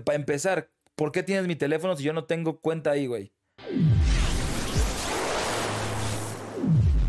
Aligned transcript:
para 0.00 0.16
empezar, 0.16 0.70
¿por 0.94 1.12
qué 1.12 1.22
tienes 1.22 1.46
mi 1.46 1.56
teléfono 1.56 1.96
si 1.96 2.04
yo 2.04 2.12
no 2.12 2.24
tengo 2.24 2.60
cuenta 2.60 2.90
ahí, 2.92 3.06
güey? 3.06 3.32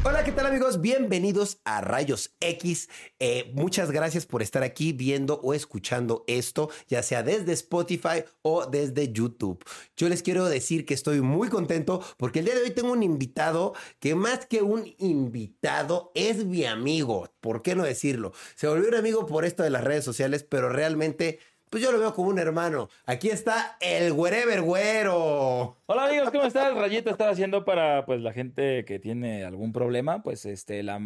Hola, 0.05 0.25
¿qué 0.25 0.33
tal 0.33 0.47
amigos? 0.47 0.81
Bienvenidos 0.81 1.61
a 1.63 1.79
Rayos 1.79 2.35
X. 2.41 2.89
Eh, 3.19 3.53
muchas 3.55 3.89
gracias 3.89 4.25
por 4.25 4.41
estar 4.41 4.61
aquí 4.61 4.91
viendo 4.91 5.39
o 5.41 5.53
escuchando 5.53 6.25
esto, 6.27 6.69
ya 6.89 7.01
sea 7.01 7.23
desde 7.23 7.53
Spotify 7.53 8.25
o 8.41 8.65
desde 8.65 9.13
YouTube. 9.13 9.63
Yo 9.95 10.09
les 10.09 10.21
quiero 10.21 10.43
decir 10.43 10.85
que 10.85 10.93
estoy 10.93 11.21
muy 11.21 11.47
contento 11.47 12.03
porque 12.17 12.39
el 12.39 12.45
día 12.45 12.55
de 12.55 12.63
hoy 12.63 12.71
tengo 12.71 12.91
un 12.91 13.01
invitado 13.01 13.75
que 14.01 14.13
más 14.13 14.45
que 14.45 14.61
un 14.61 14.93
invitado 14.97 16.11
es 16.15 16.43
mi 16.43 16.65
amigo. 16.65 17.29
¿Por 17.39 17.61
qué 17.61 17.73
no 17.73 17.83
decirlo? 17.83 18.33
Se 18.55 18.67
volvió 18.67 18.89
un 18.89 18.95
amigo 18.95 19.25
por 19.25 19.45
esto 19.45 19.63
de 19.63 19.69
las 19.69 19.85
redes 19.85 20.03
sociales, 20.03 20.43
pero 20.43 20.67
realmente 20.67 21.39
pues 21.73 21.81
yo 21.81 21.91
lo 21.91 21.97
veo 21.97 22.13
como 22.13 22.29
un 22.29 22.37
hermano. 22.37 22.87
Aquí 23.07 23.31
está 23.31 23.77
el 23.79 24.11
Wherever 24.11 24.61
Güero. 24.61 25.79
Hola 25.87 26.05
amigos, 26.05 26.29
¿cómo 26.29 26.43
estás? 26.43 26.71
Rayito 26.75 27.09
estaba 27.09 27.31
haciendo 27.31 27.65
para 27.65 28.05
pues 28.05 28.21
la 28.21 28.31
gente 28.31 28.85
que 28.85 28.99
tiene 28.99 29.43
algún 29.43 29.73
problema, 29.73 30.21
pues 30.21 30.45
este 30.45 30.83
la, 30.83 31.01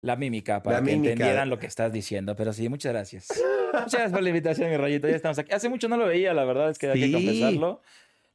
la 0.00 0.14
mímica, 0.14 0.62
para 0.62 0.80
que 0.80 0.92
entendieran 0.92 1.50
lo 1.50 1.58
que 1.58 1.66
estás 1.66 1.92
diciendo. 1.92 2.36
Pero 2.36 2.52
sí, 2.52 2.68
muchas 2.68 2.92
gracias. 2.92 3.26
muchas 3.72 3.90
gracias 3.90 4.12
por 4.12 4.22
la 4.22 4.28
invitación, 4.28 4.70
mi 4.70 4.76
Rayito. 4.76 5.08
Ya 5.08 5.16
estamos 5.16 5.40
aquí. 5.40 5.52
Hace 5.52 5.68
mucho 5.68 5.88
no 5.88 5.96
lo 5.96 6.06
veía, 6.06 6.34
la 6.34 6.44
verdad 6.44 6.70
es 6.70 6.78
que 6.78 6.88
hay 6.88 7.00
que 7.00 7.12
confesarlo. 7.12 7.82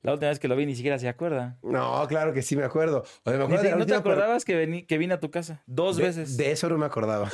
La 0.02 0.12
última 0.12 0.32
vez 0.32 0.40
que 0.40 0.50
lo 0.50 0.58
vi 0.58 0.66
ni 0.66 0.76
siquiera 0.76 1.00
se 1.00 1.08
acuerda. 1.08 1.58
No, 1.64 2.06
claro 2.10 2.34
que 2.34 2.42
sí 2.42 2.58
me 2.58 2.66
acuerdo. 2.66 3.06
¿No 3.24 3.86
te 3.86 3.96
acordabas 3.96 4.44
que, 4.44 4.86
que 4.86 4.98
vine 4.98 5.14
a 5.14 5.22
tu 5.22 5.32
casa? 5.32 5.64
Dos 5.68 6.00
veces. 6.00 6.36
De 6.36 6.52
eso 6.52 6.68
no 6.68 6.78
me 6.78 6.86
acordaba. 6.86 7.32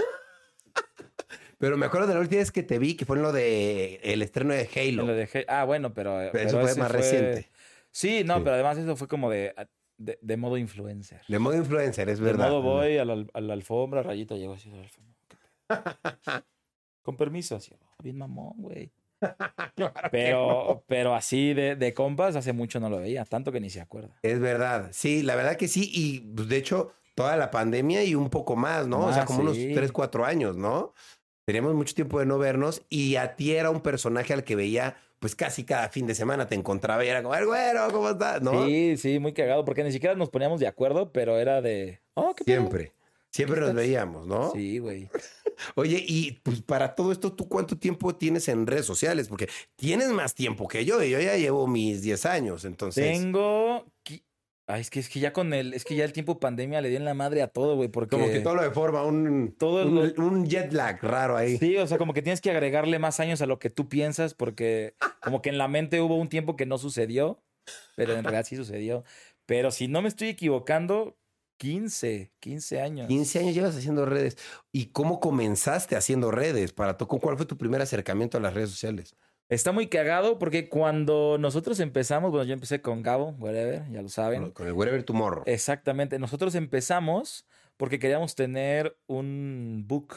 Pero 1.62 1.78
me 1.78 1.86
acuerdo 1.86 2.08
de 2.08 2.16
la 2.16 2.20
última 2.20 2.40
vez 2.40 2.52
que 2.52 2.64
te 2.64 2.80
vi, 2.80 2.96
que 2.96 3.06
fue 3.06 3.18
en 3.18 3.22
lo 3.22 3.32
de 3.32 4.00
el 4.04 4.24
estreno 4.24 4.52
de 4.54 4.68
Halo. 4.76 5.06
ah, 5.48 5.64
bueno, 5.64 5.94
pero. 5.94 6.20
eso 6.20 6.60
fue 6.60 6.76
más 6.76 6.92
reciente. 6.92 7.50
Sí, 7.92 8.24
no, 8.26 8.44
pero 8.44 8.56
además 8.56 8.78
eso 8.80 8.96
fue 8.96 9.08
como 9.08 9.30
de, 9.30 9.54
de, 9.98 10.38
modo 10.38 10.58
influencer. 10.58 11.22
De 11.28 11.40
modo 11.40 11.56
influencer, 11.56 12.10
es 12.10 12.20
verdad. 12.20 12.46
De 12.46 12.52
modo 12.52 12.62
voy 12.62 12.98
a 12.98 13.06
la, 13.06 13.26
a 13.34 13.42
la 13.42 13.54
alfombra, 13.54 14.02
rayito 14.02 14.36
llegó 14.38 14.54
así 14.54 14.72
a 14.72 14.76
la 14.76 14.82
alfombra. 14.82 16.46
Con 17.04 17.16
permiso, 17.16 17.56
así, 17.56 17.74
oh, 17.74 18.04
bien 18.04 18.18
mamón, 18.18 18.54
güey. 18.58 18.92
pero, 20.12 20.84
pero 20.88 21.14
así 21.14 21.54
de, 21.54 21.76
de, 21.76 21.94
compas 21.94 22.36
hace 22.36 22.54
mucho 22.54 22.80
no 22.80 22.90
lo 22.90 23.00
veía, 23.00 23.24
tanto 23.26 23.52
que 23.52 23.60
ni 23.60 23.70
se 23.70 23.82
acuerda. 23.82 24.18
Es 24.24 24.40
verdad, 24.40 24.90
sí, 24.94 25.22
la 25.22 25.36
verdad 25.36 25.58
que 25.58 25.68
sí, 25.68 25.92
y 25.94 26.22
pues, 26.22 26.48
de 26.48 26.58
hecho, 26.58 26.94
toda 27.14 27.38
la 27.38 27.52
pandemia 27.52 28.04
y 28.04 28.16
un 28.16 28.30
poco 28.30 28.56
más, 28.56 28.88
¿no? 28.88 29.06
o 29.06 29.14
sea, 29.14 29.26
como 29.26 29.42
unos 29.42 29.58
3, 29.58 29.92
4 29.92 30.26
años, 30.26 30.58
¿no? 30.58 30.94
Teníamos 31.52 31.76
mucho 31.76 31.94
tiempo 31.94 32.18
de 32.18 32.26
no 32.26 32.38
vernos 32.38 32.82
y 32.90 33.18
a 33.18 33.36
ti 33.36 33.52
era 33.52 33.72
un 33.72 33.82
personaje 33.82 34.32
al 34.32 34.46
que 34.46 34.56
veía 34.56 34.96
pues 35.20 35.36
casi 35.36 35.66
cada 35.66 35.90
fin 35.90 36.08
de 36.08 36.16
semana 36.16 36.48
te 36.48 36.56
encontraba 36.56 37.04
y 37.04 37.10
era 37.10 37.22
como, 37.22 37.36
el 37.36 37.46
güero, 37.46 37.92
¿cómo 37.92 38.12
estás? 38.12 38.42
¿No? 38.42 38.66
Sí, 38.66 38.96
sí, 38.96 39.20
muy 39.20 39.34
cagado, 39.34 39.66
porque 39.66 39.84
ni 39.84 39.92
siquiera 39.92 40.16
nos 40.16 40.30
poníamos 40.30 40.62
de 40.62 40.68
acuerdo, 40.68 41.12
pero 41.12 41.38
era 41.38 41.62
de, 41.62 42.00
oh, 42.14 42.34
¿qué 42.34 42.46
Siempre, 42.46 42.94
siempre 43.32 43.60
nos 43.60 43.74
veíamos, 43.74 44.26
¿no? 44.26 44.54
Sí, 44.54 44.80
güey. 44.80 45.10
Oye, 45.76 46.02
y 46.08 46.40
pues 46.42 46.62
para 46.62 46.96
todo 46.96 47.12
esto, 47.12 47.34
¿tú 47.34 47.50
cuánto 47.50 47.78
tiempo 47.78 48.16
tienes 48.16 48.48
en 48.48 48.66
redes 48.66 48.86
sociales? 48.86 49.28
Porque 49.28 49.50
tienes 49.76 50.08
más 50.08 50.34
tiempo 50.34 50.70
que 50.70 50.86
yo, 50.86 51.04
y 51.04 51.10
yo 51.10 51.20
ya 51.20 51.36
llevo 51.36 51.68
mis 51.68 52.02
10 52.02 52.26
años, 52.28 52.64
entonces. 52.64 53.12
Tengo 53.12 53.86
Ay, 54.72 54.82
es 54.82 54.90
que, 54.90 55.02
es 55.02 55.10
que 55.10 55.20
ya 55.20 55.34
con 55.34 55.54
el, 55.54 55.74
es 55.74 55.84
que 55.84 55.96
ya 55.96 56.06
el 56.06 56.14
tiempo 56.14 56.40
pandemia 56.40 56.80
le 56.80 56.88
dio 56.88 56.98
en 56.98 57.04
la 57.04 57.14
madre 57.14 57.42
a 57.42 57.48
todo, 57.48 57.76
güey, 57.76 57.90
porque... 57.90 58.16
Como 58.16 58.28
que 58.28 58.40
todo 58.40 58.56
lo 58.56 58.64
deforma, 58.64 59.04
un, 59.04 59.54
todo 59.58 59.86
un, 59.86 60.48
jet 60.48 60.72
lag 60.72 61.04
raro 61.04 61.36
ahí. 61.36 61.58
Sí, 61.58 61.76
o 61.76 61.86
sea, 61.88 61.98
como 61.98 62.14
que 62.14 62.22
tienes 62.22 62.40
que 62.40 62.52
agregarle 62.52 62.98
más 62.98 63.20
años 63.20 63.42
a 63.42 63.48
lo 63.48 63.60
que 63.60 63.70
tú 63.70 63.90
piensas, 63.90 64.34
porque 64.34 64.96
como 65.22 65.42
que 65.42 65.50
en 65.50 65.58
la 65.58 65.68
mente 65.68 66.00
hubo 66.00 66.16
un 66.16 66.30
tiempo 66.30 66.56
que 66.56 66.66
no 66.66 66.78
sucedió, 66.78 67.44
pero 67.98 68.14
en 68.14 68.24
realidad 68.24 68.46
sí 68.48 68.56
sucedió. 68.56 69.04
Pero 69.46 69.72
si 69.72 69.90
no 69.90 70.02
me 70.02 70.08
estoy 70.08 70.30
equivocando, 70.30 71.18
15, 71.58 72.32
15 72.40 72.82
años. 72.82 73.08
15 73.08 73.40
años 73.40 73.54
llevas 73.54 73.76
haciendo 73.76 74.06
redes. 74.06 74.38
¿Y 74.72 74.86
cómo 74.88 75.20
comenzaste 75.20 75.98
haciendo 75.98 76.32
redes? 76.32 76.72
Para 76.72 76.98
¿Cuál 76.98 77.36
fue 77.36 77.46
tu 77.46 77.58
primer 77.58 77.82
acercamiento 77.82 78.38
a 78.38 78.42
las 78.42 78.54
redes 78.54 78.70
sociales? 78.70 79.18
Está 79.52 79.74
muy 79.74 79.88
cagado 79.88 80.40
porque 80.40 80.70
cuando 80.70 81.38
nosotros 81.38 81.82
empezamos, 81.82 82.32
bueno, 82.32 82.46
yo 82.46 82.54
empecé 82.54 82.82
con 82.82 83.02
Gabo, 83.02 83.36
whatever, 83.38 83.84
ya 83.92 84.02
lo 84.02 84.08
saben. 84.08 84.52
Con 84.52 84.66
el 84.66 84.72
Wherever 84.72 85.04
Tomorrow. 85.04 85.44
Exactamente. 85.46 86.18
Nosotros 86.20 86.56
empezamos 86.56 87.46
porque 87.76 88.00
queríamos 88.00 88.34
tener 88.36 88.98
un 89.08 89.84
book, 89.86 90.16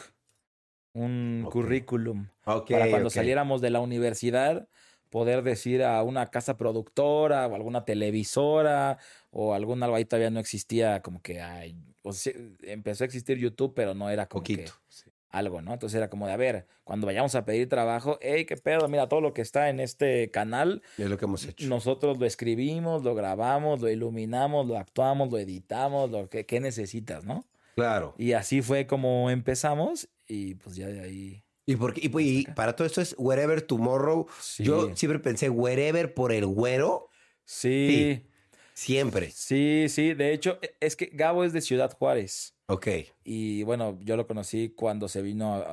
un 0.93 1.49
currículum. 1.51 2.29
para 2.45 2.89
cuando 2.89 3.11
saliéramos 3.11 3.61
de 3.61 3.71
la 3.71 3.81
universidad, 3.81 4.69
poder 5.11 5.43
decir 5.43 5.83
a 5.83 6.01
una 6.05 6.31
casa 6.31 6.57
productora 6.57 7.49
o 7.49 7.57
alguna 7.57 7.85
televisora 7.85 8.99
o 9.33 9.53
algún 9.53 9.83
algo 9.83 9.97
ahí 9.97 10.05
todavía 10.05 10.31
no 10.31 10.39
existía, 10.39 11.03
como 11.03 11.21
que 11.21 11.41
ay, 11.41 11.77
empezó 12.63 13.03
a 13.03 13.07
existir 13.07 13.39
YouTube, 13.39 13.75
pero 13.75 13.95
no 13.95 14.09
era 14.11 14.27
como 14.27 14.43
Poquito, 14.43 14.73
que, 14.73 15.11
algo, 15.35 15.61
¿no? 15.61 15.73
Entonces 15.73 15.97
era 15.97 16.09
como 16.09 16.27
de, 16.27 16.33
a 16.33 16.37
ver, 16.37 16.67
cuando 16.85 17.07
vayamos 17.07 17.35
a 17.35 17.45
pedir 17.45 17.69
trabajo, 17.69 18.19
hey, 18.23 18.45
qué 18.45 18.57
pedo, 18.57 18.89
mira, 18.89 19.09
todo 19.09 19.21
lo 19.21 19.35
que 19.35 19.43
está 19.43 19.69
en 19.69 19.81
este 19.81 20.31
canal. 20.31 20.83
Es 20.97 21.11
lo 21.11 21.19
que 21.19 21.25
hemos 21.25 21.45
hecho. 21.45 21.67
Nosotros 21.67 22.19
lo 22.19 22.27
escribimos, 22.27 23.03
lo 23.03 23.15
grabamos, 23.15 23.81
lo 23.81 23.91
iluminamos, 23.91 24.67
lo 24.67 24.79
actuamos, 24.79 25.31
lo 25.31 25.39
editamos, 25.39 26.11
lo 26.11 26.31
que 26.31 26.47
¿qué 26.47 26.61
necesitas, 26.61 27.25
¿no? 27.25 27.45
Claro. 27.75 28.15
Y 28.17 28.33
así 28.33 28.63
fue 28.63 28.87
como 28.87 29.31
empezamos 29.31 30.09
y 30.29 30.55
pues 30.55 30.77
ya 30.77 30.87
de 30.87 31.01
ahí. 31.01 31.45
Y, 31.67 31.77
porque, 31.77 32.01
y, 32.03 32.45
para 32.53 32.77
todo 32.77 32.87
esto 32.87 33.01
es 33.01 33.15
Wherever 33.19 33.63
Tomorrow. 33.63 34.27
Yo 34.59 34.95
siempre 34.95 35.19
pensé 35.19 35.49
Wherever 35.49 36.13
por 36.15 36.31
el 36.31 36.47
güero. 36.47 37.09
Sí. 37.45 37.89
sí. 37.89 38.31
Siempre. 38.75 39.31
Sí, 39.31 39.87
sí. 39.89 40.15
De 40.15 40.33
hecho, 40.33 40.59
e, 40.61 40.75
es 40.81 40.95
que 40.95 41.07
Gabo 41.07 41.43
es 41.43 41.53
de 41.53 41.61
Ciudad 41.61 41.97
Juárez. 41.97 42.54
Ok. 42.67 42.89
Y 43.25 43.63
bueno, 43.65 43.99
yo 44.03 44.17
lo 44.17 44.27
conocí 44.27 44.71
cuando 44.71 45.09
se 45.09 45.21
vino 45.23 45.65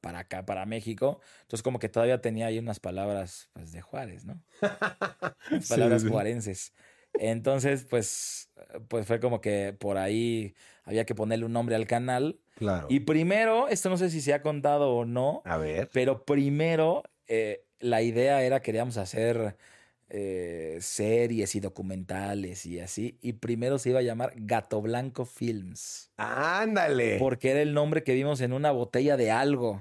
para 0.00 0.20
acá, 0.20 0.46
para 0.46 0.64
México. 0.64 1.20
Entonces, 1.42 1.62
como 1.62 1.78
que 1.78 1.88
todavía 1.88 2.20
tenía 2.20 2.46
ahí 2.46 2.58
unas 2.58 2.80
palabras 2.80 3.50
pues, 3.52 3.72
de 3.72 3.82
Juárez, 3.82 4.24
¿no? 4.24 4.40
palabras 5.68 6.06
juarenses. 6.06 6.72
Entonces, 7.14 7.86
pues, 7.88 8.50
pues 8.88 9.06
fue 9.06 9.20
como 9.20 9.40
que 9.40 9.74
por 9.78 9.98
ahí 9.98 10.54
había 10.84 11.04
que 11.04 11.14
ponerle 11.14 11.44
un 11.44 11.52
nombre 11.52 11.76
al 11.76 11.86
canal. 11.86 12.40
Claro. 12.56 12.86
Y 12.88 13.00
primero, 13.00 13.68
esto 13.68 13.90
no 13.90 13.96
sé 13.96 14.10
si 14.10 14.20
se 14.20 14.34
ha 14.34 14.42
contado 14.42 14.90
o 14.90 15.04
no. 15.04 15.42
A 15.44 15.58
ver. 15.58 15.90
Pero 15.92 16.24
primero, 16.24 17.02
eh, 17.26 17.64
la 17.80 18.02
idea 18.02 18.42
era 18.42 18.60
queríamos 18.60 18.96
hacer 18.96 19.56
eh, 20.08 20.78
series 20.80 21.54
y 21.54 21.60
documentales 21.60 22.66
y 22.66 22.80
así. 22.80 23.18
Y 23.22 23.34
primero 23.34 23.78
se 23.78 23.90
iba 23.90 24.00
a 24.00 24.02
llamar 24.02 24.32
Gato 24.36 24.80
Blanco 24.82 25.24
Films. 25.24 26.10
Ándale. 26.16 27.18
Porque 27.18 27.50
era 27.50 27.62
el 27.62 27.74
nombre 27.74 28.02
que 28.02 28.14
vimos 28.14 28.40
en 28.40 28.52
una 28.52 28.70
botella 28.70 29.16
de 29.16 29.30
algo. 29.30 29.80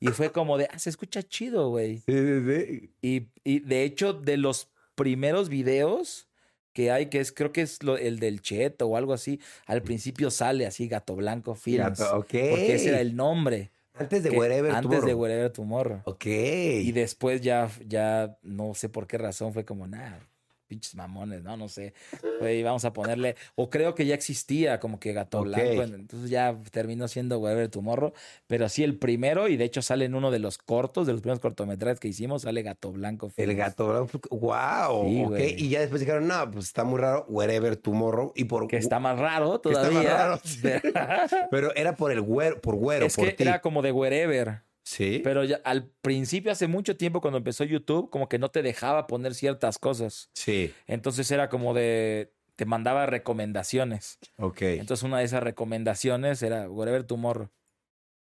Y 0.00 0.08
fue 0.08 0.32
como 0.32 0.56
de, 0.56 0.66
ah, 0.72 0.78
se 0.78 0.88
escucha 0.88 1.22
chido, 1.22 1.68
güey. 1.68 1.98
Sí, 1.98 2.12
sí, 2.12 2.40
sí. 2.46 2.94
Y, 3.02 3.28
y, 3.44 3.60
de 3.60 3.84
hecho, 3.84 4.14
de 4.14 4.38
los 4.38 4.70
primeros 4.94 5.50
videos 5.50 6.28
que 6.72 6.90
hay, 6.90 7.06
que 7.06 7.20
es, 7.20 7.32
creo 7.32 7.52
que 7.52 7.62
es 7.62 7.80
el 8.00 8.18
del 8.18 8.40
Cheto 8.40 8.86
o 8.86 8.96
algo 8.96 9.12
así, 9.12 9.40
al 9.66 9.82
principio 9.82 10.30
sale 10.30 10.66
así 10.66 10.88
Gato 10.88 11.16
Blanco 11.16 11.54
Films. 11.54 12.00
Porque 12.00 12.74
ese 12.74 12.88
era 12.88 13.00
el 13.00 13.14
nombre. 13.14 13.72
Antes 14.00 14.22
de 14.22 14.30
Wherever 14.30 14.72
Tomorrow. 14.72 14.92
Antes 14.92 15.04
de 15.04 15.14
Wherever 15.14 15.52
Tomorrow. 15.52 16.00
Ok. 16.04 16.26
Y 16.26 16.92
después 16.92 17.42
ya, 17.42 17.70
ya 17.86 18.38
no 18.42 18.74
sé 18.74 18.88
por 18.88 19.06
qué 19.06 19.18
razón 19.18 19.52
fue 19.52 19.64
como, 19.64 19.86
nada, 19.86 20.26
pinches 20.70 20.94
mamones, 20.94 21.42
¿no? 21.42 21.56
No 21.56 21.68
sé. 21.68 21.94
Güey, 22.38 22.62
vamos 22.62 22.84
a 22.84 22.92
ponerle. 22.92 23.34
O 23.56 23.68
creo 23.68 23.96
que 23.96 24.06
ya 24.06 24.14
existía 24.14 24.78
como 24.78 25.00
que 25.00 25.12
Gato 25.12 25.42
Blanco. 25.42 25.82
Entonces 25.82 26.30
ya 26.30 26.56
terminó 26.70 27.08
siendo 27.08 27.40
Wherever 27.40 27.68
Tomorrow. 27.68 28.12
Pero 28.46 28.68
sí, 28.68 28.84
el 28.84 28.96
primero, 28.96 29.48
y 29.48 29.56
de 29.56 29.64
hecho 29.64 29.82
sale 29.82 30.04
en 30.04 30.14
uno 30.14 30.30
de 30.30 30.38
los 30.38 30.58
cortos, 30.58 31.08
de 31.08 31.12
los 31.12 31.22
primeros 31.22 31.40
cortometrajes 31.40 31.98
que 31.98 32.06
hicimos, 32.06 32.42
sale 32.42 32.62
Gato 32.62 32.92
Blanco. 32.92 33.32
El 33.36 33.56
Gato 33.56 33.88
Blanco. 33.88 34.20
¡Wow! 34.30 35.36
Y 35.36 35.68
ya 35.68 35.80
después 35.80 36.00
dijeron, 36.00 36.28
no, 36.28 36.48
pues 36.52 36.66
está 36.66 36.84
muy 36.84 37.00
raro, 37.00 37.26
Wherever 37.28 37.76
Tomorrow. 37.76 38.32
Y 38.36 38.44
por... 38.44 38.68
Que 38.68 38.76
está 38.76 39.00
más 39.00 39.18
raro 39.18 39.60
todavía. 39.60 40.00
Está 40.00 40.40
más 40.40 40.62
raro. 40.62 41.48
Pero 41.50 41.74
era 41.74 41.96
por 41.96 42.12
el 42.12 42.20
güero, 42.20 42.60
por 42.60 42.76
güero. 42.76 43.06
Es 43.06 43.16
que 43.16 43.34
era 43.38 43.60
como 43.60 43.82
de 43.82 43.90
Wherever. 43.90 44.62
Sí. 44.82 45.20
Pero 45.22 45.44
ya 45.44 45.60
al 45.64 45.88
principio, 46.00 46.52
hace 46.52 46.66
mucho 46.66 46.96
tiempo, 46.96 47.20
cuando 47.20 47.38
empezó 47.38 47.64
YouTube, 47.64 48.10
como 48.10 48.28
que 48.28 48.38
no 48.38 48.50
te 48.50 48.62
dejaba 48.62 49.06
poner 49.06 49.34
ciertas 49.34 49.78
cosas. 49.78 50.30
Sí. 50.34 50.72
Entonces 50.86 51.30
era 51.30 51.48
como 51.48 51.74
de. 51.74 52.32
Te 52.56 52.66
mandaba 52.66 53.06
recomendaciones. 53.06 54.18
Ok. 54.36 54.62
Entonces 54.62 55.02
una 55.04 55.18
de 55.18 55.24
esas 55.24 55.42
recomendaciones 55.42 56.42
era 56.42 56.68
Whatever 56.68 57.04
Tomorrow. 57.04 57.50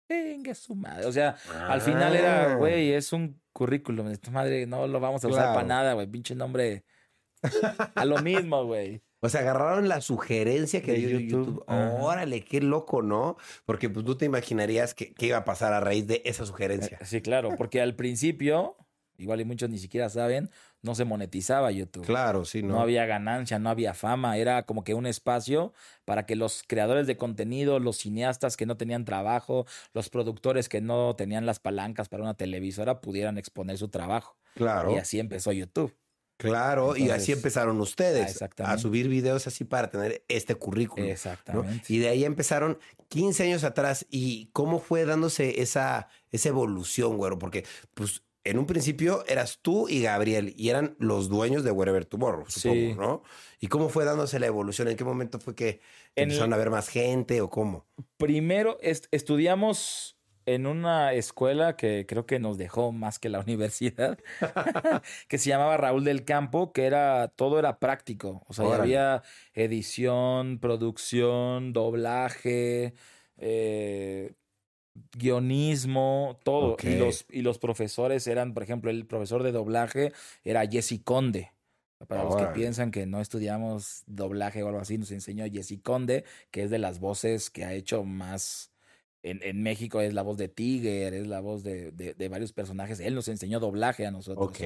Venga, 0.09 0.55
su 0.55 0.75
madre. 0.75 1.07
O 1.07 1.13
sea, 1.13 1.37
al 1.69 1.81
final 1.81 2.15
era, 2.15 2.53
ah. 2.53 2.55
güey, 2.55 2.93
es 2.93 3.13
un 3.13 3.41
currículum. 3.53 4.09
Esta 4.09 4.31
madre 4.31 4.67
no 4.67 4.87
lo 4.87 5.01
vamos 5.01 5.25
a 5.25 5.29
usar 5.29 5.55
para 5.55 5.67
nada, 5.67 5.93
güey. 5.95 6.07
Pinche 6.07 6.35
nombre. 6.35 6.85
a 7.95 8.05
lo 8.05 8.19
mismo, 8.23 8.65
güey. 8.65 9.03
O 9.21 9.29
sea, 9.29 9.41
agarraron 9.41 9.89
la 9.89 10.01
sugerencia 10.01 10.83
que 10.83 10.93
dio 10.95 11.19
YouTube. 11.19 11.65
Órale, 11.67 12.45
qué 12.45 12.61
loco, 12.61 13.03
¿no? 13.03 13.37
Porque 13.65 13.91
pues 13.91 14.05
tú 14.05 14.17
te 14.17 14.25
imaginarías 14.27 14.95
que, 14.95 15.13
qué 15.13 15.27
iba 15.27 15.39
a 15.39 15.45
pasar 15.45 15.73
a 15.73 15.81
raíz 15.81 16.07
de 16.07 16.23
esa 16.25 16.47
sugerencia. 16.47 16.99
Eh, 17.01 17.05
sí, 17.05 17.21
claro, 17.21 17.51
porque 17.57 17.81
al 17.81 17.97
principio, 17.97 18.77
igual 19.17 19.41
y 19.41 19.45
muchos 19.45 19.71
ni 19.71 19.79
siquiera 19.79 20.09
saben, 20.09 20.51
no 20.83 20.95
se 20.95 21.05
monetizaba 21.05 21.73
YouTube. 21.73 22.07
Claro, 22.07 22.45
sí, 22.45 22.63
¿no? 22.63 22.75
No 22.75 22.81
había 22.81 23.07
ganancia, 23.07 23.59
no 23.59 23.71
había 23.71 23.93
fama, 23.93 24.37
era 24.37 24.63
como 24.63 24.85
que 24.85 24.95
un 24.95 25.07
espacio 25.07 25.73
para 26.05 26.25
que 26.25 26.37
los 26.37 26.63
creadores 26.65 27.09
de 27.09 27.17
contenido, 27.17 27.81
los 27.81 27.97
cineastas 27.97 28.57
que 28.57 28.67
no 28.67 28.77
tenían 28.77 29.05
trabajo, 29.05 29.67
los 29.95 30.11
productores 30.11 30.69
que 30.69 30.81
no 30.81 31.17
tenían 31.17 31.45
las 31.45 31.59
palancas 31.59 32.09
para 32.09 32.23
una 32.23 32.35
televisora 32.35 33.01
pudieran 33.01 33.37
exponer 33.37 33.79
su 33.79 33.89
trabajo. 33.89 34.37
Claro. 34.55 34.93
Y 34.93 34.99
así 34.99 35.19
empezó 35.19 35.51
YouTube. 35.51 35.93
Claro, 36.39 36.97
y 36.97 37.11
así 37.11 37.33
empezaron 37.33 37.81
ustedes 37.81 38.41
a 38.59 38.79
subir 38.79 39.09
videos 39.09 39.47
así 39.49 39.65
para 39.65 39.91
tener 39.91 40.25
este 40.29 40.55
currículum. 40.55 41.09
Exactamente. 41.09 41.93
Y 41.93 41.99
de 41.99 42.09
ahí 42.09 42.25
empezaron 42.25 42.79
15 43.09 43.43
años 43.43 43.65
atrás. 43.65 44.07
¿Y 44.09 44.47
cómo 44.53 44.79
fue 44.79 45.05
dándose 45.05 45.61
esa, 45.61 46.09
esa 46.31 46.49
evolución, 46.49 47.17
güero? 47.17 47.39
Porque, 47.39 47.65
pues, 47.95 48.23
en 48.45 48.57
un 48.57 48.67
principio 48.67 49.25
eras 49.27 49.59
tú 49.61 49.89
y 49.89 50.03
Gabriel 50.03 50.55
y 50.57 50.69
eran 50.71 50.97
los 50.99 51.29
dueños 51.29 51.65
de 51.65 51.71
Wherever 51.71 52.05
Tomorrow, 52.07 52.47
supongo, 52.49 52.95
¿no? 52.95 53.23
¿Y 53.61 53.67
cómo 53.67 53.89
fue 53.89 54.05
dándose 54.05 54.39
la 54.39 54.47
evolución? 54.47 54.89
¿En 54.89 54.97
qué 54.97 55.05
momento 55.05 55.41
fue 55.41 55.55
que 55.55 55.81
empezaron 56.15 56.53
a 56.53 56.57
ver 56.57 56.71
más 56.71 56.89
gente 56.89 57.41
o 57.41 57.51
cómo? 57.51 57.85
Primero 58.17 58.79
estudiamos 58.81 60.18
en 60.55 60.67
una 60.67 61.13
escuela 61.13 61.77
que 61.77 62.07
creo 62.09 62.25
que 62.25 62.39
nos 62.39 62.57
dejó 62.57 62.91
más 62.91 63.19
que 63.19 63.29
la 63.29 63.41
universidad, 63.47 64.19
que 65.29 65.39
se 65.39 65.51
llamaba 65.51 65.77
Raúl 65.77 66.05
del 66.05 66.25
Campo, 66.25 66.73
que 66.73 66.87
era, 66.87 67.29
todo 67.29 67.59
era 67.59 67.79
práctico. 67.79 68.43
O 68.49 68.55
sea, 68.55 68.75
había 68.77 69.23
edición, 69.53 70.59
producción, 70.59 71.75
doblaje, 71.75 72.95
eh, 73.37 74.33
guionismo, 75.17 76.39
todo. 76.45 76.77
Y, 76.83 76.97
los, 76.97 77.27
y 77.31 77.43
los 77.43 77.59
profesores 77.59 78.27
eran, 78.27 78.55
por 78.55 78.63
ejemplo, 78.63 78.91
el 78.91 79.07
profesor 79.07 79.43
de 79.43 79.53
doblaje 79.53 80.13
era 80.45 80.67
Jesse 80.67 81.01
Conde. 81.05 81.53
Para 82.07 82.23
los 82.23 82.37
que 82.37 82.47
piensan 82.47 82.93
que 82.93 83.07
no 83.07 83.21
estudiamos 83.21 84.05
doblaje 84.07 84.63
o 84.63 84.69
algo 84.69 84.81
así, 84.81 84.99
nos 84.99 85.11
enseñó 85.11 85.45
Jesse 85.51 85.81
Conde, 85.83 86.25
que 86.53 86.63
es 86.63 86.71
de 86.71 86.79
las 86.79 87.01
voces 87.01 87.51
que 87.51 87.65
ha 87.65 87.75
hecho 87.75 88.05
más 88.05 88.71
en, 89.23 89.41
en, 89.43 89.63
México 89.63 90.01
es 90.01 90.15
la 90.15 90.23
voz 90.23 90.39
de 90.39 90.49
Tiger, 90.49 91.13
es 91.13 91.27
la 91.27 91.41
voz 91.41 91.63
de, 91.63 91.91
de, 91.91 92.29
varios 92.29 92.53
personajes. 92.53 93.01
Él 93.01 93.15
nos 93.15 93.29
enseñó 93.29 93.59
doblaje 93.59 94.07
a 94.07 94.11
nosotros. 94.11 94.49
Ok. 94.49 94.61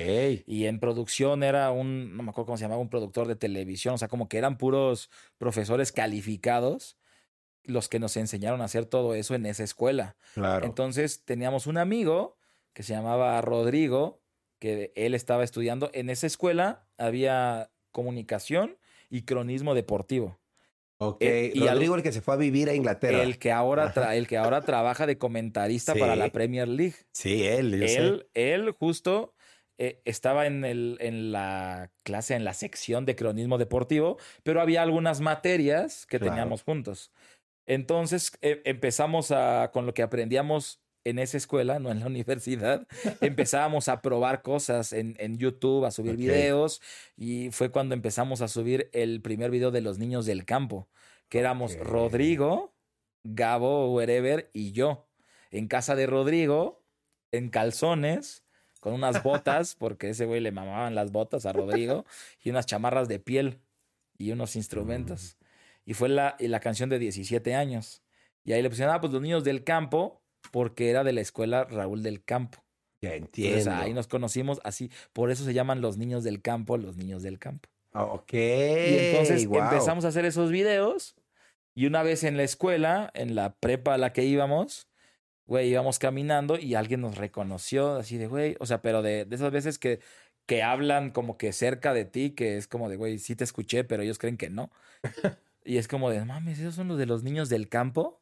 Y 0.46 0.66
en 0.66 0.78
producción 0.78 1.43
era 1.43 1.70
un, 1.70 2.16
no 2.16 2.22
me 2.22 2.31
acuerdo 2.31 2.46
cómo 2.46 2.58
se 2.58 2.64
llamaba, 2.64 2.81
un 2.81 2.90
productor 2.90 3.26
de 3.28 3.37
televisión. 3.37 3.94
O 3.94 3.99
sea, 3.99 4.08
como 4.08 4.28
que 4.28 4.38
eran 4.38 4.58
puros 4.58 5.10
profesores 5.38 5.90
calificados 5.93 6.96
los 7.64 7.88
que 7.88 7.99
nos 7.99 8.16
enseñaron 8.16 8.60
a 8.60 8.64
hacer 8.64 8.87
todo 8.87 9.14
eso 9.14 9.34
en 9.34 9.46
esa 9.46 9.64
escuela. 9.64 10.16
Claro. 10.34 10.66
Entonces 10.66 11.25
teníamos 11.25 11.66
un 11.66 11.78
amigo 11.78 12.37
que 12.72 12.82
se 12.82 12.93
llamaba 12.93 13.40
Rodrigo, 13.40 14.20
que 14.58 14.93
él 14.96 15.14
estaba 15.14 15.44
estudiando. 15.44 15.90
En 15.94 16.10
esa 16.10 16.26
escuela 16.26 16.87
había 16.98 17.70
comunicación 17.90 18.76
y 19.08 19.22
cronismo 19.22 19.75
deportivo. 19.75 20.38
Ok, 21.08 21.22
eh, 21.22 21.52
y 21.54 21.66
Rodrigo 21.66 21.94
el 21.96 22.02
que 22.02 22.12
se 22.12 22.20
fue 22.20 22.34
a 22.34 22.37
vivir 22.37 22.69
a 22.69 22.75
Inglaterra. 22.75 23.22
El 23.22 23.38
que 23.38 23.50
ahora, 23.50 23.93
el 24.14 24.26
que 24.26 24.37
ahora 24.37 24.60
trabaja 24.60 25.06
de 25.06 25.19
comentarista 25.19 25.94
para 25.94 26.16
la 26.16 26.31
Premier 26.31 26.69
League. 26.69 26.96
Sí, 27.12 27.44
él. 27.44 27.78
Yo 27.78 27.87
él, 27.87 28.26
él 28.34 28.70
justo 28.72 29.34
eh, 29.78 30.00
estaba 30.04 30.46
en, 30.46 30.64
el, 30.64 30.96
en 31.00 31.32
la 31.32 31.90
clase, 32.04 32.34
en 32.34 32.44
la 32.44 32.54
sección 32.54 33.04
de 33.04 33.16
cronismo 33.16 33.58
deportivo, 33.58 34.19
pero 34.43 34.60
había 34.60 34.82
algunas 34.82 35.20
materias 35.20 36.06
que 36.06 36.19
teníamos 36.19 36.62
juntos. 36.62 37.10
Entonces 37.66 38.32
eh, 38.43 38.60
empezamos 38.64 39.31
a, 39.31 39.70
con 39.72 39.87
lo 39.87 39.94
que 39.94 40.02
aprendíamos 40.02 40.81
en 41.04 41.19
esa 41.19 41.37
escuela, 41.37 41.78
no 41.78 41.90
en 41.90 42.00
la 42.00 42.06
universidad, 42.08 42.87
empezábamos 43.20 43.88
a 43.88 44.02
probar 44.02 44.43
cosas 44.43 44.93
en, 44.93 45.16
en 45.19 45.38
YouTube, 45.38 45.84
a 45.84 45.90
subir 45.90 46.16
videos, 46.16 46.81
y 47.16 47.50
fue 47.50 47.70
cuando 47.70 47.94
empezamos 47.94 48.40
a 48.40 48.49
subir 48.49 48.90
el 48.93 49.20
primer 49.20 49.50
video 49.50 49.70
de 49.70 49.81
los 49.81 49.99
niños 49.99 50.26
del 50.26 50.44
campo, 50.44 50.88
que 51.28 51.38
éramos 51.38 51.78
Rodrigo, 51.78 52.75
Gabo, 53.25 53.94
wherever, 53.94 54.50
y 54.52 54.72
yo. 54.72 55.08
En 55.50 55.69
casa 55.69 55.94
de 55.94 56.06
Rodrigo, 56.06 56.82
en 57.31 57.50
calzones, 57.50 58.44
con 58.81 58.94
unas 58.94 59.22
botas, 59.22 59.76
porque 59.76 60.10
ese 60.10 60.26
güey 60.26 60.40
le 60.40 60.50
mamaban 60.50 60.94
las 60.94 61.12
botas 61.12 61.46
a 61.46 61.52
Rodrigo, 61.52 62.05
y 62.43 62.50
unas 62.50 62.66
chamarras 62.66 63.08
de 63.08 63.20
piel 63.20 63.60
y 64.19 64.32
unos 64.32 64.56
instrumentos. 64.56 65.37
Mm. 65.38 65.44
Y 65.90 65.94
fue 65.94 66.08
la, 66.08 66.37
la 66.38 66.60
canción 66.60 66.90
de 66.90 66.98
17 66.98 67.55
años. 67.55 68.02
Y 68.44 68.52
ahí 68.52 68.62
le 68.62 68.69
pusieron, 68.69 68.94
ah, 68.94 69.00
pues 69.00 69.12
los 69.12 69.22
niños 69.22 69.44
del 69.44 69.64
campo, 69.64 70.21
porque 70.50 70.90
era 70.90 71.04
de 71.04 71.12
la 71.12 71.20
escuela 71.20 71.64
Raúl 71.64 72.02
del 72.02 72.24
Campo. 72.24 72.62
Ya 73.02 73.14
entiendo. 73.14 73.72
ahí 73.72 73.92
nos 73.92 74.06
conocimos 74.06 74.60
así. 74.62 74.90
Por 75.12 75.30
eso 75.30 75.44
se 75.44 75.54
llaman 75.54 75.80
los 75.80 75.98
niños 75.98 76.22
del 76.22 76.40
campo, 76.40 76.78
los 76.78 76.96
niños 76.96 77.22
del 77.22 77.38
campo. 77.38 77.68
Ah, 77.92 78.04
ok. 78.04 78.32
Y 78.32 78.98
entonces 78.98 79.42
empezamos 79.42 80.04
a 80.04 80.08
hacer 80.08 80.24
esos 80.24 80.50
videos. 80.50 81.16
Y 81.74 81.86
una 81.86 82.02
vez 82.02 82.22
en 82.22 82.36
la 82.36 82.44
escuela, 82.44 83.10
en 83.14 83.34
la 83.34 83.54
prepa 83.54 83.94
a 83.94 83.98
la 83.98 84.12
que 84.12 84.24
íbamos, 84.24 84.88
güey, 85.46 85.68
íbamos 85.68 85.98
caminando 85.98 86.58
y 86.58 86.74
alguien 86.74 87.00
nos 87.00 87.16
reconoció 87.16 87.96
así 87.96 88.18
de, 88.18 88.26
güey, 88.26 88.56
o 88.60 88.66
sea, 88.66 88.82
pero 88.82 89.02
de, 89.02 89.24
de 89.24 89.36
esas 89.36 89.50
veces 89.50 89.78
que, 89.78 90.00
que 90.46 90.62
hablan 90.62 91.10
como 91.10 91.38
que 91.38 91.52
cerca 91.52 91.94
de 91.94 92.04
ti, 92.04 92.30
que 92.30 92.56
es 92.56 92.68
como 92.68 92.88
de, 92.88 92.96
güey, 92.96 93.18
sí 93.18 93.36
te 93.36 93.44
escuché, 93.44 93.84
pero 93.84 94.02
ellos 94.02 94.18
creen 94.18 94.36
que 94.36 94.50
no. 94.50 94.70
y 95.64 95.78
es 95.78 95.88
como 95.88 96.10
de, 96.10 96.24
mames, 96.24 96.58
esos 96.58 96.74
son 96.74 96.88
los 96.88 96.98
de 96.98 97.06
los 97.06 97.22
niños 97.22 97.48
del 97.48 97.68
campo. 97.68 98.21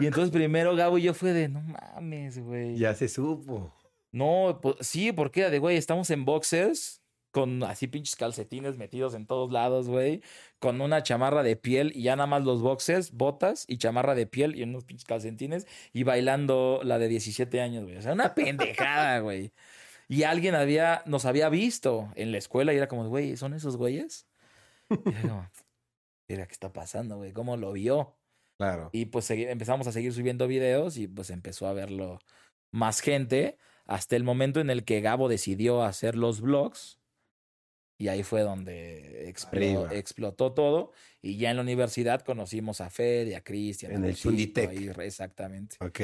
Y 0.00 0.06
entonces 0.06 0.30
primero 0.30 0.74
Gabo 0.74 0.98
y 0.98 1.02
yo 1.02 1.14
fue 1.14 1.32
de, 1.32 1.48
no 1.48 1.60
mames, 1.60 2.38
güey. 2.38 2.76
Ya 2.76 2.94
se 2.94 3.08
supo. 3.08 3.72
No, 4.12 4.60
pues, 4.62 4.76
sí, 4.80 5.12
porque 5.12 5.40
era 5.40 5.50
de, 5.50 5.58
güey, 5.58 5.76
estamos 5.76 6.10
en 6.10 6.24
boxers 6.24 7.02
con 7.34 7.64
así 7.64 7.88
pinches 7.88 8.14
calcetines 8.14 8.76
metidos 8.76 9.14
en 9.14 9.26
todos 9.26 9.50
lados, 9.50 9.88
güey, 9.88 10.22
con 10.60 10.80
una 10.80 11.02
chamarra 11.02 11.42
de 11.42 11.56
piel 11.56 11.90
y 11.92 12.04
ya 12.04 12.14
nada 12.14 12.28
más 12.28 12.44
los 12.44 12.62
boxers, 12.62 13.10
botas 13.10 13.64
y 13.66 13.78
chamarra 13.78 14.14
de 14.14 14.28
piel 14.28 14.54
y 14.54 14.62
unos 14.62 14.84
pinches 14.84 15.04
calcetines 15.04 15.66
y 15.92 16.04
bailando 16.04 16.80
la 16.84 17.00
de 17.00 17.08
17 17.08 17.60
años, 17.60 17.82
güey. 17.82 17.96
O 17.96 18.02
sea, 18.02 18.12
una 18.12 18.36
pendejada, 18.36 19.18
güey. 19.20 19.52
Y 20.06 20.22
alguien 20.22 20.54
había, 20.54 21.02
nos 21.06 21.24
había 21.24 21.48
visto 21.48 22.12
en 22.14 22.30
la 22.30 22.38
escuela 22.38 22.72
y 22.72 22.76
era 22.76 22.86
como, 22.86 23.08
güey, 23.08 23.36
¿son 23.36 23.52
esos 23.52 23.76
güeyes? 23.76 24.28
Y 25.04 25.10
era 25.10 25.22
como, 25.22 25.50
mira, 26.28 26.46
¿qué 26.46 26.52
está 26.52 26.72
pasando, 26.72 27.16
güey? 27.16 27.32
¿Cómo 27.32 27.56
lo 27.56 27.72
vio? 27.72 28.14
Claro. 28.58 28.90
Y 28.92 29.06
pues 29.06 29.30
empezamos 29.30 29.86
a 29.86 29.92
seguir 29.92 30.12
subiendo 30.12 30.46
videos 30.46 30.96
y 30.96 31.08
pues 31.08 31.30
empezó 31.30 31.66
a 31.66 31.72
verlo 31.72 32.18
más 32.70 33.00
gente 33.00 33.58
hasta 33.86 34.16
el 34.16 34.24
momento 34.24 34.60
en 34.60 34.70
el 34.70 34.84
que 34.84 35.00
Gabo 35.00 35.28
decidió 35.28 35.82
hacer 35.82 36.16
los 36.16 36.40
vlogs. 36.40 36.98
Y 37.96 38.08
ahí 38.08 38.24
fue 38.24 38.42
donde 38.42 39.28
explotó, 39.28 39.88
explotó, 39.90 40.52
todo. 40.52 40.92
Y 41.22 41.36
ya 41.36 41.50
en 41.50 41.56
la 41.56 41.62
universidad 41.62 42.22
conocimos 42.22 42.80
a 42.80 42.90
Fede, 42.90 43.30
y 43.30 43.34
a 43.34 43.40
Cristian. 43.42 43.92
En 43.92 44.04
el 44.04 44.16
Funditec. 44.16 44.98
Exactamente. 44.98 45.76
Ok. 45.80 46.00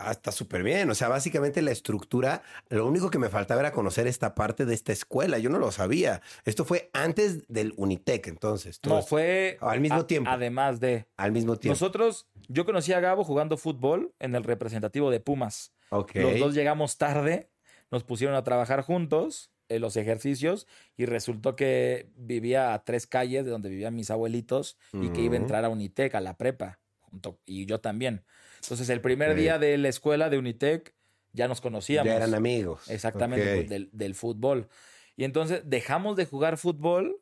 Ah, 0.00 0.12
está 0.12 0.30
súper 0.30 0.62
bien. 0.62 0.88
O 0.90 0.94
sea, 0.94 1.08
básicamente 1.08 1.60
la 1.60 1.72
estructura, 1.72 2.42
lo 2.68 2.86
único 2.86 3.10
que 3.10 3.18
me 3.18 3.28
faltaba 3.28 3.60
era 3.60 3.72
conocer 3.72 4.06
esta 4.06 4.36
parte 4.36 4.64
de 4.64 4.72
esta 4.72 4.92
escuela. 4.92 5.38
Yo 5.38 5.50
no 5.50 5.58
lo 5.58 5.72
sabía. 5.72 6.22
Esto 6.44 6.64
fue 6.64 6.88
antes 6.92 7.48
del 7.48 7.74
Unitec, 7.76 8.28
entonces. 8.28 8.78
No, 8.86 9.02
fue 9.02 9.58
al 9.60 9.80
mismo 9.80 10.06
tiempo. 10.06 10.30
Además 10.30 10.78
de. 10.78 11.06
Al 11.16 11.32
mismo 11.32 11.56
tiempo. 11.56 11.72
Nosotros, 11.72 12.28
yo 12.46 12.64
conocí 12.64 12.92
a 12.92 13.00
Gabo 13.00 13.24
jugando 13.24 13.56
fútbol 13.56 14.14
en 14.20 14.36
el 14.36 14.44
representativo 14.44 15.10
de 15.10 15.18
Pumas. 15.18 15.72
Ok. 15.90 16.14
Los 16.14 16.38
dos 16.38 16.54
llegamos 16.54 16.96
tarde, 16.96 17.50
nos 17.90 18.04
pusieron 18.04 18.36
a 18.36 18.44
trabajar 18.44 18.82
juntos 18.82 19.50
eh, 19.68 19.80
los 19.80 19.96
ejercicios 19.96 20.66
y 20.96 21.06
resultó 21.06 21.56
que 21.56 22.08
vivía 22.16 22.72
a 22.72 22.84
tres 22.84 23.06
calles 23.06 23.44
de 23.44 23.50
donde 23.50 23.68
vivían 23.68 23.96
mis 23.96 24.10
abuelitos 24.10 24.78
y 24.92 25.10
que 25.10 25.22
iba 25.22 25.34
a 25.34 25.38
entrar 25.38 25.64
a 25.64 25.68
Unitec, 25.68 26.14
a 26.14 26.20
la 26.20 26.36
prepa, 26.36 26.78
junto, 27.00 27.40
y 27.44 27.66
yo 27.66 27.80
también. 27.80 28.24
Entonces, 28.62 28.88
el 28.88 29.00
primer 29.00 29.34
día 29.34 29.58
de 29.58 29.78
la 29.78 29.88
escuela 29.88 30.30
de 30.30 30.38
Unitec 30.38 30.94
ya 31.32 31.48
nos 31.48 31.60
conocíamos. 31.60 32.06
Ya 32.06 32.16
eran 32.16 32.34
amigos. 32.34 32.90
Exactamente, 32.90 33.56
pues, 33.56 33.68
del, 33.68 33.90
del 33.92 34.14
fútbol. 34.14 34.68
Y 35.16 35.24
entonces 35.24 35.62
dejamos 35.64 36.16
de 36.16 36.26
jugar 36.26 36.58
fútbol 36.58 37.20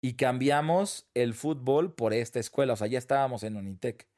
y 0.00 0.14
cambiamos 0.14 1.08
el 1.14 1.34
fútbol 1.34 1.94
por 1.94 2.12
esta 2.12 2.40
escuela. 2.40 2.74
O 2.74 2.76
sea, 2.76 2.86
ya 2.86 2.98
estábamos 2.98 3.42
en 3.42 3.56
Unitec. 3.56 4.08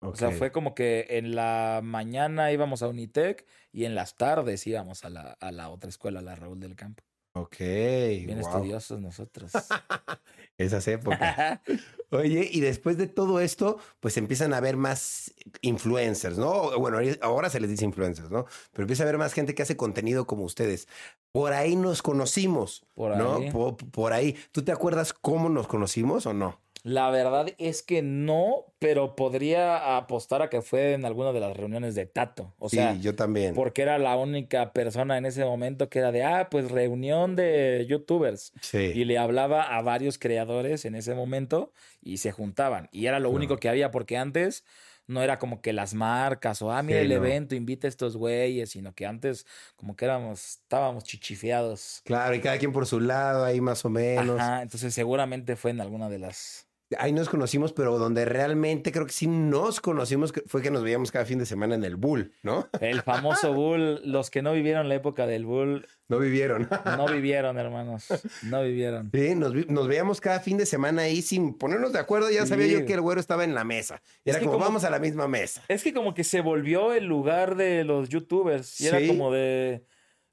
O 0.00 0.16
sea, 0.16 0.32
fue 0.32 0.50
como 0.50 0.74
que 0.74 1.06
en 1.10 1.36
la 1.36 1.80
mañana 1.82 2.50
íbamos 2.50 2.82
a 2.82 2.88
Unitec 2.88 3.46
y 3.72 3.84
en 3.84 3.94
las 3.94 4.16
tardes 4.16 4.66
íbamos 4.66 5.04
a 5.04 5.10
la, 5.10 5.32
a 5.40 5.52
la 5.52 5.68
otra 5.68 5.88
escuela, 5.88 6.18
a 6.18 6.22
la 6.22 6.34
Raúl 6.34 6.58
del 6.58 6.74
Campo. 6.74 7.04
Ok. 7.34 7.58
Bien 7.58 8.38
estudiosos 8.38 9.00
nosotros. 9.00 9.52
Esas 10.58 10.86
épocas. 10.88 11.60
Oye, 12.10 12.48
y 12.52 12.60
después 12.60 12.98
de 12.98 13.06
todo 13.06 13.40
esto, 13.40 13.78
pues 14.00 14.18
empiezan 14.18 14.52
a 14.52 14.58
haber 14.58 14.76
más 14.76 15.32
influencers, 15.62 16.36
¿no? 16.36 16.78
Bueno, 16.78 16.98
ahora 17.22 17.48
se 17.48 17.58
les 17.58 17.70
dice 17.70 17.86
influencers, 17.86 18.30
¿no? 18.30 18.44
Pero 18.72 18.82
empieza 18.82 19.02
a 19.02 19.06
haber 19.06 19.16
más 19.16 19.32
gente 19.32 19.54
que 19.54 19.62
hace 19.62 19.78
contenido 19.78 20.26
como 20.26 20.44
ustedes. 20.44 20.88
Por 21.32 21.54
ahí 21.54 21.74
nos 21.74 22.02
conocimos, 22.02 22.84
por 22.94 23.16
¿no? 23.16 23.40
por 23.76 24.12
ahí. 24.12 24.36
¿Tú 24.52 24.62
te 24.62 24.72
acuerdas 24.72 25.14
cómo 25.14 25.48
nos 25.48 25.66
conocimos 25.66 26.26
o 26.26 26.34
no? 26.34 26.60
La 26.84 27.10
verdad 27.10 27.46
es 27.58 27.82
que 27.82 28.02
no, 28.02 28.66
pero 28.80 29.14
podría 29.14 29.96
apostar 29.96 30.42
a 30.42 30.50
que 30.50 30.62
fue 30.62 30.94
en 30.94 31.04
alguna 31.04 31.32
de 31.32 31.38
las 31.38 31.56
reuniones 31.56 31.94
de 31.94 32.06
Tato. 32.06 32.52
O 32.58 32.68
sea, 32.68 32.94
yo 32.94 33.14
también. 33.14 33.54
Porque 33.54 33.82
era 33.82 33.98
la 33.98 34.16
única 34.16 34.72
persona 34.72 35.16
en 35.16 35.26
ese 35.26 35.44
momento 35.44 35.88
que 35.88 36.00
era 36.00 36.10
de, 36.10 36.24
ah, 36.24 36.48
pues 36.50 36.72
reunión 36.72 37.36
de 37.36 37.86
youtubers. 37.88 38.52
Sí. 38.60 38.78
Y 38.78 39.04
le 39.04 39.18
hablaba 39.18 39.62
a 39.62 39.80
varios 39.82 40.18
creadores 40.18 40.84
en 40.84 40.96
ese 40.96 41.14
momento 41.14 41.72
y 42.02 42.16
se 42.16 42.32
juntaban. 42.32 42.88
Y 42.90 43.06
era 43.06 43.20
lo 43.20 43.30
único 43.30 43.58
que 43.58 43.68
había, 43.68 43.92
porque 43.92 44.16
antes 44.16 44.64
no 45.06 45.22
era 45.22 45.38
como 45.38 45.60
que 45.60 45.72
las 45.72 45.94
marcas 45.94 46.62
o, 46.62 46.72
ah, 46.72 46.82
mira 46.82 47.00
el 47.00 47.12
evento, 47.12 47.54
invita 47.54 47.86
a 47.86 47.90
estos 47.90 48.16
güeyes, 48.16 48.70
sino 48.70 48.94
que 48.94 49.06
antes 49.06 49.46
como 49.76 49.94
que 49.94 50.04
éramos, 50.04 50.58
estábamos 50.62 51.04
chichifeados. 51.04 52.02
Claro, 52.04 52.34
y 52.34 52.40
cada 52.40 52.58
quien 52.58 52.72
por 52.72 52.86
su 52.86 52.98
lado, 52.98 53.44
ahí 53.44 53.60
más 53.60 53.84
o 53.84 53.90
menos. 53.90 54.40
Ajá, 54.40 54.62
entonces 54.62 54.92
seguramente 54.94 55.54
fue 55.54 55.70
en 55.70 55.80
alguna 55.80 56.08
de 56.08 56.18
las 56.18 56.66
ahí 56.98 57.12
nos 57.12 57.28
conocimos, 57.28 57.72
pero 57.72 57.98
donde 57.98 58.24
realmente 58.24 58.92
creo 58.92 59.06
que 59.06 59.12
sí 59.12 59.26
nos 59.26 59.80
conocimos 59.80 60.32
fue 60.46 60.62
que 60.62 60.70
nos 60.70 60.82
veíamos 60.82 61.10
cada 61.10 61.24
fin 61.24 61.38
de 61.38 61.46
semana 61.46 61.74
en 61.74 61.84
el 61.84 61.96
Bull, 61.96 62.32
¿no? 62.42 62.68
El 62.80 63.02
famoso 63.02 63.52
Bull. 63.52 64.00
Los 64.04 64.30
que 64.30 64.42
no 64.42 64.52
vivieron 64.52 64.88
la 64.88 64.94
época 64.94 65.26
del 65.26 65.44
Bull. 65.44 65.86
No 66.08 66.18
vivieron. 66.18 66.68
No 66.96 67.06
vivieron, 67.06 67.58
hermanos. 67.58 68.06
No 68.42 68.62
vivieron. 68.62 69.10
Sí, 69.12 69.34
nos, 69.34 69.88
veíamos 69.88 70.20
cada 70.20 70.40
fin 70.40 70.58
de 70.58 70.66
semana 70.66 71.02
ahí 71.02 71.22
sin 71.22 71.54
ponernos 71.54 71.92
de 71.92 71.98
acuerdo. 71.98 72.30
Ya 72.30 72.46
sabía 72.46 72.66
yo 72.66 72.84
que 72.84 72.94
el 72.94 73.00
güero 73.00 73.20
estaba 73.20 73.44
en 73.44 73.54
la 73.54 73.64
mesa. 73.64 74.02
era 74.24 74.40
como, 74.40 74.58
vamos 74.58 74.84
a 74.84 74.90
la 74.90 74.98
misma 74.98 75.28
mesa. 75.28 75.62
Es 75.68 75.82
que 75.82 75.92
como 75.92 76.14
que 76.14 76.24
se 76.24 76.40
volvió 76.40 76.92
el 76.92 77.06
lugar 77.06 77.56
de 77.56 77.84
los 77.84 78.08
youtubers. 78.08 78.80
Y 78.80 78.88
era 78.88 79.06
como 79.06 79.32
de 79.32 79.84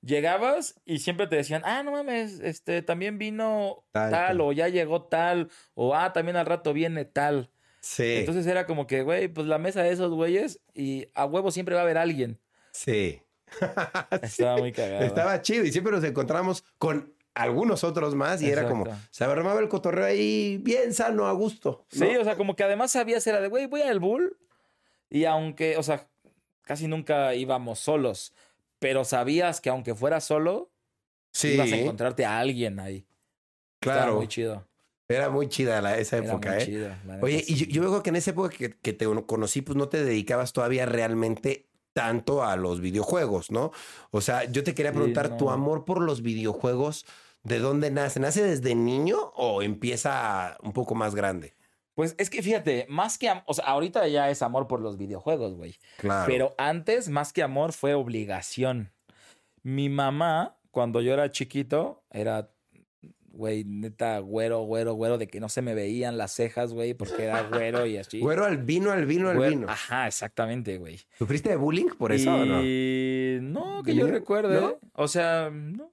llegabas 0.02 0.76
y 0.86 1.00
siempre 1.00 1.28
te 1.28 1.36
decían, 1.36 1.62
ah, 1.66 1.84
no 1.84 1.92
mames, 1.92 2.40
este, 2.40 2.82
también 2.82 3.18
vino 3.18 3.84
tal, 3.92 4.42
o 4.42 4.52
ya 4.52 4.68
llegó 4.68 5.04
tal, 5.04 5.50
o 5.74 5.96
ah, 5.96 6.14
también 6.14 6.38
al 6.38 6.46
rato 6.46 6.74
viene 6.74 7.06
tal. 7.06 7.52
Sí. 7.82 8.16
Entonces 8.18 8.46
era 8.46 8.66
como 8.66 8.88
que, 8.88 9.04
güey, 9.04 9.28
pues 9.28 9.48
la 9.48 9.58
mesa 9.58 9.84
de 9.84 9.92
esos 9.92 10.12
güeyes 10.12 10.62
y 10.74 11.08
a 11.14 11.26
huevo 11.26 11.52
siempre 11.52 11.76
va 11.76 11.82
a 11.82 11.84
haber 11.84 11.98
alguien. 11.98 12.40
Sí. 12.72 13.22
Estaba 14.22 14.58
muy 14.58 14.72
cagado. 14.72 15.06
Estaba 15.06 15.42
chido 15.42 15.66
y 15.66 15.72
siempre 15.72 15.94
nos 15.94 16.04
encontramos 16.04 16.64
con 16.78 17.14
algunos 17.34 17.84
otros 17.84 18.16
más 18.16 18.42
y 18.42 18.50
era 18.50 18.68
como, 18.68 18.86
se 19.12 19.24
armaba 19.24 19.62
el 19.62 19.70
cotorreo 19.70 20.06
ahí 20.06 20.58
bien 20.62 20.94
sano, 20.94 21.28
a 21.28 21.32
gusto. 21.32 21.86
Sí, 21.90 22.18
o 22.18 22.24
sea, 22.24 22.36
como 22.36 22.56
que 22.56 22.64
además 22.64 22.92
sabías, 22.92 23.26
era 23.28 23.40
de, 23.40 23.48
güey, 23.48 23.66
voy 23.68 23.82
al 23.82 24.00
bull 24.00 24.38
y 25.10 25.24
aunque, 25.24 25.78
o 25.78 25.84
sea, 25.84 26.10
casi 26.64 26.88
nunca 26.88 27.34
íbamos 27.36 27.80
solos 27.80 28.34
pero 28.80 29.04
sabías 29.06 29.62
que 29.62 29.70
aunque 29.70 29.94
fuera 29.94 30.22
solo, 30.22 30.72
ibas 31.44 31.72
a 31.72 31.76
encontrarte 31.76 32.26
a 32.26 32.40
alguien 32.40 32.80
ahí. 32.80 33.06
Claro. 33.80 34.00
Estaba 34.00 34.18
muy 34.18 34.28
chido. 34.28 34.70
Era 35.08 35.30
muy 35.30 35.50
chida 35.50 35.82
la, 35.82 35.98
esa 35.98 36.18
época, 36.18 36.52
muy 36.52 36.60
¿eh? 36.60 36.66
Chida, 36.66 37.04
Oye, 37.22 37.44
y 37.48 37.56
yo, 37.72 37.82
veo 37.82 38.04
que 38.04 38.10
en 38.10 38.16
esa 38.16 38.30
época 38.30 38.50
que, 38.50 38.78
que, 38.78 38.94
te 38.94 39.06
conocí, 39.26 39.62
pues 39.62 39.76
no 39.76 39.90
te 39.90 40.04
dedicabas 40.04 40.54
todavía 40.54 40.86
realmente 40.86 41.68
tanto 41.94 42.44
a 42.44 42.56
los 42.56 42.80
videojuegos, 42.80 43.50
¿no? 43.50 43.72
O 44.12 44.22
sea, 44.22 44.44
yo 44.46 44.64
te 44.64 44.76
quería 44.76 44.94
preguntar, 44.94 45.38
¿tu 45.38 45.50
amor 45.50 45.84
por 45.84 46.00
los 46.02 46.22
videojuegos, 46.22 47.08
de 47.44 47.58
dónde 47.58 47.90
nace? 47.90 48.20
¿Nace 48.20 48.44
desde 48.44 48.76
niño 48.76 49.18
o 49.36 49.64
empieza 49.64 50.58
un 50.62 50.74
poco 50.74 50.94
más 50.94 51.16
grande? 51.16 51.56
Pues 52.00 52.16
es 52.18 52.30
que 52.30 52.42
fíjate, 52.42 52.86
más 52.88 53.18
que, 53.18 53.30
o 53.46 53.54
sea, 53.54 53.66
ahorita 53.66 54.08
ya 54.08 54.30
es 54.30 54.42
amor 54.42 54.68
por 54.68 54.80
los 54.80 54.96
videojuegos, 54.96 55.56
güey. 55.56 55.76
Claro. 55.98 56.24
Pero 56.28 56.56
antes, 56.58 57.10
más 57.10 57.34
que 57.34 57.44
amor, 57.44 57.74
fue 57.74 57.94
obligación. 57.94 58.94
Mi 59.64 59.90
mamá, 59.90 60.56
cuando 60.72 61.02
yo 61.02 61.12
era 61.12 61.30
chiquito, 61.30 62.06
era, 62.10 62.54
güey, 63.34 63.66
neta, 63.66 64.18
güero, 64.20 64.62
güero, 64.62 64.94
güero, 64.94 65.18
de 65.18 65.28
que 65.28 65.42
no 65.42 65.50
se 65.50 65.62
me 65.62 65.74
veían 65.74 66.18
las 66.18 66.32
cejas, 66.32 66.72
güey, 66.72 66.94
porque 66.94 67.26
era 67.26 67.44
güero 67.44 67.86
y 67.86 67.98
así. 67.98 68.22
Güero 68.22 68.46
al 68.46 68.60
vino, 68.60 68.94
al 68.94 69.06
vino, 69.06 69.28
al 69.28 69.38
vino. 69.38 69.68
Ajá, 69.68 70.08
exactamente, 70.08 70.78
güey. 70.78 71.02
¿Sufriste 71.18 71.50
de 71.50 71.58
bullying 71.58 71.90
por 71.98 72.14
eso 72.14 72.34
o 72.34 72.46
no? 72.46 72.62
No, 72.62 73.84
que 73.84 73.94
yo 73.94 74.08
recuerde. 74.08 74.78
O 74.94 75.10
sea, 75.10 75.50
no. 75.52 75.92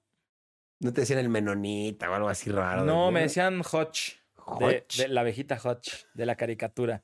¿No 0.79 0.93
te 0.93 1.01
decían 1.01 1.19
el 1.19 1.27
menonita 1.27 2.09
o 2.09 2.13
algo 2.13 2.29
así 2.29 2.49
raro? 2.49 2.85
No, 2.85 3.11
me 3.11 3.23
decían 3.23 3.61
Hotch. 3.61 4.13
De, 4.59 5.07
la 5.09 5.21
abejita 5.21 5.57
Hotch, 5.59 6.05
de 6.13 6.25
la 6.25 6.35
caricatura. 6.35 7.03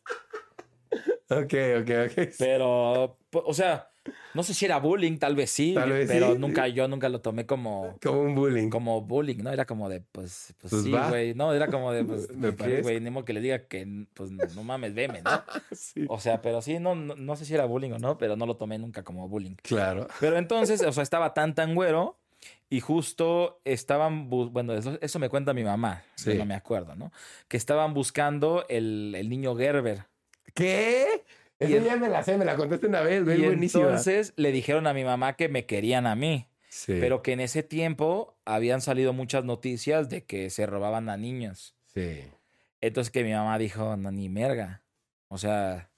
Ok, 1.30 1.54
ok, 1.82 1.90
ok. 2.08 2.30
Pero, 2.38 3.18
o 3.32 3.54
sea, 3.54 3.90
no 4.34 4.44
sé 4.44 4.54
si 4.54 4.66
era 4.66 4.80
bullying, 4.80 5.18
tal 5.18 5.36
vez 5.36 5.50
sí, 5.50 5.76
pero 6.08 6.36
nunca, 6.36 6.68
yo 6.68 6.88
nunca 6.88 7.08
lo 7.10 7.22
tomé 7.22 7.46
como... 7.46 7.98
Como 8.02 8.22
un 8.22 8.36
bullying. 8.36 8.70
Como 8.70 9.02
bullying, 9.02 9.38
¿no? 9.38 9.52
Era 9.52 9.66
como 9.66 9.90
de, 9.90 10.02
pues, 10.02 10.54
pues, 10.60 10.72
pues 10.72 10.84
sí, 10.84 10.92
güey. 10.92 11.34
No, 11.34 11.54
era 11.54 11.68
como 11.68 11.92
de, 11.92 12.04
pues, 12.04 12.28
güey, 12.84 13.00
ni 13.00 13.10
modo 13.10 13.26
que 13.26 13.34
le 13.34 13.42
diga 13.42 13.68
que, 13.68 14.06
pues, 14.14 14.32
no 14.32 14.64
mames, 14.64 14.94
veme, 14.94 15.22
¿no? 15.22 15.32
O 16.10 16.20
sea, 16.20 16.42
pero 16.42 16.62
sí, 16.62 16.80
no, 16.80 16.96
no, 16.96 17.16
no, 17.16 17.36
sé 17.36 17.46
si 17.46 17.54
era 17.54 17.66
bullying 17.66 17.92
o 17.92 18.00
no, 18.00 18.18
pero 18.18 18.36
no 18.36 18.46
lo 18.46 18.58
tomé 18.58 18.78
nunca 18.78 19.04
como 19.04 19.28
bullying. 19.28 19.56
Claro. 19.62 20.08
Pero 20.20 20.38
entonces, 20.38 20.82
o 20.84 20.92
sea, 20.92 21.04
estaba 21.04 21.34
tan, 21.34 21.56
tan 21.56 21.76
güero 21.76 22.18
y 22.74 22.80
justo 22.80 23.62
estaban, 23.65 24.32
bueno, 24.32 24.74
eso, 24.74 25.20
me 25.20 25.30
cuenta 25.30 25.53
mi 25.53 25.63
mamá, 25.63 26.01
sí. 26.15 26.34
no 26.34 26.44
me 26.44 26.56
acuerdo, 26.56 26.96
¿no? 26.96 27.12
Que 27.48 27.56
estaban 27.56 27.94
buscando 27.94 28.65
el, 28.68 29.13
el 29.15 29.30
niño 29.30 29.56
Gerber. 29.56 30.08
¿Qué? 30.56 31.24
Ese 31.60 31.82
día 31.82 31.98
me 31.98 32.10
la 32.10 32.24
sé, 32.24 32.36
me 32.36 32.46
la 32.46 32.56
contaste 32.56 32.88
una 32.88 33.01
vez, 33.01 33.24
güey, 33.24 33.44
buenísima. 33.44 33.84
Entonces 33.84 34.34
le 34.38 34.51
dijeron 34.51 34.88
a 34.88 34.96
mi 34.96 35.03
mamá 35.03 35.34
que 35.34 35.50
me 35.50 35.68
querían 35.68 36.08
a 36.08 36.15
mí. 36.15 36.48
Sí. 36.68 36.98
Pero 37.00 37.22
que 37.22 37.34
en 37.34 37.42
ese 37.42 37.62
tiempo 37.62 38.39
habían 38.44 38.82
salido 38.82 39.13
muchas 39.13 39.46
noticias 39.46 40.10
de 40.10 40.24
que 40.24 40.50
se 40.50 40.65
robaban 40.65 41.10
a 41.10 41.15
niños. 41.18 41.75
Sí. 41.94 42.24
Entonces 42.82 43.12
que 43.12 43.24
mi 43.24 43.34
mamá 43.34 43.60
dijo, 43.60 43.98
no, 43.98 44.12
ni 44.12 44.30
merga. 44.30 44.82
O 45.27 45.38
sea, 45.38 45.92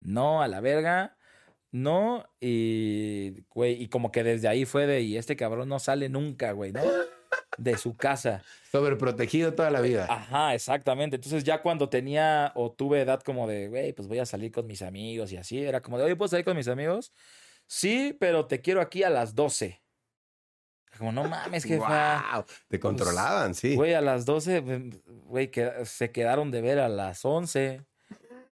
no 0.00 0.40
a 0.40 0.48
la 0.48 0.62
verga. 0.62 1.18
No, 1.72 2.24
y, 2.38 3.44
güey, 3.48 3.82
y 3.82 3.88
como 3.88 4.12
que 4.12 4.22
desde 4.22 4.46
ahí 4.46 4.66
fue 4.66 4.86
de, 4.86 5.00
y 5.00 5.16
este 5.16 5.36
cabrón 5.36 5.70
no 5.70 5.78
sale 5.78 6.10
nunca, 6.10 6.52
güey, 6.52 6.70
¿no? 6.70 6.82
De 7.56 7.78
su 7.78 7.96
casa. 7.96 8.42
Sobreprotegido 8.70 9.54
toda 9.54 9.70
la 9.70 9.80
vida. 9.80 10.06
Ajá, 10.08 10.54
exactamente. 10.54 11.16
Entonces 11.16 11.44
ya 11.44 11.62
cuando 11.62 11.88
tenía 11.88 12.52
o 12.56 12.70
tuve 12.70 13.00
edad 13.00 13.22
como 13.22 13.48
de, 13.48 13.68
güey, 13.68 13.94
pues 13.94 14.06
voy 14.06 14.18
a 14.18 14.26
salir 14.26 14.52
con 14.52 14.66
mis 14.66 14.82
amigos 14.82 15.32
y 15.32 15.38
así, 15.38 15.62
era 15.62 15.80
como 15.80 15.96
de, 15.96 16.04
oye, 16.04 16.14
¿puedo 16.14 16.28
salir 16.28 16.44
con 16.44 16.56
mis 16.56 16.68
amigos? 16.68 17.12
Sí, 17.66 18.14
pero 18.20 18.46
te 18.46 18.60
quiero 18.60 18.82
aquí 18.82 19.02
a 19.02 19.08
las 19.08 19.34
12. 19.34 19.82
Como, 20.98 21.10
no 21.10 21.24
mames, 21.24 21.64
jefa. 21.64 22.22
Wow, 22.34 22.44
te 22.68 22.78
controlaban, 22.78 23.54
sí. 23.54 23.76
Güey, 23.76 23.94
a 23.94 24.02
las 24.02 24.26
12, 24.26 24.62
güey, 25.24 25.50
que 25.50 25.70
se 25.86 26.10
quedaron 26.10 26.50
de 26.50 26.60
ver 26.60 26.78
a 26.78 26.90
las 26.90 27.24
11. 27.24 27.82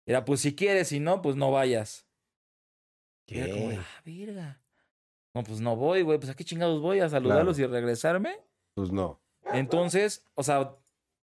Era, 0.05 0.27
pues 0.27 0.41
si 0.41 0.55
quieres, 0.55 0.89
si 0.89 1.01
no, 1.01 1.23
pues 1.23 1.35
no 1.35 1.51
vayas. 1.51 2.06
¿Qué? 3.27 3.51
como 3.51 3.71
ah, 3.71 3.85
verga. 4.05 4.61
No, 5.35 5.43
pues 5.43 5.61
no 5.61 5.77
voy, 5.77 6.03
güey. 6.03 6.19
Pues 6.19 6.31
a 6.31 6.35
qué 6.35 6.45
chingados 6.45 6.81
voy 6.81 7.01
a 7.01 7.09
saludarlos 7.09 7.59
y 7.59 7.67
regresarme. 7.67 8.39
Pues 8.75 8.91
no. 8.91 9.21
Entonces, 9.53 10.25
o 10.35 10.43
sea, 10.43 10.77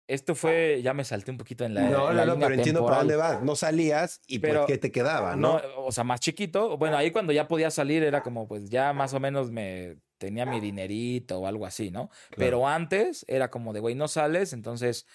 esto 0.07 0.35
fue, 0.35 0.81
ya 0.81 0.93
me 0.93 1.03
salté 1.03 1.31
un 1.31 1.37
poquito 1.37 1.65
en 1.65 1.73
la. 1.73 1.89
No, 1.89 2.13
no, 2.13 2.25
no, 2.25 2.39
pero 2.39 2.53
entiendo 2.53 2.85
para 2.85 2.99
dónde 2.99 3.17
vas. 3.17 3.43
No 3.43 3.55
salías 3.55 4.21
y 4.27 4.39
pero, 4.39 4.65
qué 4.65 4.77
te 4.77 4.91
quedaba, 4.91 5.35
¿no? 5.35 5.61
O 5.77 5.91
sea, 5.91 6.05
más 6.05 6.21
chiquito. 6.21 6.77
Bueno, 6.77 6.95
ahí 6.95 7.11
cuando 7.11 7.33
ya 7.33 7.47
podía 7.47 7.69
salir 7.69 8.03
era 8.03 8.23
como, 8.23 8.47
pues 8.47 8.69
ya 8.69 8.93
más 8.93 9.13
o 9.13 9.19
menos 9.19 9.51
me 9.51 9.97
tenía 10.17 10.45
mi 10.45 10.59
dinerito 10.59 11.39
o 11.39 11.47
algo 11.47 11.65
así, 11.65 11.91
¿no? 11.91 12.09
Pero 12.35 12.67
antes 12.67 13.25
era 13.27 13.49
como 13.49 13.73
de, 13.73 13.81
güey, 13.81 13.95
no 13.95 14.07
sales, 14.07 14.53
entonces 14.53 15.05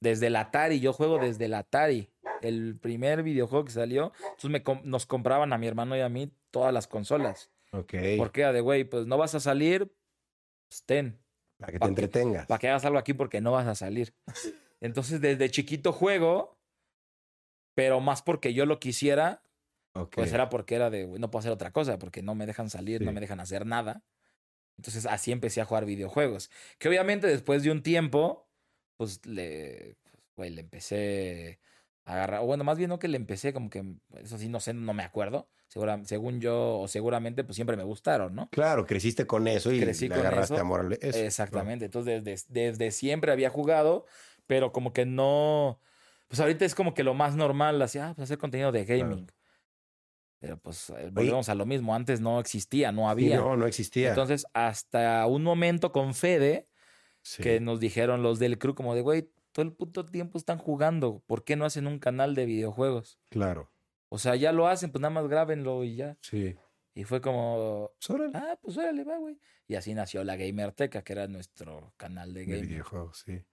desde 0.00 0.28
el 0.28 0.36
Atari, 0.36 0.80
yo 0.80 0.92
juego 0.92 1.18
desde 1.18 1.44
el 1.44 1.54
Atari, 1.54 2.08
el 2.42 2.78
primer 2.78 3.22
videojuego 3.22 3.64
que 3.64 3.72
salió, 3.72 4.12
entonces 4.30 4.50
me, 4.50 4.62
nos 4.84 5.06
compraban 5.06 5.52
a 5.52 5.58
mi 5.58 5.66
hermano 5.66 5.96
y 5.96 6.00
a 6.00 6.08
mí 6.08 6.32
todas 6.50 6.72
las 6.72 6.86
consolas. 6.86 7.50
Ok. 7.72 7.94
Porque 8.16 8.40
era 8.40 8.52
de, 8.52 8.60
güey, 8.60 8.84
pues 8.84 9.06
no 9.06 9.18
vas 9.18 9.34
a 9.34 9.40
salir, 9.40 9.94
pues 10.68 10.84
ten. 10.84 11.18
Para 11.58 11.72
que 11.72 11.78
te 11.78 11.86
entretengas. 11.86 12.46
para 12.46 12.58
que 12.58 12.68
hagas 12.68 12.84
algo 12.86 12.98
aquí 12.98 13.12
porque 13.12 13.40
no 13.40 13.52
vas 13.52 13.66
a 13.66 13.74
salir. 13.74 14.14
Entonces, 14.80 15.20
desde 15.20 15.50
chiquito 15.50 15.92
juego, 15.92 16.58
pero 17.74 18.00
más 18.00 18.22
porque 18.22 18.54
yo 18.54 18.64
lo 18.64 18.80
quisiera, 18.80 19.42
pues 20.12 20.32
era 20.32 20.48
porque 20.48 20.74
era 20.74 20.88
de, 20.88 21.06
no 21.06 21.30
puedo 21.30 21.40
hacer 21.40 21.52
otra 21.52 21.72
cosa, 21.72 21.98
porque 21.98 22.22
no 22.22 22.34
me 22.34 22.46
dejan 22.46 22.70
salir, 22.70 23.02
no 23.02 23.12
me 23.12 23.20
dejan 23.20 23.40
hacer 23.40 23.66
nada. 23.66 24.02
Entonces, 24.78 25.04
así 25.04 25.30
empecé 25.32 25.60
a 25.60 25.66
jugar 25.66 25.84
videojuegos. 25.84 26.50
Que 26.78 26.88
obviamente 26.88 27.26
después 27.26 27.62
de 27.62 27.70
un 27.70 27.82
tiempo, 27.82 28.49
pues 29.00 29.24
le, 29.24 29.96
pues, 30.34 30.52
le 30.52 30.60
empecé 30.60 31.58
a 32.04 32.12
agarrar, 32.12 32.42
o 32.42 32.44
bueno, 32.44 32.64
más 32.64 32.76
bien 32.76 32.90
no 32.90 32.98
que 32.98 33.08
le 33.08 33.16
empecé, 33.16 33.54
como 33.54 33.70
que, 33.70 33.82
eso 34.22 34.36
sí, 34.36 34.50
no 34.50 34.60
sé, 34.60 34.74
no 34.74 34.92
me 34.92 35.04
acuerdo 35.04 35.48
según 36.04 36.40
yo, 36.40 36.80
o 36.80 36.88
seguramente, 36.88 37.44
pues 37.44 37.54
siempre 37.54 37.76
me 37.76 37.84
gustaron, 37.84 38.34
¿no? 38.34 38.48
Claro, 38.50 38.84
creciste 38.86 39.26
con 39.26 39.46
eso 39.46 39.72
y 39.72 39.80
Crecí 39.80 40.08
le 40.08 40.16
agarraste 40.16 40.58
amor 40.58 40.92
a 40.92 41.06
eso. 41.06 41.18
Exactamente. 41.18 41.84
Entonces, 41.84 42.24
desde, 42.24 42.46
desde, 42.48 42.90
siempre 42.90 43.30
había 43.30 43.50
jugado, 43.50 44.04
pero 44.46 44.72
como 44.72 44.92
que 44.92 45.06
no. 45.06 45.80
Pues 46.28 46.40
ahorita 46.40 46.64
es 46.64 46.74
como 46.74 46.92
que 46.92 47.04
lo 47.04 47.14
más 47.14 47.36
normal, 47.36 47.80
así, 47.82 47.98
ah, 47.98 48.12
pues 48.16 48.24
hacer 48.24 48.38
contenido 48.38 48.72
de 48.72 48.84
gaming. 48.84 49.30
Pero 50.40 50.58
pues 50.58 50.90
eh, 50.90 51.10
volvemos 51.12 51.48
a 51.48 51.54
lo 51.54 51.66
mismo. 51.66 51.94
Antes 51.94 52.20
no 52.20 52.40
existía, 52.40 52.90
no 52.90 53.08
había. 53.08 53.36
no, 53.36 53.56
no 53.56 53.66
existía. 53.66 54.08
Entonces, 54.08 54.46
hasta 54.54 55.26
un 55.26 55.44
momento 55.44 55.92
con 55.92 56.14
Fede, 56.14 56.69
que 57.38 57.60
nos 57.60 57.80
dijeron 57.80 58.22
los 58.22 58.38
del 58.38 58.58
crew, 58.58 58.74
como 58.74 58.94
de, 58.94 59.02
güey, 59.02 59.30
todo 59.52 59.64
el 59.64 59.72
puto 59.72 60.06
tiempo 60.06 60.38
están 60.38 60.58
jugando. 60.58 61.22
¿Por 61.26 61.44
qué 61.44 61.56
no 61.56 61.64
hacen 61.64 61.86
un 61.86 61.98
canal 61.98 62.34
de 62.34 62.46
videojuegos? 62.46 63.18
Claro. 63.28 63.70
O 64.08 64.18
sea, 64.18 64.36
ya 64.36 64.52
lo 64.52 64.66
hacen, 64.66 64.90
pues 64.90 65.00
nada 65.00 65.14
más 65.14 65.28
grábenlo 65.28 65.84
y 65.84 65.96
ya. 65.96 66.18
Sí. 66.20 66.56
Y 66.94 67.04
fue 67.04 67.20
como, 67.20 67.92
pues 68.06 68.20
ah, 68.34 68.58
pues 68.60 68.76
órale, 68.76 69.04
va, 69.04 69.18
güey. 69.18 69.38
Y 69.68 69.76
así 69.76 69.94
nació 69.94 70.24
la 70.24 70.36
Gamerteca, 70.36 71.02
que 71.02 71.12
era 71.12 71.28
nuestro 71.28 71.94
canal 71.96 72.34
de 72.34 72.44
gaming. 72.44 72.68
videojuegos, 72.68 73.22
sí. 73.24 73.44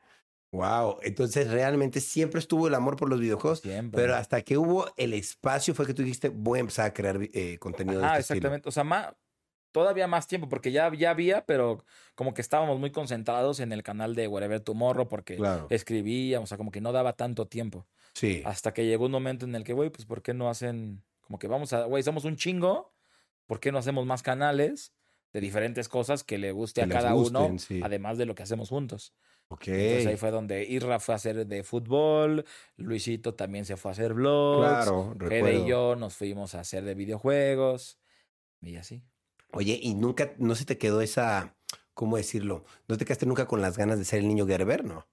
Wow, 0.52 1.00
entonces 1.04 1.52
realmente 1.52 2.00
siempre 2.00 2.40
estuvo 2.40 2.68
el 2.68 2.74
amor 2.74 2.96
por 2.96 3.10
los 3.10 3.20
videojuegos, 3.20 3.60
siempre. 3.60 4.02
pero 4.02 4.16
hasta 4.16 4.42
que 4.42 4.58
hubo 4.58 4.88
el 4.96 5.14
espacio 5.14 5.76
fue 5.76 5.86
que 5.86 5.94
tú 5.94 6.02
dijiste, 6.04 6.30
voy 6.30 6.58
a 6.58 6.62
empezar 6.62 6.86
a 6.88 6.94
crear 6.94 7.20
eh, 7.22 7.60
contenido 7.60 8.04
Ah, 8.04 8.18
exactamente. 8.18 8.68
O 8.68 8.72
sea, 8.72 8.84
más, 8.84 9.14
todavía 9.78 10.08
más 10.08 10.26
tiempo, 10.26 10.50
porque 10.50 10.72
ya, 10.72 10.92
ya 10.94 11.12
había, 11.12 11.46
pero 11.46 11.84
como 12.16 12.34
que 12.34 12.42
estábamos 12.42 12.80
muy 12.80 12.92
concentrados 12.92 13.60
en 13.60 13.72
el 13.72 13.84
canal 13.84 14.16
de 14.16 14.28
Wherever 14.28 14.60
Tomorrow, 14.60 15.08
porque 15.08 15.38
escribíamos, 15.70 16.46
o 16.46 16.48
sea, 16.48 16.58
como 16.58 16.72
que 16.72 16.82
no 16.82 16.92
daba 16.92 17.14
tanto 17.14 17.46
tiempo. 17.46 17.86
Sí. 18.14 18.42
Hasta 18.44 18.74
que 18.74 18.88
llegó 18.88 19.06
un 19.06 19.12
momento 19.12 19.46
en 19.46 19.54
el 19.54 19.64
que, 19.64 19.74
güey, 19.74 19.92
pues, 19.92 20.06
¿por 20.08 20.24
qué 20.24 20.34
no 20.34 20.50
hacen? 20.50 21.04
Como 21.22 21.38
que 21.38 21.48
vamos 21.48 21.74
a, 21.74 21.86
güey, 21.86 22.02
somos 22.02 22.26
un 22.26 22.38
chingo, 22.38 22.92
¿por 23.46 23.60
qué 23.60 23.72
no 23.72 23.78
hacemos 23.78 24.06
más 24.08 24.24
canales 24.24 24.94
de 25.32 25.42
diferentes 25.42 25.88
cosas 25.88 26.24
que 26.24 26.40
le 26.40 26.52
guste 26.52 26.82
a 26.82 26.88
cada 26.88 27.14
uno, 27.14 27.56
además 27.84 28.18
de 28.18 28.26
lo 28.26 28.34
que 28.34 28.42
hacemos 28.42 28.70
juntos? 28.70 29.14
Ok. 29.50 29.68
Entonces 29.68 30.08
ahí 30.08 30.18
fue 30.18 30.32
donde 30.32 30.66
Irra 30.66 31.00
fue 31.00 31.14
a 31.14 31.18
hacer 31.18 31.46
de 31.46 31.64
fútbol, 31.64 32.46
Luisito 32.78 33.36
también 33.36 33.64
se 33.64 33.78
fue 33.78 33.92
a 33.92 33.94
hacer 33.94 34.16
vlogs. 34.16 34.68
Claro, 34.68 35.16
Fede 35.20 35.60
y 35.60 35.68
yo 35.68 35.96
nos 35.96 36.16
fuimos 36.16 36.56
a 36.56 36.62
hacer 36.62 36.84
de 36.84 36.96
videojuegos 36.96 38.00
y 38.62 38.76
así. 38.78 39.04
Oye, 39.58 39.80
¿y 39.82 39.96
nunca, 39.96 40.34
no 40.38 40.54
se 40.54 40.66
te 40.66 40.78
quedó 40.78 41.02
esa, 41.02 41.56
cómo 41.96 42.18
decirlo? 42.18 42.64
¿No 42.88 42.96
te 42.96 43.06
quedaste 43.06 43.26
nunca 43.26 43.48
con 43.48 43.60
las 43.60 43.76
ganas 43.76 43.98
de 43.98 44.06
ser 44.06 44.20
el 44.20 44.28
niño 44.28 44.46
Gerber, 44.46 44.86
no? 44.86 45.08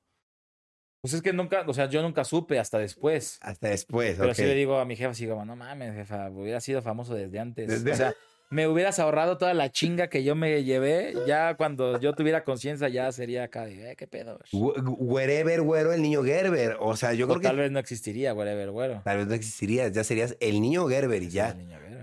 Pues 1.01 1.15
es 1.15 1.23
que 1.23 1.33
nunca, 1.33 1.65
o 1.67 1.73
sea, 1.73 1.89
yo 1.89 2.03
nunca 2.03 2.25
supe 2.25 2.59
hasta 2.59 2.77
después. 2.77 3.39
Hasta 3.41 3.69
después, 3.69 4.17
Pero 4.19 4.35
sí 4.35 4.43
le 4.43 4.55
digo 4.55 4.79
a 4.79 4.85
mi 4.85 4.97
jefa, 4.97 5.13
así 5.13 5.27
como, 5.27 5.47
no 5.47 5.57
mames, 5.57 5.95
jefa, 5.95 6.29
hubiera 6.29 6.61
sido 6.61 6.83
famoso 6.83 7.15
desde 7.15 7.39
antes. 7.39 7.87
O 7.91 7.95
sea, 7.95 8.13
me 8.51 8.69
hubieras 8.69 8.99
ahorrado 8.99 9.39
toda 9.39 9.55
la 9.55 9.73
chinga 9.73 10.09
que 10.09 10.25
yo 10.25 10.35
me 10.35 10.63
llevé. 10.63 11.15
Ya 11.27 11.55
cuando 11.55 11.99
yo 11.99 12.13
tuviera 12.13 12.45
conciencia, 12.45 12.91
ya 12.91 13.11
sería 13.13 13.45
acá 13.45 13.65
de, 13.65 13.93
eh, 13.93 13.97
qué 13.97 14.07
pedo. 14.07 14.39
Wherever, 14.53 15.63
güero, 15.63 15.95
el 15.95 16.03
niño 16.03 16.23
Gerber. 16.23 16.77
O 16.81 16.97
sea, 16.97 17.15
yo 17.15 17.27
creo 17.29 17.41
que. 17.41 17.47
Tal 17.47 17.57
vez 17.57 17.71
no 17.71 17.79
existiría, 17.79 18.35
wherever, 18.35 18.71
güero. 18.71 19.01
Tal 19.05 19.17
vez 19.17 19.27
no 19.27 19.35
existiría, 19.35 19.89
ya 19.89 20.05
serías 20.05 20.37
el 20.41 20.61
niño 20.61 20.87
Gerber 20.87 21.23
y 21.23 21.31
ya. 21.31 21.49
El 21.49 21.59
niño 21.59 21.79
Gerber. 21.81 21.94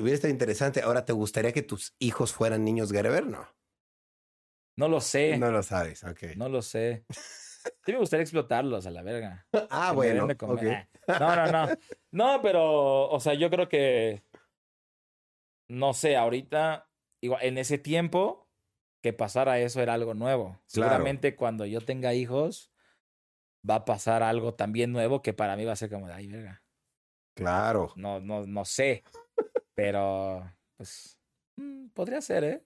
Hubiera 0.00 0.14
estado 0.14 0.32
interesante. 0.32 0.82
Ahora, 0.82 1.04
¿te 1.04 1.12
gustaría 1.12 1.52
que 1.52 1.62
tus 1.62 1.94
hijos 1.98 2.32
fueran 2.32 2.64
niños 2.64 2.92
Gerber? 2.92 3.26
No. 3.26 3.46
No 4.76 4.88
lo 4.88 5.00
sé. 5.00 5.38
No 5.38 5.50
lo 5.50 5.62
sabes, 5.62 6.04
ok. 6.04 6.36
No 6.36 6.48
lo 6.48 6.62
sé. 6.62 7.04
Sí 7.84 7.92
me 7.92 7.98
gustaría 7.98 8.22
explotarlos 8.22 8.86
a 8.86 8.90
la 8.90 9.02
verga. 9.02 9.46
Ah, 9.70 9.92
bueno. 9.92 10.26
No, 10.26 11.36
no, 11.36 11.52
no. 11.52 11.68
No, 12.12 12.42
pero, 12.42 13.08
o 13.08 13.20
sea, 13.20 13.34
yo 13.34 13.50
creo 13.50 13.68
que, 13.68 14.22
no 15.68 15.92
sé, 15.92 16.16
ahorita, 16.16 16.88
igual, 17.20 17.42
en 17.44 17.58
ese 17.58 17.78
tiempo, 17.78 18.48
que 19.02 19.12
pasara 19.12 19.58
eso 19.58 19.80
era 19.80 19.94
algo 19.94 20.14
nuevo. 20.14 20.60
Seguramente 20.66 21.34
cuando 21.34 21.66
yo 21.66 21.80
tenga 21.80 22.14
hijos, 22.14 22.72
va 23.68 23.76
a 23.76 23.84
pasar 23.84 24.22
algo 24.22 24.54
también 24.54 24.92
nuevo 24.92 25.22
que 25.22 25.32
para 25.32 25.56
mí 25.56 25.64
va 25.64 25.72
a 25.72 25.76
ser 25.76 25.90
como 25.90 26.06
de, 26.06 26.14
ay, 26.14 26.28
verga. 26.28 26.62
Claro. 27.34 27.92
No, 27.96 28.20
no, 28.20 28.46
no 28.46 28.64
sé. 28.64 29.02
Pero, 29.78 30.42
pues, 30.76 31.16
mm, 31.54 31.90
podría 31.94 32.20
ser, 32.20 32.42
¿eh? 32.42 32.64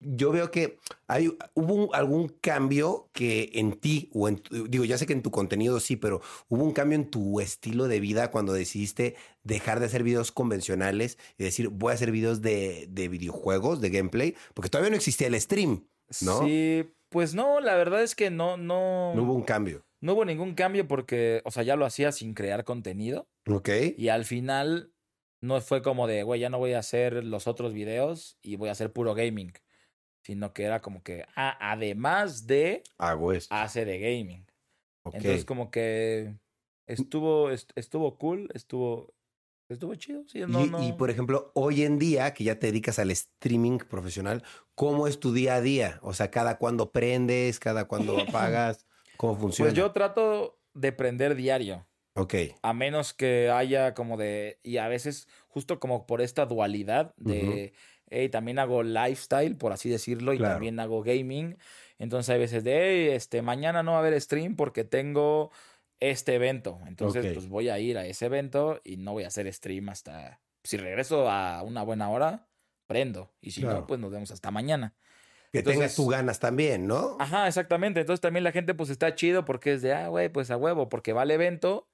yo 0.00 0.32
veo 0.32 0.50
que 0.50 0.78
hay, 1.06 1.36
hubo 1.52 1.94
algún 1.94 2.28
cambio 2.28 3.10
que 3.12 3.50
en 3.52 3.72
ti, 3.72 4.08
o 4.14 4.26
en, 4.26 4.42
digo, 4.70 4.86
ya 4.86 4.96
sé 4.96 5.04
que 5.04 5.12
en 5.12 5.20
tu 5.20 5.30
contenido 5.30 5.80
sí, 5.80 5.96
pero 5.96 6.22
hubo 6.48 6.64
un 6.64 6.72
cambio 6.72 6.96
en 6.96 7.10
tu 7.10 7.40
estilo 7.40 7.88
de 7.88 8.00
vida 8.00 8.30
cuando 8.30 8.54
decidiste 8.54 9.16
dejar 9.44 9.80
de 9.80 9.86
hacer 9.86 10.02
videos 10.02 10.32
convencionales 10.32 11.18
y 11.36 11.44
decir, 11.44 11.68
voy 11.68 11.92
a 11.92 11.94
hacer 11.94 12.10
videos 12.10 12.40
de, 12.40 12.86
de 12.88 13.08
videojuegos, 13.08 13.82
de 13.82 13.90
gameplay, 13.90 14.34
porque 14.54 14.70
todavía 14.70 14.90
no 14.90 14.96
existía 14.96 15.26
el 15.26 15.38
stream, 15.38 15.86
¿no? 16.22 16.42
Sí, 16.42 16.90
pues 17.10 17.34
no, 17.34 17.60
la 17.60 17.76
verdad 17.76 18.02
es 18.02 18.14
que 18.14 18.30
no, 18.30 18.56
no. 18.56 19.14
No 19.14 19.24
hubo 19.24 19.34
un 19.34 19.42
cambio. 19.42 19.84
No 20.00 20.14
hubo 20.14 20.24
ningún 20.24 20.54
cambio 20.54 20.88
porque, 20.88 21.42
o 21.44 21.50
sea, 21.50 21.62
ya 21.62 21.76
lo 21.76 21.84
hacía 21.84 22.10
sin 22.10 22.32
crear 22.34 22.64
contenido. 22.64 23.28
Ok. 23.46 23.68
Y 23.96 24.08
al 24.08 24.24
final 24.24 24.91
no 25.42 25.60
fue 25.60 25.82
como 25.82 26.06
de, 26.06 26.22
güey, 26.22 26.40
ya 26.40 26.48
no 26.48 26.58
voy 26.58 26.72
a 26.72 26.78
hacer 26.78 27.22
los 27.24 27.46
otros 27.46 27.74
videos 27.74 28.38
y 28.40 28.56
voy 28.56 28.70
a 28.70 28.72
hacer 28.72 28.92
puro 28.92 29.14
gaming 29.14 29.52
sino 30.22 30.52
que 30.52 30.64
era 30.64 30.80
como 30.80 31.02
que, 31.02 31.24
ah, 31.36 31.56
además 31.60 32.46
de, 32.46 32.82
Hago 32.98 33.32
esto. 33.32 33.54
hace 33.54 33.84
de 33.84 33.98
gaming. 33.98 34.46
Entonces 35.04 35.44
como 35.44 35.70
que 35.70 36.36
estuvo, 36.86 37.50
estuvo 37.50 38.18
cool, 38.18 38.48
estuvo, 38.54 39.14
estuvo 39.68 39.94
chido. 39.96 40.22
Sí, 40.28 40.40
y, 40.40 40.86
y, 40.86 40.92
por 40.92 41.10
ejemplo, 41.10 41.50
hoy 41.54 41.82
en 41.82 41.98
día 41.98 42.32
que 42.34 42.44
ya 42.44 42.60
te 42.60 42.68
dedicas 42.68 43.00
al 43.00 43.10
streaming 43.10 43.78
profesional, 43.78 44.44
¿cómo 44.76 45.08
es 45.08 45.18
tu 45.18 45.32
día 45.32 45.56
a 45.56 45.60
día? 45.60 45.98
O 46.02 46.14
sea, 46.14 46.30
cada 46.30 46.56
cuando 46.58 46.92
prendes, 46.92 47.58
cada 47.58 47.88
cuando 47.88 48.16
apagas, 48.20 48.86
¿cómo 49.16 49.36
funciona? 49.36 49.70
Pues 49.70 49.76
yo 49.76 49.90
trato 49.90 50.60
de 50.72 50.92
prender 50.92 51.34
diario. 51.34 51.84
Ok. 52.14 52.34
A 52.62 52.72
menos 52.72 53.14
que 53.14 53.50
haya 53.50 53.94
como 53.94 54.16
de, 54.16 54.58
y 54.62 54.76
a 54.76 54.88
veces 54.88 55.28
justo 55.48 55.80
como 55.80 56.06
por 56.06 56.20
esta 56.20 56.46
dualidad 56.46 57.14
de 57.16 57.72
también 58.30 58.58
hago 58.58 58.82
lifestyle, 58.82 59.56
por 59.56 59.72
así 59.72 59.88
decirlo, 59.88 60.34
y 60.34 60.38
también 60.38 60.78
hago 60.80 61.02
gaming. 61.02 61.56
Entonces 61.98 62.30
hay 62.30 62.38
veces 62.38 62.64
de, 62.64 63.14
este, 63.14 63.42
mañana 63.42 63.82
no 63.82 63.92
va 63.92 63.98
a 63.98 64.00
haber 64.00 64.20
stream 64.20 64.56
porque 64.56 64.84
tengo 64.84 65.50
este 66.00 66.34
evento. 66.34 66.80
Entonces, 66.86 67.32
pues 67.32 67.48
voy 67.48 67.68
a 67.68 67.78
ir 67.78 67.96
a 67.96 68.04
ese 68.04 68.26
evento 68.26 68.80
y 68.84 68.96
no 68.96 69.12
voy 69.12 69.24
a 69.24 69.28
hacer 69.28 69.50
stream 69.52 69.88
hasta, 69.88 70.40
si 70.64 70.76
regreso 70.76 71.30
a 71.30 71.62
una 71.62 71.82
buena 71.82 72.10
hora, 72.10 72.48
prendo. 72.86 73.32
Y 73.40 73.52
si 73.52 73.62
no, 73.62 73.86
pues 73.86 74.00
nos 74.00 74.10
vemos 74.10 74.30
hasta 74.30 74.50
mañana. 74.50 74.94
Que 75.52 75.62
tengas 75.62 75.94
tu 75.94 76.06
ganas 76.06 76.40
también, 76.40 76.86
¿no? 76.86 77.16
Ajá, 77.20 77.46
exactamente. 77.46 78.00
Entonces 78.00 78.20
también 78.20 78.42
la 78.42 78.52
gente 78.52 78.74
pues 78.74 78.90
está 78.90 79.14
chido 79.14 79.44
porque 79.44 79.74
es 79.74 79.82
de, 79.82 79.92
ah, 79.92 80.08
güey, 80.08 80.28
pues 80.30 80.50
a 80.50 80.56
huevo, 80.56 80.88
porque 80.88 81.12
va 81.12 81.22
al 81.22 81.30
evento 81.30 81.91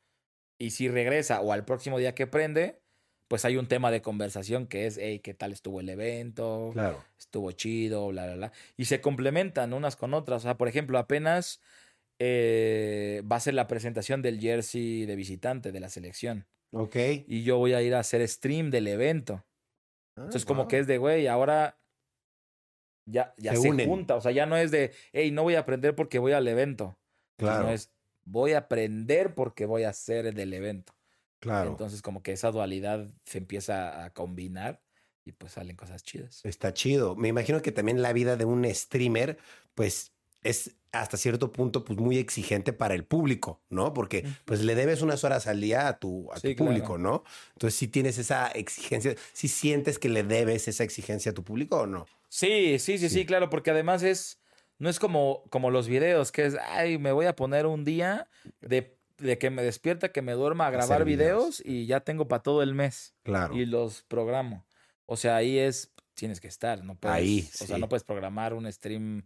y 0.58 0.70
si 0.70 0.88
regresa 0.88 1.40
o 1.40 1.52
al 1.52 1.64
próximo 1.64 1.98
día 1.98 2.14
que 2.14 2.26
prende, 2.26 2.80
pues 3.28 3.44
hay 3.44 3.56
un 3.56 3.68
tema 3.68 3.90
de 3.90 4.02
conversación 4.02 4.66
que 4.66 4.86
es, 4.86 4.98
hey, 4.98 5.20
¿qué 5.20 5.34
tal 5.34 5.52
estuvo 5.52 5.80
el 5.80 5.88
evento? 5.88 6.70
Claro. 6.72 7.04
Estuvo 7.18 7.52
chido, 7.52 8.08
bla, 8.08 8.24
bla, 8.24 8.34
bla. 8.34 8.52
Y 8.76 8.86
se 8.86 9.00
complementan 9.00 9.74
unas 9.74 9.96
con 9.96 10.14
otras. 10.14 10.42
O 10.42 10.44
sea, 10.44 10.56
por 10.56 10.66
ejemplo, 10.66 10.98
apenas 10.98 11.60
eh, 12.18 13.22
va 13.30 13.36
a 13.36 13.40
ser 13.40 13.54
la 13.54 13.66
presentación 13.66 14.22
del 14.22 14.40
jersey 14.40 15.04
de 15.04 15.14
visitante 15.14 15.72
de 15.72 15.80
la 15.80 15.90
selección. 15.90 16.46
Ok. 16.72 16.96
Y 17.26 17.44
yo 17.44 17.58
voy 17.58 17.74
a 17.74 17.82
ir 17.82 17.94
a 17.94 18.00
hacer 18.00 18.26
stream 18.26 18.70
del 18.70 18.88
evento. 18.88 19.44
Ah, 20.16 20.22
Entonces, 20.22 20.46
como 20.46 20.66
que 20.66 20.78
es 20.78 20.86
de, 20.86 20.96
güey, 20.96 21.26
ahora 21.26 21.78
ya, 23.06 23.34
ya 23.36 23.54
se, 23.54 23.86
junta. 23.86 24.16
O 24.16 24.20
sea, 24.22 24.32
ya 24.32 24.46
no 24.46 24.56
es 24.56 24.70
de, 24.70 24.92
hey, 25.12 25.30
no 25.30 25.42
voy 25.42 25.54
a 25.54 25.60
aprender 25.60 25.94
porque 25.94 26.18
voy 26.18 26.32
al 26.32 26.48
evento. 26.48 26.98
Claro. 27.36 27.64
No 27.64 27.70
es, 27.70 27.92
voy 28.30 28.52
a 28.52 28.58
aprender 28.58 29.34
porque 29.34 29.66
voy 29.66 29.84
a 29.84 29.90
hacer 29.90 30.34
del 30.34 30.52
evento. 30.52 30.94
Claro. 31.40 31.70
Entonces, 31.70 32.02
como 32.02 32.22
que 32.22 32.32
esa 32.32 32.50
dualidad 32.50 33.08
se 33.24 33.38
empieza 33.38 34.04
a 34.04 34.12
combinar 34.12 34.82
y 35.24 35.32
pues 35.32 35.52
salen 35.52 35.76
cosas 35.76 36.02
chidas. 36.02 36.40
Está 36.44 36.72
chido. 36.72 37.14
Me 37.14 37.28
imagino 37.28 37.62
que 37.62 37.72
también 37.72 38.02
la 38.02 38.12
vida 38.12 38.36
de 38.36 38.44
un 38.44 38.64
streamer, 38.74 39.38
pues 39.74 40.12
es 40.42 40.76
hasta 40.92 41.16
cierto 41.16 41.52
punto 41.52 41.84
pues 41.84 41.98
muy 41.98 42.18
exigente 42.18 42.72
para 42.72 42.94
el 42.94 43.04
público, 43.04 43.60
¿no? 43.68 43.92
Porque 43.92 44.24
pues 44.44 44.62
le 44.62 44.74
debes 44.74 45.02
unas 45.02 45.22
horas 45.24 45.46
al 45.46 45.60
día 45.60 45.88
a 45.88 45.98
tu, 45.98 46.32
a 46.32 46.40
tu 46.40 46.54
público, 46.56 46.96
¿no? 46.96 47.24
Entonces 47.52 47.78
si 47.78 47.88
tienes 47.88 48.18
esa 48.18 48.48
exigencia, 48.48 49.14
si 49.32 49.48
sientes 49.48 49.98
que 49.98 50.08
le 50.08 50.22
debes 50.22 50.66
esa 50.68 50.84
exigencia 50.84 51.32
a 51.32 51.34
tu 51.34 51.44
público 51.44 51.80
o 51.80 51.86
no. 51.86 52.06
Sí, 52.28 52.78
sí, 52.78 52.98
sí, 52.98 53.08
sí, 53.08 53.26
claro, 53.26 53.50
porque 53.50 53.70
además 53.70 54.02
es, 54.02 54.37
no 54.78 54.88
es 54.88 54.98
como, 54.98 55.44
como 55.50 55.70
los 55.70 55.88
videos, 55.88 56.32
que 56.32 56.46
es, 56.46 56.56
ay, 56.68 56.98
me 56.98 57.12
voy 57.12 57.26
a 57.26 57.34
poner 57.34 57.66
un 57.66 57.84
día 57.84 58.28
de, 58.60 58.96
que 59.38 59.50
me 59.50 59.62
despierta, 59.62 60.10
que 60.10 60.22
me 60.22 60.32
duerma 60.32 60.68
a 60.68 60.70
grabar 60.70 61.04
videos. 61.04 61.60
y 61.64 61.86
ya 61.86 62.00
tengo 62.00 62.28
para 62.28 62.42
todo 62.42 62.62
el 62.62 62.74
mes. 62.74 63.14
Claro. 63.24 63.56
Y 63.56 63.66
los 63.66 64.02
programo. 64.02 64.66
O 65.06 65.16
sea, 65.16 65.36
ahí 65.36 65.58
es, 65.58 65.92
tienes 66.14 66.40
que 66.40 66.48
estar, 66.48 66.84
no 66.84 66.94
puedes, 66.96 67.16
ahí, 67.16 67.48
o 67.62 67.66
sea, 67.66 67.78
no 67.78 67.88
puedes 67.88 68.04
programar 68.04 68.54
un 68.54 68.70
stream 68.70 69.24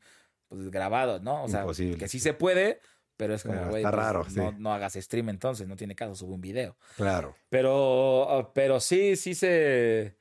pues, 0.48 0.70
grabados, 0.70 1.22
¿no? 1.22 1.42
O 1.44 1.48
sea, 1.48 1.66
que 1.98 2.08
sí 2.08 2.20
se 2.20 2.34
puede, 2.34 2.80
pero 3.16 3.34
es 3.34 3.42
como, 3.42 3.68
güey, 3.68 3.82
pues, 3.82 3.94
raro, 3.94 4.26
no, 4.58 4.72
hagas 4.72 4.94
stream 4.94 5.28
entonces, 5.28 5.66
no 5.68 5.76
tiene 5.76 5.94
caso, 5.94 6.14
sube 6.14 6.34
un 6.34 6.40
video. 6.40 6.76
Claro. 6.96 7.36
Pero, 7.48 8.52
pero 8.54 8.80
sí, 8.80 9.16
sí 9.16 9.34
se... 9.34 10.16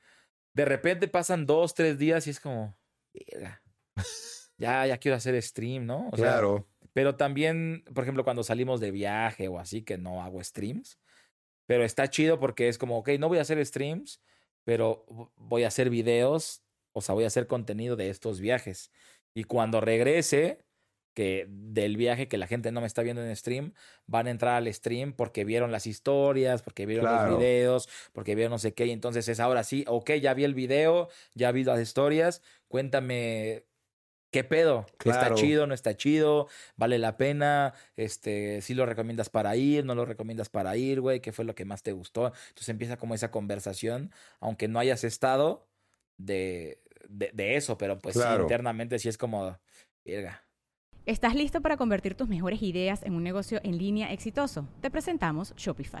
De 0.54 0.64
repente 0.66 1.08
pasan 1.08 1.46
dos, 1.46 1.74
tres 1.74 1.96
días 1.98 2.26
y 2.26 2.30
es 2.30 2.40
como, 2.40 2.76
ya, 4.62 4.86
ya 4.86 4.98
quiero 4.98 5.16
hacer 5.16 5.40
stream, 5.42 5.86
¿no? 5.86 6.08
O 6.08 6.10
claro. 6.12 6.68
pero 6.92 7.16
también, 7.16 7.82
por 7.92 8.04
ejemplo, 8.04 8.22
cuando 8.22 8.44
salimos 8.44 8.78
de 8.80 8.92
viaje 8.92 9.48
o 9.48 9.58
así, 9.58 9.82
que 9.82 9.98
no 9.98 10.22
hago 10.22 10.42
streams, 10.42 11.00
pero 11.66 11.84
está 11.84 12.08
chido 12.08 12.38
porque 12.38 12.68
es 12.68 12.78
como, 12.78 12.98
ok, 12.98 13.10
no 13.18 13.28
voy 13.28 13.38
a 13.38 13.42
hacer 13.42 13.64
streams, 13.66 14.22
pero 14.62 15.04
voy 15.34 15.64
a 15.64 15.68
hacer 15.68 15.90
videos, 15.90 16.62
o 16.92 17.00
sea, 17.00 17.14
voy 17.16 17.24
a 17.24 17.26
hacer 17.26 17.48
contenido 17.48 17.96
de 17.96 18.08
estos 18.08 18.38
viajes. 18.38 18.92
Y 19.34 19.44
cuando 19.44 19.80
regrese, 19.80 20.64
que 21.12 21.46
del 21.50 21.96
viaje 21.96 22.28
que 22.28 22.38
la 22.38 22.46
gente 22.46 22.70
no 22.70 22.80
me 22.80 22.86
está 22.86 23.02
viendo 23.02 23.22
en 23.22 23.34
stream, 23.34 23.74
van 24.06 24.28
a 24.28 24.30
entrar 24.30 24.54
al 24.54 24.72
stream 24.72 25.12
porque 25.12 25.44
vieron 25.44 25.72
las 25.72 25.86
historias, 25.88 26.62
porque 26.62 26.86
vieron 26.86 27.04
los 27.04 27.36
videos, 27.36 27.88
porque 28.12 28.36
vieron 28.36 28.52
no 28.52 28.58
sé 28.58 28.74
qué, 28.74 28.86
y 28.86 28.92
entonces 28.92 29.28
es 29.28 29.40
ahora 29.40 29.64
sí, 29.64 29.84
ok, 29.88 30.12
ya 30.12 30.34
vi 30.34 30.44
el 30.44 30.54
video, 30.54 31.08
ya 31.34 31.50
vi 31.50 31.64
las 31.64 31.80
historias, 31.80 32.42
cuéntame 32.68 33.66
qué 34.32 34.42
pedo, 34.42 34.86
está 35.04 35.34
chido, 35.34 35.68
no 35.68 35.74
está 35.74 35.96
chido, 35.96 36.48
vale 36.76 36.98
la 36.98 37.16
pena, 37.16 37.74
este, 37.96 38.60
si 38.62 38.74
lo 38.74 38.86
recomiendas 38.86 39.30
para 39.30 39.54
ir, 39.54 39.84
no 39.84 39.94
lo 39.94 40.04
recomiendas 40.04 40.48
para 40.48 40.76
ir, 40.76 41.00
güey, 41.00 41.20
qué 41.20 41.30
fue 41.30 41.44
lo 41.44 41.54
que 41.54 41.64
más 41.64 41.84
te 41.84 41.92
gustó. 41.92 42.32
Entonces 42.48 42.68
empieza 42.68 42.96
como 42.96 43.14
esa 43.14 43.30
conversación, 43.30 44.10
aunque 44.40 44.66
no 44.66 44.80
hayas 44.80 45.04
estado 45.04 45.68
de 46.16 46.82
de, 47.08 47.56
eso, 47.56 47.78
pero 47.78 47.98
pues 47.98 48.16
internamente 48.16 48.98
sí 48.98 49.08
es 49.08 49.18
como, 49.18 49.58
verga. 50.04 50.42
¿Estás 51.04 51.34
listo 51.34 51.60
para 51.60 51.76
convertir 51.76 52.14
tus 52.14 52.28
mejores 52.28 52.62
ideas 52.62 53.02
en 53.02 53.14
un 53.14 53.24
negocio 53.24 53.60
en 53.64 53.76
línea 53.76 54.12
exitoso? 54.12 54.68
Te 54.80 54.90
presentamos 54.90 55.54
Shopify. 55.56 56.00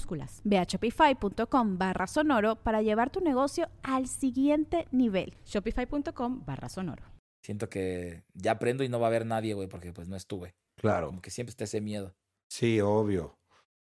Ve 0.43 0.57
a 0.57 0.63
shopify.com 0.63 1.77
barra 1.77 2.07
sonoro 2.07 2.55
para 2.55 2.81
llevar 2.81 3.09
tu 3.09 3.21
negocio 3.21 3.69
al 3.83 4.07
siguiente 4.07 4.87
nivel. 4.91 5.33
Shopify.com 5.45 6.43
barra 6.45 6.69
sonoro. 6.69 7.03
Siento 7.43 7.69
que 7.69 8.23
ya 8.33 8.51
aprendo 8.51 8.83
y 8.83 8.89
no 8.89 8.99
va 8.99 9.07
a 9.07 9.09
haber 9.09 9.25
nadie, 9.25 9.53
güey, 9.53 9.67
porque 9.67 9.93
pues 9.93 10.07
no 10.07 10.15
estuve. 10.15 10.53
Claro. 10.75 11.07
Como 11.07 11.21
que 11.21 11.31
siempre 11.31 11.51
está 11.51 11.63
ese 11.63 11.81
miedo. 11.81 12.15
Sí, 12.49 12.79
obvio. 12.81 13.37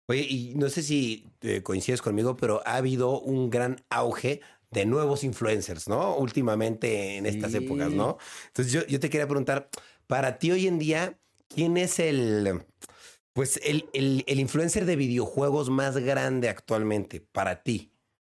Oye, 0.08 0.26
y 0.28 0.54
no 0.56 0.68
sé 0.68 0.82
si 0.82 1.30
eh, 1.42 1.62
coincides 1.62 2.02
conmigo, 2.02 2.36
pero 2.36 2.62
ha 2.66 2.76
habido 2.76 3.20
un 3.20 3.50
gran 3.50 3.76
auge 3.90 4.40
de 4.70 4.86
nuevos 4.86 5.24
influencers, 5.24 5.88
¿no? 5.88 6.16
Últimamente 6.16 7.16
en 7.16 7.26
estas 7.26 7.54
épocas, 7.54 7.90
¿no? 7.90 8.18
Entonces 8.48 8.72
yo, 8.72 8.86
yo 8.86 9.00
te 9.00 9.10
quería 9.10 9.26
preguntar, 9.26 9.68
para 10.06 10.38
ti 10.38 10.52
hoy 10.52 10.66
en 10.66 10.78
día, 10.78 11.18
¿quién 11.48 11.76
es 11.76 11.98
el, 11.98 12.64
pues 13.40 13.58
el, 13.64 13.88
el, 13.94 14.22
el, 14.26 14.38
influencer 14.38 14.84
de 14.84 14.96
videojuegos 14.96 15.70
más 15.70 15.96
grande 15.96 16.50
actualmente 16.50 17.22
para 17.22 17.62
ti, 17.62 17.90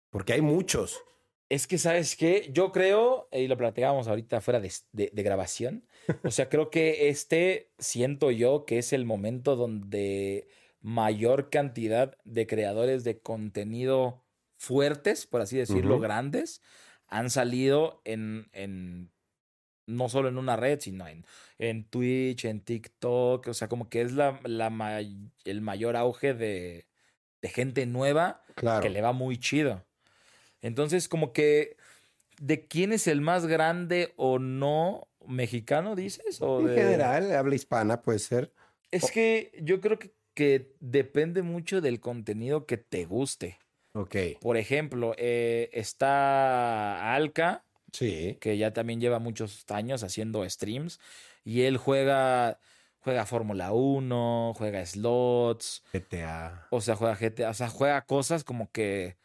porque 0.10 0.32
hay 0.32 0.40
muchos. 0.40 1.02
Es 1.50 1.68
que, 1.68 1.78
¿sabes 1.78 2.16
qué? 2.16 2.50
Yo 2.54 2.72
creo, 2.72 3.28
y 3.34 3.50
lo 3.50 3.58
platicábamos 3.58 4.08
ahorita 4.08 4.40
fuera 4.40 4.62
de, 4.62 4.72
de, 4.94 5.24
grabación, 5.24 5.86
o 6.24 6.32
sea, 6.32 6.48
creo 6.48 6.70
que 6.70 7.10
este, 7.10 7.74
siento 7.80 8.32
yo 8.32 8.64
que 8.64 8.78
es 8.78 8.94
el 8.94 9.04
momento 9.04 9.58
donde 9.58 10.48
mayor 10.80 11.50
cantidad 11.50 12.18
de 12.24 12.48
creadores 12.48 13.04
de 13.04 13.20
contenido 13.20 14.24
fuertes, 14.56 15.28
por 15.28 15.42
así 15.42 15.58
decirlo, 15.58 16.00
grandes, 16.00 16.62
han 17.08 17.30
salido 17.30 18.00
en, 18.06 18.48
en 18.54 19.12
no 19.86 20.10
solo 20.10 20.30
en 20.30 20.38
una 20.38 20.56
red, 20.56 20.80
sino 20.80 21.08
en, 21.08 21.26
en 21.58 21.84
Twitch, 21.86 22.46
en 22.46 22.62
TikTok, 22.62 23.48
o 23.48 23.54
sea, 23.54 23.68
como 23.68 23.90
que 23.90 24.02
es 24.02 24.14
la, 24.14 24.40
la 24.44 25.02
el 25.46 25.62
mayor 25.62 25.96
auge 25.96 26.34
de, 26.34 26.88
de 27.42 27.50
gente 27.50 27.86
nueva 27.86 28.44
que 28.82 28.90
le 28.90 29.02
va 29.02 29.12
muy 29.12 29.38
chido. 29.38 29.86
Entonces, 30.62 31.10
como 31.10 31.34
que, 31.34 31.76
¿de 32.40 32.68
quién 32.68 32.94
es 32.94 33.08
el 33.08 33.22
más 33.22 33.46
grande 33.46 34.14
o 34.16 34.40
no 34.40 35.10
mexicano, 35.28 35.96
dices? 35.96 36.42
O 36.42 36.62
en 36.62 36.76
general, 36.76 37.32
habla 37.34 37.56
hispana 37.56 38.02
puede 38.02 38.20
ser. 38.20 38.54
Es 38.92 39.12
que 39.12 39.52
yo 39.62 39.82
creo 39.82 40.00
que, 40.00 40.14
que, 40.34 40.74
depende 40.80 41.42
mucho 41.42 41.82
del 41.82 42.00
contenido 42.00 42.66
que 42.66 42.78
te 42.78 43.06
guste. 43.06 43.60
Ok. 43.94 44.16
Por 44.40 44.56
ejemplo, 44.56 45.14
eh, 45.18 45.70
está 45.74 47.14
Alka 47.14 47.66
Sí. 47.94 48.38
Que 48.42 48.58
ya 48.58 48.74
también 48.74 49.00
lleva 49.00 49.20
muchos 49.20 49.64
años 49.70 50.04
haciendo 50.04 50.48
streams. 50.50 51.00
Y 51.46 51.62
él 51.62 51.78
juega. 51.78 52.60
Juega 53.00 53.26
Fórmula 53.26 53.74
1, 53.74 54.54
juega 54.56 54.86
slots. 54.86 55.84
GTA. 55.92 56.68
O 56.72 56.80
sea, 56.80 56.96
juega 56.96 57.16
GTA. 57.16 57.50
O 57.50 57.54
sea, 57.54 57.70
juega 57.70 58.02
cosas 58.06 58.44
como 58.44 58.72
que. 58.72 59.18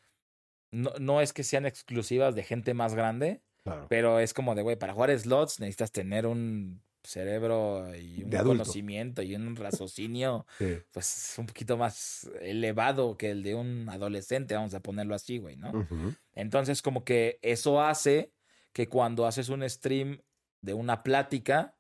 No, 0.71 0.93
no 1.01 1.21
es 1.21 1.33
que 1.33 1.45
sean 1.45 1.65
exclusivas 1.65 2.35
de 2.35 2.43
gente 2.43 2.75
más 2.75 2.95
grande. 2.95 3.41
Claro. 3.63 3.87
Pero 3.89 4.19
es 4.21 4.35
como 4.35 4.55
de, 4.55 4.63
güey, 4.63 4.77
para 4.77 4.95
jugar 4.95 5.17
slots 5.19 5.61
necesitas 5.61 5.93
tener 5.93 6.27
un 6.27 6.83
cerebro 7.05 7.95
y 7.97 8.25
un 8.25 8.31
conocimiento 8.31 9.23
y 9.23 9.35
un 9.35 9.57
raciocinio 9.57 10.47
pues 10.93 11.35
un 11.39 11.47
poquito 11.47 11.77
más 11.77 12.29
elevado 12.43 13.17
que 13.17 13.31
el 13.31 13.43
de 13.43 13.55
un 13.55 13.89
adolescente, 13.89 14.55
vamos 14.55 14.75
a 14.75 14.81
ponerlo 14.81 15.15
así, 15.15 15.39
güey, 15.39 15.57
¿no? 15.57 15.89
Entonces 16.35 16.83
como 16.83 17.05
que 17.05 17.39
eso 17.41 17.81
hace 17.81 18.33
que 18.79 18.89
cuando 18.89 19.27
haces 19.27 19.49
un 19.49 19.69
stream 19.69 20.21
de 20.61 20.73
una 20.73 21.03
plática, 21.03 21.75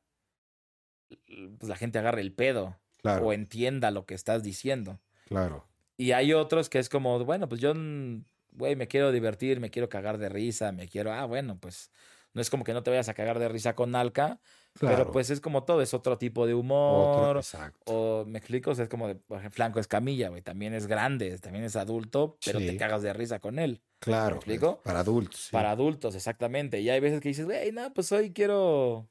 pues 1.06 1.68
la 1.68 1.76
gente 1.76 2.00
agarre 2.00 2.22
el 2.22 2.32
pedo 2.32 2.76
o 3.04 3.32
entienda 3.32 3.92
lo 3.92 4.04
que 4.04 4.14
estás 4.14 4.42
diciendo. 4.42 4.98
Claro. 5.28 5.64
Y 5.96 6.10
hay 6.10 6.32
otros 6.32 6.68
que 6.68 6.80
es 6.80 6.88
como, 6.88 7.24
bueno, 7.24 7.48
pues 7.48 7.60
yo, 7.60 7.72
güey, 8.50 8.74
me 8.74 8.88
quiero 8.88 9.12
divertir, 9.12 9.60
me 9.60 9.70
quiero 9.70 9.88
cagar 9.88 10.18
de 10.18 10.28
risa, 10.28 10.72
me 10.72 10.88
quiero, 10.88 11.12
ah, 11.12 11.24
bueno, 11.24 11.60
pues 11.60 11.92
no 12.34 12.42
es 12.42 12.50
como 12.50 12.64
que 12.64 12.72
no 12.72 12.82
te 12.82 12.90
vayas 12.90 13.08
a 13.08 13.14
cagar 13.14 13.38
de 13.38 13.48
risa 13.48 13.76
con 13.76 13.94
Alca, 13.94 14.40
pero 14.80 15.10
pues 15.10 15.30
es 15.30 15.40
como 15.40 15.64
todo, 15.64 15.82
es 15.82 15.94
otro 15.94 16.18
tipo 16.18 16.46
de 16.46 16.54
humor. 16.54 17.36
exacto. 17.36 17.80
O 17.86 18.24
me 18.24 18.38
explico, 18.38 18.72
es 18.72 18.88
como 18.88 19.08
de 19.08 19.18
Flanco 19.50 19.80
Escamilla, 19.80 20.28
güey, 20.28 20.42
también 20.42 20.74
es 20.74 20.86
grande, 20.86 21.38
también 21.38 21.64
es 21.64 21.76
adulto, 21.76 22.38
pero 22.44 22.58
te 22.58 22.76
cagas 22.76 23.02
de 23.02 23.12
risa 23.12 23.40
con 23.40 23.58
él. 23.58 23.82
Claro. 23.98 24.36
¿Me 24.36 24.36
explico? 24.36 24.80
para 24.82 25.00
adultos. 25.00 25.48
Para 25.50 25.70
adultos, 25.70 26.14
exactamente. 26.14 26.80
Y 26.80 26.90
hay 26.90 27.00
veces 27.00 27.20
que 27.20 27.28
dices, 27.28 27.44
güey, 27.44 27.72
no, 27.72 27.92
pues 27.92 28.12
hoy 28.12 28.32
quiero, 28.32 29.08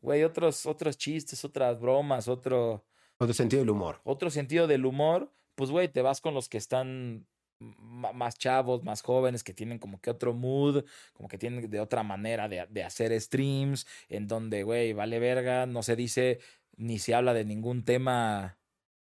güey, 0.00 0.24
otros, 0.24 0.66
otros 0.66 0.96
chistes, 0.96 1.44
otras 1.44 1.80
bromas, 1.80 2.28
otro... 2.28 2.84
Otro 3.18 3.34
sentido 3.34 3.60
del 3.60 3.70
humor. 3.70 4.00
Otro 4.04 4.28
sentido 4.30 4.66
del 4.66 4.84
humor, 4.84 5.32
pues, 5.54 5.70
güey, 5.70 5.88
te 5.88 6.02
vas 6.02 6.20
con 6.20 6.34
los 6.34 6.48
que 6.48 6.58
están 6.58 7.26
más 7.58 8.38
chavos, 8.38 8.84
más 8.84 9.02
jóvenes, 9.02 9.44
que 9.44 9.54
tienen 9.54 9.78
como 9.78 10.00
que 10.00 10.10
otro 10.10 10.34
mood, 10.34 10.84
como 11.12 11.28
que 11.28 11.38
tienen 11.38 11.70
de 11.70 11.80
otra 11.80 12.02
manera 12.02 12.48
de, 12.48 12.66
de 12.70 12.84
hacer 12.84 13.18
streams, 13.20 13.86
en 14.08 14.26
donde, 14.26 14.62
güey, 14.62 14.92
vale 14.92 15.18
verga, 15.18 15.66
no 15.66 15.82
se 15.82 15.96
dice 15.96 16.40
ni 16.76 16.98
se 16.98 17.14
habla 17.14 17.34
de 17.34 17.44
ningún 17.44 17.84
tema 17.84 18.58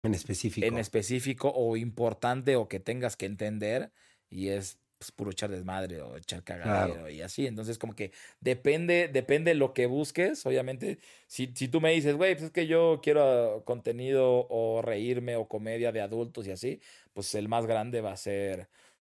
en 0.03 0.13
específico. 0.13 0.65
En 0.65 0.77
específico 0.77 1.51
o 1.53 1.75
importante 1.75 2.55
o 2.55 2.67
que 2.67 2.79
tengas 2.79 3.15
que 3.17 3.25
entender 3.25 3.91
y 4.29 4.49
es 4.49 4.79
pues, 4.99 5.11
puro 5.13 5.31
echar 5.31 5.49
desmadre 5.49 6.01
o 6.01 6.17
echar 6.17 6.43
cagadero 6.43 7.09
y 7.09 7.21
así. 7.21 7.47
Entonces, 7.47 7.77
como 7.79 7.95
que 7.95 8.11
depende, 8.41 9.09
depende 9.11 9.55
lo 9.55 9.73
que 9.73 9.85
busques. 9.85 10.45
Obviamente, 10.45 10.99
si, 11.25 11.53
si 11.55 11.69
tú 11.69 11.79
me 11.79 11.91
dices, 11.91 12.15
güey, 12.15 12.35
pues 12.35 12.45
es 12.45 12.51
que 12.51 12.67
yo 12.67 12.99
quiero 13.01 13.63
contenido 13.65 14.45
o 14.49 14.81
reírme 14.81 15.37
o 15.37 15.47
comedia 15.47 15.93
de 15.93 16.01
adultos 16.01 16.45
y 16.47 16.51
así, 16.51 16.81
pues 17.13 17.33
el 17.33 17.47
más 17.47 17.65
grande 17.65 18.01
va 18.01 18.11
a 18.11 18.17
ser, 18.17 18.69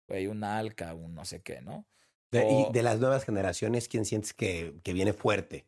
güey, 0.09 0.27
un 0.27 0.42
alca, 0.42 0.92
un 0.94 1.14
no 1.14 1.25
sé 1.25 1.40
qué, 1.40 1.62
¿no? 1.62 1.87
y 2.33 2.70
de 2.70 2.83
las 2.83 3.01
nuevas 3.01 3.25
generaciones, 3.25 3.88
¿quién 3.88 4.05
sientes 4.05 4.35
que, 4.35 4.75
que 4.83 4.92
viene 4.92 5.14
fuerte? 5.14 5.64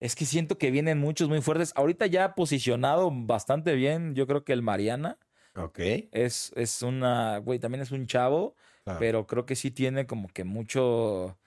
Es 0.00 0.14
que 0.14 0.24
siento 0.24 0.56
que 0.56 0.70
vienen 0.70 0.98
muchos 0.98 1.28
muy 1.28 1.42
fuertes. 1.42 1.72
Ahorita 1.74 2.06
ya 2.06 2.34
posicionado 2.34 3.10
bastante 3.12 3.74
bien, 3.74 4.14
yo 4.14 4.26
creo 4.26 4.44
que 4.44 4.54
el 4.54 4.62
Mariana. 4.62 5.18
Ok. 5.54 5.80
Es, 6.12 6.52
es 6.54 6.80
una, 6.82 7.38
güey, 7.38 7.58
también 7.58 7.82
es 7.82 7.90
un 7.90 8.06
chavo 8.06 8.54
pero 8.98 9.26
creo 9.26 9.46
que 9.46 9.56
sí 9.56 9.70
tiene 9.70 10.06
como 10.06 10.28
que 10.28 10.44
mucho... 10.44 11.38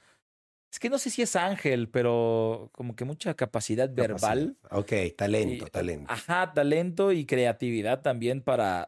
Es 0.71 0.79
que 0.79 0.89
no 0.89 0.97
sé 0.97 1.09
si 1.09 1.21
es 1.21 1.35
ángel, 1.35 1.89
pero 1.89 2.69
como 2.71 2.95
que 2.95 3.03
mucha 3.03 3.33
capacidad 3.33 3.93
verbal. 3.93 4.57
Ok, 4.69 4.93
talento, 5.17 5.65
talento. 5.67 6.11
Ajá, 6.11 6.53
talento 6.53 7.11
y 7.11 7.25
creatividad 7.25 8.01
también 8.01 8.41
para, 8.41 8.87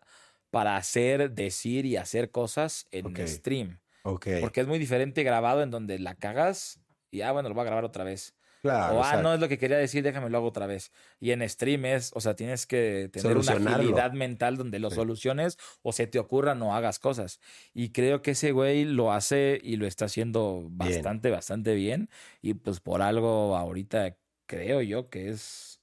para 0.49 0.77
hacer, 0.77 1.31
decir 1.31 1.85
y 1.85 1.97
hacer 1.97 2.31
cosas 2.31 2.87
en 2.91 3.27
stream. 3.27 3.79
Ok. 4.03 4.27
Porque 4.39 4.61
es 4.61 4.67
muy 4.67 4.79
diferente 4.79 5.23
grabado 5.23 5.61
en 5.61 5.71
donde 5.71 5.99
la 5.99 6.15
cagas 6.15 6.79
y, 7.11 7.21
ah, 7.21 7.31
bueno, 7.31 7.49
lo 7.49 7.55
voy 7.55 7.63
a 7.63 7.65
grabar 7.65 7.83
otra 7.83 8.03
vez. 8.03 8.33
Claro, 8.63 8.99
o, 8.99 9.03
ah, 9.03 9.21
no 9.21 9.33
es 9.33 9.41
lo 9.41 9.49
que 9.49 9.57
quería 9.57 9.75
decir, 9.75 10.03
déjame 10.03 10.29
lo 10.29 10.37
hago 10.37 10.47
otra 10.47 10.67
vez. 10.67 10.93
Y 11.19 11.31
en 11.31 11.47
stream 11.49 11.83
es, 11.83 12.11
o 12.15 12.21
sea, 12.21 12.33
tienes 12.33 12.65
que 12.65 13.09
tener 13.11 13.35
una 13.35 13.51
agilidad 13.51 14.13
mental 14.13 14.55
donde 14.55 14.79
lo 14.79 14.89
soluciones 14.89 15.57
o 15.81 15.91
se 15.91 16.07
te 16.07 16.17
ocurran 16.17 16.61
o 16.61 16.73
hagas 16.73 16.97
cosas. 16.97 17.41
Y 17.73 17.89
creo 17.89 18.21
que 18.21 18.31
ese 18.31 18.53
güey 18.53 18.85
lo 18.85 19.11
hace 19.11 19.59
y 19.61 19.75
lo 19.75 19.85
está 19.85 20.05
haciendo 20.05 20.65
bastante, 20.69 21.29
bastante 21.29 21.75
bien. 21.75 22.09
Y 22.41 22.53
pues 22.53 22.79
por 22.79 23.01
algo 23.01 23.57
ahorita 23.57 24.15
creo 24.45 24.81
yo 24.81 25.09
que 25.09 25.27
es, 25.27 25.81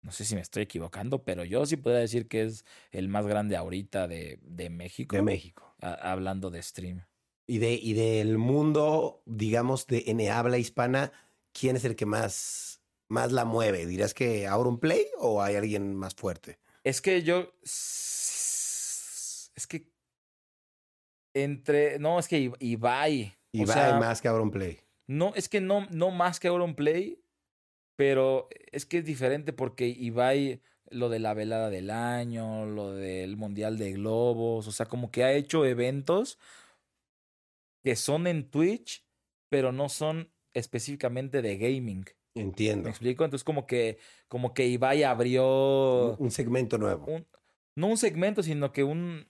no 0.00 0.12
sé 0.12 0.24
si 0.24 0.34
me 0.34 0.40
estoy 0.40 0.62
equivocando, 0.62 1.24
pero 1.24 1.44
yo 1.44 1.66
sí 1.66 1.76
podría 1.76 2.00
decir 2.00 2.26
que 2.26 2.44
es 2.44 2.64
el 2.90 3.08
más 3.08 3.26
grande 3.26 3.54
ahorita 3.54 4.08
de, 4.08 4.38
de 4.40 4.70
México. 4.70 5.14
De 5.14 5.20
México. 5.20 5.74
hablando 5.78 6.48
de 6.48 6.62
stream. 6.62 7.04
Y, 7.46 7.58
de, 7.58 7.74
y 7.74 7.92
del 7.92 8.38
mundo, 8.38 9.22
digamos, 9.26 9.86
de 9.88 10.04
en 10.06 10.26
habla 10.30 10.56
hispana 10.56 11.12
¿quién 11.52 11.76
es 11.76 11.84
el 11.84 11.96
que 11.96 12.06
más, 12.06 12.80
más 13.08 13.32
la 13.32 13.44
mueve? 13.44 13.86
¿Dirías 13.86 14.14
que 14.14 14.46
Auron 14.46 14.78
Play 14.78 15.06
o 15.18 15.42
hay 15.42 15.56
alguien 15.56 15.94
más 15.94 16.14
fuerte? 16.14 16.58
Es 16.84 17.00
que 17.00 17.22
yo. 17.22 17.52
Es 17.62 19.66
que. 19.68 19.86
Entre. 21.34 21.98
No, 21.98 22.18
es 22.18 22.28
que 22.28 22.52
Ibai. 22.58 23.36
Ibai 23.52 24.00
más 24.00 24.20
que 24.20 24.28
Auron 24.28 24.50
Play. 24.50 24.80
No, 25.06 25.34
es 25.34 25.48
que 25.48 25.60
no, 25.60 25.86
no 25.90 26.10
más 26.10 26.40
que 26.40 26.48
Auron 26.48 26.74
Play. 26.74 27.22
Pero 27.96 28.48
es 28.72 28.86
que 28.86 28.98
es 28.98 29.04
diferente 29.04 29.52
porque 29.52 29.86
Ibai, 29.86 30.62
lo 30.88 31.08
de 31.08 31.18
la 31.18 31.34
velada 31.34 31.70
del 31.70 31.90
año, 31.90 32.64
lo 32.64 32.92
del 32.92 33.36
Mundial 33.36 33.78
de 33.78 33.92
Globos, 33.92 34.66
o 34.66 34.72
sea, 34.72 34.86
como 34.86 35.10
que 35.10 35.24
ha 35.24 35.32
hecho 35.32 35.66
eventos 35.66 36.38
que 37.82 37.96
son 37.96 38.26
en 38.26 38.48
Twitch, 38.48 39.04
pero 39.48 39.72
no 39.72 39.88
son 39.88 40.32
específicamente 40.54 41.42
de 41.42 41.56
gaming. 41.56 42.04
Entiendo. 42.34 42.84
¿Me 42.84 42.90
explico? 42.90 43.24
Entonces 43.24 43.44
como 43.44 43.66
que, 43.66 43.98
como 44.28 44.54
que 44.54 44.66
Ibai 44.66 45.02
abrió... 45.02 46.16
Un, 46.18 46.30
segmento 46.30 46.78
nuevo. 46.78 47.06
no 47.74 47.86
un 47.86 47.96
segmento, 47.96 48.42
sino 48.42 48.72
que 48.72 48.84
un... 48.84 49.28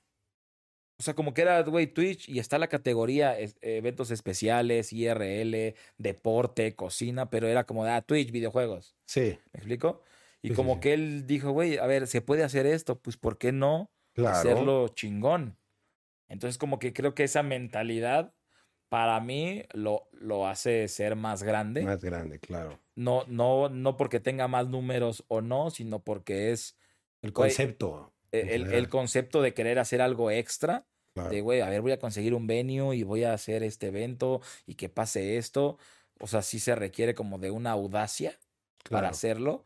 O 0.99 1.03
sea, 1.03 1.15
como 1.15 1.35
que 1.35 1.43
era, 1.43 1.61
güey, 1.63 1.89
Twitch 1.89 2.29
y 2.29 2.39
está 2.39 2.59
la 2.59 2.69
categoría 2.69 3.37
eventos 3.61 4.13
especiales, 4.13 4.93
IRL, 4.93 5.75
deporte, 5.99 6.77
cocina, 6.77 7.29
pero 7.29 7.49
era 7.49 7.65
como 7.65 7.85
de, 7.85 7.91
ah, 7.91 8.03
Twitch, 8.03 8.31
videojuegos. 8.31 8.95
Sí. 9.07 9.37
¿Me 9.53 9.59
explico? 9.59 10.01
Y 10.43 10.53
como 10.53 10.81
que 10.81 10.93
él 10.93 11.27
dijo, 11.27 11.51
güey, 11.51 11.79
a 11.79 11.87
ver, 11.87 12.07
se 12.07 12.21
puede 12.21 12.43
hacer 12.43 12.67
esto, 12.67 13.01
pues 13.01 13.17
¿por 13.17 13.39
qué 13.39 13.53
no 13.53 13.91
hacerlo 14.17 14.89
chingón? 14.89 15.57
Entonces 16.29 16.59
como 16.59 16.79
que 16.79 16.93
creo 16.93 17.15
que 17.15 17.25
esa 17.25 17.43
mentalidad 17.43 18.35
para 18.93 19.21
mí 19.21 19.63
lo, 19.73 20.07
lo 20.13 20.47
hace 20.47 20.87
ser 20.87 21.17
más 21.17 21.43
grande. 21.43 21.81
Más 21.81 22.05
grande, 22.05 22.39
claro. 22.39 22.79
No, 22.95 23.25
no, 23.27 23.71
no 23.71 23.97
porque 23.97 24.21
tenga 24.21 24.49
más 24.49 24.69
números 24.69 25.25
o 25.29 25.41
no, 25.41 25.71
sino 25.71 26.05
porque 26.05 26.53
es... 26.53 26.77
El 27.23 27.33
concepto. 27.33 28.13
E, 28.33 28.55
el, 28.55 28.71
el, 28.71 28.91
concepto 28.91 29.41
de 29.41 29.55
querer 29.55 29.79
hacer 29.79 30.03
algo 30.03 30.31
extra. 30.31 30.85
De, 31.31 31.41
güey, 31.41 31.63
a 31.63 31.71
ver, 31.71 31.81
voy 31.81 31.93
a 31.93 31.99
conseguir 31.99 32.35
un 32.35 32.47
venue 32.47 32.95
y 32.95 33.03
voy 33.03 33.25
a 33.25 33.33
hacer 33.33 33.63
este 33.63 33.87
evento 33.87 34.43
y 34.67 34.75
que 34.75 34.91
pase 34.91 35.39
esto. 35.39 35.79
O 36.21 36.27
sea, 36.27 36.43
sí 36.43 36.59
se 36.59 36.75
requiere 36.75 37.15
como 37.15 37.39
de 37.39 37.51
una 37.51 37.71
audacia 37.71 38.39
para 38.91 39.09
hacerlo. 39.09 39.65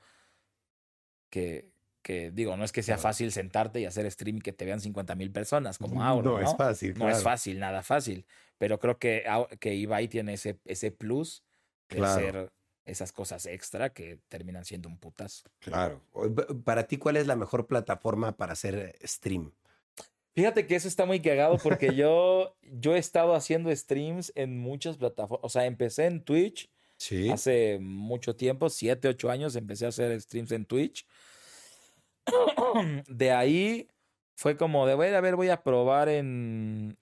Que, 1.31 1.73
que 2.07 2.31
digo, 2.31 2.57
no 2.57 2.63
es 2.63 2.71
que 2.71 2.85
sea 2.85 2.99
fácil 2.99 3.33
sentarte 3.33 3.81
y 3.81 3.85
hacer 3.85 4.09
stream 4.09 4.37
y 4.37 4.41
que 4.41 4.53
te 4.53 4.65
vean 4.65 4.81
50 4.81 5.17
mil 5.17 5.33
personas 5.33 5.77
como 5.77 6.05
ahora. 6.05 6.31
No, 6.31 6.39
es 6.39 6.57
fácil. 6.57 6.97
No 6.97 7.09
es 7.09 7.21
fácil, 7.21 7.59
nada 7.59 7.83
fácil. 7.83 8.25
Pero 8.59 8.79
creo 8.79 8.97
que, 8.97 9.25
que 9.59 9.75
Ibai 9.75 10.07
tiene 10.07 10.35
ese, 10.35 10.57
ese 10.67 10.93
plus 10.93 11.43
de 11.89 12.05
hacer 12.05 12.53
esas 12.85 13.11
cosas 13.11 13.47
extra 13.47 13.93
que 13.93 14.21
terminan 14.29 14.65
siendo 14.65 14.89
un 14.89 14.99
putazo. 14.99 15.51
Claro. 15.59 16.01
Para 16.65 16.87
ti, 16.87 16.97
¿cuál 16.97 17.17
es 17.17 17.27
la 17.27 17.35
mejor 17.35 17.67
plataforma 17.67 18.37
para 18.37 18.53
hacer 18.53 18.97
stream? 19.03 19.51
Fíjate 20.33 20.69
que 20.69 20.77
eso 20.77 20.87
está 20.87 21.07
muy 21.07 21.21
cagado 21.21 21.59
porque 21.59 21.93
yo, 21.97 22.57
yo 22.63 22.95
he 22.95 22.99
estado 22.99 23.35
haciendo 23.35 23.75
streams 23.75 24.31
en 24.37 24.57
muchas 24.57 24.97
plataformas. 24.97 25.45
O 25.45 25.49
sea, 25.49 25.67
empecé 25.67 26.07
en 26.07 26.23
Twitch. 26.23 26.71
Sí. 26.99 27.31
Hace 27.31 27.79
mucho 27.81 28.37
tiempo, 28.37 28.71
siete, 28.71 29.09
ocho 29.09 29.29
años, 29.29 29.57
empecé 29.57 29.87
a 29.87 29.89
hacer 29.89 30.21
streams 30.21 30.53
en 30.53 30.67
Twitch 30.67 31.05
de 33.09 33.33
ahí 33.33 33.89
fue 34.37 34.57
como 34.57 34.87
de, 34.87 34.93
a 35.17 35.21
ver, 35.21 35.37
voy 35.37 35.49
a 35.49 35.63
probar 35.63 36.09
en, 36.09 36.99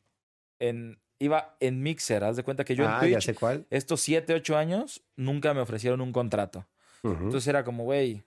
en, 0.59 0.99
iba 1.19 1.57
en 1.61 1.83
Mixer, 1.83 2.23
haz 2.25 2.37
de 2.37 2.45
cuenta 2.45 2.65
que 2.65 2.77
yo 2.77 2.85
en 2.85 2.91
ah, 2.91 3.01
Twitch, 3.01 3.35
estos 3.71 4.01
7, 4.01 4.35
8 4.35 4.57
años, 4.57 5.03
nunca 5.17 5.53
me 5.55 5.61
ofrecieron 5.61 6.01
un 6.01 6.13
contrato. 6.13 6.67
Entonces 7.03 7.47
era 7.49 7.65
como, 7.65 7.85
güey, 7.85 8.25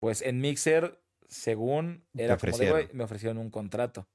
pues 0.00 0.22
en 0.22 0.40
Mixer, 0.40 0.98
según, 1.28 2.04
era 2.16 2.36
como 2.36 2.58
de, 2.58 2.70
güey, 2.70 2.88
me 2.92 3.04
ofrecieron 3.04 3.38
un 3.38 3.48
contrato. 3.48 4.08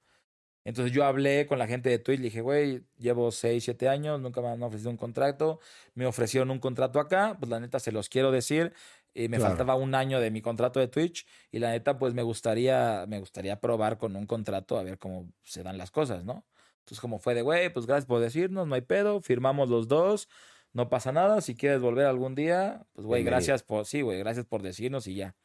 Entonces 0.66 0.92
yo 0.92 1.06
hablé 1.06 1.48
con 1.48 1.60
la 1.60 1.68
gente 1.68 1.90
de 1.90 1.98
Twitch, 1.98 2.20
le 2.20 2.26
dije, 2.26 2.42
güey, 2.42 2.84
llevo 2.98 3.32
6, 3.32 3.64
7 3.64 3.88
años, 3.88 4.20
nunca 4.20 4.42
me 4.42 4.50
han 4.50 4.62
ofrecido 4.62 4.92
un 4.92 4.98
contrato, 4.98 5.62
me 5.94 6.06
ofrecieron 6.06 6.52
un 6.52 6.60
contrato 6.60 7.00
acá, 7.00 7.38
pues 7.40 7.50
la 7.50 7.62
neta 7.62 7.80
se 7.80 7.94
los 7.94 8.10
quiero 8.10 8.32
decir, 8.32 8.74
y 9.18 9.30
me 9.30 9.40
faltaba 9.40 9.74
un 9.74 9.96
año 9.96 10.20
de 10.20 10.30
mi 10.30 10.42
contrato 10.42 10.80
de 10.80 10.88
Twitch 10.88 11.26
y 11.52 11.58
la 11.58 11.72
neta 11.72 11.98
pues 11.98 12.14
me 12.14 12.22
gustaría 12.22 13.06
me 13.08 13.20
gustaría 13.20 13.60
probar 13.60 13.98
con 13.98 14.16
un 14.16 14.28
contrato 14.28 14.78
a 14.78 14.84
ver 14.84 15.00
cómo 15.00 15.34
se 15.44 15.64
dan 15.64 15.80
las 15.80 15.90
cosas, 15.90 16.24
¿no? 16.24 16.46
Entonces 16.82 17.02
como 17.02 17.18
fue 17.18 17.34
de, 17.34 17.42
güey, 17.42 17.74
pues 17.74 17.88
gracias 17.88 18.06
por 18.06 18.22
decirnos, 18.22 18.68
no 18.68 18.76
hay 18.76 18.82
pedo, 18.82 19.20
firmamos 19.22 19.70
los 19.70 19.88
dos, 19.88 20.30
no 20.72 20.88
pasa 20.90 21.12
nada, 21.12 21.42
si 21.42 21.56
quieres 21.56 21.82
volver 21.82 22.06
algún 22.06 22.36
día, 22.36 22.86
pues 22.94 23.08
güey, 23.08 23.24
gracias 23.24 23.64
por 23.64 23.88
sí, 23.88 24.02
güey, 24.02 24.20
gracias 24.20 24.46
por 24.46 24.62
decirnos 24.62 25.08
y 25.08 25.16
ya. 25.16 25.36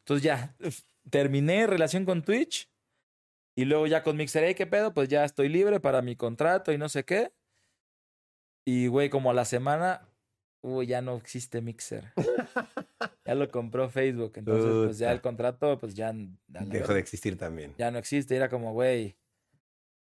Entonces 0.00 0.24
ya 0.24 0.56
terminé 1.08 1.68
relación 1.68 2.04
con 2.04 2.22
Twitch 2.22 2.68
y 3.54 3.66
luego 3.66 3.86
ya 3.86 4.02
con 4.02 4.16
Mixer, 4.16 4.52
¿qué 4.56 4.66
pedo? 4.66 4.92
Pues 4.92 5.08
ya 5.08 5.24
estoy 5.24 5.48
libre 5.48 5.78
para 5.78 6.02
mi 6.02 6.16
contrato 6.16 6.72
y 6.72 6.78
no 6.78 6.88
sé 6.88 7.04
qué. 7.04 7.32
Y 8.64 8.88
güey, 8.88 9.10
como 9.10 9.30
a 9.30 9.34
la 9.34 9.44
semana 9.44 10.08
uy, 10.66 10.86
ya 10.86 11.00
no 11.00 11.16
existe 11.16 11.60
Mixer. 11.60 12.12
ya 13.26 13.34
lo 13.34 13.50
compró 13.50 13.88
Facebook. 13.88 14.32
Entonces, 14.36 14.70
pues 14.84 14.98
ya 14.98 15.12
el 15.12 15.20
contrato, 15.20 15.78
pues 15.78 15.94
ya. 15.94 16.12
Dejó 16.48 16.94
de 16.94 17.00
existir 17.00 17.36
también. 17.36 17.74
Ya 17.78 17.90
no 17.90 17.98
existe. 17.98 18.36
Era 18.36 18.48
como, 18.48 18.72
güey. 18.72 19.16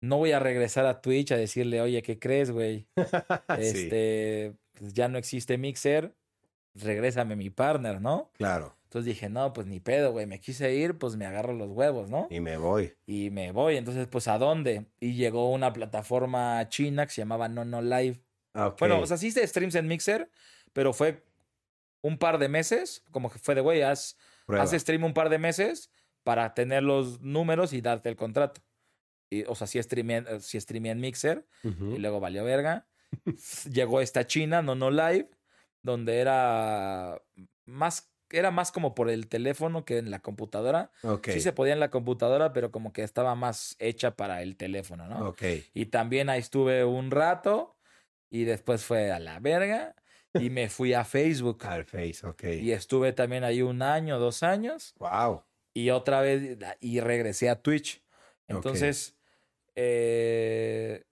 No 0.00 0.18
voy 0.18 0.32
a 0.32 0.38
regresar 0.38 0.86
a 0.86 1.00
Twitch 1.00 1.32
a 1.32 1.36
decirle, 1.36 1.80
oye, 1.80 2.02
¿qué 2.02 2.18
crees, 2.18 2.50
güey? 2.50 2.86
este, 3.58 4.54
pues 4.74 4.92
ya 4.92 5.08
no 5.08 5.18
existe 5.18 5.58
Mixer. 5.58 6.14
Regrésame 6.74 7.34
mi 7.34 7.50
partner, 7.50 8.00
¿no? 8.00 8.30
Claro. 8.34 8.76
Entonces 8.84 9.06
dije, 9.06 9.28
no, 9.28 9.52
pues 9.52 9.66
ni 9.66 9.80
pedo, 9.80 10.12
güey. 10.12 10.26
Me 10.26 10.40
quise 10.40 10.72
ir, 10.74 10.96
pues 10.96 11.16
me 11.16 11.26
agarro 11.26 11.52
los 11.52 11.70
huevos, 11.70 12.08
¿no? 12.08 12.28
Y 12.30 12.40
me 12.40 12.56
voy. 12.56 12.94
Y 13.06 13.30
me 13.30 13.50
voy. 13.50 13.76
Entonces, 13.76 14.06
pues, 14.06 14.28
¿a 14.28 14.38
dónde? 14.38 14.86
Y 15.00 15.14
llegó 15.14 15.50
una 15.50 15.72
plataforma 15.72 16.68
china 16.68 17.04
que 17.04 17.12
se 17.12 17.22
llamaba 17.22 17.48
No 17.48 17.64
No 17.64 17.82
Live 17.82 18.22
Ah, 18.54 18.74
bueno, 18.78 19.00
o 19.00 19.06
sea, 19.06 19.16
sí 19.16 19.28
hice 19.28 19.46
streams 19.46 19.76
en 19.76 19.86
Mixer, 19.86 20.30
pero 20.72 20.92
fue 20.92 21.22
un 22.02 22.18
par 22.18 22.38
de 22.38 22.48
meses, 22.48 23.02
como 23.10 23.30
que 23.30 23.38
fue 23.38 23.54
de, 23.54 23.60
güey, 23.60 23.82
haz, 23.82 24.16
haz 24.46 24.72
stream 24.72 25.04
un 25.04 25.14
par 25.14 25.28
de 25.28 25.38
meses 25.38 25.90
para 26.22 26.54
tener 26.54 26.82
los 26.82 27.20
números 27.20 27.72
y 27.72 27.80
darte 27.80 28.08
el 28.08 28.16
contrato. 28.16 28.60
Y, 29.30 29.44
o 29.44 29.54
sea, 29.54 29.66
sí 29.66 29.82
streamé, 29.82 30.24
sí 30.40 30.58
en 30.70 31.00
Mixer 31.00 31.46
y 31.62 31.98
luego 31.98 32.20
valió 32.20 32.44
verga. 32.44 32.86
Llegó 33.70 34.00
esta 34.00 34.26
China, 34.26 34.62
no 34.62 34.74
no 34.74 34.90
live, 34.90 35.30
donde 35.82 36.18
era 36.18 37.20
más 37.66 38.10
era 38.30 38.50
más 38.50 38.72
como 38.72 38.94
por 38.94 39.08
el 39.08 39.26
teléfono 39.28 39.84
que 39.84 39.98
en 39.98 40.10
la 40.10 40.20
computadora. 40.20 40.90
Sí 41.24 41.40
se 41.40 41.52
podía 41.52 41.72
en 41.72 41.80
la 41.80 41.90
computadora, 41.90 42.52
pero 42.52 42.70
como 42.70 42.92
que 42.92 43.02
estaba 43.02 43.34
más 43.34 43.76
hecha 43.78 44.16
para 44.16 44.42
el 44.42 44.56
teléfono, 44.56 45.08
¿no? 45.08 45.28
Ok. 45.28 45.42
Y 45.72 45.86
también 45.86 46.28
ahí 46.28 46.40
estuve 46.40 46.84
un 46.84 47.10
rato 47.10 47.76
y 48.30 48.44
después 48.44 48.84
fue 48.84 49.10
a 49.12 49.18
la 49.18 49.40
verga 49.40 49.94
y 50.34 50.50
me 50.50 50.68
fui 50.68 50.92
a 50.94 51.04
Facebook. 51.04 51.64
Al 51.66 51.84
Face, 51.84 52.20
ok. 52.24 52.44
Y 52.60 52.72
estuve 52.72 53.12
también 53.12 53.44
ahí 53.44 53.62
un 53.62 53.82
año, 53.82 54.18
dos 54.18 54.42
años. 54.42 54.94
Wow. 54.98 55.42
Y 55.74 55.90
otra 55.90 56.20
vez, 56.20 56.58
y 56.80 57.00
regresé 57.00 57.48
a 57.48 57.60
Twitch. 57.60 58.02
Entonces, 58.46 59.16
eh, 59.76 61.04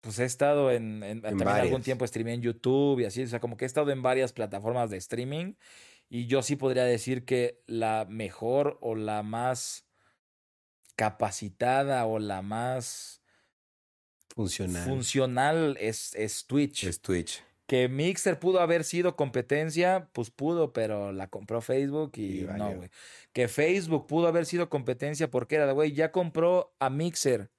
pues 0.00 0.18
he 0.20 0.24
estado 0.24 0.70
en, 0.70 1.00
también 1.22 1.48
algún 1.48 1.82
tiempo 1.82 2.06
streamé 2.06 2.34
en 2.34 2.42
YouTube 2.42 3.00
y 3.00 3.04
así, 3.04 3.22
o 3.22 3.26
sea, 3.26 3.40
como 3.40 3.56
que 3.56 3.64
he 3.64 3.66
estado 3.66 3.90
en 3.90 4.02
varias 4.02 4.32
plataformas 4.32 4.90
de 4.90 4.98
streaming 4.98 5.54
y 6.08 6.26
yo 6.26 6.42
sí 6.42 6.54
podría 6.54 6.84
decir 6.84 7.24
que 7.24 7.62
la 7.66 8.06
mejor 8.08 8.78
o 8.80 8.94
la 8.94 9.24
más 9.24 9.86
capacitada 10.94 12.06
o 12.06 12.18
la 12.18 12.42
más 12.42 13.20
funcional, 14.34 14.84
funcional 14.84 15.76
es, 15.80 16.14
es 16.14 16.46
Twitch. 16.46 16.84
Es 16.84 17.00
Twitch. 17.00 17.42
Que 17.66 17.88
Mixer 17.88 18.38
pudo 18.38 18.60
haber 18.60 18.84
sido 18.84 19.16
competencia, 19.16 20.08
pues 20.12 20.30
pudo, 20.30 20.72
pero 20.72 21.12
la 21.12 21.26
compró 21.26 21.60
Facebook 21.60 22.12
y, 22.16 22.46
no, 22.56 22.74
güey. 22.74 22.90
Que 23.32 23.48
Facebook 23.48 24.06
pudo 24.06 24.28
haber 24.28 24.46
sido 24.46 24.68
competencia 24.70 25.30
porque 25.30 25.56
era 25.56 25.66
de, 25.66 25.72
güey, 25.72 25.92
ya 25.92 26.12
compró 26.12 26.74
a 26.78 26.90
Mixer 26.90 27.50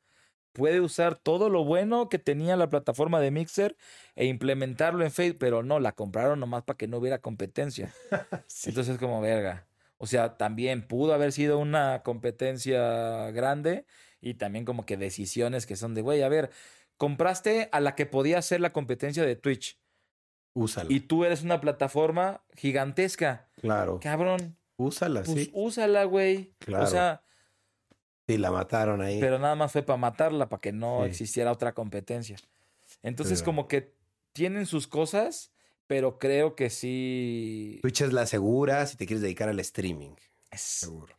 puede 0.57 0.81
usar 0.81 1.15
todo 1.15 1.49
lo 1.49 1.63
bueno 1.63 2.09
que 2.09 2.17
tenía 2.17 2.55
la 2.55 2.67
plataforma 2.67 3.21
de 3.21 3.29
Mixer 3.29 3.77
e 4.15 4.25
implementarlo 4.25 5.03
en 5.05 5.11
Facebook, 5.11 5.37
pero 5.39 5.61
no, 5.61 5.79
la 5.79 5.91
compraron 5.91 6.39
nomás 6.39 6.63
para 6.63 6.77
que 6.77 6.87
no 6.87 6.97
hubiera 6.97 7.19
competencia. 7.19 7.93
Entonces 8.65 8.95
es 8.95 8.97
como 8.97 9.21
verga. 9.21 9.67
O 9.99 10.07
sea, 10.07 10.35
también 10.35 10.87
pudo 10.87 11.13
haber 11.13 11.31
sido 11.31 11.59
una 11.59 12.01
competencia 12.01 13.29
grande 13.31 13.85
y 14.19 14.33
también 14.33 14.65
como 14.65 14.85
que 14.87 14.97
decisiones 14.97 15.67
que 15.67 15.75
son 15.75 15.93
de, 15.93 16.01
güey, 16.01 16.23
a 16.23 16.29
ver, 16.29 16.49
compraste 16.97 17.69
a 17.71 17.79
la 17.79 17.93
que 17.93 18.07
podía 18.07 18.41
ser 18.41 18.59
la 18.59 18.73
competencia 18.73 19.23
de 19.23 19.35
Twitch. 19.35 19.79
Úsala. 20.57 20.91
Y 20.91 21.01
tú 21.01 21.23
eres 21.23 21.43
una 21.43 21.61
plataforma 21.61 22.41
gigantesca. 22.55 23.47
Claro. 23.61 23.99
Cabrón. 24.01 24.57
Úsala, 24.75 25.23
pues 25.23 25.45
sí. 25.45 25.51
Úsala, 25.53 26.03
güey. 26.05 26.53
Claro. 26.59 26.85
O 26.85 26.87
sea, 26.87 27.21
Sí, 28.27 28.37
la 28.37 28.51
mataron 28.51 29.01
ahí. 29.01 29.21
Pero 29.21 29.39
nada 29.39 29.55
más 29.55 29.71
fue 29.71 29.83
para 29.83 29.97
matarla, 29.97 30.49
para 30.49 30.59
que 30.59 30.73
no 30.73 31.05
existiera 31.05 31.51
otra 31.51 31.73
competencia. 31.73 32.35
Entonces, 33.01 33.41
como 33.41 33.69
que 33.69 33.93
tienen 34.33 34.65
sus 34.65 34.85
cosas, 34.85 35.53
pero 35.85 36.19
creo 36.19 36.55
que 36.55 36.69
sí. 36.69 37.79
Twitch 37.83 38.01
es 38.01 38.11
la 38.11 38.25
segura 38.25 38.85
si 38.85 38.97
te 38.97 39.05
quieres 39.05 39.21
dedicar 39.21 39.47
al 39.47 39.59
streaming. 39.61 40.11
Es 40.51 40.59
seguro. 40.61 41.15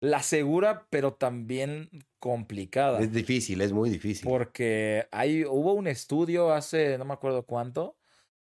La 0.00 0.22
segura, 0.22 0.86
pero 0.88 1.12
también 1.12 1.90
complicada. 2.20 3.00
Es 3.00 3.12
difícil, 3.12 3.60
es 3.60 3.72
muy 3.72 3.90
difícil. 3.90 4.26
Porque 4.26 5.08
hay, 5.10 5.44
hubo 5.44 5.74
un 5.74 5.86
estudio 5.88 6.52
hace, 6.52 6.96
no 6.96 7.04
me 7.04 7.14
acuerdo 7.14 7.44
cuánto, 7.44 7.95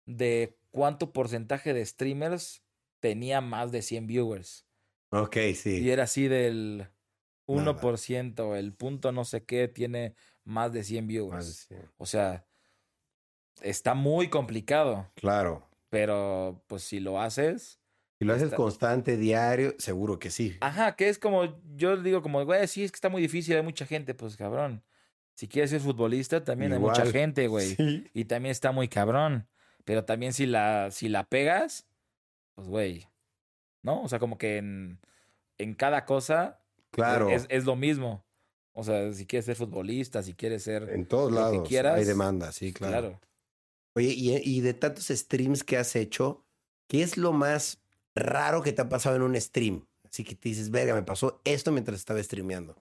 de 0.06 0.58
cuánto 0.70 1.12
porcentaje 1.12 1.74
de 1.74 1.84
streamers 1.84 2.62
tenía 3.00 3.40
más 3.40 3.72
de 3.72 3.82
100 3.82 4.06
viewers. 4.06 4.66
Ok, 5.10 5.36
sí. 5.54 5.80
Y 5.80 5.90
era 5.90 6.04
así 6.04 6.28
del 6.28 6.88
1%, 7.46 8.56
el 8.56 8.72
punto 8.72 9.12
no 9.12 9.24
sé 9.24 9.44
qué, 9.44 9.68
tiene 9.68 10.14
más 10.44 10.72
de 10.72 10.82
100 10.84 11.06
viewers. 11.06 11.68
O 11.96 12.06
sea, 12.06 12.46
está 13.62 13.94
muy 13.94 14.28
complicado. 14.28 15.10
Claro. 15.14 15.68
Pero, 15.88 16.64
pues, 16.66 16.82
si 16.82 17.00
lo 17.00 17.20
haces. 17.20 17.80
Si 18.18 18.24
lo 18.24 18.34
haces 18.34 18.52
constante, 18.54 19.16
diario, 19.16 19.74
seguro 19.78 20.18
que 20.18 20.30
sí. 20.30 20.56
Ajá, 20.60 20.96
que 20.96 21.08
es 21.08 21.18
como, 21.18 21.60
yo 21.74 21.96
digo 21.98 22.22
como, 22.22 22.44
güey, 22.44 22.66
sí, 22.66 22.82
es 22.82 22.90
que 22.90 22.96
está 22.96 23.08
muy 23.08 23.20
difícil, 23.20 23.56
hay 23.56 23.62
mucha 23.62 23.86
gente, 23.86 24.14
pues 24.14 24.36
cabrón. 24.36 24.82
Si 25.34 25.48
quieres 25.48 25.70
ser 25.70 25.80
futbolista, 25.80 26.42
también 26.42 26.72
hay 26.72 26.78
mucha 26.78 27.04
gente, 27.04 27.46
güey. 27.46 27.76
Y 28.14 28.24
también 28.24 28.52
está 28.52 28.72
muy 28.72 28.88
cabrón. 28.88 29.46
Pero 29.87 30.05
también 30.05 30.35
si 30.35 30.44
la, 30.44 30.90
si 30.90 31.09
la 31.09 31.25
pegas, 31.25 31.87
pues, 32.55 32.68
güey. 32.68 33.09
¿No? 33.83 34.03
O 34.03 34.09
sea, 34.09 34.18
como 34.18 34.37
que 34.37 34.59
en, 34.59 34.99
en 35.57 35.75
cada 35.75 36.05
cosa 36.05 36.61
Claro. 36.96 37.29
Es, 37.31 37.46
es, 37.51 37.64
lo 37.64 37.77
mismo. 37.77 38.25
O 38.72 38.83
sea, 38.83 39.12
si 39.12 39.27
quieres 39.27 39.44
ser 39.44 39.57
futbolista, 39.57 40.22
si 40.22 40.35
quieres 40.35 40.62
ser. 40.62 40.88
En 40.90 41.07
todos 41.07 41.31
lados. 41.33 41.68
hay 41.70 42.05
demanda, 42.05 42.53
sí, 42.53 42.72
claro. 42.72 43.20
Oye, 43.94 44.12
y, 44.14 44.37
y 44.37 44.61
de 44.61 44.75
tantos 44.75 45.07
streams 45.07 45.62
que 45.62 45.77
has 45.77 45.94
hecho, 45.96 46.44
¿qué 46.87 47.03
es 47.03 47.16
lo 47.16 47.33
más 47.33 47.83
raro 48.14 48.62
que 48.62 48.72
te 48.72 48.83
ha 48.83 48.88
pasado 48.88 49.16
en 49.16 49.22
un 49.22 49.40
stream? 49.40 49.87
Así 50.05 50.25
que 50.25 50.35
te 50.35 50.49
dices, 50.49 50.70
verga, 50.70 50.94
me 50.94 51.03
pasó 51.03 51.40
esto 51.44 51.72
mientras 51.72 51.99
estaba 51.99 52.22
streameando. 52.22 52.77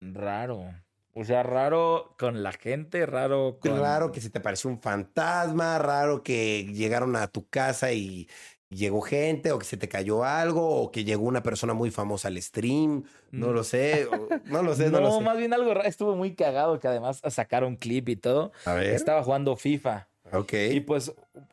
Raro. 0.00 0.74
O 1.20 1.24
sea, 1.24 1.42
raro 1.42 2.14
con 2.18 2.42
la 2.42 2.50
gente, 2.52 3.04
raro 3.04 3.58
con... 3.60 3.78
Raro 3.78 4.10
que 4.10 4.22
se 4.22 4.30
te 4.30 4.40
pareció 4.40 4.70
un 4.70 4.80
fantasma, 4.80 5.78
raro 5.78 6.22
que 6.22 6.64
llegaron 6.64 7.14
a 7.14 7.26
tu 7.26 7.46
casa 7.46 7.92
y, 7.92 8.26
llegó 8.70 9.02
gente 9.02 9.52
o 9.52 9.58
que 9.58 9.66
se 9.66 9.76
te 9.76 9.88
cayó 9.88 10.24
algo 10.24 10.66
o 10.66 10.90
que 10.90 11.04
llegó 11.04 11.24
una 11.24 11.42
persona 11.42 11.74
muy 11.74 11.90
famosa 11.90 12.28
al 12.28 12.40
stream, 12.40 13.04
no 13.32 13.48
mm. 13.48 13.52
lo 13.52 13.64
sé, 13.64 14.08
no 14.46 14.62
lo 14.62 14.74
sé, 14.74 14.90
no, 14.90 15.00
lo 15.00 15.18
sé. 15.18 15.20
más 15.20 15.36
bien 15.36 15.52
algo 15.52 15.72
estuvo 15.82 16.16
muy 16.16 16.34
cagado 16.34 16.80
que 16.80 16.88
además 16.88 17.20
sacaron 17.28 17.76
clip 17.76 18.08
y 18.08 18.16
todo. 18.16 18.52
A 18.64 18.72
ver. 18.72 18.94
Estaba 18.94 19.22
jugando 19.22 19.56
FIFA. 19.56 20.08
Ok. 20.32 20.54
Y 20.70 20.80
pues, 20.80 21.12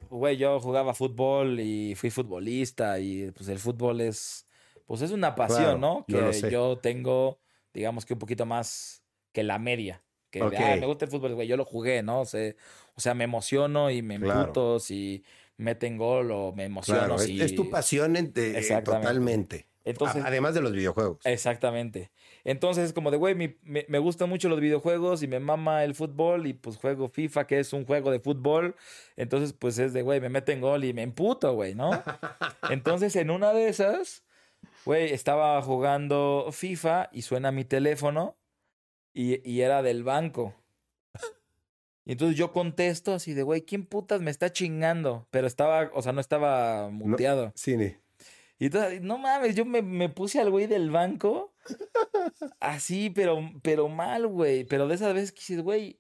güey, 0.10 0.38
yo 0.38 0.62
jugaba 0.62 0.94
fútbol 0.94 1.60
y 1.60 1.94
fui 1.96 2.10
futbolista 2.10 3.00
y 3.00 3.32
pues 3.32 3.50
el 3.50 3.60
fútbol 3.60 4.00
es, 4.00 4.46
pues 4.86 5.02
es 5.02 5.12
una 5.12 5.36
pasión, 5.36 5.82
¿no? 5.82 6.06
Que 6.08 6.50
yo 6.50 6.78
tengo, 6.78 7.40
digamos 7.74 8.06
que 8.06 8.14
un 8.14 8.20
poquito 8.20 8.46
más 8.46 9.04
que 9.38 9.44
la 9.44 9.60
media. 9.60 10.02
Que 10.32 10.42
me 10.42 10.88
gusta 10.88 11.06
el 11.06 11.12
fútbol, 11.12 11.36
güey, 11.36 11.48
yo 11.48 11.58
lo 11.58 11.64
jugué, 11.64 12.02
¿no? 12.02 12.22
O 12.22 12.26
sea, 12.26 12.56
o 12.96 13.00
sea 13.00 13.14
me 13.14 13.24
emociono 13.24 13.92
y 13.92 14.02
me 14.02 14.16
emputo 14.16 14.80
y 14.90 15.24
meten 15.58 15.96
gol 15.96 16.32
o 16.32 16.54
me 16.54 16.66
emociono. 16.66 17.18
es, 17.18 17.54
tu 17.54 17.70
pasión 17.70 18.16
totalmente. 18.84 19.68
Entonces, 19.86 20.24
Además 20.26 20.56
de 20.56 20.62
los 20.62 20.72
videojuegos. 20.72 21.20
Exactamente. 21.24 22.10
Entonces 22.46 22.86
es 22.86 22.94
como 22.94 23.12
de, 23.12 23.18
güey, 23.18 23.36
me, 23.36 23.58
me, 23.64 24.00
gustan 24.00 24.28
mucho 24.28 24.50
los 24.50 24.60
videojuegos 24.60 25.22
y 25.22 25.28
me 25.28 25.40
mama 25.40 25.84
el 25.84 25.94
fútbol 25.94 26.48
y 26.48 26.54
pues 26.54 26.78
juego 26.78 27.08
FIFA, 27.10 27.46
que 27.46 27.60
es 27.60 27.72
un 27.74 27.86
juego 27.86 28.10
de 28.10 28.20
fútbol. 28.20 28.76
Entonces 29.18 29.54
pues 29.54 29.78
es 29.78 29.94
de, 29.94 30.02
güey, 30.02 30.20
me 30.20 30.30
meten 30.30 30.62
gol 30.62 30.84
y 30.84 30.94
me 30.94 31.04
emputo, 31.04 31.54
güey, 31.54 31.76
¿no? 31.76 31.92
Entonces 32.72 33.16
en 33.16 33.30
una 33.30 33.54
de 33.54 33.70
esas, 33.70 34.24
güey, 34.84 35.14
estaba 35.14 35.62
jugando 35.62 36.50
FIFA 36.52 37.10
y 37.14 37.22
suena 37.22 37.52
mi 37.52 37.66
teléfono 37.66 38.36
y, 39.18 39.42
y 39.50 39.62
era 39.62 39.82
del 39.82 40.04
banco. 40.04 40.54
Y 42.06 42.12
entonces 42.14 42.38
yo 42.38 42.54
contesto 42.54 43.14
así 43.14 43.34
de, 43.34 43.42
güey, 43.42 43.64
¿quién 43.64 43.86
putas 43.86 44.22
me 44.22 44.30
está 44.32 44.52
chingando? 44.52 45.28
Pero 45.32 45.48
estaba, 45.48 45.90
o 45.94 46.02
sea, 46.02 46.14
no 46.14 46.22
estaba 46.22 46.90
muteado. 46.90 47.52
sí, 47.56 47.76
Y 48.60 48.66
entonces, 48.68 49.02
no 49.02 49.18
mames, 49.18 49.56
yo 49.56 49.66
me, 49.66 49.82
me 49.82 50.08
puse 50.08 50.40
al 50.40 50.52
güey 50.52 50.68
del 50.68 50.92
banco. 50.92 51.54
así, 52.60 53.10
pero, 53.10 53.40
pero 53.64 53.90
mal, 53.90 54.28
güey. 54.28 54.66
Pero 54.66 54.88
de 54.88 54.96
esa 54.96 55.12
vez 55.12 55.32
que 55.32 55.40
dices, 55.40 55.62
güey. 55.62 56.00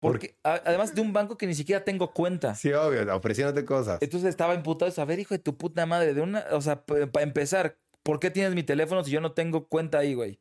Porque 0.00 0.38
además 0.42 0.94
de 0.94 1.02
un 1.02 1.12
banco 1.12 1.36
que 1.36 1.46
ni 1.46 1.54
siquiera 1.54 1.84
tengo 1.84 2.12
cuenta. 2.12 2.54
Sí, 2.54 2.72
obvio, 2.72 3.14
ofreciéndote 3.14 3.64
cosas. 3.64 4.00
Entonces 4.00 4.30
estaba 4.30 4.54
imputado. 4.54 4.90
A 4.96 5.04
ver, 5.04 5.18
hijo 5.18 5.34
de 5.34 5.40
tu 5.40 5.56
puta 5.56 5.86
madre, 5.86 6.14
de 6.14 6.22
una. 6.22 6.46
O 6.52 6.60
sea, 6.62 6.84
para 6.84 7.22
empezar, 7.22 7.78
¿por 8.02 8.18
qué 8.20 8.30
tienes 8.30 8.54
mi 8.54 8.62
teléfono 8.62 9.04
si 9.04 9.10
yo 9.10 9.20
no 9.20 9.32
tengo 9.32 9.68
cuenta 9.68 9.98
ahí, 9.98 10.14
güey? 10.14 10.40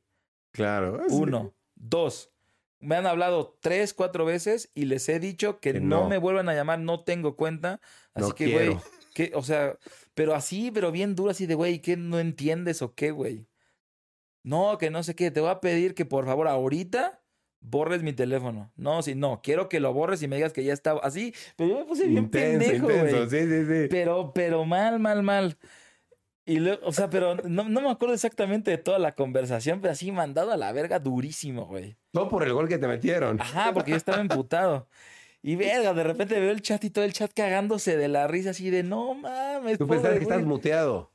Claro. 0.51 1.03
Uno. 1.09 1.53
Dos 1.79 2.31
me 2.79 2.95
han 2.95 3.05
hablado 3.05 3.57
tres, 3.59 3.93
cuatro 3.93 4.25
veces 4.25 4.71
y 4.75 4.85
les 4.85 5.07
he 5.09 5.19
dicho 5.19 5.59
que, 5.59 5.79
no. 5.79 6.07
me 6.07 6.17
vuelvan 6.17 6.49
a 6.49 6.53
llamar, 6.53 6.79
no 6.79 7.03
tengo 7.03 7.35
cuenta. 7.35 7.81
Así 8.13 8.31
que, 8.33 8.51
güey, 8.51 8.77
que, 9.13 9.31
o 9.33 9.43
sea, 9.43 9.77
pero 10.13 10.35
así, 10.35 10.71
pero 10.71 10.91
bien 10.91 11.15
duro, 11.15 11.31
así 11.31 11.45
de, 11.45 11.55
güey, 11.55 11.81
¿qué 11.81 11.97
no 11.97 12.19
entiendes 12.19 12.81
o 12.81 12.93
qué, 12.93 13.11
güey? 13.11 13.47
No, 14.43 14.77
que 14.77 14.89
no 14.89 15.03
sé 15.03 15.15
qué, 15.15 15.31
te 15.31 15.41
voy 15.41 15.49
a 15.49 15.59
pedir 15.59 15.93
que 15.93 16.05
por 16.05 16.25
favor 16.25 16.47
ahorita 16.47 17.21
borres 17.59 18.03
mi 18.03 18.13
teléfono. 18.13 18.71
No, 18.75 19.01
si 19.01 19.15
no, 19.15 19.41
quiero 19.43 19.67
que 19.69 19.79
lo 19.79 19.93
borres 19.93 20.21
y 20.21 20.27
me 20.27 20.35
digas 20.37 20.53
que 20.53 20.63
ya 20.63 20.73
estaba 20.73 21.01
así, 21.01 21.33
pero 21.55 21.69
yo 21.71 21.79
me 21.79 21.85
puse 21.85 22.07
bien 22.07 22.29
pendejo, 22.29 22.87
güey. 22.87 23.29
Sí, 23.29 23.39
sí, 23.39 23.65
sí. 23.65 23.87
Pero, 23.89 24.31
pero 24.33 24.63
mal, 24.65 24.99
mal, 24.99 25.23
mal. 25.23 25.57
Y 26.47 26.59
luego, 26.59 26.79
o 26.87 26.93
sea, 26.93 27.09
pero 27.09 27.35
no, 27.35 27.67
no, 27.67 27.81
me 27.81 27.91
acuerdo 27.91 28.15
exactamente 28.15 28.71
de 28.71 28.77
toda 28.77 28.99
la 28.99 29.15
conversación, 29.15 29.81
pero 29.81 29.91
así 29.91 30.13
mandado 30.13 30.53
a 30.53 30.57
la 30.57 30.71
verga 30.71 30.97
durísimo, 30.97 31.65
güey. 31.65 31.97
No 32.13 32.29
por 32.29 32.43
el 32.43 32.53
gol 32.53 32.69
que 32.69 32.77
te 32.77 32.87
metieron. 32.87 33.41
Ajá, 33.41 33.73
porque 33.73 33.91
yo 33.91 33.97
estaba 33.97 34.21
emputado. 34.21 34.87
Y 35.41 35.57
verga, 35.57 35.93
de 35.93 36.05
repente 36.05 36.39
veo 36.39 36.51
el 36.51 36.61
chat 36.61 36.81
y 36.85 36.89
todo 36.89 37.03
el 37.03 37.11
chat 37.11 37.33
cagándose 37.33 37.97
de 37.97 38.07
la 38.07 38.27
risa 38.27 38.51
así 38.51 38.69
de 38.69 38.83
no 38.83 39.13
mames. 39.13 39.77
Tú 39.77 39.87
pensabas 39.87 40.19
que 40.19 40.23
estás 40.23 40.43
muteado. 40.43 41.11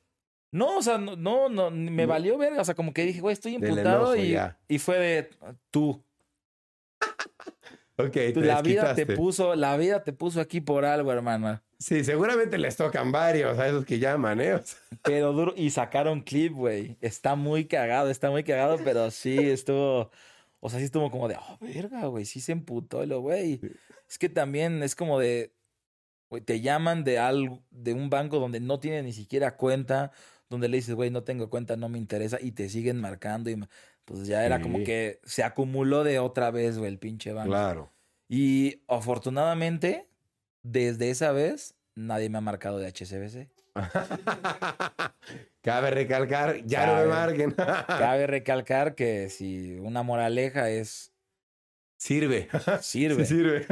No, 0.51 0.77
o 0.77 0.83
sea, 0.83 0.99
no, 0.99 1.49
no, 1.49 1.71
me 1.71 2.05
valió 2.05 2.37
verga. 2.37 2.61
O 2.61 2.65
sea, 2.67 2.75
como 2.75 2.93
que 2.93 3.07
dije, 3.07 3.23
güey, 3.23 3.33
estoy 3.33 3.55
emputado 3.55 4.15
y, 4.15 4.39
y 4.69 4.79
fue 4.79 4.99
de 4.99 5.31
tú. 5.71 6.05
Ok, 8.07 8.37
la 8.37 8.63
vida 8.63 8.95
te 8.95 9.07
puso, 9.07 9.55
la 9.55 9.77
vida 9.77 10.03
te 10.03 10.13
puso 10.13 10.41
aquí 10.41 10.61
por 10.61 10.85
algo, 10.85 11.13
hermana. 11.13 11.63
Sí, 11.79 12.05
seguramente 12.05 12.59
les 12.59 12.77
tocan 12.77 13.11
varios 13.11 13.59
a 13.59 13.67
esos 13.67 13.85
que 13.85 13.99
llaman, 13.99 14.41
¿eh? 14.41 14.61
Pero 15.03 15.33
duro, 15.33 15.53
y 15.57 15.71
sacaron 15.71 16.21
clip, 16.21 16.53
güey. 16.53 16.97
Está 17.01 17.35
muy 17.35 17.65
cagado, 17.65 18.09
está 18.09 18.31
muy 18.31 18.45
cagado, 18.45 18.79
pero 18.85 19.11
sí 19.11 19.37
estuvo, 19.37 20.11
o 20.61 20.71
sea, 20.71 20.79
sí 20.79 20.85
estuvo 20.85 21.11
como 21.11 21.27
de, 21.27 21.37
oh, 21.37 21.59
verga, 21.61 22.07
güey, 22.07 22.25
sí 22.25 22.41
se 22.41 22.53
emputó 22.53 23.05
lo, 23.05 23.21
güey. 23.21 23.61
Es 24.09 24.17
que 24.17 24.29
también 24.29 24.81
es 24.85 24.95
como 24.95 25.19
de, 25.19 25.57
güey, 26.31 26.41
te 26.43 26.61
llaman 26.61 27.03
de 27.03 27.19
algo, 27.19 27.65
de 27.71 27.95
un 27.95 28.11
banco 28.11 28.39
donde 28.39 28.61
no 28.61 28.79
tiene 28.79 29.03
ni 29.03 29.13
siquiera 29.13 29.57
cuenta, 29.57 30.13
donde 30.49 30.69
le 30.69 30.77
dices, 30.77 30.95
güey, 30.95 31.11
no 31.11 31.25
tengo 31.25 31.51
cuenta, 31.51 31.77
no 31.77 31.89
me 31.89 31.99
interesa, 31.99 32.39
y 32.41 32.53
te 32.53 32.69
siguen 32.69 33.01
marcando 33.01 33.51
y 33.51 33.59
pues 34.05 34.27
ya 34.27 34.45
era 34.45 34.61
como 34.61 34.85
que 34.85 35.21
se 35.25 35.43
acumuló 35.43 36.05
de 36.05 36.19
otra 36.19 36.51
vez, 36.51 36.79
güey, 36.79 36.91
el 36.91 36.99
pinche 36.99 37.33
banco. 37.33 37.51
Claro. 37.51 37.92
Y 38.33 38.81
afortunadamente, 38.89 40.09
desde 40.63 41.11
esa 41.11 41.33
vez, 41.33 41.75
nadie 41.95 42.31
me 42.31 42.39
ha 42.39 42.41
marcado 42.41 42.79
de 42.79 42.87
HSBC. 42.91 43.51
Cabe 45.61 45.91
recalcar, 45.91 46.65
ya 46.65 46.87
no 46.87 46.95
me 46.95 47.07
marquen. 47.09 47.53
cabe 47.87 48.27
recalcar 48.27 48.95
que 48.95 49.29
si 49.29 49.75
una 49.81 50.03
moraleja 50.03 50.71
es. 50.71 51.13
Sirve. 51.99 52.49
Sirve. 52.81 53.25
sirve. 53.27 53.67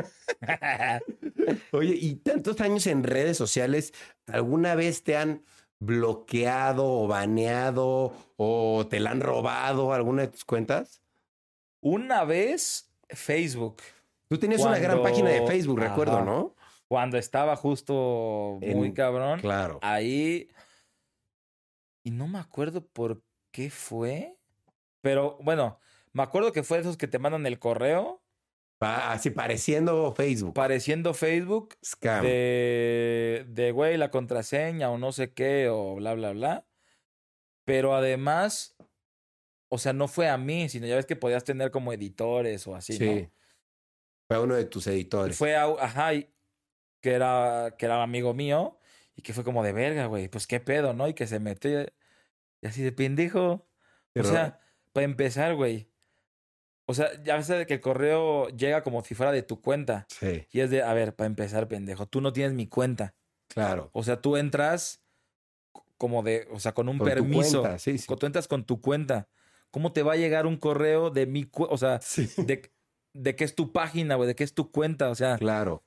Oye, 1.73 1.95
y 1.99 2.17
tantos 2.17 2.61
años 2.61 2.87
en 2.87 3.03
redes 3.03 3.39
sociales, 3.39 3.95
¿alguna 4.27 4.75
vez 4.75 5.03
te 5.05 5.17
han 5.17 5.43
bloqueado 5.79 6.85
o 6.85 7.07
baneado 7.07 8.15
o 8.37 8.87
te 8.91 9.01
la 9.01 9.13
han 9.13 9.23
robado 9.23 9.95
alguna 9.95 10.21
de 10.21 10.29
tus 10.29 10.45
cuentas? 10.45 11.01
Una 11.81 12.25
vez 12.25 12.93
Facebook. 13.09 13.79
Tú 14.31 14.39
tenías 14.39 14.63
una 14.63 14.79
gran 14.79 15.03
página 15.03 15.29
de 15.29 15.47
Facebook, 15.47 15.79
recuerdo, 15.79 16.25
¿no? 16.25 16.55
Cuando 16.89 17.19
estaba 17.19 17.55
justo 17.57 18.59
muy 18.63 18.95
cabrón. 18.95 19.41
Claro. 19.41 19.79
Ahí. 19.83 20.49
Y 22.03 22.11
no 22.13 22.29
me 22.29 22.39
acuerdo 22.39 22.87
por 22.87 23.23
qué 23.51 23.69
fue. 23.69 24.39
Pero 25.03 25.37
bueno, 25.43 25.79
me 26.13 26.23
acuerdo 26.23 26.53
que 26.53 26.63
fue 26.63 26.79
esos 26.79 26.97
que 26.97 27.09
te 27.09 27.19
mandan 27.19 27.45
el 27.47 27.59
correo 27.59 28.23
Así 28.81 29.29
pareciendo 29.29 30.15
Facebook. 30.15 30.55
Pareciendo 30.55 31.13
Facebook. 31.13 31.77
Scam. 31.85 32.23
De, 32.23 33.45
de, 33.49 33.73
güey, 33.73 33.99
la 33.99 34.11
contraseña 34.11 34.91
o 34.91 34.97
no 34.97 35.13
sé 35.13 35.35
qué 35.35 35.69
o 35.69 35.97
bla, 35.97 36.15
bla, 36.15 36.33
bla. 36.33 36.67
Pero 37.67 37.95
además, 37.95 38.75
o 39.69 39.77
sea, 39.77 39.93
no 39.93 40.09
fue 40.09 40.31
a 40.31 40.39
mí, 40.39 40.71
sino 40.71 40.87
ya 40.87 40.97
ves 40.97 41.05
que 41.05 41.15
podías 41.15 41.45
tener 41.45 41.71
como 41.71 41.93
editores 41.93 42.67
o 42.67 42.75
así, 42.75 42.95
sí. 42.95 43.29
Fue 44.31 44.37
a 44.37 44.41
uno 44.43 44.55
de 44.55 44.65
tus 44.65 44.87
editores. 44.87 45.37
Fue 45.37 45.57
a, 45.57 45.65
ajá, 45.65 46.13
que 47.01 47.11
era, 47.11 47.75
que 47.77 47.85
era 47.85 48.01
amigo 48.01 48.33
mío 48.33 48.79
y 49.17 49.23
que 49.23 49.33
fue 49.33 49.43
como 49.43 49.65
de 49.65 49.73
verga, 49.73 50.07
güey, 50.07 50.29
pues 50.29 50.47
qué 50.47 50.61
pedo, 50.61 50.95
¿no? 50.95 51.09
Y 51.09 51.15
que 51.15 51.27
se 51.27 51.41
metió 51.41 51.83
y 51.83 52.67
así 52.67 52.81
de 52.81 52.93
pendejo. 52.93 53.67
o 54.15 54.23
sea, 54.23 54.61
para 54.93 55.05
empezar, 55.05 55.57
güey, 55.57 55.91
o 56.87 56.95
sea, 56.95 57.21
ya 57.25 57.35
ves 57.35 57.67
que 57.67 57.75
el 57.75 57.81
correo 57.81 58.47
llega 58.51 58.85
como 58.85 59.03
si 59.03 59.17
fuera 59.17 59.33
de 59.33 59.43
tu 59.43 59.61
cuenta. 59.61 60.07
Sí. 60.09 60.47
Y 60.53 60.61
es 60.61 60.71
de, 60.71 60.85
a 60.85 60.95
ver, 60.95 61.17
para 61.17 61.27
empezar, 61.27 61.67
pendejo, 61.67 62.07
tú 62.07 62.21
no 62.21 62.33
tienes 62.33 62.53
mi 62.53 62.69
cuenta. 62.69 63.17
Claro. 63.49 63.91
O 63.93 64.05
sea, 64.05 64.21
tú 64.21 64.37
entras 64.37 65.03
como 65.99 66.23
de, 66.23 66.47
o 66.53 66.61
sea, 66.61 66.71
con 66.71 66.89
un 66.89 67.01
permiso. 67.01 67.65
Sí, 67.79 67.99
sí. 67.99 68.07
Tú 68.07 68.27
entras 68.27 68.47
con 68.47 68.63
tu 68.63 68.81
cuenta. 68.81 69.29
¿Cómo 69.73 69.93
te 69.93 70.05
va 70.05 70.13
a 70.13 70.17
llegar 70.17 70.47
un 70.47 70.57
correo 70.57 71.11
de 71.11 71.27
mi 71.27 71.43
cuenta? 71.47 71.75
O 71.75 71.79
sea, 71.79 71.99
de, 72.37 72.71
de 73.13 73.37
qué 73.37 73.45
es 73.45 73.55
tu 73.55 73.73
página, 73.73 74.15
güey, 74.15 74.29
de 74.29 74.35
qué 74.35 74.45
es 74.45 74.55
tu 74.55 74.71
cuenta, 74.71 75.11
o 75.11 75.15
sea. 75.15 75.39
Claro. 75.39 75.85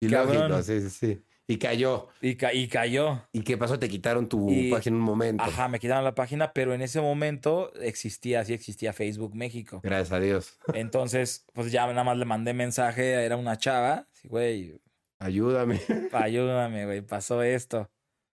Y 0.00 0.08
lógico, 0.08 0.62
sí, 0.62 0.80
sí, 0.80 0.90
sí. 0.90 1.22
Y 1.46 1.58
cayó. 1.58 2.06
Y, 2.22 2.36
y, 2.56 2.68
cayó. 2.68 3.26
¿Y 3.32 3.42
qué 3.42 3.58
pasó? 3.58 3.76
Te 3.76 3.88
quitaron 3.88 4.28
tu 4.28 4.46
página 4.70 4.94
en 4.94 5.00
un 5.00 5.00
momento. 5.00 5.42
Ajá, 5.42 5.66
me 5.66 5.80
quitaron 5.80 6.04
la 6.04 6.14
página, 6.14 6.52
pero 6.52 6.74
en 6.74 6.80
ese 6.80 7.00
momento 7.00 7.72
existía, 7.80 8.44
sí 8.44 8.52
existía 8.52 8.92
Facebook 8.92 9.34
México. 9.34 9.80
Gracias 9.82 10.12
a 10.12 10.20
Dios. 10.20 10.58
Entonces, 10.74 11.44
pues 11.52 11.72
ya 11.72 11.88
nada 11.88 12.04
más 12.04 12.16
le 12.18 12.24
mandé 12.24 12.54
mensaje, 12.54 13.24
era 13.24 13.36
una 13.36 13.58
chava, 13.58 14.06
sí, 14.12 14.28
güey. 14.28 14.80
Ayúdame. 15.18 15.80
Ayúdame, 16.12 16.84
güey, 16.86 17.00
pasó 17.02 17.42
esto. 17.42 17.90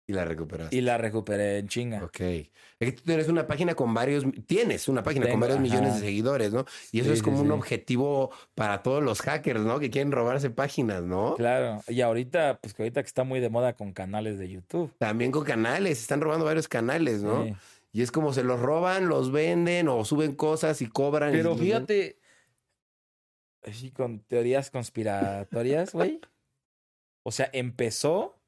Y 0.07 0.13
la 0.15 0.25
recuperaste. 0.25 0.75
Y 0.75 0.81
la 0.81 0.99
recuperé 0.99 1.59
en 1.59 1.69
chinga. 1.69 2.05
Ok. 2.05 2.21
Es 2.21 2.51
que 2.79 2.93
tú 2.93 3.03
tienes 3.05 3.29
una 3.29 3.47
página 3.47 3.75
con 3.75 3.95
varios, 3.95 4.25
tienes 4.47 4.89
una 4.89 5.03
página 5.03 5.31
con 5.31 5.39
varios 5.39 5.61
millones 5.61 5.95
de 5.95 6.01
seguidores, 6.01 6.53
¿no? 6.53 6.65
Y 6.91 7.01
eso 7.01 7.13
es 7.13 7.23
como 7.23 7.41
un 7.41 7.53
objetivo 7.53 8.33
para 8.57 8.83
todos 8.83 9.03
los 9.03 9.21
hackers, 9.23 9.61
¿no? 9.61 9.79
Que 9.79 9.91
quieren 9.91 10.11
robarse 10.11 10.51
páginas, 10.51 11.05
¿no? 11.05 11.37
Claro. 11.37 11.81
Y 11.87 12.01
ahorita, 12.01 12.59
pues 12.61 12.75
que 12.75 12.83
ahorita 12.83 13.03
que 13.03 13.07
está 13.07 13.23
muy 13.23 13.39
de 13.39 13.49
moda 13.49 13.75
con 13.75 13.93
canales 13.93 14.39
de 14.39 14.51
YouTube. 14.51 14.93
También 14.99 15.31
con 15.31 15.45
canales, 15.45 16.01
están 16.01 16.21
robando 16.21 16.45
varios 16.45 16.67
canales, 16.67 17.23
¿no? 17.23 17.47
Y 17.93 18.03
es 18.03 18.11
como 18.11 18.33
se 18.33 18.43
los 18.43 18.59
roban, 18.59 19.09
los 19.09 19.31
venden 19.31 19.87
o 19.87 20.05
suben 20.05 20.35
cosas 20.35 20.83
y 20.83 20.89
cobran. 20.89 21.31
Pero 21.31 21.55
fíjate, 21.55 22.19
así 23.63 23.93
con 23.93 24.21
teorías 24.21 24.71
conspiratorias, 24.71 25.93
güey. 25.93 26.21
O 27.23 27.31
sea, 27.31 27.49
empezó 27.53 28.42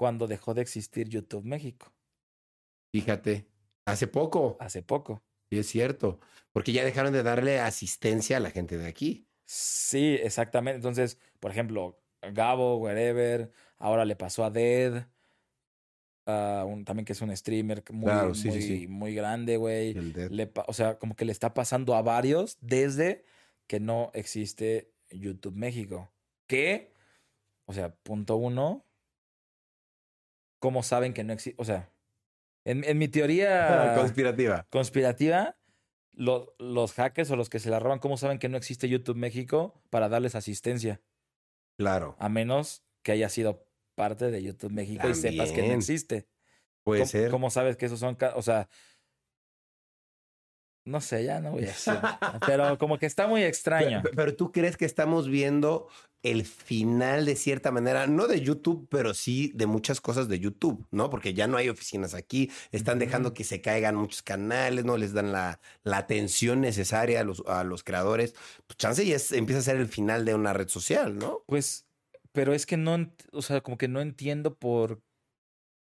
cuando 0.00 0.26
dejó 0.26 0.54
de 0.54 0.62
existir 0.62 1.10
YouTube 1.10 1.44
México. 1.44 1.92
Fíjate, 2.90 3.50
hace 3.84 4.06
poco. 4.06 4.56
Hace 4.58 4.80
poco. 4.80 5.22
Y 5.50 5.58
es 5.58 5.66
cierto, 5.66 6.20
porque 6.52 6.72
ya 6.72 6.86
dejaron 6.86 7.12
de 7.12 7.22
darle 7.22 7.60
asistencia 7.60 8.38
a 8.38 8.40
la 8.40 8.50
gente 8.50 8.78
de 8.78 8.86
aquí. 8.86 9.28
Sí, 9.44 10.16
exactamente. 10.22 10.76
Entonces, 10.76 11.18
por 11.38 11.50
ejemplo, 11.50 12.00
Gabo, 12.22 12.78
wherever, 12.78 13.52
ahora 13.76 14.06
le 14.06 14.16
pasó 14.16 14.42
a 14.42 14.50
Dead, 14.50 15.06
uh, 16.24 16.82
también 16.84 17.04
que 17.04 17.12
es 17.12 17.20
un 17.20 17.36
streamer 17.36 17.84
muy, 17.92 18.88
muy, 18.88 19.14
grande, 19.14 19.58
güey. 19.58 19.94
O 20.66 20.72
sea, 20.72 20.98
como 20.98 21.14
que 21.14 21.26
le 21.26 21.32
está 21.32 21.52
pasando 21.52 21.94
a 21.94 22.00
varios 22.00 22.56
desde 22.62 23.26
que 23.66 23.80
no 23.80 24.10
existe 24.14 24.94
YouTube 25.10 25.56
México. 25.56 26.10
Que, 26.46 26.94
o 27.66 27.74
sea, 27.74 27.94
punto 27.96 28.36
uno, 28.36 28.86
¿cómo 30.60 30.84
saben 30.84 31.12
que 31.12 31.24
no 31.24 31.32
existe? 31.32 31.60
O 31.60 31.64
sea, 31.64 31.90
en, 32.64 32.84
en 32.84 32.98
mi 32.98 33.08
teoría 33.08 33.94
conspirativa, 33.96 34.66
conspirativa 34.70 35.56
los 36.12 36.92
hackers 36.92 37.30
o 37.30 37.36
los 37.36 37.48
que 37.48 37.58
se 37.58 37.70
la 37.70 37.78
roban, 37.80 37.98
¿cómo 37.98 38.16
saben 38.16 38.38
que 38.38 38.48
no 38.48 38.56
existe 38.56 38.88
YouTube 38.88 39.16
México 39.16 39.82
para 39.90 40.08
darles 40.08 40.34
asistencia? 40.34 41.00
Claro. 41.78 42.14
A 42.18 42.28
menos 42.28 42.84
que 43.02 43.12
haya 43.12 43.28
sido 43.28 43.66
parte 43.94 44.30
de 44.30 44.42
YouTube 44.42 44.72
México 44.72 45.08
y 45.08 45.14
sepas 45.14 45.52
que 45.52 45.66
no 45.66 45.74
existe. 45.74 46.28
Puede 46.84 47.06
ser. 47.06 47.30
¿Cómo 47.30 47.50
sabes 47.50 47.76
que 47.76 47.86
esos 47.86 48.00
son, 48.00 48.16
o 48.34 48.42
sea, 48.42 48.68
no 50.84 51.00
sé, 51.00 51.24
ya 51.24 51.40
no 51.40 51.52
voy 51.52 51.64
a 51.64 51.66
decir. 51.66 51.94
pero 52.46 52.78
como 52.78 52.98
que 52.98 53.06
está 53.06 53.26
muy 53.26 53.42
extraño. 53.42 54.02
pero, 54.14 54.34
tú 54.34 54.52
crees 54.52 54.76
que 54.76 54.84
estamos 54.84 55.28
viendo 55.28 55.88
el 56.22 56.44
final 56.44 57.24
de 57.24 57.34
cierta 57.34 57.70
manera, 57.70 58.06
no 58.06 58.26
de 58.26 58.40
YouTube, 58.40 58.86
pero 58.90 59.14
sí 59.14 59.52
de 59.54 59.66
muchas 59.66 60.00
cosas 60.00 60.28
de 60.28 60.38
YouTube, 60.38 60.86
¿no? 60.90 61.08
Porque 61.08 61.32
ya 61.32 61.46
no 61.46 61.56
hay 61.56 61.68
oficinas 61.68 62.14
aquí, 62.14 62.50
están 62.72 62.98
dejando 62.98 63.32
que 63.32 63.44
se 63.44 63.60
caigan 63.60 63.96
muchos 63.96 64.22
canales, 64.22 64.84
no 64.84 64.96
les 64.96 65.12
dan 65.12 65.32
la, 65.32 65.60
la 65.82 65.98
atención 65.98 66.60
necesaria 66.60 67.20
a 67.20 67.24
los, 67.24 67.42
a 67.46 67.64
los 67.64 67.82
creadores. 67.84 68.34
Pues 68.66 68.76
chance 68.76 69.06
ya 69.06 69.16
empieza 69.36 69.60
a 69.60 69.64
ser 69.64 69.76
el 69.76 69.88
final 69.88 70.24
de 70.24 70.34
una 70.34 70.52
red 70.52 70.68
social, 70.68 71.16
¿no? 71.16 71.42
Pues, 71.46 71.86
pero 72.32 72.52
es 72.52 72.66
que 72.66 72.76
no, 72.76 73.10
o 73.32 73.42
sea, 73.42 73.62
como 73.62 73.78
que 73.78 73.88
no 73.88 74.00
entiendo 74.00 74.54
por, 74.54 75.00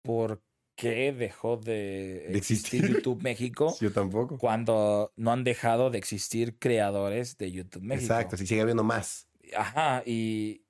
por 0.03 0.43
qué 0.79 1.13
dejó 1.13 1.57
de, 1.57 2.37
existir 2.37 2.87
YouTube 2.87 3.23
México. 3.23 3.77
Yo 3.81 3.93
tampoco. 3.93 4.39
Cuando 4.39 5.13
no 5.17 5.33
han 5.33 5.43
dejado 5.43 5.91
de 5.91 5.99
existir 5.99 6.57
creadores 6.59 7.37
de 7.37 7.51
YouTube 7.51 7.83
México. 7.83 8.15
Exacto, 8.15 8.37
si 8.37 8.47
sigue 8.47 8.61
habiendo 8.61 8.85
más. 8.85 9.28
Ajá, 9.57 10.03
y, 10.07 10.63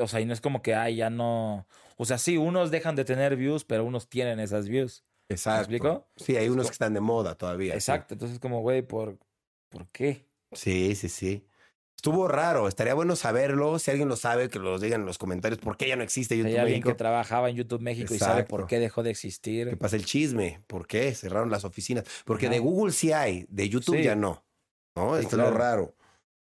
o 0.00 0.08
sea, 0.08 0.20
y 0.20 0.26
no 0.26 0.32
es 0.32 0.40
como 0.40 0.62
que, 0.62 0.74
ay, 0.74 0.96
ya 0.96 1.10
no, 1.10 1.66
o 1.96 2.04
sea, 2.04 2.18
sí, 2.18 2.36
unos 2.36 2.70
dejan 2.70 2.96
de 2.96 3.04
tener 3.04 3.36
views, 3.36 3.64
pero 3.64 3.84
unos 3.84 4.08
tienen 4.08 4.40
esas 4.40 4.68
views. 4.68 5.04
Exacto. 5.28 5.70
¿Me 5.70 5.76
explico? 5.76 6.08
Sí, 6.16 6.36
hay 6.36 6.48
unos 6.48 6.66
que 6.66 6.72
están 6.72 6.94
de 6.94 7.00
moda 7.00 7.36
todavía. 7.36 7.74
Exacto, 7.74 8.14
entonces 8.14 8.38
como, 8.38 8.60
güey, 8.60 8.82
¿por, 8.82 9.18
¿por 9.68 9.88
qué? 9.88 10.26
Sí, 10.52 10.94
sí, 10.94 11.08
sí. 11.08 11.46
Estuvo 11.96 12.28
raro, 12.28 12.68
estaría 12.68 12.92
bueno 12.92 13.16
saberlo. 13.16 13.78
Si 13.78 13.90
alguien 13.90 14.08
lo 14.08 14.16
sabe, 14.16 14.50
que 14.50 14.58
lo 14.58 14.78
digan 14.78 15.00
en 15.00 15.06
los 15.06 15.16
comentarios. 15.16 15.58
¿Por 15.58 15.78
qué 15.78 15.88
ya 15.88 15.96
no 15.96 16.02
existe 16.02 16.36
YouTube 16.36 16.50
Hay 16.50 16.58
alguien 16.58 16.82
que 16.82 16.92
trabajaba 16.92 17.48
en 17.48 17.56
YouTube 17.56 17.80
México 17.80 18.12
y 18.14 18.18
sabe 18.18 18.44
por 18.44 18.66
qué 18.66 18.78
dejó 18.78 19.02
de 19.02 19.10
existir. 19.10 19.70
¿Qué 19.70 19.76
pasa 19.78 19.96
el 19.96 20.04
chisme? 20.04 20.60
¿Por 20.66 20.86
qué 20.86 21.14
cerraron 21.14 21.50
las 21.50 21.64
oficinas? 21.64 22.04
Porque 22.26 22.50
de 22.50 22.58
Google 22.58 22.92
sí 22.92 23.12
hay, 23.12 23.46
de 23.48 23.70
YouTube 23.70 24.02
ya 24.02 24.14
no. 24.14 24.44
¿No? 24.94 25.16
Esto 25.16 25.36
es 25.36 25.42
lo 25.42 25.50
raro. 25.50 25.94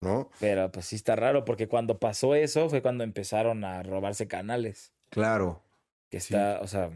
¿No? 0.06 0.30
Pero 0.40 0.72
pues 0.72 0.86
sí 0.86 0.96
está 0.96 1.16
raro, 1.16 1.46
porque 1.46 1.68
cuando 1.68 2.00
pasó 2.00 2.36
eso 2.36 2.70
fue 2.70 2.82
cuando 2.82 3.04
empezaron 3.04 3.64
a 3.64 3.82
robarse 3.84 4.28
canales. 4.28 4.94
Claro. 5.10 5.64
Que 6.10 6.18
está, 6.18 6.60
o 6.62 6.68
sea, 6.68 6.92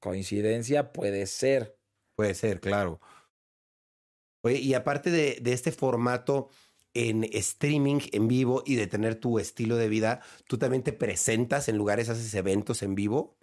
coincidencia 0.00 0.92
puede 0.92 1.26
ser. 1.26 1.76
Puede 2.16 2.34
ser, 2.34 2.60
claro. 2.60 3.00
Oye, 4.42 4.58
y 4.58 4.74
aparte 4.74 5.10
de, 5.10 5.38
de 5.40 5.52
este 5.52 5.72
formato 5.72 6.48
en 6.94 7.24
streaming 7.24 8.00
en 8.12 8.28
vivo 8.28 8.62
y 8.64 8.76
de 8.76 8.86
tener 8.86 9.16
tu 9.16 9.38
estilo 9.38 9.76
de 9.76 9.88
vida, 9.88 10.20
¿tú 10.46 10.58
también 10.58 10.82
te 10.82 10.92
presentas 10.92 11.68
en 11.68 11.76
lugares, 11.76 12.08
haces 12.08 12.34
eventos 12.34 12.82
en 12.82 12.94
vivo? 12.94 13.36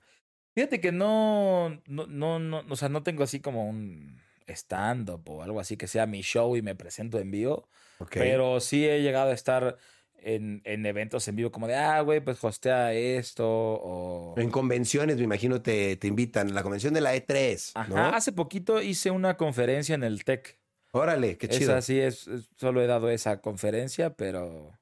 Fíjate 0.55 0.81
que 0.81 0.91
no, 0.91 1.81
no, 1.85 2.07
no, 2.07 2.39
no, 2.39 2.63
o 2.69 2.75
sea, 2.75 2.89
no 2.89 3.03
tengo 3.03 3.23
así 3.23 3.39
como 3.39 3.69
un 3.69 4.19
stand-up 4.47 5.27
o 5.29 5.43
algo 5.43 5.59
así 5.59 5.77
que 5.77 5.87
sea 5.87 6.05
mi 6.05 6.21
show 6.21 6.55
y 6.55 6.61
me 6.61 6.75
presento 6.75 7.19
en 7.19 7.31
vivo. 7.31 7.67
Pero 8.09 8.59
sí 8.59 8.87
he 8.87 9.01
llegado 9.01 9.31
a 9.31 9.33
estar 9.33 9.77
en, 10.21 10.61
en, 10.65 10.85
eventos 10.85 11.27
en 11.27 11.35
vivo 11.35 11.51
como 11.51 11.67
de, 11.67 11.75
ah, 11.75 12.01
güey, 12.01 12.19
pues 12.19 12.43
hostea 12.43 12.93
esto 12.93 13.45
o... 13.47 14.35
En 14.37 14.49
convenciones, 14.49 15.17
me 15.17 15.23
imagino, 15.23 15.61
te, 15.61 15.95
te 15.97 16.07
invitan. 16.07 16.53
La 16.53 16.63
convención 16.63 16.93
de 16.93 17.01
la 17.01 17.15
E3. 17.15 17.71
Ajá, 17.75 18.15
hace 18.15 18.31
poquito 18.31 18.81
hice 18.81 19.11
una 19.11 19.37
conferencia 19.37 19.95
en 19.95 20.03
el 20.03 20.23
TEC. 20.23 20.57
Órale, 20.91 21.37
qué 21.37 21.47
chido. 21.47 21.71
Esa 21.71 21.81
sí, 21.81 21.99
es, 21.99 22.29
solo 22.57 22.81
he 22.81 22.87
dado 22.87 23.09
esa 23.09 23.41
conferencia, 23.41 24.15
pero 24.15 24.77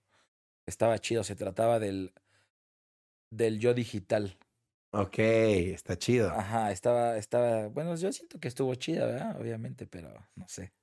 estaba 0.65 0.97
chido. 0.99 1.23
Se 1.23 1.35
trataba 1.35 1.79
del, 1.79 2.13
del 3.29 3.59
yo 3.59 3.73
digital. 3.73 4.37
Ok, 4.91 5.19
está 5.19 5.97
chido. 5.97 6.29
Ajá, 6.29 6.71
estaba, 6.71 7.17
estaba, 7.17 7.67
bueno, 7.67 7.95
yo 7.95 8.11
siento 8.11 8.39
que 8.39 8.47
estuvo 8.47 8.73
chida, 8.75 9.05
¿verdad? 9.05 9.39
Obviamente, 9.39 9.85
pero 9.85 10.09
no 10.35 10.47
sé. 10.47 10.73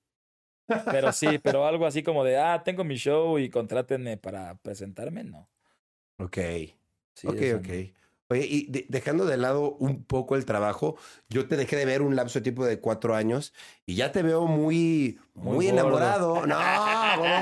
Pero 0.88 1.12
sí, 1.12 1.38
pero 1.38 1.66
algo 1.66 1.86
así 1.86 2.02
como 2.02 2.22
de, 2.24 2.38
ah, 2.38 2.62
tengo 2.64 2.84
mi 2.84 2.96
show 2.96 3.38
y 3.38 3.50
contrátenme 3.50 4.16
para 4.16 4.54
presentarme, 4.56 5.24
no. 5.24 5.48
Ok. 6.18 6.38
Sí, 7.14 7.26
ok, 7.28 7.40
ok. 7.56 7.68
Oye, 8.28 8.44
y 8.44 8.86
dejando 8.88 9.24
de 9.24 9.36
lado 9.36 9.76
un 9.78 10.02
poco 10.04 10.34
el 10.34 10.44
trabajo, 10.44 10.96
yo 11.28 11.46
te 11.46 11.56
dejé 11.56 11.76
de 11.76 11.84
ver 11.84 12.02
un 12.02 12.16
lapso 12.16 12.40
de 12.40 12.42
tiempo 12.42 12.64
de 12.64 12.80
cuatro 12.80 13.14
años 13.14 13.52
y 13.84 13.94
ya 13.94 14.10
te 14.10 14.22
veo 14.22 14.46
muy, 14.46 15.20
muy, 15.34 15.68
enamorado. 15.68 16.44
No, 16.44 16.56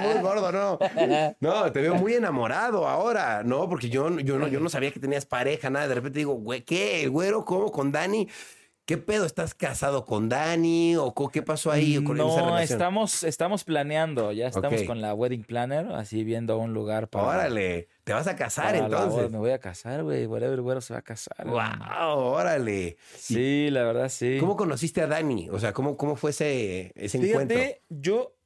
muy 0.03 0.21
gordo, 0.21 0.53
no. 0.53 0.79
No, 1.41 1.73
te 1.73 1.81
veo 1.81 1.95
muy 1.95 2.15
enamorado 2.15 2.87
ahora, 2.87 3.43
¿no? 3.45 3.69
Porque 3.69 3.89
yo, 3.89 4.19
yo, 4.21 4.39
no, 4.39 4.47
yo 4.47 4.61
no 4.61 4.69
sabía 4.69 4.91
que 4.91 5.01
tenías 5.01 5.25
pareja, 5.25 5.71
nada. 5.71 5.89
De 5.89 5.95
repente 5.95 6.19
digo, 6.19 6.35
güey, 6.35 6.63
¿qué? 6.63 7.03
¿El 7.03 7.11
güero 7.11 7.45
cómo? 7.45 7.73
¿Con 7.73 7.91
Dani? 7.91 8.29
¿Qué 8.87 8.99
pedo? 8.99 9.25
¿Estás 9.25 9.55
casado 9.55 10.05
con 10.05 10.29
Dani? 10.29 10.97
¿O 10.97 11.15
qué 11.33 11.41
pasó 11.41 11.71
ahí 11.71 12.05
con 12.05 12.19
no, 12.19 12.59
estamos, 12.59 13.23
estamos 13.23 13.65
planeando. 13.65 14.31
Ya 14.33 14.47
estamos 14.49 14.83
con 14.83 15.01
la 15.01 15.15
wedding 15.15 15.45
planner, 15.45 15.87
así 15.93 16.23
viendo 16.23 16.59
un 16.59 16.75
lugar 16.75 17.09
para. 17.09 17.25
Órale, 17.25 17.89
te 18.05 18.13
vas 18.13 18.27
a 18.27 18.37
casar 18.37 18.77
entonces. 18.77 19.31
me 19.31 19.39
voy 19.39 19.53
a 19.53 19.59
casar, 19.59 20.03
güey. 20.03 20.27
Whatever, 20.27 20.61
güero 20.61 20.81
se 20.83 20.93
va 20.93 20.99
a 20.99 21.03
casar. 21.03 21.47
Wow, 21.47 22.19
órale. 22.19 22.99
Sí, 23.17 23.69
la 23.71 23.85
verdad, 23.85 24.11
sí. 24.11 24.37
¿Cómo 24.39 24.55
conociste 24.55 25.01
a 25.01 25.07
Dani? 25.07 25.49
O 25.51 25.59
sea, 25.59 25.73
¿cómo, 25.73 25.97
cómo 25.97 26.15
fue 26.15 26.33
ese, 26.33 26.93
ese 26.95 27.17
encuentro? 27.27 27.59
Yo, 27.89 28.37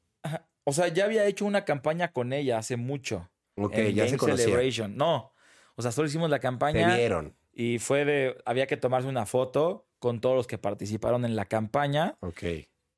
o 0.63 0.73
sea, 0.73 0.87
ya 0.87 1.07
había 1.07 1.27
hecho 1.27 1.47
una 1.47 1.65
campaña 1.65 2.13
con 2.13 2.33
ella 2.33 2.59
hace 2.59 2.77
mucho. 2.77 3.29
Ok, 3.57 3.77
ya 3.93 4.07
se 4.07 4.17
conocía. 4.17 4.45
Celebration. 4.45 4.97
No, 4.97 5.33
o 5.75 5.83
sea, 5.83 5.91
solo 5.91 6.07
hicimos 6.07 6.31
la 6.31 6.39
campaña. 6.39 6.91
Te 6.91 6.97
vieron. 6.97 7.35
Y 7.53 7.81
fue 7.81 8.05
de, 8.05 8.37
había 8.45 8.69
que 8.69 8.77
tomarse 8.77 9.09
una 9.09 9.27
foto 9.27 9.88
con 9.99 10.21
todos 10.21 10.37
los 10.37 10.47
que 10.47 10.59
participaron 10.59 11.25
en 11.25 11.37
la 11.37 11.47
campaña. 11.47 12.17
Ok. 12.21 12.43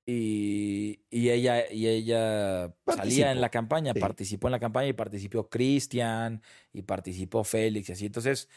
Y, 0.07 1.05
y 1.11 1.30
ella, 1.30 1.70
y 1.70 1.86
ella 1.86 2.74
salía 2.86 3.30
en 3.30 3.40
la 3.40 3.51
campaña, 3.51 3.94
participó 3.94 4.48
en 4.48 4.53
la 4.53 4.59
campaña 4.59 4.88
y 4.88 4.92
participó 4.92 5.48
Cristian 5.48 6.42
y 6.72 6.82
participó 6.82 7.44
Félix 7.44 7.90
y 7.90 7.92
así. 7.92 8.07
Entonces 8.07 8.48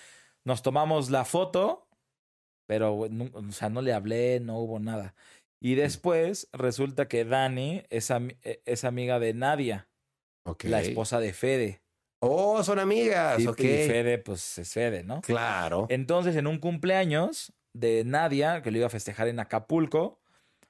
nos 0.45 0.61
tomamos 0.61 1.09
la 1.09 1.25
foto, 1.25 1.87
pero 2.67 2.95
o 2.95 3.51
sea, 3.51 3.69
no 3.69 3.81
le 3.81 3.93
hablé, 3.93 4.39
no 4.39 4.57
hubo 4.59 4.79
nada. 4.79 5.13
Y 5.61 5.73
mm. 5.73 5.77
después 5.77 6.49
resulta 6.53 7.07
que 7.07 7.23
Dani 7.23 7.83
es, 7.89 8.09
e, 8.09 8.61
es 8.65 8.83
amiga 8.83 9.19
de 9.19 9.33
Nadia, 9.33 9.87
la 10.63 10.81
esposa 10.81 11.19
de 11.19 11.33
Fede. 11.33 11.81
Oh, 12.19 12.63
son 12.63 12.79
amigas. 12.79 13.39
Y, 13.39 13.47
Fede, 13.47 14.17
pues 14.17 14.57
es 14.57 14.73
Fede, 14.73 15.03
¿no? 15.03 15.21
Claro. 15.21 15.87
Entonces, 15.89 16.35
en 16.37 16.47
un 16.47 16.57
cumpleaños, 16.57 17.53
de 17.73 18.03
Nadia, 18.05 18.61
que 18.61 18.71
lo 18.71 18.77
iba 18.77 18.87
a 18.87 18.89
festejar 18.89 19.27
en 19.27 19.39
Acapulco. 19.39 20.19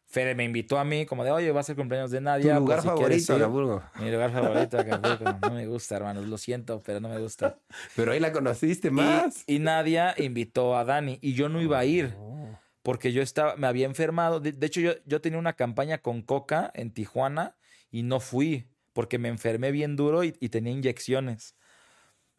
Fede 0.05 0.35
me 0.35 0.43
invitó 0.43 0.77
a 0.77 0.83
mí, 0.83 1.05
como 1.05 1.23
de, 1.23 1.31
oye, 1.31 1.51
va 1.51 1.61
a 1.61 1.63
ser 1.63 1.75
cumpleaños 1.75 2.11
de 2.11 2.21
Nadia. 2.21 2.55
¿Tu 2.55 2.59
lugar 2.59 2.83
pues, 2.83 2.93
favorito, 2.93 3.35
Acapulco? 3.35 3.83
Mi 3.99 4.11
lugar 4.11 4.31
favorito, 4.31 4.79
Acapulco. 4.79 5.39
No 5.41 5.51
me 5.51 5.65
gusta, 5.65 5.95
hermanos, 5.95 6.27
lo 6.27 6.37
siento, 6.37 6.81
pero 6.83 6.99
no 6.99 7.09
me 7.09 7.19
gusta. 7.19 7.57
Pero 7.95 8.11
ahí 8.11 8.19
la 8.19 8.31
conociste 8.31 8.91
más. 8.91 9.43
Y, 9.47 9.59
Nadia 9.59 10.13
invitó 10.17 10.77
a 10.77 10.85
Dani 10.85 11.17
y 11.21 11.33
yo 11.33 11.49
no 11.49 11.61
iba 11.61 11.79
a 11.79 11.85
ir. 11.85 12.13
Oh. 12.19 12.59
Porque 12.83 13.11
yo 13.11 13.21
estaba, 13.21 13.55
me 13.55 13.65
había 13.65 13.85
enfermado. 13.85 14.39
De, 14.39 14.53
hecho, 14.65 14.81
yo, 14.81 14.91
yo 15.05 15.19
tenía 15.21 15.39
una 15.39 15.53
campaña 15.53 15.97
con 15.99 16.21
Coca 16.21 16.69
en 16.75 16.91
Tijuana 16.93 17.55
y 17.89 18.03
no 18.03 18.19
fui 18.19 18.67
porque 18.91 19.17
me 19.17 19.29
enfermé 19.29 19.71
bien 19.71 19.95
duro 19.95 20.23
y, 20.23 20.35
y 20.39 20.49
tenía 20.49 20.73
inyecciones. 20.73 21.55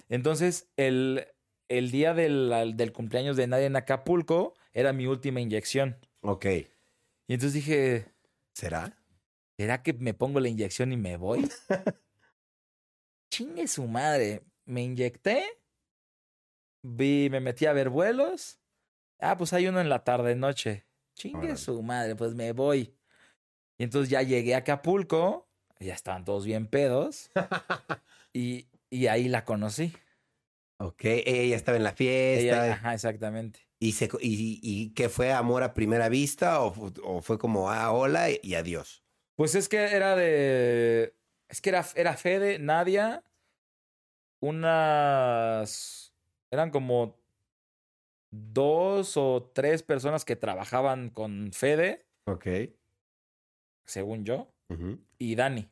Entonces, 0.09 0.69
el, 0.77 1.27
el 1.69 1.91
día 1.91 2.15
del, 2.15 2.75
del, 2.77 2.93
cumpleaños 2.93 3.37
de 3.37 3.47
nadie 3.47 3.67
en 3.67 3.77
Acapulco 3.77 4.55
era 4.73 4.93
mi 4.93 5.07
última 5.07 5.41
inyección. 5.41 5.97
Ok. 6.21 6.47
Y 6.47 7.35
entonces 7.35 7.55
dije, 7.55 8.13
¿será? 8.53 8.97
¿Será 9.57 9.83
que 9.83 9.93
me 9.93 10.15
pongo 10.15 10.41
la 10.41 10.49
inyección 10.49 10.93
y 10.93 10.97
me 10.97 11.17
voy? 11.17 11.49
Chingue 13.31 13.67
su 13.69 13.87
madre. 13.87 14.43
Me 14.67 14.83
inyecté, 14.83 15.45
vi, 16.83 17.29
me 17.31 17.41
metí 17.41 17.67
a 17.67 17.73
ver 17.73 17.91
vuelos. 17.91 18.61
Ah, 19.19 19.37
pues 19.37 19.53
hay 19.53 19.67
uno 19.67 19.81
en 19.81 19.89
la 19.89 20.05
tarde 20.05 20.35
noche. 20.35 20.87
Chingue 21.15 21.57
su 21.57 21.83
madre, 21.83 22.17
pues 22.17 22.35
me 22.35 22.53
voy. 22.53 22.97
Y 23.79 23.85
entonces 23.85 24.09
ya 24.09 24.23
llegué 24.23 24.55
a 24.55 24.59
Acapulco, 24.59 25.49
ya 25.79 25.95
estaban 25.95 26.25
todos 26.25 26.45
bien 26.45 26.67
pedos. 26.67 27.31
y, 28.33 28.69
y 28.91 29.07
ahí 29.07 29.29
la 29.29 29.45
conocí. 29.45 29.93
Ok, 30.85 31.05
ella 31.05 31.57
estaba 31.57 31.79
en 31.79 31.83
la 31.83 31.93
fiesta. 31.93 32.73
ajá, 32.73 32.93
exactamente. 32.93 33.61
¿Y, 33.81 33.93
se, 33.93 34.09
y, 34.21 34.61
y 34.63 34.93
qué 34.93 35.09
fue 35.09 35.33
amor 35.33 35.63
a 35.63 35.73
primera 35.73 36.11
vista 36.11 36.63
o, 36.63 36.93
o, 37.03 37.23
fue 37.23 37.39
como, 37.39 37.71
ah, 37.71 37.91
hola 37.91 38.29
y 38.31 38.55
adiós? 38.55 39.03
Pues 39.35 39.55
es 39.55 39.71
que 39.71 39.79
era 39.79 40.15
de... 40.15 41.17
Es 41.49 41.63
que 41.63 41.71
era, 41.71 41.85
era 41.97 42.15
Fede, 42.19 42.59
Nadia, 42.59 43.25
unas... 44.43 46.15
Eran 46.53 46.71
como 46.71 47.19
dos 48.31 49.17
o 49.17 49.51
tres 49.55 49.83
personas 49.83 50.27
que 50.27 50.37
trabajaban 50.37 51.09
con 51.09 51.51
Fede. 51.53 52.07
Ok. 52.27 52.47
Según 53.87 54.25
yo. 54.25 54.51
Y 55.19 55.35
Dani. 55.35 55.71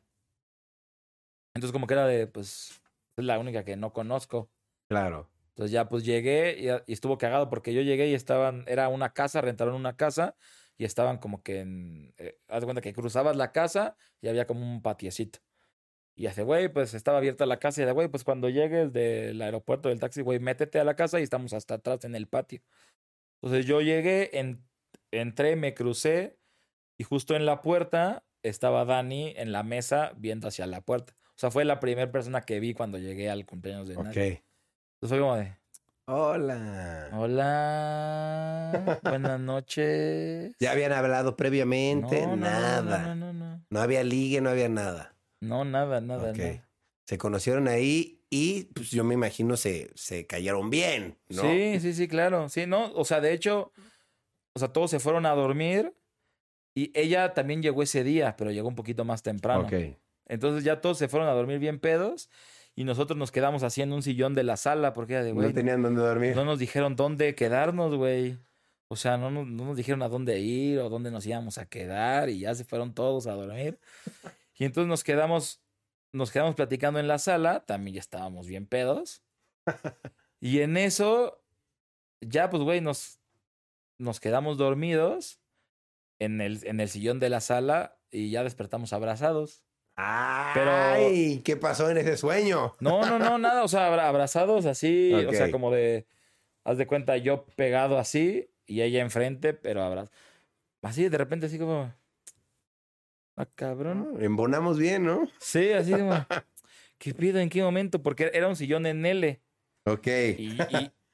Entonces 1.53 1.71
como 1.71 1.85
que 1.85 1.93
era 1.93 2.07
de, 2.07 2.25
pues, 2.25 2.81
es 3.15 3.25
la 3.25 3.37
única 3.37 3.63
que 3.63 3.75
no 3.75 3.93
conozco. 3.93 4.49
Claro. 4.87 5.29
Entonces 5.49 5.71
ya 5.71 5.87
pues 5.87 6.03
llegué 6.03 6.57
y, 6.59 6.91
estuvo 6.91 7.17
cagado 7.17 7.49
porque 7.49 7.73
yo 7.73 7.81
llegué 7.81 8.07
y 8.07 8.13
estaban, 8.15 8.63
era 8.67 8.89
una 8.89 9.13
casa, 9.13 9.41
rentaron 9.41 9.75
una 9.75 9.95
casa 9.95 10.35
y 10.77 10.85
estaban 10.85 11.17
como 11.17 11.43
que 11.43 11.59
en, 11.59 12.13
eh, 12.17 12.39
haz 12.47 12.61
de 12.61 12.65
cuenta 12.65 12.81
que 12.81 12.93
cruzabas 12.93 13.35
la 13.35 13.51
casa 13.51 13.95
y 14.19 14.27
había 14.27 14.47
como 14.47 14.61
un 14.61 14.81
patiecito. 14.81 15.39
Y 16.15 16.27
hace, 16.27 16.43
güey, 16.43 16.69
pues 16.69 16.93
estaba 16.93 17.17
abierta 17.17 17.45
la 17.45 17.57
casa 17.57 17.81
y 17.81 17.85
de, 17.85 17.91
güey, 17.91 18.07
pues 18.07 18.23
cuando 18.23 18.49
llegues 18.49 18.93
del 18.93 19.41
aeropuerto 19.41 19.89
del 19.89 19.99
taxi, 19.99 20.21
güey, 20.21 20.39
métete 20.39 20.79
a 20.79 20.83
la 20.83 20.95
casa 20.95 21.19
y 21.19 21.23
estamos 21.23 21.53
hasta 21.53 21.75
atrás 21.75 22.03
en 22.05 22.15
el 22.15 22.27
patio. 22.27 22.61
Entonces 23.41 23.65
yo 23.65 23.81
llegué, 23.81 24.39
en, 24.39 24.63
entré, 25.11 25.55
me 25.55 25.73
crucé 25.73 26.37
y 26.97 27.03
justo 27.03 27.35
en 27.35 27.45
la 27.45 27.61
puerta 27.61 28.23
estaba 28.43 28.85
Dani 28.85 29.33
en 29.37 29.51
la 29.51 29.63
mesa 29.63 30.13
viendo 30.17 30.47
hacia 30.47 30.67
la 30.67 30.81
puerta. 30.81 31.13
O 31.29 31.37
sea, 31.37 31.49
fue 31.49 31.65
la 31.65 31.79
primera 31.79 32.11
persona 32.11 32.41
que 32.41 32.59
vi 32.59 32.73
cuando 32.73 32.97
llegué 32.97 33.29
al 33.29 33.45
cumpleaños 33.45 33.87
de 33.87 33.95
Dani. 33.95 34.43
Entonces 35.03 35.19
fue 35.19 35.27
como 35.27 35.35
de. 35.35 35.53
Hola. 36.05 37.09
Hola. 37.11 38.99
Buenas 39.03 39.37
noches. 39.37 40.55
¿Ya 40.61 40.71
habían 40.71 40.93
hablado 40.93 41.35
previamente? 41.35 42.25
nada. 42.25 43.13
No, 43.13 43.13
no, 43.13 43.33
no, 43.33 43.65
no, 43.69 43.81
había 43.81 44.01
ligue, 44.05 44.39
no 44.39 44.49
había 44.49 44.69
nada. 44.69 45.17
No, 45.41 45.65
nada, 45.65 45.99
nada. 45.99 46.31
Se 47.05 47.17
conocieron 47.17 47.67
ahí 47.67 48.21
y 48.29 48.69
pues 48.73 48.91
yo 48.91 49.03
me 49.03 49.15
imagino 49.15 49.57
se, 49.57 49.91
se 49.95 50.25
cayeron 50.25 50.69
bien, 50.69 51.17
¿no? 51.27 51.41
Sí, 51.41 51.81
sí, 51.81 51.93
sí, 51.93 52.07
claro. 52.07 52.47
Sí, 52.47 52.65
no. 52.65 52.93
O 52.93 53.03
sea, 53.03 53.19
de 53.19 53.33
hecho, 53.33 53.73
o 54.53 54.59
sea, 54.59 54.69
todos 54.69 54.89
se 54.89 54.99
fueron 55.01 55.25
a 55.25 55.31
dormir 55.31 55.93
y 56.75 56.97
ella 56.97 57.33
también 57.33 57.61
llegó 57.61 57.83
ese 57.83 58.05
día, 58.05 58.37
pero 58.37 58.51
llegó 58.51 58.69
un 58.69 58.75
poquito 58.75 59.03
más 59.03 59.21
temprano. 59.21 59.65
Ok. 59.65 59.97
Entonces 60.27 60.63
ya 60.63 60.79
todos 60.79 60.97
se 60.97 61.09
fueron 61.09 61.27
a 61.27 61.33
dormir 61.33 61.59
bien 61.59 61.77
pedos 61.81 62.29
y 62.75 62.83
nosotros 62.83 63.17
nos 63.17 63.31
quedamos 63.31 63.63
haciendo 63.63 63.95
un 63.95 64.03
sillón 64.03 64.33
de 64.33 64.43
la 64.43 64.57
sala 64.57 64.93
porque 64.93 65.13
era 65.13 65.23
de, 65.23 65.31
güey. 65.31 65.47
No 65.47 65.53
tenían 65.53 65.81
dónde 65.81 66.01
dormir. 66.01 66.35
No 66.35 66.45
nos 66.45 66.59
dijeron 66.59 66.95
dónde 66.95 67.35
quedarnos, 67.35 67.95
güey. 67.95 68.39
O 68.87 68.95
sea, 68.95 69.17
no, 69.17 69.29
no, 69.29 69.45
nos 69.45 69.77
dijeron 69.77 70.01
a 70.01 70.09
dónde 70.09 70.39
ir 70.39 70.79
o 70.79 70.89
dónde 70.89 71.11
nos 71.11 71.25
íbamos 71.25 71.57
a 71.57 71.65
quedar 71.65 72.29
y 72.29 72.39
ya 72.39 72.53
se 72.55 72.65
fueron 72.65 72.93
todos 72.93 73.27
a 73.27 73.33
dormir. 73.33 73.79
Y 74.55 74.65
entonces 74.65 74.87
nos 74.87 75.03
quedamos, 75.03 75.63
nos 76.11 76.31
quedamos 76.31 76.55
platicando 76.55 76.99
en 76.99 77.07
la 77.07 77.17
sala, 77.17 77.65
también 77.65 77.95
ya 77.95 78.01
estábamos 78.01 78.47
bien 78.47 78.67
pedos. 78.67 79.23
Y 80.43 80.59
en 80.59 80.75
eso, 80.75 81.41
ya 82.19 82.49
pues, 82.49 82.63
güey, 82.63 82.81
nos, 82.81 83.21
nos 83.97 84.19
quedamos 84.19 84.57
dormidos 84.57 85.39
en 86.19 86.41
el, 86.41 86.59
en 86.67 86.81
el 86.81 86.89
sillón 86.89 87.21
de 87.21 87.29
la 87.29 87.39
sala 87.39 87.97
y 88.11 88.29
ya 88.29 88.43
despertamos 88.43 88.91
abrazados. 88.91 89.63
Ay, 89.95 91.41
¿qué 91.43 91.55
pasó 91.55 91.89
en 91.89 91.97
ese 91.97 92.17
sueño? 92.17 92.73
No, 92.79 93.05
no, 93.05 93.19
no, 93.19 93.37
nada. 93.37 93.63
O 93.63 93.67
sea, 93.67 93.87
abrazados 94.07 94.65
así. 94.65 95.13
O 95.13 95.31
sea, 95.31 95.51
como 95.51 95.71
de. 95.71 96.07
Haz 96.63 96.77
de 96.77 96.87
cuenta, 96.87 97.17
yo 97.17 97.45
pegado 97.55 97.97
así 97.97 98.49
y 98.65 98.81
ella 98.81 99.01
enfrente, 99.01 99.53
pero 99.53 99.83
abrazo. 99.83 100.11
Así, 100.81 101.09
de 101.09 101.17
repente, 101.17 101.47
así 101.47 101.59
como. 101.59 101.93
Ah, 103.35 103.45
cabrón. 103.55 104.13
Ah, 104.15 104.23
embonamos 104.23 104.77
bien, 104.77 105.05
¿no? 105.05 105.27
Sí, 105.39 105.71
así 105.73 105.91
como. 105.91 106.13
¿Qué 106.97 107.13
pido? 107.13 107.39
¿En 107.39 107.49
qué 107.49 107.61
momento? 107.61 108.01
Porque 108.01 108.31
era 108.33 108.47
un 108.47 108.55
sillón 108.55 108.85
en 108.85 109.05
L. 109.05 109.41
Ok. 109.85 110.07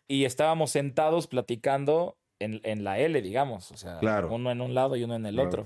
Y, 0.07 0.25
estábamos 0.25 0.71
sentados 0.71 1.27
platicando 1.27 2.17
en, 2.39 2.61
en, 2.63 2.83
la 2.83 2.99
L, 2.99 3.21
digamos. 3.21 3.71
O 3.71 3.77
sea, 3.77 3.99
uno 4.29 4.51
en 4.51 4.61
un 4.61 4.73
lado 4.73 4.95
y 4.95 5.03
uno 5.03 5.15
en 5.15 5.25
el 5.25 5.39
otro. 5.39 5.65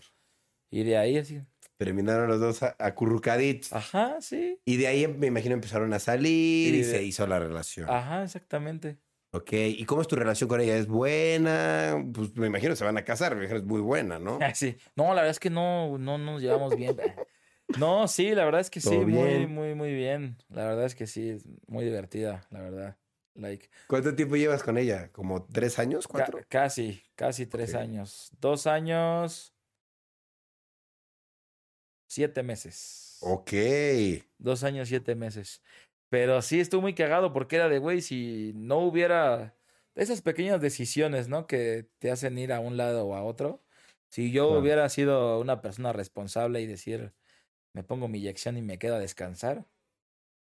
Y 0.69 0.83
de 0.83 0.97
ahí 0.97 1.17
así. 1.17 1.41
Terminaron 1.77 2.27
los 2.27 2.39
dos 2.39 2.63
acurrucaditos. 2.79 3.73
Ajá, 3.73 4.17
sí. 4.21 4.59
Y 4.65 4.77
de 4.77 4.87
ahí 4.87 5.07
me 5.07 5.27
imagino 5.27 5.53
empezaron 5.53 5.91
a 5.93 5.99
salir 5.99 6.73
y, 6.75 6.83
se 6.83 7.03
hizo 7.03 7.25
la 7.27 7.39
relación. 7.39 7.89
Ajá, 7.89 8.23
exactamente. 8.23 8.97
Ok, 9.35 9.51
¿y 9.53 9.83
cómo 9.85 10.03
es 10.03 10.07
tu 10.07 10.15
relación 10.15 10.47
con 10.47 10.61
ella? 10.61 10.77
¿Es 10.77 10.85
buena? 10.85 11.99
Pues 12.13 12.35
me 12.35 12.45
imagino 12.45 12.75
se 12.75 12.85
van 12.85 12.97
a 12.99 13.03
casar, 13.03 13.35
me 13.35 13.45
es 13.45 13.63
muy 13.63 13.81
buena, 13.81 14.19
¿no? 14.19 14.37
Sí, 14.53 14.77
no, 14.95 15.07
la 15.07 15.21
verdad 15.21 15.31
es 15.31 15.39
que 15.39 15.49
no, 15.49 15.97
no 15.97 16.19
nos 16.19 16.39
llevamos 16.39 16.75
bien. 16.75 16.95
no, 17.79 18.07
sí, 18.07 18.35
la 18.35 18.45
verdad 18.45 18.61
es 18.61 18.69
que 18.69 18.79
sí, 18.79 18.95
muy, 18.95 19.47
muy, 19.47 19.73
muy 19.73 19.91
bien. 19.91 20.37
La 20.49 20.65
verdad 20.65 20.85
es 20.85 20.93
que 20.93 21.07
sí, 21.07 21.31
es 21.31 21.45
muy 21.65 21.83
divertida, 21.83 22.45
la 22.51 22.61
verdad. 22.61 22.97
Like, 23.33 23.71
¿Cuánto 23.87 24.13
tiempo 24.13 24.35
llevas 24.35 24.61
con 24.61 24.77
ella? 24.77 25.11
¿Como 25.11 25.45
tres 25.45 25.79
años? 25.79 26.07
¿Cuatro? 26.07 26.39
casi, 26.47 27.01
casi 27.15 27.47
tres 27.47 27.73
años. 27.73 28.29
Dos 28.39 28.67
años, 28.67 29.52
siete 32.13 32.43
meses. 32.43 33.17
Ok. 33.21 33.51
Dos 34.37 34.63
años, 34.63 34.87
siete 34.87 35.15
meses. 35.15 35.61
Pero 36.09 36.41
sí 36.41 36.59
estuvo 36.59 36.81
muy 36.81 36.93
cagado 36.93 37.33
porque 37.33 37.55
era 37.55 37.69
de, 37.69 37.79
güey, 37.79 38.01
si 38.01 38.53
no 38.55 38.79
hubiera 38.79 39.55
esas 39.95 40.21
pequeñas 40.21 40.61
decisiones, 40.61 41.27
¿no? 41.27 41.47
Que 41.47 41.89
te 41.99 42.11
hacen 42.11 42.37
ir 42.37 42.53
a 42.53 42.59
un 42.59 42.77
lado 42.77 43.05
o 43.05 43.15
a 43.15 43.23
otro. 43.23 43.63
Si 44.09 44.31
yo 44.31 44.49
hubiera 44.51 44.87
sido 44.89 45.39
una 45.39 45.61
persona 45.61 45.91
responsable 45.91 46.61
y 46.61 46.67
decir, 46.67 47.13
me 47.73 47.83
pongo 47.83 48.07
mi 48.07 48.19
inyección 48.19 48.57
y 48.57 48.61
me 48.61 48.77
quedo 48.77 48.95
a 48.95 48.99
descansar, 48.99 49.65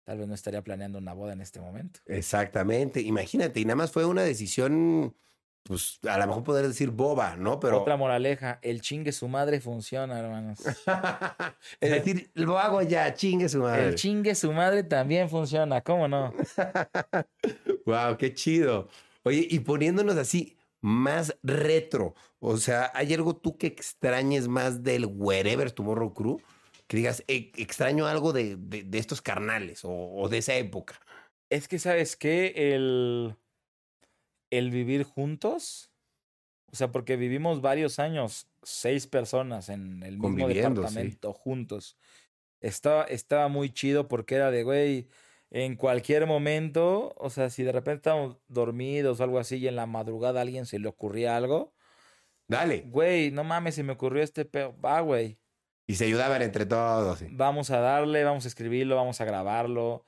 tal 0.04 0.18
vez 0.18 0.28
no 0.28 0.34
estaría 0.34 0.62
planeando 0.62 0.98
una 0.98 1.12
boda 1.12 1.32
en 1.32 1.40
este 1.40 1.60
momento. 1.60 2.00
Exactamente. 2.06 3.00
Imagínate, 3.00 3.58
y 3.58 3.64
nada 3.64 3.76
más 3.76 3.90
fue 3.90 4.04
una 4.04 4.22
decisión 4.22 5.16
pues 5.62 5.98
a 6.08 6.16
lo 6.18 6.26
mejor 6.26 6.44
poder 6.44 6.66
decir 6.66 6.90
boba, 6.90 7.36
¿no? 7.36 7.60
Pero. 7.60 7.82
Otra 7.82 7.96
moraleja, 7.96 8.58
el 8.62 8.80
chingue 8.80 9.12
su 9.12 9.28
madre 9.28 9.60
funciona, 9.60 10.18
hermanos. 10.18 10.60
es 11.80 11.90
decir, 11.90 12.30
lo 12.34 12.58
hago 12.58 12.80
ya, 12.82 13.12
chingue 13.14 13.48
su 13.48 13.60
madre. 13.60 13.88
El 13.88 13.94
chingue 13.94 14.34
su 14.34 14.52
madre 14.52 14.82
también 14.82 15.28
funciona, 15.28 15.82
¿cómo 15.82 16.08
no? 16.08 16.32
wow, 17.86 18.16
qué 18.16 18.32
chido. 18.32 18.88
Oye, 19.24 19.46
y 19.50 19.60
poniéndonos 19.60 20.16
así 20.16 20.56
más 20.80 21.36
retro, 21.42 22.14
o 22.38 22.56
sea, 22.56 22.90
¿hay 22.94 23.12
algo 23.12 23.36
tú 23.36 23.58
que 23.58 23.66
extrañes 23.66 24.48
más 24.48 24.82
del 24.82 25.06
Wherever 25.06 25.70
Tomorrow 25.70 26.14
Crew? 26.14 26.40
Que 26.86 26.96
digas, 26.96 27.22
e, 27.28 27.52
extraño 27.56 28.06
algo 28.06 28.32
de, 28.32 28.56
de, 28.56 28.98
estos 28.98 29.20
carnales 29.20 29.84
o, 29.84 29.90
o 29.90 30.28
de 30.30 30.38
esa 30.38 30.54
época. 30.54 30.98
Es 31.50 31.68
que, 31.68 31.78
¿sabes 31.78 32.16
qué? 32.16 32.54
El 32.56 33.36
el 34.50 34.70
vivir 34.70 35.04
juntos, 35.04 35.92
o 36.70 36.76
sea, 36.76 36.92
porque 36.92 37.16
vivimos 37.16 37.60
varios 37.60 37.98
años, 37.98 38.48
seis 38.62 39.06
personas 39.06 39.68
en 39.68 40.02
el 40.02 40.18
mismo 40.18 40.48
departamento 40.48 41.32
juntos. 41.32 41.96
Estaba, 42.60 43.04
estaba 43.04 43.48
muy 43.48 43.70
chido 43.70 44.08
porque 44.08 44.34
era 44.34 44.50
de, 44.50 44.64
güey, 44.64 45.08
en 45.50 45.76
cualquier 45.76 46.26
momento, 46.26 47.14
o 47.16 47.30
sea, 47.30 47.48
si 47.50 47.62
de 47.62 47.72
repente 47.72 47.98
estábamos 47.98 48.36
dormidos 48.48 49.20
o 49.20 49.24
algo 49.24 49.38
así 49.38 49.56
y 49.56 49.68
en 49.68 49.76
la 49.76 49.86
madrugada 49.86 50.40
a 50.40 50.42
alguien 50.42 50.66
se 50.66 50.78
le 50.78 50.88
ocurría 50.88 51.36
algo. 51.36 51.72
Dale. 52.48 52.84
Güey, 52.86 53.30
no 53.30 53.44
mames, 53.44 53.74
se 53.74 53.82
me 53.82 53.92
ocurrió 53.92 54.22
este 54.22 54.44
pedo. 54.44 54.78
Va, 54.80 55.00
güey. 55.00 55.38
Y 55.86 55.94
se 55.94 56.04
ayudaban 56.04 56.42
entre 56.42 56.66
todos. 56.66 57.22
Vamos 57.30 57.70
a 57.70 57.78
darle, 57.78 58.24
vamos 58.24 58.44
a 58.44 58.48
escribirlo, 58.48 58.96
vamos 58.96 59.20
a 59.20 59.24
grabarlo. 59.24 60.04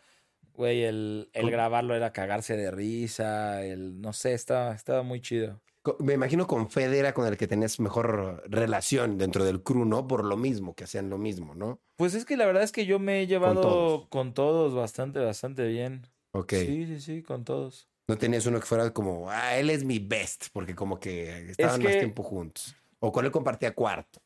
Güey, 0.55 0.85
el, 0.85 1.31
el 1.33 1.51
grabarlo 1.51 1.95
era 1.95 2.13
cagarse 2.13 2.57
de 2.57 2.71
risa, 2.71 3.65
el, 3.65 4.01
no 4.01 4.13
sé, 4.13 4.35
estaba, 4.35 4.75
estaba 4.75 5.03
muy 5.03 5.21
chido. 5.21 5.61
Me 5.99 6.13
imagino 6.13 6.47
con 6.47 6.71
Fede 6.71 6.99
era 6.99 7.15
con 7.15 7.27
el 7.27 7.39
que 7.39 7.47
tenés 7.47 7.81
mejor 7.81 8.43
relación 8.47 9.17
dentro 9.17 9.45
del 9.45 9.63
crew, 9.63 9.87
¿no? 9.87 10.07
Por 10.07 10.25
lo 10.25 10.37
mismo, 10.37 10.75
que 10.75 10.85
hacían 10.85 11.09
lo 11.09 11.17
mismo, 11.17 11.55
¿no? 11.55 11.81
Pues 11.97 12.15
es 12.15 12.27
que 12.27 12.37
la 12.37 12.45
verdad 12.45 12.63
es 12.63 12.73
que 12.73 12.85
yo 12.85 12.99
me 12.99 13.23
he 13.23 13.27
llevado 13.27 14.07
con 14.11 14.35
todos, 14.35 14.75
bastante, 14.75 15.21
bastante 15.21 15.67
bien. 15.67 16.07
Ok. 16.33 16.53
Sí, 16.53 16.87
sí, 16.87 17.01
sí, 17.01 17.23
con 17.23 17.45
todos. 17.45 17.89
No 18.09 18.19
tenías 18.19 18.45
uno 18.45 18.61
que 18.61 18.67
fuera 18.67 18.93
como, 18.93 19.31
ah, 19.31 19.57
él 19.57 19.71
es 19.71 19.85
mi 19.85 19.99
best, 19.99 20.49
porque 20.53 20.75
como 20.75 21.01
que 21.01 21.51
estaban 21.51 21.83
más 21.83 21.97
tiempo 21.97 22.23
juntos. 22.23 22.77
O 22.99 23.11
con 23.11 23.25
él 23.25 23.31
compartía 23.31 23.75
cuarto. 23.75 24.21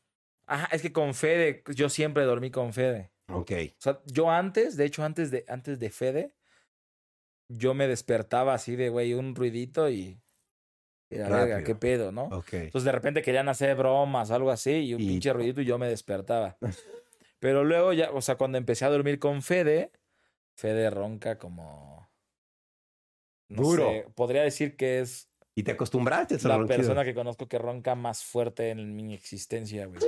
Ajá, 0.47 0.67
es 0.75 0.81
que 0.81 0.91
con 0.91 1.13
Fede, 1.13 1.63
yo 1.73 1.87
siempre 1.89 2.23
dormí 2.23 2.51
con 2.51 2.73
Fede. 2.73 3.11
Ok. 3.27 3.51
O 3.77 3.81
sea, 3.81 4.01
yo 4.05 4.29
antes, 4.29 4.77
de 4.77 4.85
hecho, 4.85 5.03
antes 5.03 5.31
de, 5.31 5.45
antes 5.47 5.79
de 5.79 5.89
Fede, 5.89 6.33
yo 7.49 7.73
me 7.73 7.87
despertaba 7.87 8.53
así 8.53 8.75
de, 8.75 8.89
güey, 8.89 9.13
un 9.13 9.35
ruidito 9.35 9.89
y... 9.89 10.19
Verga, 11.09 11.63
qué 11.63 11.75
pedo, 11.75 12.11
¿no? 12.11 12.25
Ok. 12.25 12.53
Entonces 12.53 12.83
de 12.83 12.91
repente 12.91 13.21
querían 13.21 13.47
hacer 13.47 13.75
bromas, 13.75 14.31
algo 14.31 14.51
así, 14.51 14.71
y 14.71 14.93
un 14.95 14.99
pinche 14.99 15.31
ruidito 15.31 15.61
y 15.61 15.65
yo 15.65 15.77
me 15.77 15.87
despertaba. 15.87 16.57
Pero 17.39 17.63
luego 17.63 17.93
ya, 17.93 18.11
o 18.11 18.21
sea, 18.21 18.35
cuando 18.35 18.57
empecé 18.57 18.85
a 18.85 18.89
dormir 18.89 19.19
con 19.19 19.41
Fede, 19.41 19.91
Fede 20.55 20.89
ronca 20.89 21.37
como... 21.37 22.09
Duro. 23.47 23.91
podría 24.15 24.41
decir 24.41 24.75
que 24.75 24.99
es... 24.99 25.29
Y 25.53 25.63
te 25.63 25.71
acostumbraste 25.71 26.35
a 26.43 26.47
La 26.47 26.65
persona 26.65 27.05
que 27.05 27.13
conozco 27.13 27.47
que 27.47 27.59
ronca 27.59 27.95
más 27.95 28.25
fuerte 28.25 28.71
en 28.71 28.95
mi 28.95 29.13
existencia, 29.13 29.85
güey. 29.85 30.01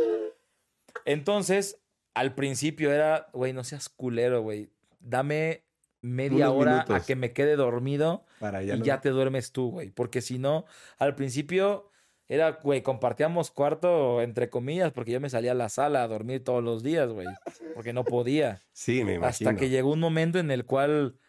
Entonces, 1.06 1.80
al 2.18 2.34
principio 2.34 2.92
era, 2.92 3.30
güey, 3.32 3.54
no 3.54 3.64
seas 3.64 3.90
culero, 3.90 4.42
güey. 4.42 4.72
Dame 5.00 5.66
media 6.02 6.50
hora 6.50 6.84
a 6.90 7.02
que 7.02 7.16
me 7.16 7.32
quede 7.32 7.56
dormido 7.56 8.26
y 8.64 8.82
ya 8.82 9.02
te 9.02 9.10
duermes 9.10 9.52
tú, 9.52 9.70
güey. 9.70 9.92
Porque 9.92 10.22
si 10.22 10.40
no, 10.40 10.66
al 10.98 11.14
principio 11.14 11.92
era, 12.28 12.54
güey, 12.54 12.82
compartíamos 12.82 13.52
cuarto, 13.52 14.22
entre 14.24 14.50
comillas, 14.50 14.92
porque 14.94 15.12
yo 15.12 15.22
me 15.22 15.30
salía 15.30 15.52
a 15.52 15.56
la 15.56 15.70
sala 15.70 16.02
a 16.02 16.08
dormir 16.08 16.44
todos 16.44 16.64
los 16.64 16.82
días, 16.82 17.08
güey. 17.10 17.28
Porque 17.76 17.94
no 17.94 18.04
podía. 18.04 18.64
Sí, 18.74 19.04
me 19.04 19.14
imagino. 19.14 19.50
Hasta 19.50 19.60
que 19.60 19.70
llegó 19.70 19.92
un 19.92 20.00
momento 20.00 20.40
en 20.40 20.50
el 20.50 20.66
cual, 20.66 21.20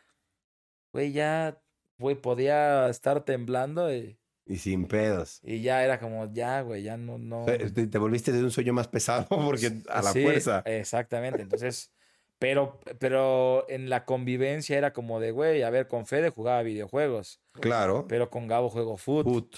güey, 0.95 1.13
ya, 1.13 1.61
güey, 1.99 2.17
podía 2.17 2.89
estar 2.89 3.27
temblando 3.27 3.95
y 3.95 4.18
y 4.49 4.57
sin 4.57 4.87
pedos. 4.87 5.41
Y 5.43 5.61
ya 5.61 5.85
era 5.85 6.01
como, 6.01 6.33
ya, 6.33 6.63
güey, 6.63 6.83
ya 6.83 6.97
no, 6.97 7.19
no. 7.19 7.45
Te, 7.45 7.99
volviste 7.99 8.33
de 8.33 8.43
un 8.43 8.51
sueño 8.51 8.73
más 8.73 8.89
pesado 8.89 9.27
porque 9.29 9.83
a 9.89 10.03
la 10.03 10.13
fuerza. 10.13 10.63
Exactamente. 10.65 11.43
Entonces, 11.43 11.93
pero, 12.39 12.81
pero 12.99 13.69
en 13.69 13.91
la 13.91 14.07
convivencia 14.07 14.79
era 14.79 14.93
como 14.95 15.21
de, 15.21 15.33
güey, 15.33 15.63
a 15.63 15.71
ver, 15.71 15.87
con 15.87 16.07
Fede 16.07 16.31
jugaba 16.31 16.63
videojuegos. 16.63 17.43
Claro. 17.53 18.07
Pero 18.09 18.31
con 18.31 18.49
Gabo 18.49 18.71
juego 18.71 18.97
foot. 18.97 19.27
Foot. 19.27 19.57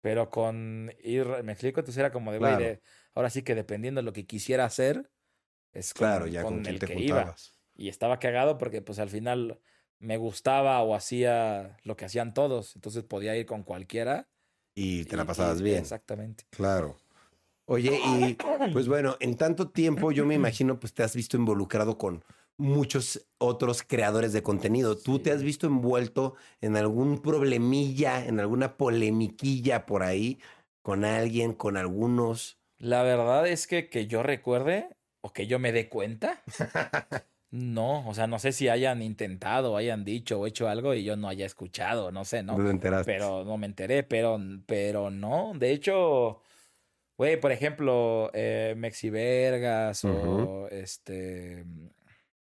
Pero 0.00 0.30
con 0.30 0.92
ir, 1.02 1.26
me 1.42 1.52
explico, 1.52 1.80
entonces 1.80 1.98
era 1.98 2.12
como 2.12 2.32
de, 2.32 2.38
güey, 2.38 2.80
ahora 3.14 3.30
sí 3.30 3.42
que 3.42 3.54
dependiendo 3.54 4.00
de 4.00 4.04
lo 4.04 4.12
que 4.12 4.26
quisiera 4.26 4.64
hacer, 4.64 5.10
es 5.72 5.92
con, 5.92 6.06
claro, 6.06 6.26
ya 6.26 6.42
con, 6.42 6.64
el 6.64 6.78
que 6.78 6.98
iba. 6.98 7.34
Y 7.74 7.88
estaba 7.88 8.18
cagado 8.18 8.58
porque 8.58 8.80
pues 8.80 8.98
al 8.98 9.10
final 9.10 9.60
me 10.00 10.16
gustaba 10.16 10.82
o 10.82 10.94
hacía 10.94 11.76
lo 11.84 11.96
que 11.96 12.06
hacían 12.06 12.34
todos, 12.34 12.74
entonces 12.74 13.04
podía 13.04 13.36
ir 13.36 13.46
con 13.46 13.62
cualquiera. 13.62 14.28
Y 14.74 15.04
te 15.04 15.16
la 15.16 15.24
pasabas 15.24 15.62
bien. 15.62 15.78
Exactamente. 15.78 16.44
Claro. 16.50 16.96
Oye, 17.66 18.00
y 18.04 18.36
pues 18.72 18.88
bueno, 18.88 19.16
en 19.20 19.36
tanto 19.36 19.68
tiempo 19.68 20.10
yo 20.10 20.26
me 20.26 20.34
imagino 20.34 20.80
pues 20.80 20.92
te 20.92 21.04
has 21.04 21.14
visto 21.14 21.36
involucrado 21.36 21.98
con 21.98 22.24
muchos 22.56 23.26
otros 23.38 23.84
creadores 23.84 24.32
de 24.32 24.42
contenido. 24.42 24.98
¿Tú 24.98 25.20
te 25.20 25.30
has 25.30 25.42
visto 25.42 25.66
envuelto 25.68 26.34
en 26.60 26.76
algún 26.76 27.22
problemilla, 27.22 28.24
en 28.26 28.40
alguna 28.40 28.76
polemiquilla 28.76 29.86
por 29.86 30.02
ahí 30.02 30.40
con 30.82 31.04
alguien, 31.04 31.52
con 31.52 31.76
algunos? 31.76 32.58
La 32.78 33.02
verdad 33.02 33.46
es 33.46 33.66
que 33.66 33.88
que 33.88 34.06
yo 34.06 34.22
recuerde 34.22 34.88
o 35.20 35.32
que 35.32 35.46
yo 35.46 35.58
me 35.58 35.70
dé 35.70 35.88
cuenta, 35.88 36.42
No, 37.50 38.08
o 38.08 38.14
sea, 38.14 38.28
no 38.28 38.38
sé 38.38 38.52
si 38.52 38.68
hayan 38.68 39.02
intentado, 39.02 39.76
hayan 39.76 40.04
dicho 40.04 40.38
o 40.38 40.46
hecho 40.46 40.68
algo 40.68 40.94
y 40.94 41.02
yo 41.02 41.16
no 41.16 41.28
haya 41.28 41.46
escuchado, 41.46 42.12
no 42.12 42.24
sé, 42.24 42.44
¿no? 42.44 42.56
No 42.56 42.64
te 42.64 42.70
enteraste. 42.70 43.12
Pero 43.12 43.44
no 43.44 43.58
me 43.58 43.66
enteré, 43.66 44.04
pero, 44.04 44.38
pero 44.66 45.10
no. 45.10 45.52
De 45.56 45.72
hecho, 45.72 46.42
güey, 47.18 47.40
por 47.40 47.50
ejemplo, 47.50 48.30
eh, 48.34 48.74
Mexivergas 48.76 50.04
o 50.04 50.68
este. 50.70 51.64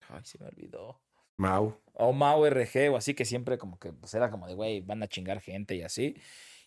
Ay, 0.08 0.22
se 0.24 0.40
me 0.40 0.48
olvidó. 0.48 1.02
Mau. 1.36 1.78
O 1.96 2.14
Mau 2.14 2.46
RG 2.46 2.90
o 2.90 2.96
así 2.96 3.14
que 3.14 3.26
siempre 3.26 3.58
como 3.58 3.78
que 3.78 3.92
pues 3.92 4.14
era 4.14 4.32
como 4.32 4.48
de, 4.48 4.56
güey, 4.56 4.80
van 4.82 5.04
a 5.04 5.08
chingar 5.08 5.42
gente 5.42 5.76
y 5.76 5.82
así. 5.82 6.16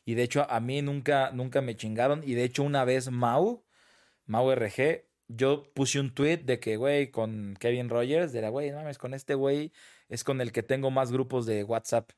Y 0.05 0.15
de 0.15 0.23
hecho, 0.23 0.47
a 0.49 0.61
mí 0.61 0.83
nunca, 0.83 1.31
nunca 1.33 1.63
me 1.63 1.75
chingaron. 1.75 2.23
Y 2.23 2.35
de 2.35 2.45
hecho, 2.45 2.63
una 2.63 2.85
vez 2.85 3.11
Mau, 3.11 3.65
Mau 4.27 4.51
RG, 4.53 5.05
yo 5.29 5.73
puse 5.75 6.01
un 6.01 6.15
tweet 6.15 6.39
de 6.39 6.61
que, 6.61 6.77
güey, 6.77 7.11
con 7.11 7.57
Kevin 7.59 7.89
Rogers, 7.89 8.33
de 8.33 8.43
la, 8.43 8.49
güey, 8.49 8.71
no 8.71 8.79
mames, 8.79 8.99
con 8.99 9.15
este 9.15 9.35
güey 9.35 9.73
es 10.09 10.25
con 10.25 10.41
el 10.41 10.53
que 10.53 10.63
tengo 10.63 10.91
más 10.91 11.13
grupos 11.13 11.47
de 11.47 11.65
WhatsApp. 11.65 12.11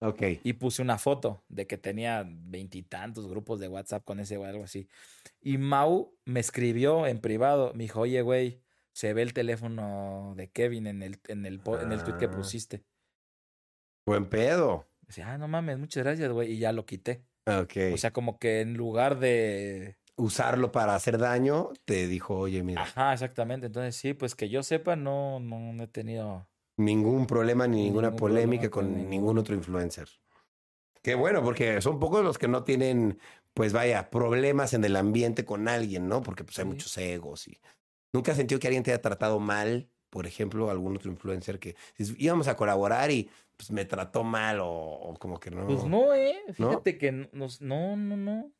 Ok. 0.00 0.22
Y 0.42 0.54
puse 0.54 0.82
una 0.82 0.98
foto 0.98 1.44
de 1.48 1.66
que 1.66 1.78
tenía 1.78 2.24
veintitantos 2.26 3.28
grupos 3.28 3.60
de 3.60 3.68
WhatsApp 3.68 4.04
con 4.04 4.18
ese 4.20 4.36
güey, 4.36 4.50
algo 4.50 4.64
así. 4.64 4.88
Y 5.40 5.58
Mau 5.58 6.16
me 6.24 6.40
escribió 6.40 7.06
en 7.06 7.20
privado, 7.20 7.72
me 7.74 7.84
dijo, 7.84 8.00
oye, 8.00 8.20
güey, 8.22 8.60
se 8.92 9.14
ve 9.14 9.22
el 9.22 9.32
teléfono 9.32 10.34
de 10.36 10.50
Kevin 10.50 10.86
en 10.86 11.02
el, 11.02 11.20
en 11.28 11.46
el, 11.46 11.60
en 11.80 11.92
el 11.92 12.02
tweet 12.02 12.18
que 12.18 12.24
ah. 12.26 12.30
pusiste. 12.30 12.84
Buen 14.04 14.28
pedo. 14.28 14.88
Decía, 15.02 15.32
ah, 15.32 15.38
no 15.38 15.46
mames, 15.46 15.78
muchas 15.78 16.02
gracias, 16.02 16.30
güey. 16.32 16.52
Y 16.52 16.58
ya 16.58 16.72
lo 16.72 16.84
quité. 16.84 17.24
Ok. 17.46 17.94
O 17.94 17.96
sea, 17.96 18.12
como 18.12 18.38
que 18.38 18.60
en 18.60 18.74
lugar 18.74 19.18
de 19.18 19.96
usarlo 20.16 20.72
para 20.72 20.94
hacer 20.94 21.18
daño, 21.18 21.70
te 21.84 22.06
dijo, 22.06 22.38
oye, 22.38 22.62
mira. 22.62 22.82
Ajá, 22.82 23.12
exactamente. 23.12 23.66
Entonces, 23.66 23.96
sí, 23.96 24.14
pues 24.14 24.34
que 24.34 24.48
yo 24.48 24.62
sepa, 24.62 24.96
no, 24.96 25.40
no, 25.40 25.82
he 25.82 25.86
tenido 25.86 26.46
ningún 26.76 27.26
problema 27.26 27.66
ni 27.66 27.84
ninguna 27.84 28.14
polémica 28.14 28.70
con, 28.70 29.08
ningún 29.08 29.38
otro 29.38 29.54
influencer. 29.54 30.08
Qué 31.02 31.14
bueno, 31.14 31.42
porque 31.42 31.80
son 31.80 31.98
pocos 31.98 32.22
los 32.24 32.38
que 32.38 32.48
no 32.48 32.64
tienen, 32.64 33.18
pues 33.54 33.72
vaya, 33.72 34.10
problemas 34.10 34.72
en 34.72 34.84
el 34.84 34.96
ambiente 34.96 35.44
con 35.44 35.68
alguien, 35.68 36.08
¿no? 36.08 36.22
Porque 36.22 36.44
pues 36.44 36.58
hay 36.58 36.64
muchos 36.64 36.96
egos 36.96 37.48
y 37.48 37.60
nunca 38.12 38.32
has 38.32 38.38
sentido 38.38 38.60
que 38.60 38.68
alguien 38.68 38.84
te 38.84 38.92
haya 38.92 39.02
tratado 39.02 39.40
mal, 39.40 39.88
por 40.10 40.26
ejemplo, 40.26 40.70
algún 40.70 40.96
otro 40.96 41.10
influencer 41.10 41.58
que 41.58 41.74
íbamos 41.98 42.46
a 42.46 42.56
colaborar 42.56 43.10
y 43.10 43.28
pues 43.56 43.70
me 43.72 43.84
trató 43.84 44.22
mal 44.22 44.58
o, 44.62 45.14
como 45.18 45.40
que 45.40 45.50
no. 45.50 45.66
Pues 45.66 45.84
no, 45.84 46.14
eh. 46.14 46.36
Fíjate 46.52 46.98
que 46.98 47.28
nos, 47.32 47.60
no, 47.60 47.96
no, 47.96 48.16
no. 48.16 48.52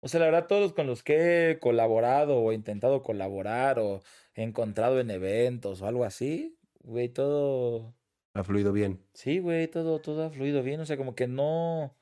O 0.00 0.08
sea, 0.08 0.20
la 0.20 0.26
verdad, 0.26 0.46
todos 0.46 0.72
con 0.72 0.86
los 0.86 1.02
que 1.02 1.50
he 1.50 1.58
colaborado 1.58 2.38
o 2.38 2.52
intentado 2.52 3.02
colaborar 3.02 3.78
o 3.78 4.02
he 4.34 4.42
encontrado 4.42 5.00
en 5.00 5.10
eventos 5.10 5.82
o 5.82 5.86
algo 5.86 6.04
así, 6.04 6.56
güey, 6.82 7.08
todo... 7.08 7.94
Ha 8.34 8.44
fluido 8.44 8.72
bien. 8.72 9.02
Sí, 9.14 9.38
güey, 9.38 9.66
todo, 9.68 9.98
todo 10.00 10.24
ha 10.24 10.30
fluido 10.30 10.62
bien. 10.62 10.80
O 10.80 10.86
sea, 10.86 10.96
como 10.96 11.14
que 11.14 11.26
no... 11.26 11.96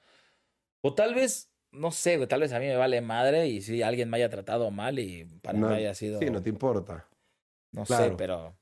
O 0.81 0.95
tal 0.95 1.15
vez, 1.15 1.53
no 1.71 1.93
sé, 1.93 2.17
güey, 2.17 2.29
tal 2.29 2.41
vez 2.41 2.53
a 2.53 2.59
mí 2.59 2.67
me 2.67 2.77
vale 2.77 3.01
madre 3.01 3.47
y 3.47 3.63
si 3.63 3.83
alguien 3.83 4.11
me 4.11 4.17
haya 4.17 4.29
tratado 4.29 4.71
mal 4.71 4.99
y 4.99 5.25
para 5.43 5.59
mí 5.59 5.73
haya 5.73 5.95
sido... 5.95 6.19
Sí, 6.19 6.31
no 6.31 6.43
te 6.43 6.51
importa. 6.51 7.09
No 7.73 7.87
sé, 7.87 8.15
pero... 8.19 8.57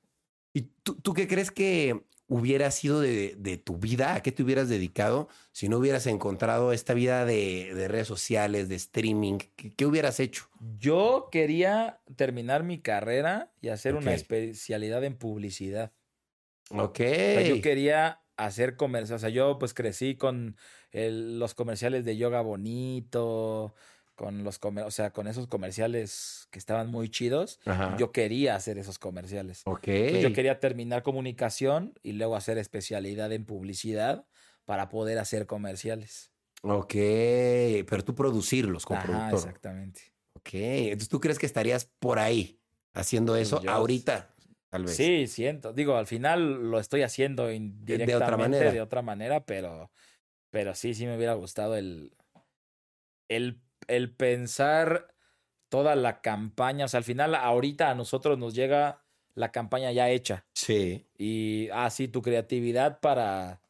¿Y 0.53 0.62
tú, 0.83 0.97
tú 1.01 1.14
qué 1.14 1.26
crees 1.26 1.51
que 1.51 2.05
hubiera 2.33 2.70
sido 2.70 3.01
de, 3.01 3.35
de, 3.37 3.59
tu 3.59 3.76
vida? 3.76 4.14
¿A 4.14 4.22
qué 4.22 4.33
te 4.33 4.43
hubieras 4.43 4.70
dedicado 4.70 5.28
si 5.53 5.68
no 5.68 5.76
hubieras 5.76 6.07
encontrado 6.07 6.72
esta 6.72 6.95
vida 6.95 7.26
de, 7.26 7.74
de 7.74 7.89
redes 7.89 8.09
sociales, 8.09 8.70
de 8.70 8.76
streaming? 8.76 9.39
¿Qué, 9.76 9.85
hubieras 9.85 10.18
hecho? 10.18 10.49
Yo 10.78 11.28
quería 11.30 12.01
terminar 12.16 12.62
mi 12.62 12.80
carrera 12.80 13.53
y 13.61 13.68
hacer 13.68 13.97
una 13.97 14.14
especialidad 14.14 15.05
en 15.05 15.14
publicidad. 15.14 15.93
Ok. 16.70 17.01
yo 17.47 17.61
quería 17.61 18.22
hacer 18.39 18.76
comerciales. 18.76 19.20
O 19.22 19.26
sea, 19.26 19.28
yo 19.28 19.59
pues 19.59 19.74
crecí 19.74 20.16
con 20.16 20.57
los 20.93 21.53
comerciales 21.53 22.07
de 22.07 22.16
yoga 22.16 22.41
bonito, 22.41 23.74
con 24.14 24.44
los 24.44 24.60
o 24.62 24.90
sea, 24.90 25.12
con 25.12 25.26
esos 25.26 25.46
comerciales 25.46 26.46
que 26.50 26.58
estaban 26.58 26.90
muy 26.90 27.08
chidos. 27.08 27.60
Yo 27.98 28.12
quería 28.12 28.54
hacer 28.54 28.78
esos 28.78 28.98
comerciales. 28.98 29.62
Ok. 29.64 29.88
yo 30.20 30.32
quería 30.32 30.60
terminar 30.60 31.02
comunicación 31.02 31.94
y 32.02 32.12
luego 32.12 32.36
hacer 32.36 32.58
especialidad 32.58 33.32
en 33.32 33.44
publicidad 33.44 34.26
para 34.64 34.88
poder 34.88 35.18
hacer 35.18 35.46
comerciales. 35.46 36.30
Ok, 36.62 36.94
pero 37.88 38.04
tú 38.04 38.14
producirlos 38.14 38.86
con 38.86 39.00
productor. 39.00 39.34
Exactamente. 39.34 40.14
Ok, 40.34 40.50
entonces 40.52 41.08
tú 41.08 41.20
crees 41.20 41.38
que 41.38 41.46
estarías 41.46 41.86
por 41.98 42.18
ahí 42.18 42.60
haciendo 42.94 43.36
eso 43.36 43.60
ahorita, 43.66 44.34
tal 44.68 44.84
vez. 44.84 44.96
Sí, 44.96 45.26
siento. 45.26 45.72
Digo, 45.72 45.96
al 45.96 46.06
final 46.06 46.70
lo 46.70 46.78
estoy 46.78 47.02
haciendo 47.02 47.50
indirectamente 47.50 48.12
de 48.12 48.16
otra 48.16 48.36
manera, 48.36 48.72
de 48.72 48.80
otra 48.80 49.02
manera 49.02 49.44
pero, 49.44 49.90
pero 50.50 50.74
sí, 50.74 50.94
sí 50.94 51.06
me 51.06 51.16
hubiera 51.16 51.34
gustado 51.34 51.76
el, 51.76 52.16
el 53.28 53.60
el 53.89 54.14
pensar 54.14 55.14
toda 55.68 55.97
la 55.97 56.20
campaña, 56.20 56.85
o 56.85 56.89
sea, 56.89 56.99
al 56.99 57.05
final 57.05 57.35
ahorita 57.35 57.91
a 57.91 57.95
nosotros 57.95 58.39
nos 58.39 58.55
llega 58.55 59.03
la 59.35 59.53
campaña 59.53 59.91
ya 59.93 60.11
hecha. 60.11 60.45
Sí. 60.55 61.07
Y 61.16 61.68
así 61.72 62.05
ah, 62.05 62.12
tu 62.12 62.22
creatividad 62.22 63.01
para 63.01 63.62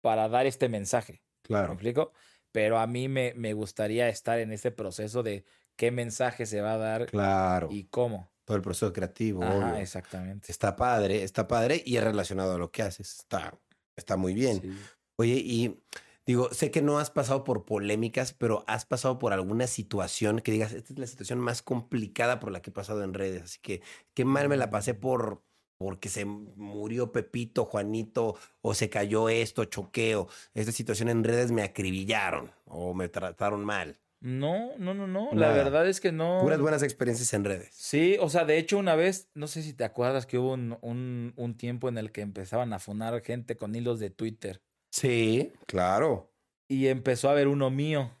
para 0.00 0.28
dar 0.28 0.44
este 0.46 0.68
mensaje. 0.68 1.22
Claro. 1.42 1.68
¿Me 1.68 1.74
explico? 1.74 2.12
Pero 2.52 2.78
a 2.78 2.86
mí 2.86 3.08
me, 3.08 3.32
me 3.34 3.54
gustaría 3.54 4.08
estar 4.08 4.38
en 4.38 4.52
ese 4.52 4.70
proceso 4.70 5.22
de 5.22 5.46
qué 5.76 5.90
mensaje 5.90 6.44
se 6.44 6.60
va 6.60 6.74
a 6.74 6.78
dar 6.78 7.06
claro. 7.06 7.68
y 7.70 7.84
cómo. 7.84 8.30
Todo 8.44 8.58
el 8.58 8.62
proceso 8.62 8.92
creativo. 8.92 9.42
Ajá, 9.42 9.80
exactamente. 9.80 10.52
Está 10.52 10.76
padre, 10.76 11.22
está 11.22 11.48
padre 11.48 11.82
y 11.86 11.96
es 11.96 12.04
relacionado 12.04 12.56
a 12.56 12.58
lo 12.58 12.70
que 12.70 12.82
haces. 12.82 13.20
Está, 13.20 13.58
está 13.96 14.18
muy 14.18 14.34
bien. 14.34 14.76
Oye, 15.16 15.36
y 15.36 15.82
Digo, 16.26 16.48
sé 16.52 16.70
que 16.70 16.80
no 16.80 16.98
has 16.98 17.10
pasado 17.10 17.44
por 17.44 17.64
polémicas, 17.66 18.32
pero 18.32 18.64
has 18.66 18.86
pasado 18.86 19.18
por 19.18 19.32
alguna 19.32 19.66
situación 19.66 20.40
que 20.40 20.52
digas, 20.52 20.72
esta 20.72 20.92
es 20.92 20.98
la 20.98 21.06
situación 21.06 21.38
más 21.38 21.60
complicada 21.60 22.40
por 22.40 22.50
la 22.50 22.62
que 22.62 22.70
he 22.70 22.72
pasado 22.72 23.04
en 23.04 23.12
redes. 23.12 23.42
Así 23.42 23.58
que 23.60 23.82
qué 24.14 24.24
mal 24.24 24.48
me 24.48 24.56
la 24.56 24.70
pasé 24.70 24.94
por 24.94 25.42
porque 25.76 26.08
se 26.08 26.24
murió 26.24 27.12
Pepito, 27.12 27.64
Juanito, 27.64 28.36
o 28.62 28.74
se 28.74 28.88
cayó 28.88 29.28
esto, 29.28 29.64
choqueo. 29.64 30.28
Esta 30.54 30.72
situación 30.72 31.08
en 31.08 31.24
redes 31.24 31.52
me 31.52 31.62
acribillaron 31.62 32.52
o 32.64 32.94
me 32.94 33.08
trataron 33.08 33.64
mal. 33.64 33.98
No, 34.20 34.70
no, 34.78 34.94
no, 34.94 35.06
no. 35.06 35.28
La 35.34 35.52
verdad 35.52 35.86
es 35.86 36.00
que 36.00 36.10
no. 36.10 36.38
Puras 36.40 36.60
buenas 36.60 36.82
experiencias 36.82 37.34
en 37.34 37.44
redes. 37.44 37.68
Sí, 37.74 38.16
o 38.18 38.30
sea, 38.30 38.46
de 38.46 38.56
hecho, 38.56 38.78
una 38.78 38.94
vez, 38.94 39.28
no 39.34 39.46
sé 39.46 39.62
si 39.62 39.74
te 39.74 39.84
acuerdas 39.84 40.24
que 40.24 40.38
hubo 40.38 40.54
un, 40.54 40.78
un, 40.80 41.34
un 41.36 41.54
tiempo 41.58 41.90
en 41.90 41.98
el 41.98 42.10
que 42.10 42.22
empezaban 42.22 42.72
a 42.72 42.78
funar 42.78 43.20
gente 43.20 43.56
con 43.58 43.74
hilos 43.74 43.98
de 43.98 44.08
Twitter. 44.08 44.62
Sí, 44.94 45.52
claro. 45.66 46.30
Y 46.68 46.86
empezó 46.86 47.28
a 47.28 47.32
haber 47.32 47.48
uno 47.48 47.68
mío. 47.68 48.16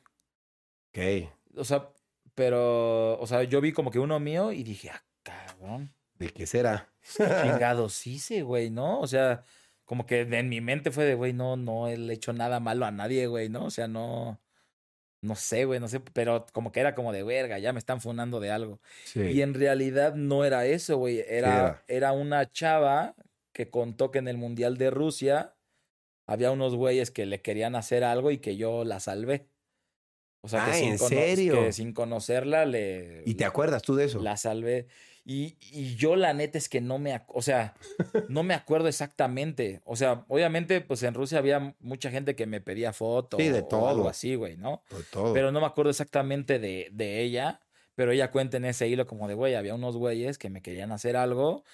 Ok. 0.88 1.30
O 1.56 1.62
sea, 1.62 1.88
pero, 2.34 3.16
o 3.20 3.26
sea, 3.28 3.44
yo 3.44 3.60
vi 3.60 3.72
como 3.72 3.92
que 3.92 4.00
uno 4.00 4.18
mío 4.18 4.50
y 4.50 4.64
dije, 4.64 4.90
ah, 4.90 5.04
cabrón. 5.22 5.94
¿De 6.18 6.30
qué 6.30 6.48
será? 6.48 6.92
Chingado, 7.16 7.88
sí, 7.88 8.18
sí, 8.18 8.40
güey, 8.40 8.70
¿no? 8.70 8.98
O 8.98 9.06
sea, 9.06 9.44
como 9.84 10.04
que 10.04 10.22
en 10.22 10.48
mi 10.48 10.60
mente 10.60 10.90
fue 10.90 11.04
de, 11.04 11.14
güey, 11.14 11.32
no, 11.32 11.56
no 11.56 11.86
he 11.86 12.12
hecho 12.12 12.32
nada 12.32 12.58
malo 12.58 12.86
a 12.86 12.90
nadie, 12.90 13.28
güey, 13.28 13.48
¿no? 13.48 13.66
O 13.66 13.70
sea, 13.70 13.86
no, 13.86 14.40
no 15.20 15.36
sé, 15.36 15.66
güey, 15.66 15.78
no 15.78 15.86
sé, 15.86 16.00
pero 16.00 16.44
como 16.52 16.72
que 16.72 16.80
era 16.80 16.96
como 16.96 17.12
de 17.12 17.22
verga, 17.22 17.60
ya 17.60 17.72
me 17.72 17.78
están 17.78 18.00
funando 18.00 18.40
de 18.40 18.50
algo. 18.50 18.80
Sí. 19.04 19.20
Y 19.20 19.42
en 19.42 19.54
realidad 19.54 20.16
no 20.16 20.44
era 20.44 20.66
eso, 20.66 20.96
güey, 20.96 21.24
era, 21.28 21.84
era 21.86 22.10
una 22.10 22.50
chava 22.50 23.14
que 23.52 23.70
contó 23.70 24.10
que 24.10 24.18
en 24.18 24.26
el 24.26 24.38
Mundial 24.38 24.76
de 24.76 24.90
Rusia 24.90 25.53
había 26.26 26.50
unos 26.50 26.74
güeyes 26.74 27.10
que 27.10 27.26
le 27.26 27.40
querían 27.40 27.74
hacer 27.74 28.04
algo 28.04 28.30
y 28.30 28.38
que 28.38 28.56
yo 28.56 28.84
la 28.84 29.00
salvé. 29.00 29.48
O 30.40 30.48
sea, 30.48 30.66
que, 30.66 30.70
ah, 30.72 30.74
sin 30.74 30.90
¿en 30.90 30.98
serio? 30.98 31.54
que 31.54 31.72
sin 31.72 31.94
conocerla 31.94 32.66
le... 32.66 33.22
¿Y 33.24 33.34
te 33.34 33.46
acuerdas 33.46 33.82
tú 33.82 33.94
de 33.94 34.04
eso? 34.04 34.20
La 34.20 34.36
salvé. 34.36 34.88
Y, 35.24 35.56
y 35.58 35.96
yo 35.96 36.16
la 36.16 36.34
neta 36.34 36.58
es 36.58 36.68
que 36.68 36.82
no 36.82 36.98
me... 36.98 37.18
O 37.28 37.40
sea, 37.40 37.74
no 38.28 38.42
me 38.42 38.52
acuerdo 38.52 38.88
exactamente. 38.88 39.80
O 39.84 39.96
sea, 39.96 40.26
obviamente, 40.28 40.82
pues 40.82 41.02
en 41.02 41.14
Rusia 41.14 41.38
había 41.38 41.74
mucha 41.80 42.10
gente 42.10 42.36
que 42.36 42.44
me 42.46 42.60
pedía 42.60 42.92
fotos. 42.92 43.40
Sí, 43.40 43.48
de 43.48 43.62
todo. 43.62 43.84
O 43.84 43.88
algo 43.88 44.08
así, 44.08 44.34
güey, 44.34 44.58
¿no? 44.58 44.82
De 44.90 45.02
todo. 45.04 45.32
Pero 45.32 45.50
no 45.50 45.60
me 45.60 45.66
acuerdo 45.66 45.90
exactamente 45.90 46.58
de, 46.58 46.88
de 46.92 47.22
ella. 47.22 47.60
Pero 47.94 48.12
ella 48.12 48.30
cuenta 48.30 48.58
en 48.58 48.66
ese 48.66 48.86
hilo 48.86 49.06
como 49.06 49.28
de, 49.28 49.34
güey, 49.34 49.54
había 49.54 49.74
unos 49.74 49.96
güeyes 49.96 50.36
que 50.36 50.50
me 50.50 50.60
querían 50.60 50.92
hacer 50.92 51.16
algo 51.16 51.64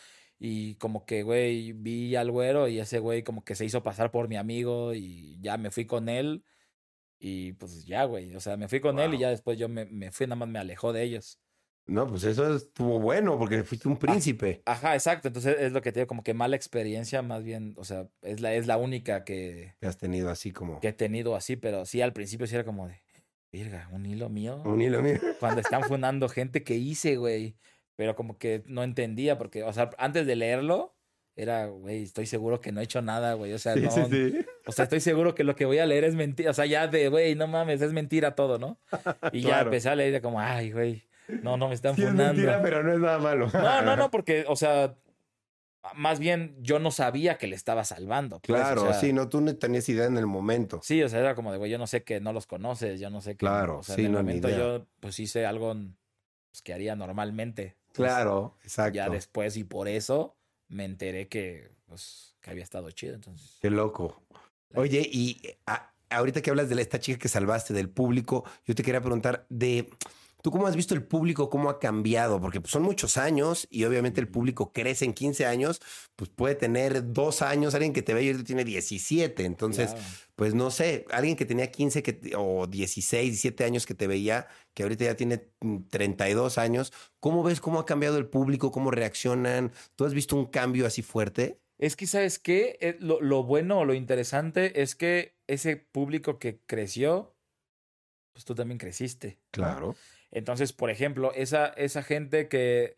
y 0.42 0.76
como 0.76 1.04
que, 1.04 1.22
güey, 1.22 1.72
vi 1.72 2.16
al 2.16 2.30
güero 2.30 2.66
y 2.66 2.80
ese 2.80 2.98
güey 2.98 3.22
como 3.22 3.44
que 3.44 3.54
se 3.54 3.66
hizo 3.66 3.82
pasar 3.82 4.10
por 4.10 4.26
mi 4.26 4.38
amigo 4.38 4.94
y 4.94 5.38
ya 5.42 5.58
me 5.58 5.70
fui 5.70 5.84
con 5.84 6.08
él. 6.08 6.44
Y 7.18 7.52
pues 7.52 7.84
ya, 7.84 8.04
güey, 8.04 8.34
o 8.34 8.40
sea, 8.40 8.56
me 8.56 8.66
fui 8.66 8.80
con 8.80 8.98
él 8.98 9.12
y 9.12 9.18
ya 9.18 9.28
después 9.28 9.58
yo 9.58 9.68
me, 9.68 9.84
me, 9.84 10.10
fui, 10.10 10.26
nada 10.26 10.36
más 10.36 10.48
me 10.48 10.58
alejó 10.58 10.94
de 10.94 11.02
ellos. 11.02 11.38
No, 11.86 12.06
pues 12.06 12.24
eso 12.24 12.56
estuvo 12.56 12.98
bueno 12.98 13.38
porque 13.38 13.62
fuiste 13.64 13.86
un 13.86 13.98
príncipe. 13.98 14.62
Ajá, 14.64 14.94
exacto. 14.94 15.28
Entonces 15.28 15.56
es 15.58 15.72
lo 15.72 15.82
que 15.82 15.92
te 15.92 16.00
digo, 16.00 16.06
como 16.06 16.22
que 16.22 16.32
mala 16.32 16.56
experiencia, 16.56 17.20
más 17.20 17.44
bien, 17.44 17.74
o 17.76 17.84
sea, 17.84 18.08
es 18.22 18.40
la, 18.40 18.54
es 18.54 18.66
la 18.66 18.78
única 18.78 19.24
que... 19.24 19.74
Que 19.78 19.86
has 19.86 19.98
tenido 19.98 20.30
así 20.30 20.52
como... 20.52 20.80
Que 20.80 20.88
he 20.88 20.92
tenido 20.94 21.36
así, 21.36 21.56
pero 21.56 21.84
sí, 21.84 22.00
al 22.00 22.14
principio 22.14 22.46
sí 22.46 22.54
era 22.54 22.64
como 22.64 22.88
de, 22.88 23.02
virga, 23.52 23.90
un 23.92 24.06
hilo 24.06 24.30
mío. 24.30 24.62
Un 24.64 24.80
hilo 24.80 25.02
mío. 25.02 25.18
Cuando 25.38 25.60
están 25.60 25.82
fundando 25.82 26.30
gente 26.30 26.62
que 26.62 26.76
hice, 26.76 27.16
güey 27.16 27.56
pero 27.96 28.16
como 28.16 28.38
que 28.38 28.62
no 28.66 28.82
entendía 28.82 29.38
porque, 29.38 29.62
o 29.62 29.72
sea, 29.72 29.90
antes 29.98 30.26
de 30.26 30.36
leerlo, 30.36 30.94
era, 31.36 31.66
güey, 31.66 32.02
estoy 32.02 32.26
seguro 32.26 32.60
que 32.60 32.72
no 32.72 32.80
he 32.80 32.84
hecho 32.84 33.00
nada, 33.02 33.34
güey. 33.34 33.52
O 33.52 33.58
sea, 33.58 33.74
no. 33.74 33.88
O 34.66 34.72
sea, 34.72 34.82
estoy 34.84 35.00
seguro 35.00 35.34
que 35.34 35.44
lo 35.44 35.56
que 35.56 35.64
voy 35.64 35.78
a 35.78 35.86
leer 35.86 36.04
es 36.04 36.14
mentira. 36.14 36.50
O 36.50 36.54
sea, 36.54 36.66
ya 36.66 36.86
de, 36.86 37.08
güey, 37.08 37.34
no 37.34 37.46
mames, 37.46 37.80
es 37.80 37.92
mentira 37.92 38.34
todo, 38.34 38.58
¿no? 38.58 38.78
Y 39.32 39.42
ya 39.42 39.60
empecé 39.62 39.88
a 39.88 39.96
leer 39.96 40.20
como, 40.20 40.40
ay, 40.40 40.72
güey, 40.72 41.04
no, 41.42 41.56
no 41.56 41.68
me 41.68 41.74
están 41.74 41.96
sí, 41.96 42.02
Es 42.02 42.12
mentira, 42.12 42.60
pero 42.62 42.82
no 42.82 42.92
es 42.92 42.98
nada 42.98 43.18
malo. 43.18 43.48
no, 43.52 43.82
no, 43.82 43.96
no, 43.96 44.10
porque, 44.10 44.44
o 44.48 44.56
sea, 44.56 44.96
más 45.94 46.18
bien 46.18 46.56
yo 46.60 46.78
no 46.78 46.90
sabía 46.90 47.38
que 47.38 47.46
le 47.46 47.56
estaba 47.56 47.84
salvando. 47.84 48.40
Pues, 48.40 48.60
claro, 48.60 48.92
sí, 48.94 49.12
no, 49.12 49.28
tú 49.28 49.40
no 49.40 49.56
tenías 49.56 49.88
idea 49.88 50.06
en 50.06 50.18
el 50.18 50.26
momento. 50.26 50.80
Sí, 50.82 51.02
o 51.02 51.08
sea, 51.08 51.20
era 51.20 51.34
como 51.34 51.52
de, 51.52 51.58
güey, 51.58 51.70
yo 51.70 51.78
no 51.78 51.86
sé 51.86 52.02
que 52.02 52.20
no 52.20 52.32
los 52.32 52.46
conoces, 52.46 53.00
yo 53.00 53.10
no 53.10 53.20
sé 53.20 53.32
que. 53.32 53.46
Claro, 53.46 53.78
o 53.78 53.82
sea, 53.82 53.94
sí, 53.94 54.02
en 54.02 54.08
el 54.08 54.12
no, 54.12 54.18
momento 54.18 54.48
yo, 54.50 54.86
pues 55.00 55.18
hice 55.20 55.46
algo 55.46 55.74
pues, 56.50 56.62
que 56.62 56.74
haría 56.74 56.96
normalmente. 56.96 57.76
Claro, 57.92 58.56
exacto. 58.62 58.96
Ya 58.96 59.08
después 59.08 59.56
y 59.56 59.64
por 59.64 59.88
eso 59.88 60.36
me 60.68 60.84
enteré 60.84 61.28
que, 61.28 61.72
pues, 61.86 62.36
que 62.40 62.50
había 62.50 62.62
estado 62.62 62.90
chido. 62.90 63.14
Entonces. 63.14 63.58
Qué 63.60 63.70
loco. 63.70 64.22
Oye, 64.74 65.08
y 65.10 65.42
ahorita 66.10 66.42
que 66.42 66.50
hablas 66.50 66.68
de 66.68 66.80
esta 66.80 67.00
chica 67.00 67.18
que 67.18 67.28
salvaste, 67.28 67.74
del 67.74 67.90
público, 67.90 68.44
yo 68.64 68.74
te 68.74 68.82
quería 68.82 69.00
preguntar 69.00 69.46
de 69.48 69.90
¿Tú 70.42 70.50
cómo 70.50 70.66
has 70.66 70.76
visto 70.76 70.94
el 70.94 71.02
público, 71.02 71.50
cómo 71.50 71.70
ha 71.70 71.78
cambiado? 71.78 72.40
Porque 72.40 72.60
pues, 72.60 72.70
son 72.70 72.82
muchos 72.82 73.16
años 73.16 73.66
y 73.70 73.84
obviamente 73.84 74.20
el 74.20 74.28
público 74.28 74.72
crece 74.72 75.04
en 75.04 75.12
15 75.12 75.46
años, 75.46 75.80
pues 76.16 76.30
puede 76.30 76.54
tener 76.54 77.12
dos 77.12 77.42
años, 77.42 77.74
alguien 77.74 77.92
que 77.92 78.02
te 78.02 78.14
ve 78.14 78.24
y 78.24 78.42
tiene 78.42 78.64
17. 78.64 79.44
Entonces, 79.44 79.94
pues 80.36 80.54
no 80.54 80.70
sé, 80.70 81.04
alguien 81.10 81.36
que 81.36 81.44
tenía 81.44 81.70
15 81.70 82.02
que, 82.02 82.32
o 82.36 82.66
16, 82.66 83.30
17 83.30 83.64
años 83.64 83.86
que 83.86 83.94
te 83.94 84.06
veía, 84.06 84.48
que 84.74 84.82
ahorita 84.82 85.04
ya 85.04 85.14
tiene 85.14 85.38
32 85.90 86.56
mm, 86.56 86.60
años, 86.60 86.92
¿cómo 87.20 87.42
ves 87.42 87.60
cómo 87.60 87.78
ha 87.78 87.86
cambiado 87.86 88.16
el 88.16 88.26
público, 88.26 88.72
cómo 88.72 88.90
reaccionan? 88.90 89.72
¿Tú 89.96 90.04
has 90.04 90.14
visto 90.14 90.36
un 90.36 90.46
cambio 90.46 90.86
así 90.86 91.02
fuerte? 91.02 91.60
Es 91.78 91.96
que, 91.96 92.06
¿sabes 92.06 92.38
qué? 92.38 92.78
Eh, 92.80 92.96
lo, 93.00 93.20
lo 93.20 93.42
bueno 93.42 93.80
o 93.80 93.84
lo 93.84 93.94
interesante 93.94 94.82
es 94.82 94.94
que 94.94 95.34
ese 95.46 95.76
público 95.76 96.38
que 96.38 96.60
creció, 96.66 97.34
pues 98.32 98.44
tú 98.44 98.54
también 98.54 98.78
creciste. 98.78 99.38
Claro. 99.50 99.96
Entonces, 100.30 100.72
por 100.72 100.90
ejemplo, 100.90 101.32
esa, 101.34 101.66
esa 101.68 102.02
gente 102.02 102.48
que 102.48 102.96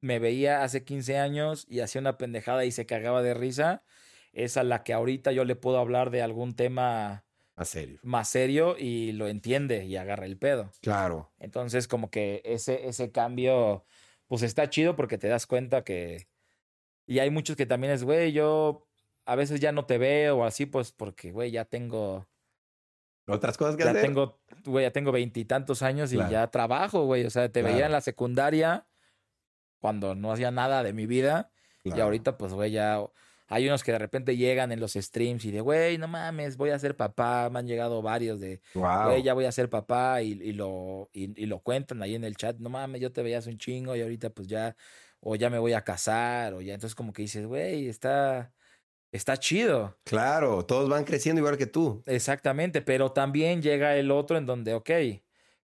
me 0.00 0.18
veía 0.18 0.62
hace 0.62 0.84
15 0.84 1.18
años 1.18 1.66
y 1.68 1.80
hacía 1.80 2.00
una 2.00 2.18
pendejada 2.18 2.64
y 2.64 2.72
se 2.72 2.86
cagaba 2.86 3.22
de 3.22 3.34
risa, 3.34 3.82
es 4.32 4.56
a 4.56 4.62
la 4.62 4.84
que 4.84 4.92
ahorita 4.92 5.32
yo 5.32 5.44
le 5.44 5.56
puedo 5.56 5.78
hablar 5.78 6.10
de 6.10 6.22
algún 6.22 6.54
tema 6.54 7.24
más 7.56 7.70
serio. 7.70 7.98
Más 8.02 8.28
serio 8.28 8.76
y 8.78 9.12
lo 9.12 9.28
entiende 9.28 9.86
y 9.86 9.96
agarra 9.96 10.26
el 10.26 10.36
pedo. 10.36 10.70
Claro. 10.82 11.32
Entonces, 11.38 11.88
como 11.88 12.10
que 12.10 12.42
ese, 12.44 12.86
ese 12.86 13.10
cambio, 13.10 13.84
pues 14.26 14.42
está 14.42 14.68
chido 14.68 14.94
porque 14.94 15.16
te 15.16 15.28
das 15.28 15.46
cuenta 15.46 15.82
que. 15.82 16.28
Y 17.06 17.20
hay 17.20 17.30
muchos 17.30 17.56
que 17.56 17.64
también 17.64 17.94
es, 17.94 18.04
güey, 18.04 18.32
yo 18.32 18.86
a 19.24 19.36
veces 19.36 19.60
ya 19.60 19.72
no 19.72 19.86
te 19.86 19.96
veo 19.96 20.38
o 20.38 20.44
así, 20.44 20.66
pues 20.66 20.92
porque, 20.92 21.32
güey, 21.32 21.50
ya 21.50 21.64
tengo 21.64 22.28
otras 23.26 23.56
cosas 23.56 23.76
que 23.76 23.84
ya 23.84 23.90
hacer. 23.90 24.02
Tengo, 24.02 24.40
güey, 24.64 24.84
ya 24.84 24.90
tengo 24.90 25.12
veintitantos 25.12 25.82
años 25.82 26.12
y 26.12 26.16
ya 26.16 26.46
trabajo, 26.50 27.04
güey. 27.04 27.24
O 27.24 27.30
sea, 27.30 27.50
te 27.50 27.62
veía 27.62 27.86
en 27.86 27.92
la 27.92 28.00
secundaria 28.00 28.86
cuando 29.80 30.14
no 30.14 30.32
hacía 30.32 30.50
nada 30.50 30.82
de 30.82 30.92
mi 30.92 31.06
vida. 31.06 31.50
Y 31.84 32.00
ahorita, 32.00 32.36
pues, 32.36 32.52
güey, 32.52 32.72
ya 32.72 33.00
hay 33.48 33.68
unos 33.68 33.84
que 33.84 33.92
de 33.92 33.98
repente 33.98 34.36
llegan 34.36 34.72
en 34.72 34.80
los 34.80 34.94
streams 34.94 35.44
y 35.44 35.52
de, 35.52 35.60
güey, 35.60 35.98
no 35.98 36.08
mames, 36.08 36.56
voy 36.56 36.70
a 36.70 36.78
ser 36.78 36.96
papá. 36.96 37.48
Me 37.50 37.60
han 37.60 37.66
llegado 37.68 38.02
varios 38.02 38.40
de, 38.40 38.60
güey, 38.74 39.22
ya 39.22 39.34
voy 39.34 39.44
a 39.44 39.52
ser 39.52 39.70
papá 39.70 40.22
y, 40.22 40.32
y 40.32 40.52
lo, 40.52 41.10
y, 41.12 41.40
y, 41.40 41.46
lo 41.46 41.60
cuentan 41.60 42.02
ahí 42.02 42.16
en 42.16 42.24
el 42.24 42.36
chat. 42.36 42.58
No 42.58 42.70
mames, 42.70 43.00
yo 43.00 43.12
te 43.12 43.22
veías 43.22 43.46
un 43.46 43.58
chingo 43.58 43.94
y 43.94 44.02
ahorita, 44.02 44.30
pues 44.30 44.48
ya, 44.48 44.76
o 45.20 45.36
ya 45.36 45.50
me 45.50 45.58
voy 45.58 45.74
a 45.74 45.82
casar, 45.82 46.54
o 46.54 46.60
ya. 46.60 46.74
Entonces, 46.74 46.96
como 46.96 47.12
que 47.12 47.22
dices, 47.22 47.46
güey, 47.46 47.88
está 47.88 48.52
está 49.16 49.36
chido. 49.36 49.98
Claro, 50.04 50.64
todos 50.64 50.88
van 50.88 51.04
creciendo 51.04 51.40
igual 51.40 51.56
que 51.56 51.66
tú. 51.66 52.02
Exactamente, 52.06 52.82
pero 52.82 53.12
también 53.12 53.62
llega 53.62 53.96
el 53.96 54.10
otro 54.10 54.38
en 54.38 54.46
donde, 54.46 54.74
ok, 54.74 54.90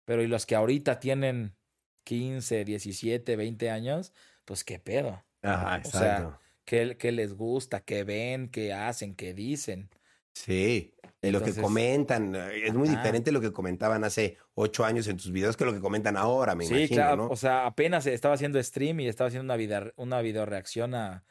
pero 0.06 0.24
y 0.24 0.28
los 0.28 0.45
que 0.45 0.56
ahorita 0.56 0.99
tienen 0.99 1.56
15, 2.04 2.66
17, 2.66 3.36
20 3.36 3.70
años, 3.70 4.14
pues 4.45 4.64
qué 4.64 4.80
pedo. 4.80 5.24
Ajá, 5.41 5.78
exacto. 5.78 5.97
O 5.97 6.02
sea, 6.02 6.95
¿qué, 6.95 7.12
les 7.12 7.34
gusta? 7.34 7.82
¿Qué 7.82 8.04
ven? 8.04 8.49
¿Qué 8.49 8.74
hacen? 8.74 9.16
¿Qué 9.16 9.34
dicen? 9.34 9.89
Sí, 10.34 10.93
y 11.22 11.30
lo 11.30 11.43
que 11.43 11.54
comentan. 11.54 12.36
Eh, 12.36 12.68
es 12.68 12.74
muy 12.74 12.88
diferente 12.88 13.32
lo 13.32 13.41
que 13.41 13.52
comentaban 13.52 14.04
hace 14.04 14.38
ocho 14.54 14.86
años 14.86 15.08
en 15.08 15.18
tus 15.18 15.32
videos 15.32 15.58
que 15.58 15.66
lo 15.66 15.74
que 15.74 15.82
comentan 15.82 16.16
ahora, 16.16 16.56
me 16.56 16.66
sí, 16.66 16.88
claro. 16.88 17.28
O 17.30 17.36
sea, 17.36 17.66
apenas 17.66 18.06
estaba 18.08 18.36
haciendo 18.36 18.62
stream 18.64 19.02
y 19.02 19.08
estaba 19.08 19.28
haciendo 19.28 19.43
una 19.43 19.58
video, 19.58 19.91
una 19.97 20.22
video 20.22 20.45
reacción 20.45 20.95
a, 20.95 21.24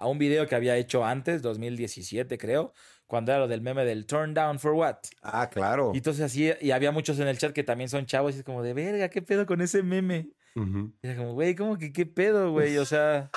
a 0.00 0.08
un 0.08 0.18
video 0.18 0.46
que 0.46 0.54
había 0.54 0.76
hecho 0.76 1.04
antes, 1.04 1.42
2017 1.42 2.38
creo, 2.38 2.72
cuando 3.06 3.32
era 3.32 3.40
lo 3.40 3.48
del 3.48 3.60
meme 3.60 3.84
del 3.84 4.06
turn 4.06 4.32
down 4.34 4.58
for 4.58 4.72
what. 4.72 4.96
Ah, 5.22 5.48
claro. 5.50 5.92
Y 5.94 5.98
entonces 5.98 6.24
así, 6.24 6.50
y 6.60 6.70
había 6.70 6.90
muchos 6.90 7.20
en 7.20 7.28
el 7.28 7.36
chat 7.38 7.52
que 7.52 7.62
también 7.62 7.90
son 7.90 8.06
chavos 8.06 8.34
y 8.34 8.38
es 8.38 8.44
como 8.44 8.62
de, 8.62 8.72
verga, 8.72 9.10
¿qué 9.10 9.20
pedo 9.20 9.46
con 9.46 9.60
ese 9.60 9.82
meme? 9.82 10.30
Y 10.56 11.06
era 11.06 11.16
como, 11.16 11.34
güey, 11.34 11.54
¿cómo 11.54 11.76
que 11.76 11.92
qué 11.92 12.06
pedo, 12.06 12.50
güey? 12.50 12.78
O 12.78 12.84
sea, 12.86 13.30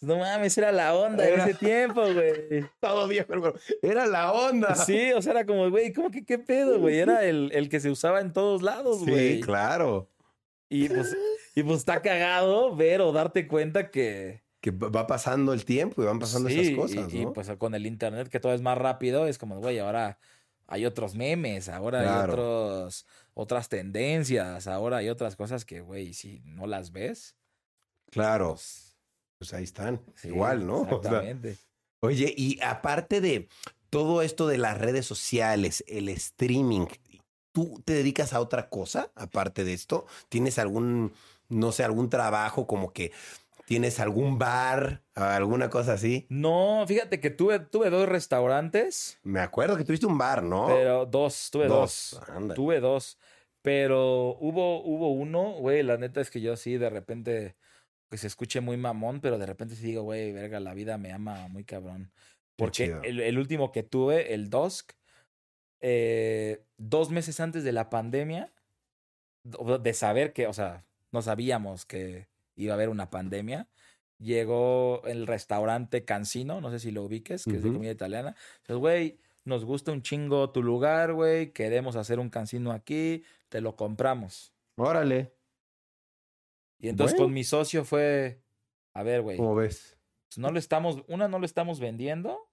no 0.00 0.18
mames, 0.18 0.56
era 0.58 0.72
la 0.72 0.94
onda 0.94 1.26
en 1.26 1.40
ese 1.40 1.54
tiempo, 1.54 2.02
güey. 2.12 2.64
Todo 2.80 3.08
viejo, 3.08 3.26
pero 3.28 3.54
era 3.80 4.06
la 4.06 4.32
onda. 4.32 4.74
Sí, 4.74 5.12
o 5.12 5.22
sea, 5.22 5.32
era 5.32 5.46
como, 5.46 5.70
güey, 5.70 5.92
¿cómo 5.92 6.10
que 6.10 6.24
qué 6.24 6.38
pedo, 6.38 6.78
güey? 6.78 6.98
Era 6.98 7.24
el, 7.24 7.50
el 7.54 7.70
que 7.70 7.80
se 7.80 7.90
usaba 7.90 8.20
en 8.20 8.32
todos 8.32 8.62
lados, 8.62 9.04
güey. 9.04 9.36
Sí, 9.36 9.40
claro. 9.40 10.10
Y 10.68 10.88
pues, 10.88 11.16
y 11.54 11.62
pues 11.62 11.78
está 11.78 12.02
cagado 12.02 12.76
ver 12.76 13.00
o 13.00 13.12
darte 13.12 13.48
cuenta 13.48 13.90
que 13.90 14.45
que 14.66 14.72
va 14.72 15.06
pasando 15.06 15.52
el 15.52 15.64
tiempo 15.64 16.02
y 16.02 16.06
van 16.06 16.18
pasando 16.18 16.48
esas 16.48 16.74
cosas. 16.74 17.14
Y, 17.14 17.24
pues 17.26 17.48
con 17.56 17.76
el 17.76 17.86
internet 17.86 18.28
que 18.28 18.40
todo 18.40 18.52
es 18.52 18.62
más 18.62 18.76
rápido, 18.76 19.28
es 19.28 19.38
como, 19.38 19.60
güey, 19.60 19.78
ahora 19.78 20.18
hay 20.66 20.86
otros 20.86 21.14
memes, 21.14 21.68
ahora 21.68 22.00
hay 22.00 22.28
otros, 22.28 23.06
otras 23.34 23.68
tendencias, 23.68 24.66
ahora 24.66 24.96
hay 24.96 25.08
otras 25.08 25.36
cosas 25.36 25.64
que, 25.64 25.82
güey, 25.82 26.14
si 26.14 26.40
no 26.44 26.66
las 26.66 26.90
ves. 26.90 27.36
Claro. 28.10 28.54
Pues, 28.54 28.96
pues 29.38 29.54
ahí 29.54 29.62
están. 29.62 30.02
Igual, 30.24 30.66
¿no? 30.66 30.82
Exactamente. 30.90 31.58
oye, 32.00 32.34
y 32.36 32.58
aparte 32.60 33.20
de 33.20 33.48
todo 33.88 34.20
esto 34.20 34.48
de 34.48 34.58
las 34.58 34.76
redes 34.78 35.06
sociales, 35.06 35.84
el 35.86 36.08
streaming, 36.08 36.86
¿tú 37.52 37.80
te 37.84 37.92
dedicas 37.92 38.32
a 38.32 38.40
otra 38.40 38.68
cosa 38.68 39.12
aparte 39.14 39.62
de 39.62 39.74
esto? 39.74 40.06
¿Tienes 40.28 40.58
algún, 40.58 41.12
no 41.48 41.70
sé, 41.70 41.84
algún 41.84 42.10
trabajo 42.10 42.66
como 42.66 42.92
que 42.92 43.12
¿Tienes 43.66 43.98
algún 43.98 44.38
bar, 44.38 45.02
alguna 45.14 45.68
cosa 45.70 45.94
así? 45.94 46.24
No, 46.28 46.84
fíjate 46.86 47.18
que 47.18 47.30
tuve, 47.30 47.58
tuve 47.58 47.90
dos 47.90 48.08
restaurantes. 48.08 49.18
Me 49.24 49.40
acuerdo 49.40 49.76
que 49.76 49.84
tuviste 49.84 50.06
un 50.06 50.16
bar, 50.16 50.44
¿no? 50.44 50.68
Pero 50.68 51.04
dos, 51.04 51.50
tuve 51.50 51.66
dos. 51.66 52.20
Tuve 52.54 52.78
dos. 52.78 53.18
Pero 53.62 54.36
hubo, 54.38 54.84
hubo 54.84 55.10
uno, 55.10 55.54
güey, 55.54 55.82
la 55.82 55.96
neta 55.96 56.20
es 56.20 56.30
que 56.30 56.40
yo 56.40 56.56
sí 56.56 56.76
de 56.76 56.88
repente, 56.90 57.56
que 58.08 58.18
se 58.18 58.28
escuche 58.28 58.60
muy 58.60 58.76
mamón, 58.76 59.20
pero 59.20 59.36
de 59.36 59.46
repente 59.46 59.74
sí 59.74 59.82
digo, 59.82 60.04
güey, 60.04 60.30
verga, 60.30 60.60
la 60.60 60.72
vida 60.72 60.96
me 60.96 61.10
ama 61.10 61.48
muy 61.48 61.64
cabrón. 61.64 62.12
Porque 62.54 62.96
el, 63.02 63.36
último 63.36 63.72
que 63.72 63.82
tuve, 63.82 64.32
el 64.32 64.48
Dusk, 64.48 64.92
eh, 65.80 66.64
dos 66.76 67.10
meses 67.10 67.40
antes 67.40 67.64
de 67.64 67.72
la 67.72 67.90
pandemia, 67.90 68.52
de 69.42 69.92
saber 69.92 70.32
que, 70.32 70.46
o 70.46 70.52
sea, 70.52 70.86
no 71.10 71.20
sabíamos 71.20 71.84
que 71.84 72.28
iba 72.56 72.72
a 72.72 72.76
haber 72.76 72.88
una 72.88 73.10
pandemia. 73.10 73.68
Llegó 74.18 75.02
el 75.04 75.26
restaurante 75.26 76.04
Cancino, 76.04 76.60
no 76.60 76.70
sé 76.70 76.78
si 76.78 76.90
lo 76.90 77.04
ubiques, 77.04 77.44
que 77.44 77.56
es 77.56 77.62
de 77.62 77.72
comida 77.72 77.92
italiana. 77.92 78.34
Entonces, 78.58 78.80
güey, 78.80 79.20
nos 79.44 79.64
gusta 79.64 79.92
un 79.92 80.02
chingo 80.02 80.50
tu 80.50 80.62
lugar, 80.62 81.12
güey, 81.12 81.52
queremos 81.52 81.96
hacer 81.96 82.18
un 82.18 82.30
cancino 82.30 82.72
aquí, 82.72 83.24
te 83.48 83.60
lo 83.60 83.76
compramos. 83.76 84.54
Órale. 84.76 85.34
Y 86.78 86.88
entonces 86.88 87.16
con 87.16 87.32
mi 87.32 87.44
socio 87.44 87.84
fue, 87.84 88.42
a 88.94 89.02
ver, 89.02 89.22
güey. 89.22 89.36
¿Cómo 89.36 89.54
ves? 89.54 89.98
Pues, 90.28 90.38
no 90.38 90.50
lo 90.50 90.58
estamos, 90.58 91.02
una, 91.08 91.28
no 91.28 91.38
lo 91.38 91.46
estamos 91.46 91.78
vendiendo. 91.78 92.50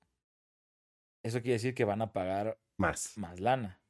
Eso 1.24 1.42
quiere 1.42 1.54
decir 1.54 1.74
que 1.74 1.86
van 1.86 2.02
a 2.02 2.12
pagar 2.12 2.60
más, 2.78 3.18
más 3.18 3.40
lana. 3.40 3.82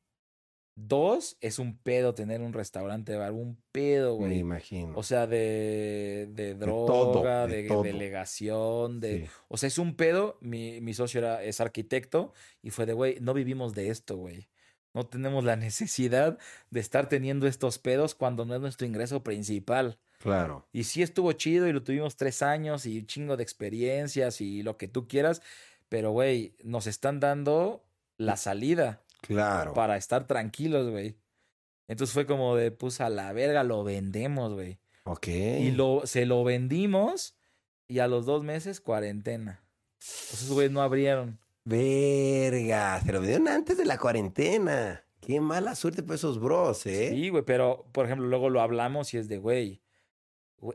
Dos, 0.76 1.38
es 1.40 1.60
un 1.60 1.78
pedo 1.78 2.16
tener 2.16 2.42
un 2.42 2.52
restaurante 2.52 3.16
bar, 3.16 3.32
un 3.32 3.58
pedo, 3.72 4.16
güey. 4.16 4.32
Me 4.32 4.38
imagino. 4.38 4.94
O 4.96 5.04
sea, 5.04 5.28
de, 5.28 6.28
de 6.32 6.56
droga, 6.56 7.46
de, 7.46 7.64
delegación, 7.84 9.00
de... 9.00 9.30
O 9.50 9.58
sea, 9.58 9.68
es 9.68 9.78
un 9.78 9.96
pedo. 9.96 10.38
Mi, 10.42 10.82
mi 10.82 10.96
socio 10.96 11.20
era, 11.20 11.44
es 11.44 11.62
arquitecto 11.62 12.34
y 12.64 12.72
fue 12.72 12.88
de, 12.88 12.94
güey, 12.94 13.20
no 13.22 13.36
vivimos 13.36 13.76
de 13.76 13.90
esto, 13.90 14.18
güey. 14.18 14.50
No 14.96 15.06
tenemos 15.06 15.44
la 15.44 15.56
necesidad 15.58 16.40
de 16.72 16.80
estar 16.80 17.08
teniendo 17.08 17.46
estos 17.46 17.78
pedos 17.78 18.16
cuando 18.16 18.46
no 18.46 18.56
es 18.56 18.62
nuestro 18.62 18.88
ingreso 18.88 19.24
principal. 19.24 20.00
Claro. 20.20 20.68
Y 20.72 20.86
sí 20.86 21.04
estuvo 21.04 21.32
chido 21.34 21.68
y 21.68 21.74
lo 21.74 21.84
tuvimos 21.84 22.16
tres 22.16 22.42
años 22.42 22.88
y 22.88 23.00
un 23.00 23.06
chingo 23.06 23.38
de 23.38 23.44
experiencias 23.44 24.42
y 24.42 24.64
lo 24.64 24.78
que 24.78 24.88
tú 24.88 25.08
quieras, 25.08 25.42
pero, 25.90 26.12
güey, 26.12 26.56
nos 26.64 26.88
están 26.88 27.20
dando 27.20 27.84
la 28.18 28.38
salida. 28.38 29.03
Claro. 29.24 29.74
Para 29.74 29.98
estar 29.98 30.28
tranquilos, 30.28 30.90
güey. 30.90 31.16
Entonces 31.88 32.14
fue 32.14 32.26
como 32.26 32.56
de, 32.56 32.72
pues 32.72 33.02
a 33.02 33.10
la 33.10 33.32
verga, 33.34 33.64
lo 33.64 33.84
vendemos, 33.84 34.54
güey. 34.54 34.80
Ok. 35.06 35.28
Y 35.28 35.72
lo, 35.72 36.06
se 36.06 36.26
lo 36.26 36.44
vendimos 36.44 37.36
y 37.88 38.00
a 38.00 38.08
los 38.08 38.26
dos 38.26 38.44
meses, 38.44 38.82
cuarentena. 38.82 39.64
Pues 40.00 40.34
esos 40.34 40.52
güeyes 40.52 40.72
no 40.72 40.82
abrieron. 40.82 41.40
Verga, 41.66 43.02
se 43.02 43.12
lo 43.12 43.20
vendieron 43.20 43.48
antes 43.48 43.78
de 43.78 43.86
la 43.86 43.98
cuarentena. 43.98 45.06
Qué 45.22 45.40
mala 45.40 45.76
suerte 45.76 46.04
para 46.04 46.16
esos 46.16 46.40
bros, 46.40 46.86
¿eh? 46.86 47.12
Sí, 47.12 47.30
güey, 47.30 47.44
pero 47.44 47.86
por 47.94 48.06
ejemplo, 48.06 48.28
luego 48.28 48.50
lo 48.50 48.62
hablamos 48.62 49.14
y 49.14 49.18
es 49.18 49.30
de, 49.30 49.38
güey, 49.38 49.82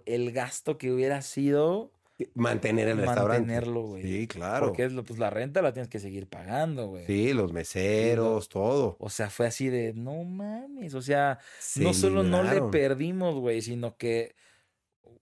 el 0.06 0.32
gasto 0.32 0.78
que 0.78 0.90
hubiera 0.90 1.20
sido 1.20 1.92
Mantener 2.34 2.88
el 2.88 2.98
restaurante. 2.98 3.46
Mantenerlo, 3.46 3.82
güey. 3.82 4.02
Sí, 4.02 4.26
claro. 4.26 4.66
Porque 4.66 4.84
es, 4.84 4.92
pues 5.06 5.18
la 5.18 5.30
renta 5.30 5.62
la 5.62 5.72
tienes 5.72 5.88
que 5.88 6.00
seguir 6.00 6.26
pagando, 6.26 6.88
güey. 6.88 7.06
Sí, 7.06 7.32
los 7.32 7.52
meseros, 7.52 8.48
todo. 8.48 8.96
O 8.98 9.08
sea, 9.08 9.30
fue 9.30 9.46
así 9.46 9.68
de, 9.68 9.92
no 9.94 10.24
mames. 10.24 10.94
O 10.94 11.02
sea, 11.02 11.38
no 11.76 11.94
solo 11.94 12.24
no 12.24 12.42
le 12.42 12.62
perdimos, 12.62 13.36
güey, 13.36 13.62
sino 13.62 13.96
que 13.96 14.34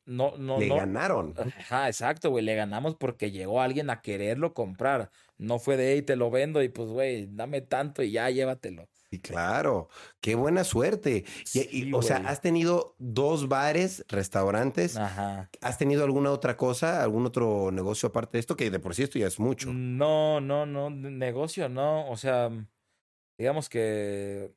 no, 0.07 0.38
no, 0.38 0.59
le 0.59 0.68
no. 0.68 0.76
ganaron. 0.76 1.34
Ajá, 1.36 1.88
exacto, 1.88 2.30
güey. 2.30 2.44
Le 2.44 2.55
ganamos 2.55 2.94
porque 2.94 3.30
llegó 3.30 3.61
alguien 3.61 3.90
a 3.90 4.01
quererlo 4.01 4.55
comprar. 4.55 5.11
No 5.36 5.59
fue 5.59 5.76
de, 5.76 5.92
ahí 5.92 6.03
te 6.03 6.16
lo 6.16 6.30
vendo 6.30 6.62
y 6.62 6.68
pues, 6.70 6.88
güey, 6.88 7.28
dame 7.30 7.61
tanto 7.61 8.03
y 8.03 8.12
ya 8.12 8.30
llévatelo. 8.30 8.88
Sí, 9.17 9.33
claro. 9.33 9.89
Qué 10.21 10.35
buena 10.35 10.64
suerte. 10.64 11.25
Y, 11.53 11.93
o 11.93 12.03
sea, 12.03 12.19
has 12.27 12.41
tenido 12.41 12.95
dos 12.99 13.49
bares, 13.49 14.05
restaurantes. 14.09 14.97
Ajá. 14.97 15.51
¿Has 15.61 15.79
tenido 15.79 16.05
alguna 16.05 16.31
otra 16.31 16.57
cosa, 16.57 17.03
algún 17.03 17.27
otro 17.27 17.71
negocio 17.73 18.09
aparte 18.09 18.37
de 18.37 18.41
esto? 18.41 18.57
Que 18.57 18.71
de 18.71 18.79
por 18.79 18.95
sí 18.95 19.03
esto 19.03 19.19
ya 19.19 19.27
es 19.27 19.39
mucho. 19.39 19.73
No, 19.73 20.41
no, 20.41 20.67
no. 20.67 20.91
Negocio, 20.91 21.69
no. 21.69 22.09
O 22.11 22.17
sea, 22.17 22.51
digamos 23.39 23.69
que 23.69 24.53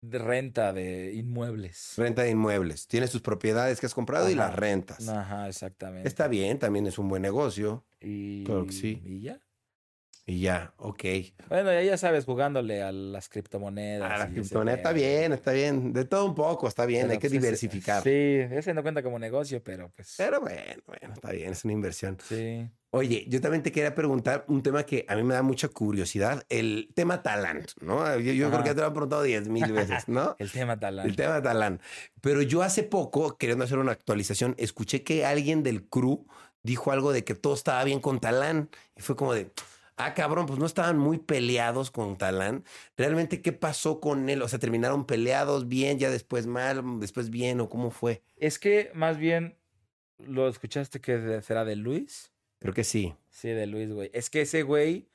de 0.00 0.18
renta 0.18 0.72
de 0.72 1.12
inmuebles. 1.14 1.94
Renta 1.96 2.22
de 2.22 2.30
inmuebles. 2.30 2.86
Tienes 2.86 3.10
tus 3.10 3.20
propiedades 3.20 3.80
que 3.80 3.86
has 3.86 3.94
comprado 3.94 4.30
y 4.30 4.34
las 4.34 4.54
rentas. 4.54 5.08
Ajá, 5.08 5.48
exactamente. 5.48 6.08
Está 6.08 6.28
bien, 6.28 6.58
también 6.58 6.86
es 6.86 6.98
un 6.98 7.08
buen 7.08 7.22
negocio. 7.22 7.84
Y, 8.00 8.44
claro 8.44 8.66
que 8.66 8.72
sí. 8.72 9.02
Y 9.04 9.20
ya. 9.20 9.40
Y 10.28 10.40
ya, 10.40 10.74
ok. 10.76 11.04
Bueno, 11.48 11.72
ya, 11.72 11.80
ya 11.80 11.96
sabes, 11.96 12.26
jugándole 12.26 12.82
a 12.82 12.92
las 12.92 13.30
criptomonedas. 13.30 14.12
A 14.12 14.18
las 14.18 14.30
criptomonedas 14.30 14.80
está 14.80 14.92
bien, 14.92 15.32
está 15.32 15.52
bien. 15.52 15.94
De 15.94 16.04
todo 16.04 16.26
un 16.26 16.34
poco, 16.34 16.68
está 16.68 16.84
bien, 16.84 17.10
hay 17.10 17.16
que 17.16 17.30
pues, 17.30 17.32
diversificar. 17.32 18.02
sí, 18.02 18.10
ese 18.10 18.74
no 18.74 18.82
cuenta 18.82 19.02
como 19.02 19.18
negocio, 19.18 19.62
pero 19.64 19.90
pues. 19.96 20.16
Pero 20.18 20.42
bueno, 20.42 20.82
bueno, 20.86 21.14
está 21.14 21.32
bien, 21.32 21.52
es 21.52 21.64
una 21.64 21.72
inversión. 21.72 22.18
Sí. 22.28 22.68
Oye, 22.90 23.24
yo 23.26 23.40
también 23.40 23.62
te 23.62 23.72
quería 23.72 23.94
preguntar 23.94 24.44
un 24.48 24.62
tema 24.62 24.82
que 24.82 25.06
a 25.08 25.16
mí 25.16 25.22
me 25.22 25.32
da 25.32 25.40
mucha 25.40 25.68
curiosidad, 25.68 26.44
el 26.50 26.90
tema 26.94 27.22
talán, 27.22 27.64
¿no? 27.80 28.18
Yo, 28.18 28.50
creo 28.50 28.62
que 28.62 28.74
te 28.74 28.80
lo 28.82 28.86
han 28.86 28.92
preguntado 28.92 29.22
diez 29.22 29.48
mil 29.48 29.72
veces, 29.72 30.08
¿no? 30.08 30.36
el 30.38 30.52
tema 30.52 30.78
talán. 30.78 31.06
El 31.06 31.16
tema 31.16 31.40
talán. 31.40 31.80
Pero 32.20 32.42
yo 32.42 32.60
hace 32.60 32.82
poco, 32.82 33.38
queriendo 33.38 33.64
hacer 33.64 33.78
una 33.78 33.92
actualización, 33.92 34.54
escuché 34.58 35.02
que 35.02 35.24
alguien 35.24 35.62
del 35.62 35.84
crew 35.84 36.26
dijo 36.62 36.92
algo 36.92 37.12
de 37.12 37.24
que 37.24 37.34
todo 37.34 37.54
estaba 37.54 37.82
bien 37.84 38.00
con 38.00 38.20
talán 38.20 38.68
y 38.94 39.00
fue 39.00 39.16
como 39.16 39.32
de 39.32 39.50
ah, 39.98 40.14
cabrón, 40.14 40.46
pues 40.46 40.58
no 40.58 40.66
estaban 40.66 40.98
muy 40.98 41.18
peleados 41.18 41.90
con 41.90 42.16
Talán. 42.16 42.64
¿Realmente 42.96 43.42
qué 43.42 43.52
pasó 43.52 44.00
con 44.00 44.28
él? 44.28 44.42
O 44.42 44.48
sea, 44.48 44.58
terminaron 44.58 45.06
peleados 45.06 45.68
bien, 45.68 45.98
ya 45.98 46.10
después 46.10 46.46
mal, 46.46 47.00
después 47.00 47.30
bien, 47.30 47.60
o 47.60 47.68
cómo 47.68 47.90
fue? 47.90 48.22
Es 48.36 48.58
que 48.58 48.90
más 48.94 49.18
bien, 49.18 49.56
¿lo 50.18 50.48
escuchaste 50.48 51.00
que 51.00 51.42
será 51.42 51.64
de 51.64 51.76
Luis? 51.76 52.32
Creo 52.58 52.74
que 52.74 52.84
sí. 52.84 53.14
Sí, 53.30 53.48
de 53.48 53.66
Luis, 53.66 53.92
güey. 53.92 54.10
Es 54.12 54.30
que 54.30 54.40
ese 54.42 54.62
güey, 54.62 55.08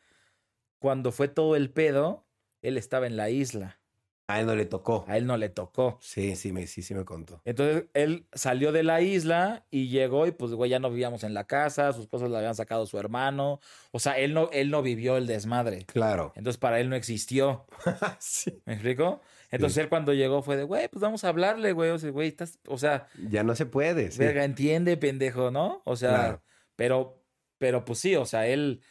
cuando 0.80 1.12
fue 1.12 1.28
todo 1.28 1.56
el 1.56 1.70
pedo, 1.70 2.26
él 2.62 2.78
estaba 2.78 3.08
en 3.08 3.18
la 3.18 3.30
isla. 3.30 3.80
A 4.28 4.40
él 4.40 4.46
no 4.46 4.56
le 4.56 4.66
tocó. 4.66 5.04
A 5.08 5.18
él 5.18 5.26
no 5.26 5.36
le 5.36 5.50
tocó. 5.50 5.98
Sí, 6.02 6.36
sí, 6.38 6.54
me, 6.54 6.66
sí, 6.66 6.82
sí 6.82 6.96
me 6.96 7.04
contó. 7.04 7.42
Entonces 7.44 7.86
él 7.94 8.26
salió 8.32 8.72
de 8.72 8.84
la 8.84 9.02
isla 9.02 9.66
y 9.70 9.90
llegó 9.90 10.26
y 10.28 10.32
pues, 10.32 10.54
güey, 10.54 10.72
ya 10.72 10.80
no 10.80 10.90
vivíamos 10.90 11.24
en 11.26 11.34
la 11.34 11.44
casa, 11.44 11.92
sus 11.92 12.08
cosas 12.08 12.32
la 12.32 12.38
habían 12.38 12.56
sacado 12.56 12.86
su 12.86 12.98
hermano. 12.98 13.60
O 13.92 14.00
sea, 14.00 14.18
él 14.18 14.34
no, 14.34 14.50
él 14.54 14.72
no 14.72 14.82
vivió 14.82 15.18
el 15.18 15.28
desmadre. 15.28 15.86
Claro. 15.86 16.32
Entonces 16.36 16.58
para 16.58 16.80
él 16.80 16.90
no 16.90 16.96
existió. 16.96 17.66
sí. 18.20 18.62
¿Me 18.66 18.74
explico? 18.74 19.22
Entonces 19.52 19.78
él 19.78 19.90
cuando 19.90 20.14
llegó 20.14 20.42
fue 20.42 20.56
de, 20.58 20.64
güey, 20.64 20.88
pues 20.88 21.02
vamos 21.02 21.24
a 21.26 21.30
hablarle, 21.30 21.74
güey. 21.74 21.92
O 21.92 22.00
sea, 22.00 22.10
güey, 22.10 22.30
estás, 22.30 22.60
o 22.68 22.78
sea. 22.78 23.08
Ya 23.30 23.44
no 23.44 23.56
se 23.56 23.66
puede. 23.66 24.10
Sí. 24.10 24.20
Verga, 24.20 24.46
entiende, 24.46 24.98
pendejo, 24.98 25.52
¿no? 25.52 25.82
O 25.86 25.96
sea, 25.96 26.42
pero, 26.76 27.22
pero 27.58 27.86
pues 27.86 28.00
sí, 28.00 28.16
o 28.16 28.26
sea, 28.26 28.48
él, 28.48 28.82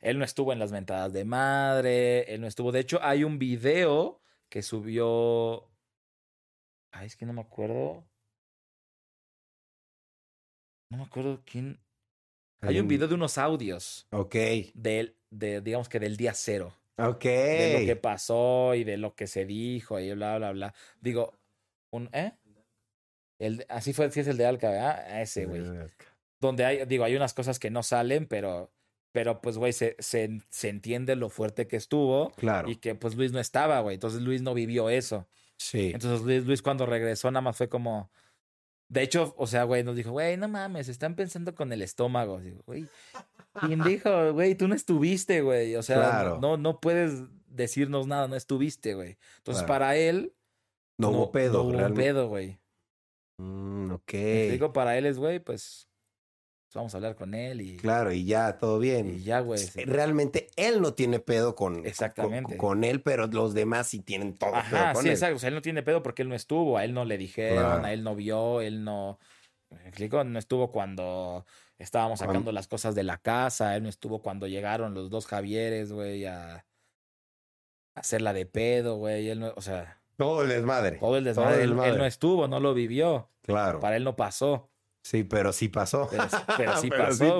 él 0.00 0.18
no 0.18 0.24
estuvo 0.24 0.52
en 0.52 0.58
las 0.58 0.72
mentadas 0.72 1.12
de 1.12 1.24
madre, 1.24 2.34
él 2.34 2.40
no 2.40 2.48
estuvo. 2.48 2.70
De 2.72 2.80
hecho, 2.80 2.98
hay 3.02 3.24
un 3.24 3.38
video 3.38 4.20
que 4.50 4.62
subió. 4.62 5.70
Ay, 6.92 7.06
es 7.06 7.16
que 7.16 7.24
no 7.24 7.32
me 7.32 7.40
acuerdo. 7.40 8.04
No 10.90 10.98
me 10.98 11.04
acuerdo 11.04 11.42
quién. 11.46 11.80
Hay 12.62 12.78
un 12.78 12.88
video 12.88 13.08
de 13.08 13.14
unos 13.14 13.38
audios. 13.38 14.06
Ok. 14.10 14.34
De, 14.74 15.16
de, 15.30 15.60
digamos 15.60 15.88
que 15.88 16.00
del 16.00 16.16
día 16.16 16.34
cero. 16.34 16.74
Ok. 16.98 17.24
De 17.24 17.78
lo 17.80 17.86
que 17.86 17.96
pasó 17.96 18.74
y 18.74 18.84
de 18.84 18.98
lo 18.98 19.14
que 19.14 19.26
se 19.26 19.46
dijo 19.46 19.98
y 19.98 20.12
bla, 20.12 20.36
bla, 20.36 20.52
bla. 20.52 20.74
Digo, 21.00 21.38
un, 21.92 22.10
¿eh? 22.12 22.36
El, 23.38 23.64
así 23.70 23.94
fue, 23.94 24.10
sí 24.10 24.20
es 24.20 24.26
el 24.26 24.36
de 24.36 24.44
Alca, 24.44 24.68
¿verdad? 24.68 25.22
Ese, 25.22 25.46
güey. 25.46 25.62
Donde 26.40 26.64
hay, 26.64 26.84
digo, 26.84 27.04
hay 27.04 27.16
unas 27.16 27.32
cosas 27.32 27.58
que 27.58 27.70
no 27.70 27.82
salen, 27.82 28.26
pero 28.26 28.70
pero 29.12 29.40
pues, 29.40 29.58
güey, 29.58 29.72
se, 29.72 29.96
se, 29.98 30.40
se, 30.50 30.68
entiende 30.68 31.16
lo 31.16 31.30
fuerte 31.30 31.66
que 31.66 31.76
estuvo. 31.76 32.30
Claro. 32.36 32.70
Y 32.70 32.76
que 32.76 32.94
pues 32.94 33.16
Luis 33.16 33.32
no 33.32 33.40
estaba, 33.40 33.80
güey. 33.80 33.94
Entonces 33.94 34.22
Luis 34.22 34.42
no 34.42 34.54
vivió 34.54 34.88
eso. 34.88 35.28
Sí. 35.56 35.90
Entonces 35.92 36.24
Luis, 36.24 36.46
Luis 36.46 36.62
cuando 36.62 36.86
regresó 36.86 37.30
nada 37.30 37.42
más 37.42 37.56
fue 37.56 37.68
como... 37.68 38.10
De 38.88 39.02
hecho, 39.02 39.34
o 39.36 39.46
sea, 39.46 39.64
güey, 39.64 39.84
nos 39.84 39.94
dijo, 39.94 40.10
güey, 40.10 40.36
no 40.36 40.48
mames, 40.48 40.88
están 40.88 41.14
pensando 41.14 41.54
con 41.54 41.72
el 41.72 41.80
estómago. 41.80 42.40
Digo, 42.40 42.60
güey, 42.66 42.86
¿quién 43.60 43.82
dijo, 43.84 44.32
güey? 44.32 44.56
Tú 44.56 44.66
no 44.66 44.74
estuviste, 44.74 45.42
güey. 45.42 45.76
O 45.76 45.82
sea, 45.82 46.38
no, 46.40 46.56
no 46.56 46.80
puedes 46.80 47.22
decirnos 47.46 48.08
nada, 48.08 48.26
no 48.26 48.34
estuviste, 48.34 48.94
güey. 48.94 49.16
Entonces, 49.38 49.62
para 49.64 49.96
él... 49.96 50.34
No, 50.98 51.10
hubo 51.10 51.30
pedo, 51.30 51.64
No 51.70 51.86
hubo 51.86 51.94
pedo, 51.94 52.28
güey. 52.28 52.58
Mm, 53.38 53.92
ok. 53.92 54.12
digo, 54.50 54.72
para 54.72 54.98
él 54.98 55.06
es, 55.06 55.18
güey, 55.18 55.38
pues, 55.38 55.89
vamos 56.74 56.94
a 56.94 56.98
hablar 56.98 57.16
con 57.16 57.34
él 57.34 57.60
y... 57.60 57.76
Claro, 57.76 58.12
y 58.12 58.24
ya, 58.24 58.58
todo 58.58 58.78
bien. 58.78 59.16
Y 59.16 59.22
ya, 59.22 59.40
güey. 59.40 59.60
Realmente 59.84 60.48
él 60.56 60.80
no 60.80 60.94
tiene 60.94 61.18
pedo 61.18 61.54
con, 61.54 61.84
Exactamente. 61.86 62.56
Con, 62.56 62.84
él, 62.84 63.02
pero 63.02 63.26
los 63.26 63.54
demás 63.54 63.88
sí 63.88 64.00
tienen 64.00 64.34
todo 64.34 64.54
Ajá, 64.54 64.92
pedo 64.92 65.02
sí, 65.02 65.08
exacto. 65.08 65.36
O 65.36 65.38
sea, 65.38 65.48
él 65.48 65.54
no 65.54 65.62
tiene 65.62 65.82
pedo 65.82 66.02
porque 66.02 66.22
él 66.22 66.28
no 66.28 66.34
estuvo, 66.34 66.78
a 66.78 66.84
él 66.84 66.94
no 66.94 67.04
le 67.04 67.18
dijeron, 67.18 67.84
a 67.84 67.92
él 67.92 68.04
no 68.04 68.14
vio, 68.14 68.60
él 68.60 68.84
no... 68.84 69.18
¿Me 69.70 69.88
explico? 69.88 70.22
No 70.24 70.38
estuvo 70.38 70.72
cuando 70.72 71.46
estábamos 71.78 72.18
sacando 72.18 72.52
las 72.52 72.66
cosas 72.66 72.94
de 72.94 73.04
la 73.04 73.18
casa, 73.18 73.76
él 73.76 73.84
no 73.84 73.88
estuvo 73.88 74.20
cuando 74.20 74.46
llegaron 74.46 74.94
los 74.94 75.10
dos 75.10 75.26
Javieres, 75.26 75.92
güey, 75.92 76.26
a 76.26 76.66
hacerla 77.94 78.32
de 78.32 78.46
pedo, 78.46 78.96
güey, 78.96 79.28
él 79.28 79.40
no, 79.40 79.52
o 79.56 79.62
sea... 79.62 80.00
Todo 80.16 80.42
el 80.42 80.48
desmadre. 80.48 80.98
Todo 80.98 81.16
el 81.16 81.24
desmadre. 81.24 81.62
Él, 81.62 81.78
él, 81.82 81.98
no 81.98 82.04
estuvo, 82.04 82.46
no 82.46 82.60
lo 82.60 82.74
vivió. 82.74 83.30
Claro. 83.40 83.80
Para 83.80 83.96
él 83.96 84.04
no 84.04 84.16
pasó. 84.16 84.69
Sí, 85.02 85.24
pero 85.24 85.52
sí 85.52 85.68
pasó. 85.68 86.08
Pero, 86.56 86.76
sí 86.76 86.90
pasó, 86.90 87.38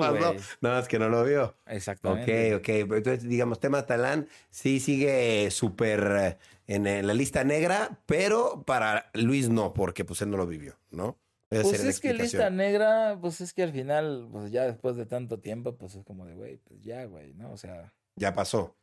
Nada 0.61 0.79
más 0.79 0.87
que 0.87 0.99
no 0.99 1.09
lo 1.09 1.23
vio. 1.23 1.55
Exactamente. 1.67 2.55
Ok, 2.55 2.59
ok. 2.59 2.69
Entonces, 2.97 3.23
digamos, 3.23 3.59
tema 3.59 3.85
Talán 3.85 4.27
sí 4.49 4.79
sigue 4.79 5.49
súper 5.51 5.99
eh, 6.19 6.37
en, 6.67 7.05
la 7.05 7.13
lista 7.13 7.43
negra, 7.43 7.99
pero 8.05 8.63
para 8.65 9.09
Luis 9.13 9.49
no, 9.49 9.73
porque 9.73 10.05
pues 10.05 10.21
él 10.21 10.31
no 10.31 10.37
lo 10.37 10.47
vivió, 10.47 10.77
¿no? 10.89 11.17
pues 11.49 11.83
es 11.83 11.99
que 11.99 12.13
lista 12.13 12.49
negra, 12.49 13.17
pues 13.19 13.41
es 13.41 13.51
que 13.53 13.63
al 13.63 13.73
final, 13.73 14.29
pues 14.31 14.51
ya 14.51 14.63
después 14.63 14.95
de 14.95 15.05
tanto 15.05 15.39
tiempo, 15.39 15.75
pues 15.75 15.95
es 15.95 16.05
como 16.05 16.25
de, 16.25 16.33
güey, 16.33 16.57
pues 16.57 16.81
ya, 16.81 17.03
güey, 17.05 17.33
¿no? 17.33 17.51
O 17.51 17.57
sea. 17.57 17.93
Ya 18.15 18.33
pasó. 18.33 18.77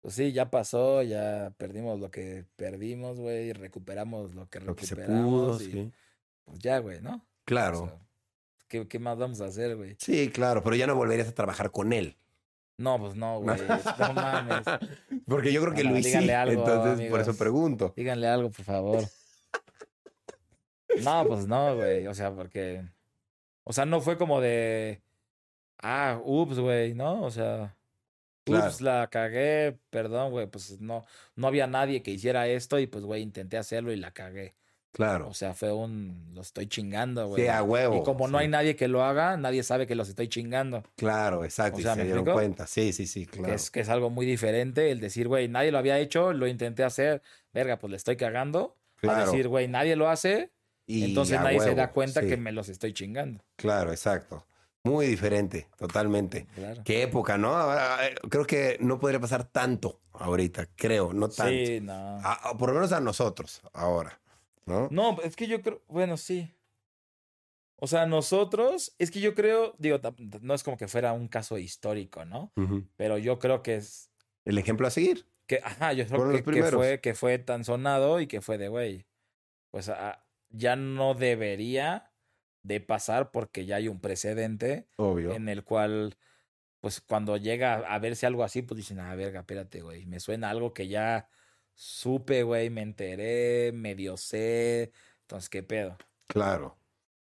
Pues 0.00 0.14
sí, 0.14 0.32
ya 0.32 0.50
pasó, 0.50 1.02
ya 1.02 1.52
perdimos 1.58 2.00
lo 2.00 2.10
que 2.10 2.46
perdimos, 2.56 3.20
güey, 3.20 3.52
recuperamos 3.52 4.34
lo 4.34 4.48
que 4.48 4.60
lo 4.60 4.74
recuperamos. 4.74 5.58
Que 5.58 5.64
se 5.64 5.70
pudo, 5.70 5.84
sí. 5.84 5.92
Pues 6.44 6.58
ya, 6.60 6.78
güey, 6.78 7.00
¿no? 7.02 7.26
Claro. 7.44 8.03
¿Qué, 8.74 8.88
¿Qué, 8.88 8.98
más 8.98 9.16
vamos 9.16 9.40
a 9.40 9.44
hacer, 9.44 9.76
güey? 9.76 9.94
Sí, 10.00 10.30
claro, 10.30 10.60
pero 10.64 10.74
ya 10.74 10.88
no 10.88 10.96
volverías 10.96 11.28
a 11.28 11.32
trabajar 11.32 11.70
con 11.70 11.92
él. 11.92 12.16
No, 12.76 12.98
pues 12.98 13.14
no, 13.14 13.38
güey. 13.38 13.56
No 14.00 14.12
mames. 14.14 14.64
Porque 15.28 15.52
yo 15.52 15.62
creo 15.62 15.74
que 15.74 15.84
Luis 15.84 16.04
sí. 16.04 16.28
Algo, 16.28 16.60
entonces, 16.60 17.08
por 17.08 17.20
eso 17.20 17.36
pregunto. 17.36 17.94
Díganle 17.96 18.26
algo, 18.26 18.50
por 18.50 18.64
favor. 18.64 19.04
No, 21.04 21.24
pues 21.28 21.46
no, 21.46 21.76
güey. 21.76 22.08
O 22.08 22.14
sea, 22.14 22.32
porque. 22.32 22.82
O 23.62 23.72
sea, 23.72 23.86
no 23.86 24.00
fue 24.00 24.18
como 24.18 24.40
de. 24.40 25.00
Ah, 25.78 26.20
ups, 26.24 26.58
güey, 26.58 26.94
¿no? 26.94 27.22
O 27.22 27.30
sea. 27.30 27.76
Ups, 28.46 28.80
la 28.80 29.08
cagué, 29.08 29.78
perdón, 29.90 30.32
güey. 30.32 30.48
Pues 30.48 30.80
no, 30.80 31.04
no 31.36 31.46
había 31.46 31.68
nadie 31.68 32.02
que 32.02 32.10
hiciera 32.10 32.48
esto 32.48 32.80
y 32.80 32.88
pues, 32.88 33.04
güey, 33.04 33.22
intenté 33.22 33.56
hacerlo 33.56 33.92
y 33.92 33.96
la 33.96 34.10
cagué. 34.10 34.56
Claro. 34.94 35.28
O 35.28 35.34
sea, 35.34 35.54
fue 35.54 35.72
un. 35.72 36.30
Los 36.34 36.46
estoy 36.46 36.68
chingando, 36.68 37.26
güey. 37.26 37.42
Sí, 37.42 37.48
a 37.48 37.64
huevo. 37.64 37.96
Y 37.98 38.02
como 38.04 38.28
no 38.28 38.38
hay 38.38 38.46
nadie 38.46 38.76
que 38.76 38.86
lo 38.86 39.02
haga, 39.02 39.36
nadie 39.36 39.64
sabe 39.64 39.88
que 39.88 39.96
los 39.96 40.08
estoy 40.08 40.28
chingando. 40.28 40.84
Claro, 40.94 41.44
exacto. 41.44 41.80
O 41.80 41.82
sea, 41.82 41.94
y 41.94 41.96
se 41.96 42.04
dieron 42.04 42.24
cuenta. 42.24 42.68
Sí, 42.68 42.92
sí, 42.92 43.08
sí, 43.08 43.26
claro. 43.26 43.48
Que 43.48 43.54
es, 43.54 43.72
que 43.72 43.80
es 43.80 43.88
algo 43.88 44.08
muy 44.08 44.24
diferente 44.24 44.92
el 44.92 45.00
decir, 45.00 45.26
güey, 45.26 45.48
nadie 45.48 45.72
lo 45.72 45.78
había 45.78 45.98
hecho, 45.98 46.32
lo 46.32 46.46
intenté 46.46 46.84
hacer, 46.84 47.22
verga, 47.52 47.80
pues 47.80 47.90
le 47.90 47.96
estoy 47.96 48.16
cagando. 48.16 48.76
Claro. 48.94 49.22
A 49.22 49.24
decir, 49.26 49.48
güey, 49.48 49.66
nadie 49.66 49.96
lo 49.96 50.08
hace, 50.08 50.52
y 50.86 51.04
entonces 51.04 51.40
nadie 51.40 51.58
se 51.58 51.74
da 51.74 51.90
cuenta 51.90 52.22
que 52.22 52.36
me 52.36 52.52
los 52.52 52.68
estoy 52.68 52.92
chingando. 52.92 53.44
Claro, 53.56 53.90
exacto. 53.90 54.46
Muy 54.84 55.06
diferente, 55.06 55.66
totalmente. 55.76 56.46
Claro. 56.54 56.82
Qué 56.84 57.02
época, 57.02 57.36
¿no? 57.36 57.66
Creo 58.30 58.46
que 58.46 58.76
no 58.80 59.00
podría 59.00 59.18
pasar 59.18 59.44
tanto 59.44 60.02
ahorita, 60.12 60.68
creo, 60.76 61.12
no 61.12 61.28
tanto. 61.28 61.52
Sí, 61.52 61.80
no. 61.80 62.20
por 62.58 62.68
lo 62.68 62.74
menos 62.74 62.92
a 62.92 63.00
nosotros, 63.00 63.60
ahora. 63.72 64.20
¿No? 64.66 64.88
No, 64.90 65.20
es 65.22 65.36
que 65.36 65.46
yo 65.46 65.62
creo, 65.62 65.82
bueno, 65.88 66.16
sí. 66.16 66.54
O 67.76 67.86
sea, 67.86 68.06
nosotros, 68.06 68.94
es 68.98 69.10
que 69.10 69.20
yo 69.20 69.34
creo, 69.34 69.74
digo, 69.78 70.00
no 70.40 70.54
es 70.54 70.62
como 70.62 70.76
que 70.76 70.88
fuera 70.88 71.12
un 71.12 71.28
caso 71.28 71.58
histórico, 71.58 72.24
¿no? 72.24 72.52
Pero 72.96 73.18
yo 73.18 73.38
creo 73.38 73.62
que 73.62 73.76
es... 73.76 74.10
El 74.44 74.58
ejemplo 74.58 74.86
a 74.86 74.90
seguir. 74.90 75.26
Que, 75.46 75.60
ajá, 75.62 75.92
yo 75.92 76.06
creo 76.06 76.30
que, 76.30 76.42
que, 76.42 76.62
fue, 76.64 77.00
que 77.00 77.14
fue 77.14 77.38
tan 77.38 77.64
sonado 77.64 78.20
y 78.20 78.26
que 78.26 78.40
fue 78.40 78.56
de, 78.58 78.68
güey, 78.68 79.06
pues 79.70 79.90
ya 80.50 80.76
no 80.76 81.14
debería 81.14 82.12
de 82.62 82.80
pasar 82.80 83.30
porque 83.30 83.66
ya 83.66 83.76
hay 83.76 83.88
un 83.88 84.00
precedente 84.00 84.88
Obvio. 84.96 85.32
en 85.32 85.48
el 85.48 85.64
cual, 85.64 86.16
pues 86.80 87.00
cuando 87.00 87.36
llega 87.36 87.74
a 87.74 87.98
verse 87.98 88.24
algo 88.26 88.44
así, 88.44 88.62
pues 88.62 88.76
dicen, 88.78 89.00
ah, 89.00 89.14
verga, 89.14 89.40
espérate, 89.40 89.82
güey, 89.82 90.06
me 90.06 90.20
suena 90.20 90.48
algo 90.48 90.72
que 90.72 90.88
ya 90.88 91.28
supe, 91.74 92.42
güey, 92.42 92.70
me 92.70 92.82
enteré, 92.82 93.72
medio 93.72 94.16
sé, 94.16 94.92
entonces, 95.22 95.48
¿qué 95.48 95.62
pedo? 95.62 95.96
Claro. 96.26 96.76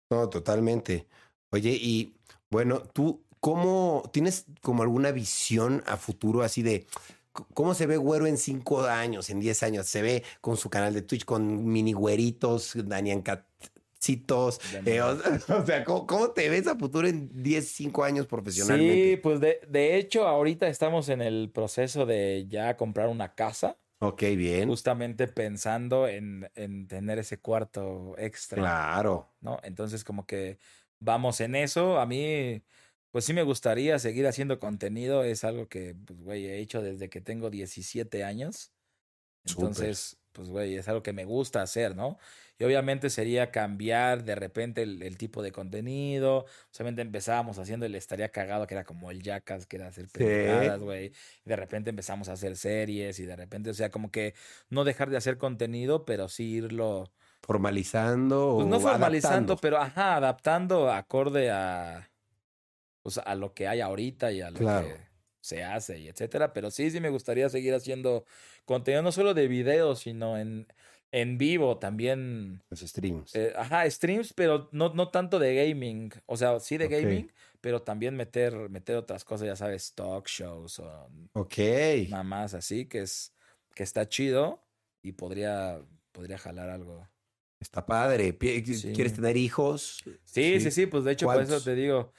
No, 0.09 0.29
totalmente. 0.29 1.07
Oye, 1.51 1.71
y 1.71 2.15
bueno, 2.49 2.81
tú, 2.81 3.23
¿cómo 3.39 4.03
tienes 4.13 4.45
como 4.61 4.83
alguna 4.83 5.11
visión 5.11 5.83
a 5.85 5.97
futuro 5.97 6.43
así 6.43 6.61
de 6.61 6.85
cómo 7.53 7.73
se 7.73 7.85
ve 7.85 7.97
Güero 7.97 8.25
en 8.25 8.37
cinco 8.37 8.83
años, 8.83 9.29
en 9.29 9.39
diez 9.39 9.63
años? 9.63 9.87
Se 9.87 10.01
ve 10.01 10.23
con 10.41 10.57
su 10.57 10.69
canal 10.69 10.93
de 10.93 11.01
Twitch, 11.01 11.25
con 11.25 11.65
mini 11.65 11.93
güeritos, 11.93 12.73
Daniel 12.75 13.23
Citos. 13.99 14.61
Eh, 14.85 15.01
o, 15.01 15.65
sea, 15.65 15.83
¿cómo, 15.85 16.29
te 16.31 16.49
ves 16.49 16.67
a 16.67 16.77
futuro 16.77 17.07
en 17.07 17.29
10, 17.41 17.67
5 17.67 18.03
años 18.03 18.27
profesionalmente? 18.27 19.11
Sí, 19.11 19.17
pues 19.17 19.39
de, 19.39 19.59
de, 19.67 19.97
hecho, 19.97 20.27
ahorita 20.27 20.67
estamos 20.67 21.09
en 21.09 21.21
el 21.21 21.49
proceso 21.51 22.05
de 22.05 22.45
ya 22.47 22.77
comprar 22.77 23.09
una 23.09 23.33
casa. 23.33 23.77
Ok, 23.99 24.21
bien. 24.35 24.69
Justamente 24.69 25.27
pensando 25.27 26.07
en, 26.07 26.49
en 26.55 26.87
tener 26.87 27.19
ese 27.19 27.39
cuarto 27.39 28.15
extra. 28.17 28.61
Claro. 28.61 29.27
¿No? 29.41 29.59
Entonces, 29.63 30.03
como 30.03 30.25
que 30.25 30.59
vamos 30.99 31.41
en 31.41 31.55
eso. 31.55 31.99
A 31.99 32.05
mí, 32.05 32.63
pues 33.11 33.25
sí 33.25 33.33
me 33.33 33.43
gustaría 33.43 33.97
seguir 33.99 34.27
haciendo 34.27 34.59
contenido. 34.59 35.23
Es 35.23 35.43
algo 35.43 35.67
que, 35.67 35.95
pues, 35.95 36.21
güey, 36.21 36.45
he 36.45 36.59
hecho 36.59 36.81
desde 36.81 37.09
que 37.09 37.21
tengo 37.21 37.49
17 37.49 38.23
años. 38.23 38.71
Entonces, 39.45 40.19
pues, 40.31 40.49
güey, 40.49 40.75
es 40.75 40.87
algo 40.87 41.01
que 41.01 41.13
me 41.13 41.25
gusta 41.25 41.61
hacer, 41.61 41.95
¿no? 41.95 42.17
Y 42.59 42.63
obviamente 42.63 43.09
sería 43.09 43.51
cambiar 43.51 44.23
de 44.23 44.33
repente 44.33 44.81
el, 44.81 45.17
tipo 45.17 45.43
de 45.43 45.51
contenido. 45.51 46.45
Obviamente 46.73 47.03
empezábamos 47.03 47.59
haciendo 47.59 47.85
el 47.85 47.93
estaría 47.93 48.29
cagado, 48.29 48.65
que 48.65 48.73
era 48.73 48.83
como 48.83 49.11
el 49.11 49.21
Jackass, 49.21 49.67
que 49.67 49.75
era 49.75 49.87
hacer 49.87 50.07
películas, 50.07 50.79
güey. 50.79 51.11
De 51.45 51.55
repente 51.55 51.91
empezamos 51.91 52.29
a 52.29 52.33
hacer 52.33 52.55
series 52.55 53.19
y 53.19 53.25
de 53.25 53.35
repente, 53.35 53.69
o 53.69 53.73
sea, 53.75 53.91
como 53.91 54.09
que 54.09 54.33
no 54.69 54.85
dejar 54.85 55.09
de 55.11 55.17
hacer 55.17 55.37
contenido, 55.37 56.05
pero 56.05 56.29
sí 56.29 56.55
irlo... 56.55 57.11
Formalizando. 57.43 58.55
Pues 58.55 58.67
no 58.67 58.79
formalizando, 58.79 59.55
pero 59.57 59.77
ajá, 59.77 60.15
adaptando 60.15 60.91
acorde 60.91 61.51
a, 61.51 62.09
pues, 63.03 63.19
a 63.19 63.35
lo 63.35 63.53
que 63.53 63.67
hay 63.67 63.81
ahorita 63.81 64.31
y 64.31 64.41
a 64.41 64.49
lo 64.49 64.59
que 64.59 64.97
se 65.39 65.63
hace 65.63 65.99
y 65.99 66.07
etcétera. 66.07 66.51
Pero 66.53 66.71
sí, 66.71 66.89
sí 66.89 66.99
me 66.99 67.09
gustaría 67.09 67.47
seguir 67.49 67.75
haciendo 67.75 68.25
contenido 68.65 69.03
no 69.03 69.11
solo 69.11 69.33
de 69.33 69.47
video, 69.47 69.95
sino 69.95 70.37
en 70.37 70.67
en 71.11 71.37
vivo 71.37 71.77
también. 71.77 72.63
Los 72.69 72.81
streams. 72.81 73.35
Eh, 73.35 73.53
ajá, 73.55 73.89
streams, 73.89 74.33
pero 74.33 74.69
no, 74.71 74.93
no 74.93 75.09
tanto 75.09 75.39
de 75.39 75.55
gaming. 75.55 76.11
O 76.25 76.37
sea, 76.37 76.59
sí 76.59 76.77
de 76.77 76.87
gaming, 76.87 77.31
pero 77.61 77.81
también 77.81 78.15
meter, 78.15 78.69
meter 78.69 78.97
otras 78.97 79.23
cosas, 79.23 79.47
ya 79.47 79.55
sabes, 79.55 79.93
talk 79.93 80.27
shows 80.27 80.79
o 80.79 81.09
ok. 81.33 81.57
nada 82.09 82.23
más 82.23 82.53
así, 82.53 82.85
que 82.85 83.01
es 83.01 83.33
que 83.73 83.83
está 83.83 84.09
chido 84.09 84.63
y 85.01 85.13
podría, 85.13 85.81
podría 86.11 86.37
jalar 86.37 86.69
algo. 86.69 87.07
Está 87.59 87.85
padre. 87.85 88.37
¿Quieres 88.37 89.13
tener 89.13 89.37
hijos? 89.37 90.03
Sí, 90.25 90.59
sí, 90.59 90.71
sí, 90.71 90.85
pues 90.85 91.03
de 91.03 91.13
hecho, 91.13 91.25
por 91.25 91.41
eso 91.41 91.61
te 91.61 91.75
digo. 91.75 92.11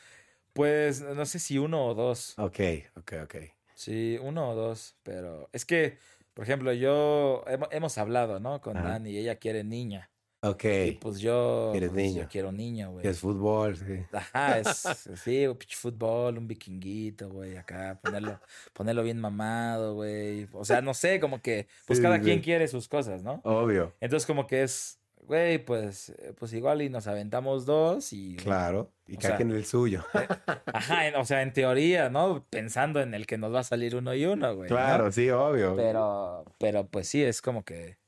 Pues 0.53 1.03
no 1.03 1.25
sé 1.25 1.39
si 1.39 1.59
uno 1.59 1.87
o 1.87 1.95
dos. 1.95 2.37
Ok, 2.39 2.61
ok, 2.97 3.13
ok. 3.25 3.37
Sí, 3.75 4.19
uno 4.21 4.51
o 4.51 4.55
dos, 4.57 4.97
pero 5.05 5.49
es 5.53 5.65
que 5.65 5.99
por 6.39 6.45
ejemplo, 6.45 6.73
yo 6.73 7.43
hemos, 7.73 7.99
hablado, 7.99 8.39
¿no? 8.39 8.61
Con 8.61 8.75
Dani 8.75 9.17
ella 9.17 9.41
quiere 9.41 9.65
niña. 9.65 10.09
Ok. 10.41 10.65
Y 10.87 10.93
pues 10.93 11.19
yo, 11.19 11.73
pues, 11.73 12.15
yo 12.15 12.29
quiero 12.29 12.53
niña, 12.53 12.87
güey. 12.87 13.05
Es 13.05 13.19
fútbol, 13.19 13.77
sí. 13.77 14.05
Ajá, 14.13 14.61
es, 14.61 14.69
sí, 15.25 15.49
un 15.49 15.59
fútbol, 15.59 16.39
un 16.39 16.47
vikinguito, 16.47 17.29
güey, 17.29 17.57
acá, 17.57 17.99
ponerlo, 18.01 18.39
ponerlo 18.73 19.03
bien 19.03 19.19
mamado, 19.19 19.97
güey. 19.97 20.47
O 20.53 20.65
sea, 20.65 20.81
no 20.81 20.95
sé, 20.95 21.19
como 21.19 21.43
que, 21.43 21.67
pues 21.89 21.99
cada 21.99 22.21
quien 22.21 22.41
quiere 22.41 22.69
sus 22.69 22.87
cosas, 22.87 23.25
¿no? 23.25 23.41
Obvio. 23.43 23.97
Entonces, 23.99 24.25
como 24.25 24.47
que 24.47 24.63
es, 24.63 24.98
güey, 25.29 25.59
pues, 25.59 26.09
eh, 26.09 26.33
pues 26.37 26.55
igual 26.55 26.81
y 26.81 26.89
nos 26.89 27.07
aventamos 27.07 27.67
dos 27.67 28.13
y... 28.15 28.37
Claro, 28.37 28.91
y 29.07 29.19
cada 29.19 29.37
quien 29.37 29.51
el 29.51 29.67
suyo. 29.67 30.05
Eh, 30.15 30.27
ajá, 30.73 31.03
o 31.19 31.25
sea, 31.25 31.43
en 31.43 31.53
teoría, 31.53 32.09
¿no? 32.09 32.45
Pensando 32.49 33.01
en 33.01 33.13
el 33.13 33.27
que 33.27 33.37
nos 33.37 33.55
va 33.55 33.61
a 33.61 33.65
salir 33.65 33.95
uno 33.95 34.15
y 34.15 34.25
uno, 34.25 34.57
güey. 34.57 34.69
Claro, 34.69 35.13
sí, 35.13 35.29
obvio. 35.29 35.77
Pero, 35.77 36.45
pero 36.59 36.87
pues 36.87 37.09
sí, 37.09 37.23
es 37.23 37.43
como 37.43 37.63
que, 37.65 37.99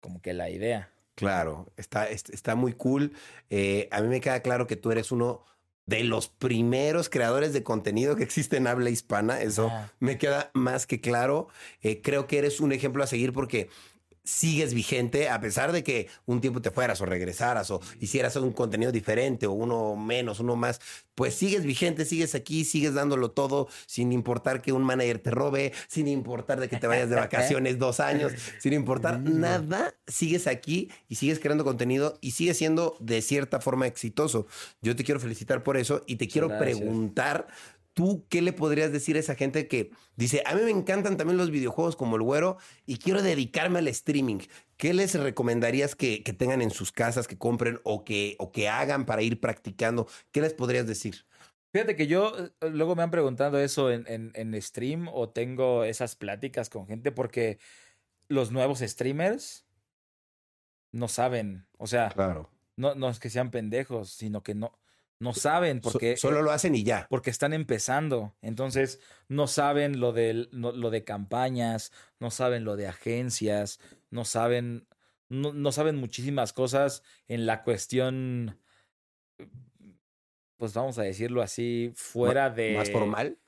como 0.00 0.22
que 0.22 0.32
la 0.32 0.48
idea. 0.48 0.90
Claro, 1.16 1.66
está, 1.76 2.08
está 2.08 2.54
muy 2.54 2.72
cool. 2.72 3.12
Eh, 3.50 3.88
a 3.90 4.00
mí 4.00 4.08
me 4.08 4.20
queda 4.20 4.40
claro 4.40 4.68
que 4.68 4.76
tú 4.76 4.92
eres 4.92 5.10
uno 5.10 5.44
de 5.86 6.04
los 6.04 6.28
primeros 6.28 7.08
creadores 7.08 7.52
de 7.52 7.62
contenido 7.64 8.14
que 8.14 8.22
existe 8.22 8.56
en 8.56 8.68
habla 8.68 8.90
hispana. 8.90 9.40
Eso 9.42 9.70
me 9.98 10.18
queda 10.18 10.50
más 10.54 10.86
que 10.86 11.00
claro. 11.00 11.48
creo 12.02 12.26
que 12.28 12.38
eres 12.38 12.60
un 12.60 12.72
ejemplo 12.72 13.02
a 13.02 13.08
seguir 13.08 13.32
porque 13.32 13.68
sigues 14.24 14.72
vigente 14.72 15.28
a 15.28 15.40
pesar 15.40 15.70
de 15.72 15.84
que 15.84 16.08
un 16.24 16.40
tiempo 16.40 16.62
te 16.62 16.70
fueras 16.70 17.00
o 17.00 17.06
regresaras 17.06 17.70
o 17.70 17.80
hicieras 18.00 18.36
un 18.36 18.52
contenido 18.52 18.90
diferente 18.90 19.46
o 19.46 19.52
uno 19.52 19.96
menos, 19.96 20.40
uno 20.40 20.56
más, 20.56 20.80
pues 21.14 21.34
sigues 21.34 21.64
vigente, 21.64 22.04
sigues 22.04 22.34
aquí, 22.34 22.64
sigues 22.64 22.94
dándolo 22.94 23.30
todo 23.30 23.68
sin 23.86 24.12
importar 24.12 24.62
que 24.62 24.72
un 24.72 24.82
manager 24.82 25.18
te 25.18 25.30
robe, 25.30 25.72
sin 25.88 26.08
importar 26.08 26.58
de 26.58 26.68
que 26.68 26.78
te 26.78 26.86
vayas 26.86 27.10
de 27.10 27.16
vacaciones 27.24 27.78
dos 27.78 28.00
años, 28.00 28.32
sin 28.58 28.72
importar 28.72 29.20
nada, 29.20 29.94
sigues 30.06 30.46
aquí 30.46 30.90
y 31.08 31.16
sigues 31.16 31.38
creando 31.38 31.64
contenido 31.64 32.18
y 32.20 32.32
sigues 32.32 32.56
siendo 32.56 32.96
de 33.00 33.20
cierta 33.20 33.60
forma 33.60 33.86
exitoso. 33.86 34.46
Yo 34.80 34.96
te 34.96 35.04
quiero 35.04 35.20
felicitar 35.20 35.62
por 35.62 35.76
eso 35.76 36.02
y 36.06 36.16
te 36.16 36.28
quiero 36.28 36.48
preguntar 36.58 37.46
¿Tú 37.94 38.26
qué 38.28 38.42
le 38.42 38.52
podrías 38.52 38.90
decir 38.90 39.16
a 39.16 39.20
esa 39.20 39.36
gente 39.36 39.68
que 39.68 39.92
dice, 40.16 40.42
a 40.46 40.54
mí 40.56 40.62
me 40.62 40.70
encantan 40.70 41.16
también 41.16 41.38
los 41.38 41.52
videojuegos 41.52 41.94
como 41.94 42.16
el 42.16 42.22
güero 42.22 42.58
y 42.86 42.98
quiero 42.98 43.22
dedicarme 43.22 43.78
al 43.78 43.86
streaming? 43.86 44.40
¿Qué 44.76 44.92
les 44.92 45.14
recomendarías 45.14 45.94
que, 45.94 46.18
tengan 46.36 46.60
en 46.60 46.70
sus 46.70 46.90
casas, 46.90 47.28
que 47.28 47.38
compren 47.38 47.78
o 47.84 48.04
que, 48.04 48.34
o 48.40 48.50
que 48.50 48.68
hagan 48.68 49.06
para 49.06 49.22
ir 49.22 49.40
practicando? 49.40 50.08
¿Qué 50.32 50.40
les 50.40 50.54
podrías 50.54 50.88
decir? 50.88 51.24
Fíjate 51.72 51.94
que 51.94 52.08
yo 52.08 52.32
eh, 52.36 52.70
luego 52.70 52.96
me 52.96 53.04
han 53.04 53.12
preguntado 53.12 53.60
eso 53.60 53.92
en, 53.92 54.04
en, 54.08 54.62
stream 54.62 55.08
o 55.12 55.28
tengo 55.28 55.84
esas 55.84 56.16
pláticas 56.16 56.70
con 56.70 56.88
gente 56.88 57.12
porque 57.12 57.58
los 58.28 58.50
nuevos 58.50 58.80
streamers 58.80 59.66
no 60.90 61.06
saben, 61.06 61.66
o 61.78 61.86
sea, 61.86 62.10
claro. 62.10 62.50
no, 62.76 62.94
no 62.94 63.08
es 63.08 63.18
que 63.18 63.30
sean 63.30 63.50
pendejos, 63.50 64.10
sino 64.10 64.42
que 64.42 64.54
no, 64.54 64.78
no 65.18 65.32
saben 65.32 65.80
porque... 65.80 66.16
solo 66.16 66.42
lo 66.42 66.50
hacen 66.50 66.74
y 66.74 66.82
ya. 66.82 67.06
Porque 67.08 67.30
están 67.30 67.52
empezando. 67.52 68.34
Entonces, 68.42 69.00
no 69.28 69.46
saben 69.46 70.00
lo 70.00 70.12
de, 70.12 70.48
lo 70.52 70.90
de 70.90 71.04
campañas, 71.04 71.92
no 72.18 72.30
saben 72.30 72.64
lo 72.64 72.76
de 72.76 72.88
agencias, 72.88 73.80
no 74.10 74.24
saben, 74.24 74.86
no, 75.28 75.72
saben 75.72 75.96
muchísimas 75.96 76.52
cosas 76.52 77.02
en 77.28 77.46
la 77.46 77.62
cuestión, 77.62 78.60
pues 80.56 80.74
vamos 80.74 80.98
a 80.98 81.02
decirlo 81.02 81.42
así, 81.42 81.92
fuera 81.94 82.50
de... 82.50 82.74
¿Más 82.76 82.90
formal? 82.90 83.38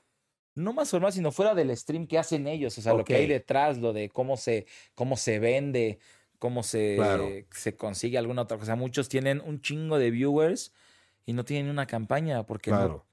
No 0.55 0.73
más 0.73 0.89
formal, 0.89 1.13
sino 1.13 1.31
fuera 1.31 1.53
del 1.53 1.75
stream 1.77 2.07
que 2.07 2.17
hacen 2.17 2.47
ellos. 2.47 2.75
O 2.79 2.81
sea, 2.81 2.93
lo 2.93 3.05
que 3.05 3.15
hay 3.15 3.27
detrás, 3.27 3.77
lo 3.77 3.93
de 3.93 4.09
cómo 4.09 4.37
se, 4.37 4.65
cómo 4.95 5.15
se 5.15 5.37
vende, 5.37 5.99
cómo 6.39 6.63
se, 6.63 7.45
se 7.51 7.75
consigue 7.75 8.17
alguna 8.17 8.41
otra 8.43 8.57
cosa. 8.57 8.75
Muchos 8.75 9.07
tienen 9.07 9.39
un 9.41 9.61
chingo 9.61 9.99
de 9.99 10.09
viewers 10.09 10.73
y 11.27 11.33
no 11.33 11.45
tienen 11.45 11.69
una 11.69 11.85
campaña 11.85 12.43
porque 12.43 12.71
no, 12.71 13.05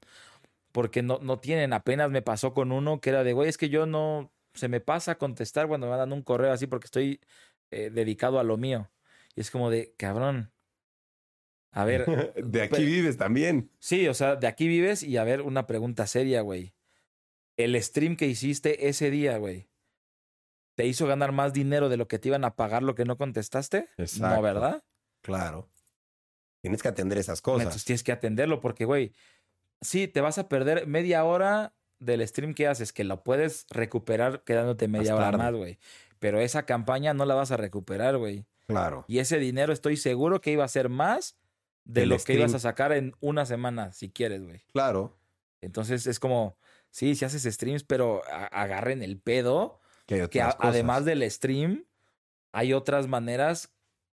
porque 0.72 1.02
no, 1.02 1.18
no 1.20 1.40
tienen. 1.40 1.72
Apenas 1.72 2.10
me 2.10 2.22
pasó 2.22 2.54
con 2.54 2.72
uno 2.72 3.00
que 3.00 3.10
era 3.10 3.24
de, 3.24 3.32
güey, 3.32 3.48
es 3.48 3.58
que 3.58 3.68
yo 3.68 3.86
no, 3.86 4.32
se 4.54 4.68
me 4.68 4.80
pasa 4.80 5.12
a 5.12 5.18
contestar 5.18 5.66
cuando 5.66 5.88
me 5.88 5.90
mandan 5.90 6.12
un 6.12 6.22
correo 6.22 6.52
así 6.52 6.68
porque 6.68 6.86
estoy 6.86 7.20
eh, 7.72 7.90
dedicado 7.90 8.38
a 8.38 8.44
lo 8.44 8.56
mío. 8.56 8.88
Y 9.34 9.40
es 9.40 9.50
como 9.50 9.68
de, 9.68 9.94
cabrón. 9.98 10.52
A 11.72 11.84
ver. 11.84 12.06
de 12.36 12.62
aquí 12.62 12.84
vives 12.84 13.16
también. 13.16 13.68
Sí, 13.80 14.06
o 14.06 14.14
sea, 14.14 14.36
de 14.36 14.46
aquí 14.46 14.68
vives 14.68 15.02
y 15.02 15.16
a 15.16 15.24
ver, 15.24 15.42
una 15.42 15.66
pregunta 15.66 16.06
seria, 16.06 16.40
güey. 16.40 16.72
El 17.56 17.80
stream 17.82 18.16
que 18.16 18.26
hiciste 18.26 18.88
ese 18.88 19.10
día, 19.10 19.38
güey, 19.38 19.68
¿te 20.76 20.86
hizo 20.86 21.08
ganar 21.08 21.32
más 21.32 21.52
dinero 21.52 21.88
de 21.88 21.96
lo 21.96 22.06
que 22.06 22.20
te 22.20 22.28
iban 22.28 22.44
a 22.44 22.54
pagar 22.54 22.84
lo 22.84 22.94
que 22.94 23.04
no 23.04 23.16
contestaste? 23.16 23.88
Exacto. 23.96 24.36
No, 24.36 24.42
¿verdad? 24.42 24.84
Claro. 25.20 25.68
Tienes 26.64 26.80
que 26.80 26.88
atender 26.88 27.18
esas 27.18 27.42
cosas. 27.42 27.64
Entonces 27.64 27.84
tienes 27.84 28.02
que 28.02 28.10
atenderlo 28.10 28.58
porque, 28.58 28.86
güey, 28.86 29.12
sí, 29.82 30.08
te 30.08 30.22
vas 30.22 30.38
a 30.38 30.48
perder 30.48 30.86
media 30.86 31.22
hora 31.22 31.74
del 31.98 32.26
stream 32.26 32.54
que 32.54 32.66
haces, 32.66 32.90
que 32.90 33.04
lo 33.04 33.22
puedes 33.22 33.66
recuperar 33.68 34.44
quedándote 34.44 34.88
media 34.88 35.14
hora 35.14 35.30
más, 35.32 35.52
güey. 35.52 35.78
Pero 36.20 36.40
esa 36.40 36.64
campaña 36.64 37.12
no 37.12 37.26
la 37.26 37.34
vas 37.34 37.50
a 37.50 37.58
recuperar, 37.58 38.16
güey. 38.16 38.46
Claro. 38.66 39.04
Y 39.08 39.18
ese 39.18 39.38
dinero 39.38 39.74
estoy 39.74 39.98
seguro 39.98 40.40
que 40.40 40.52
iba 40.52 40.64
a 40.64 40.68
ser 40.68 40.88
más 40.88 41.36
de 41.84 42.06
lo 42.06 42.16
que 42.16 42.32
ibas 42.32 42.54
a 42.54 42.58
sacar 42.58 42.92
en 42.92 43.14
una 43.20 43.44
semana, 43.44 43.92
si 43.92 44.08
quieres, 44.10 44.42
güey. 44.42 44.64
Claro. 44.72 45.18
Entonces 45.60 46.06
es 46.06 46.18
como, 46.18 46.56
sí, 46.88 47.14
si 47.14 47.26
haces 47.26 47.42
streams, 47.42 47.84
pero 47.84 48.22
agarren 48.52 49.02
el 49.02 49.18
pedo. 49.18 49.82
Que, 50.06 50.30
que 50.30 50.40
además 50.40 51.04
del 51.04 51.30
stream, 51.30 51.84
hay 52.52 52.72
otras 52.72 53.06
maneras 53.06 53.73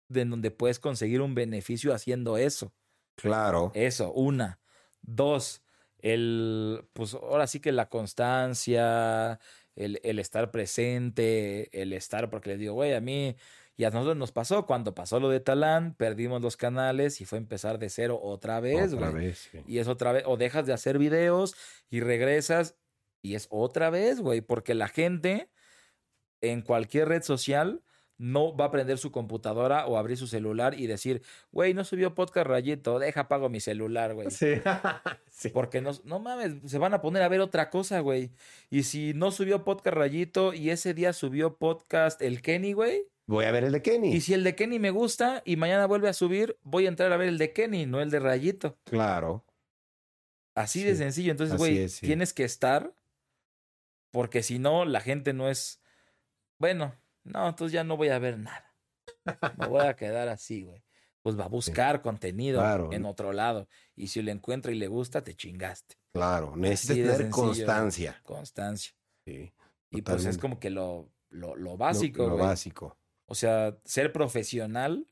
de 0.07 0.25
donde 0.25 0.51
puedes 0.51 0.79
conseguir 0.79 1.21
un 1.21 1.35
beneficio 1.35 1.93
haciendo 1.93 2.37
eso. 2.37 2.73
Claro. 3.15 3.71
Eso, 3.73 4.11
una. 4.13 4.59
Dos, 5.01 5.61
el, 5.99 6.87
pues 6.93 7.13
ahora 7.13 7.47
sí 7.47 7.59
que 7.59 7.71
la 7.71 7.89
constancia, 7.89 9.39
el, 9.75 9.99
el 10.03 10.19
estar 10.19 10.51
presente, 10.51 11.81
el 11.81 11.93
estar, 11.93 12.29
porque 12.29 12.51
les 12.51 12.59
digo, 12.59 12.73
güey, 12.73 12.93
a 12.93 13.01
mí 13.01 13.35
y 13.77 13.83
a 13.83 13.89
nosotros 13.89 14.15
nos 14.15 14.31
pasó 14.31 14.65
cuando 14.65 14.95
pasó 14.95 15.19
lo 15.19 15.29
de 15.29 15.41
Talán, 15.41 15.95
perdimos 15.95 16.41
los 16.41 16.55
canales 16.55 17.19
y 17.19 17.25
fue 17.25 17.37
empezar 17.37 17.77
de 17.77 17.89
cero 17.89 18.19
otra 18.21 18.61
vez, 18.61 18.93
Otra 18.93 19.11
vez, 19.11 19.49
Y 19.67 19.79
es 19.79 19.87
otra 19.87 20.13
vez, 20.13 20.23
o 20.25 20.37
dejas 20.37 20.65
de 20.65 20.73
hacer 20.73 20.97
videos 20.97 21.55
y 21.89 21.99
regresas 21.99 22.77
y 23.21 23.35
es 23.35 23.47
otra 23.49 23.89
vez, 23.89 24.21
güey, 24.21 24.41
porque 24.41 24.75
la 24.75 24.87
gente 24.87 25.49
en 26.41 26.61
cualquier 26.61 27.09
red 27.09 27.23
social 27.23 27.83
no 28.17 28.55
va 28.55 28.65
a 28.65 28.71
prender 28.71 28.97
su 28.97 29.11
computadora 29.11 29.87
o 29.87 29.97
abrir 29.97 30.17
su 30.17 30.27
celular 30.27 30.79
y 30.79 30.87
decir, 30.87 31.21
güey, 31.51 31.73
no 31.73 31.83
subió 31.83 32.15
podcast 32.15 32.47
rayito, 32.47 32.99
deja 32.99 33.21
apago 33.21 33.49
mi 33.49 33.59
celular, 33.59 34.13
güey. 34.13 34.31
Sí. 34.31 34.53
sí. 35.29 35.49
Porque 35.49 35.81
no, 35.81 35.91
no 36.03 36.19
mames, 36.19 36.55
se 36.65 36.77
van 36.77 36.93
a 36.93 37.01
poner 37.01 37.23
a 37.23 37.29
ver 37.29 37.41
otra 37.41 37.69
cosa, 37.69 37.99
güey. 37.99 38.31
Y 38.69 38.83
si 38.83 39.13
no 39.13 39.31
subió 39.31 39.63
podcast 39.63 39.97
rayito 39.97 40.53
y 40.53 40.69
ese 40.69 40.93
día 40.93 41.13
subió 41.13 41.57
podcast 41.57 42.21
el 42.21 42.41
Kenny, 42.41 42.73
güey, 42.73 43.07
Voy 43.27 43.45
a 43.45 43.51
ver 43.51 43.63
el 43.63 43.71
de 43.71 43.81
Kenny. 43.81 44.13
Y 44.13 44.21
si 44.21 44.33
el 44.33 44.43
de 44.43 44.55
Kenny 44.55 44.77
me 44.77 44.91
gusta 44.91 45.41
y 45.45 45.55
mañana 45.55 45.87
vuelve 45.87 46.09
a 46.09 46.13
subir, 46.13 46.59
voy 46.61 46.85
a 46.85 46.89
entrar 46.89 47.11
a 47.11 47.17
ver 47.17 47.27
el 47.27 47.39
de 47.39 47.53
Kenny, 47.53 47.87
no 47.87 47.99
el 47.99 48.11
de 48.11 48.19
Rayito. 48.19 48.77
Claro. 48.83 49.43
Así 50.53 50.83
de 50.83 50.95
sencillo. 50.95 51.31
Entonces, 51.31 51.57
güey, 51.57 51.87
tienes 51.87 52.33
que 52.33 52.43
estar 52.43 52.93
porque 54.11 54.43
si 54.43 54.59
no, 54.59 54.85
la 54.85 55.01
gente 55.01 55.33
no 55.33 55.49
es... 55.49 55.81
Bueno, 56.57 56.95
no, 57.25 57.49
entonces 57.49 57.73
ya 57.73 57.83
no 57.83 57.97
voy 57.97 58.09
a 58.09 58.19
ver 58.19 58.37
nada. 58.37 58.73
Me 59.57 59.67
voy 59.67 59.85
a 59.85 59.95
quedar 59.95 60.29
así, 60.29 60.63
güey. 60.63 60.83
Pues 61.21 61.37
va 61.37 61.45
a 61.45 61.49
buscar 61.49 62.03
contenido 62.03 62.63
en 62.91 63.05
otro 63.05 63.33
lado. 63.33 63.67
Y 63.95 64.07
si 64.07 64.21
lo 64.21 64.31
encuentra 64.31 64.71
y 64.71 64.75
le 64.75 64.87
gusta, 64.87 65.23
te 65.23 65.35
chingaste. 65.35 65.95
Claro, 66.13 66.55
necesitas 66.55 67.17
tener 67.17 67.31
constancia. 67.31 68.21
Constancia. 68.23 68.93
Sí. 69.25 69.51
Y 69.89 70.01
pues 70.03 70.25
es 70.25 70.37
como 70.37 70.59
que 70.59 70.69
lo, 70.69 71.09
lo, 71.29 71.55
lo 71.55 71.77
básico. 71.77 72.23
Lo, 72.23 72.29
lo 72.29 72.37
básico. 72.37 72.99
O 73.25 73.33
sea, 73.33 73.75
ser 73.83 74.13
profesional, 74.13 75.07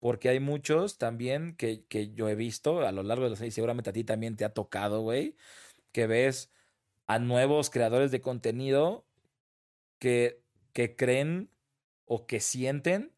porque 0.00 0.28
hay 0.28 0.40
muchos 0.40 0.98
también 0.98 1.54
que, 1.54 1.84
que 1.86 2.12
yo 2.12 2.28
he 2.28 2.34
visto 2.34 2.80
a 2.80 2.90
lo 2.90 3.04
largo 3.04 3.24
de 3.24 3.30
los 3.30 3.40
años, 3.40 3.54
seguramente 3.54 3.90
a 3.90 3.92
ti 3.92 4.02
también 4.02 4.34
te 4.34 4.44
ha 4.44 4.52
tocado, 4.52 5.02
güey, 5.02 5.36
que 5.92 6.08
ves 6.08 6.50
a 7.06 7.20
nuevos 7.20 7.70
creadores 7.70 8.10
de 8.10 8.20
contenido 8.20 9.06
que, 10.00 10.42
que 10.76 10.94
creen 10.94 11.48
o 12.04 12.26
que 12.26 12.38
sienten 12.38 13.10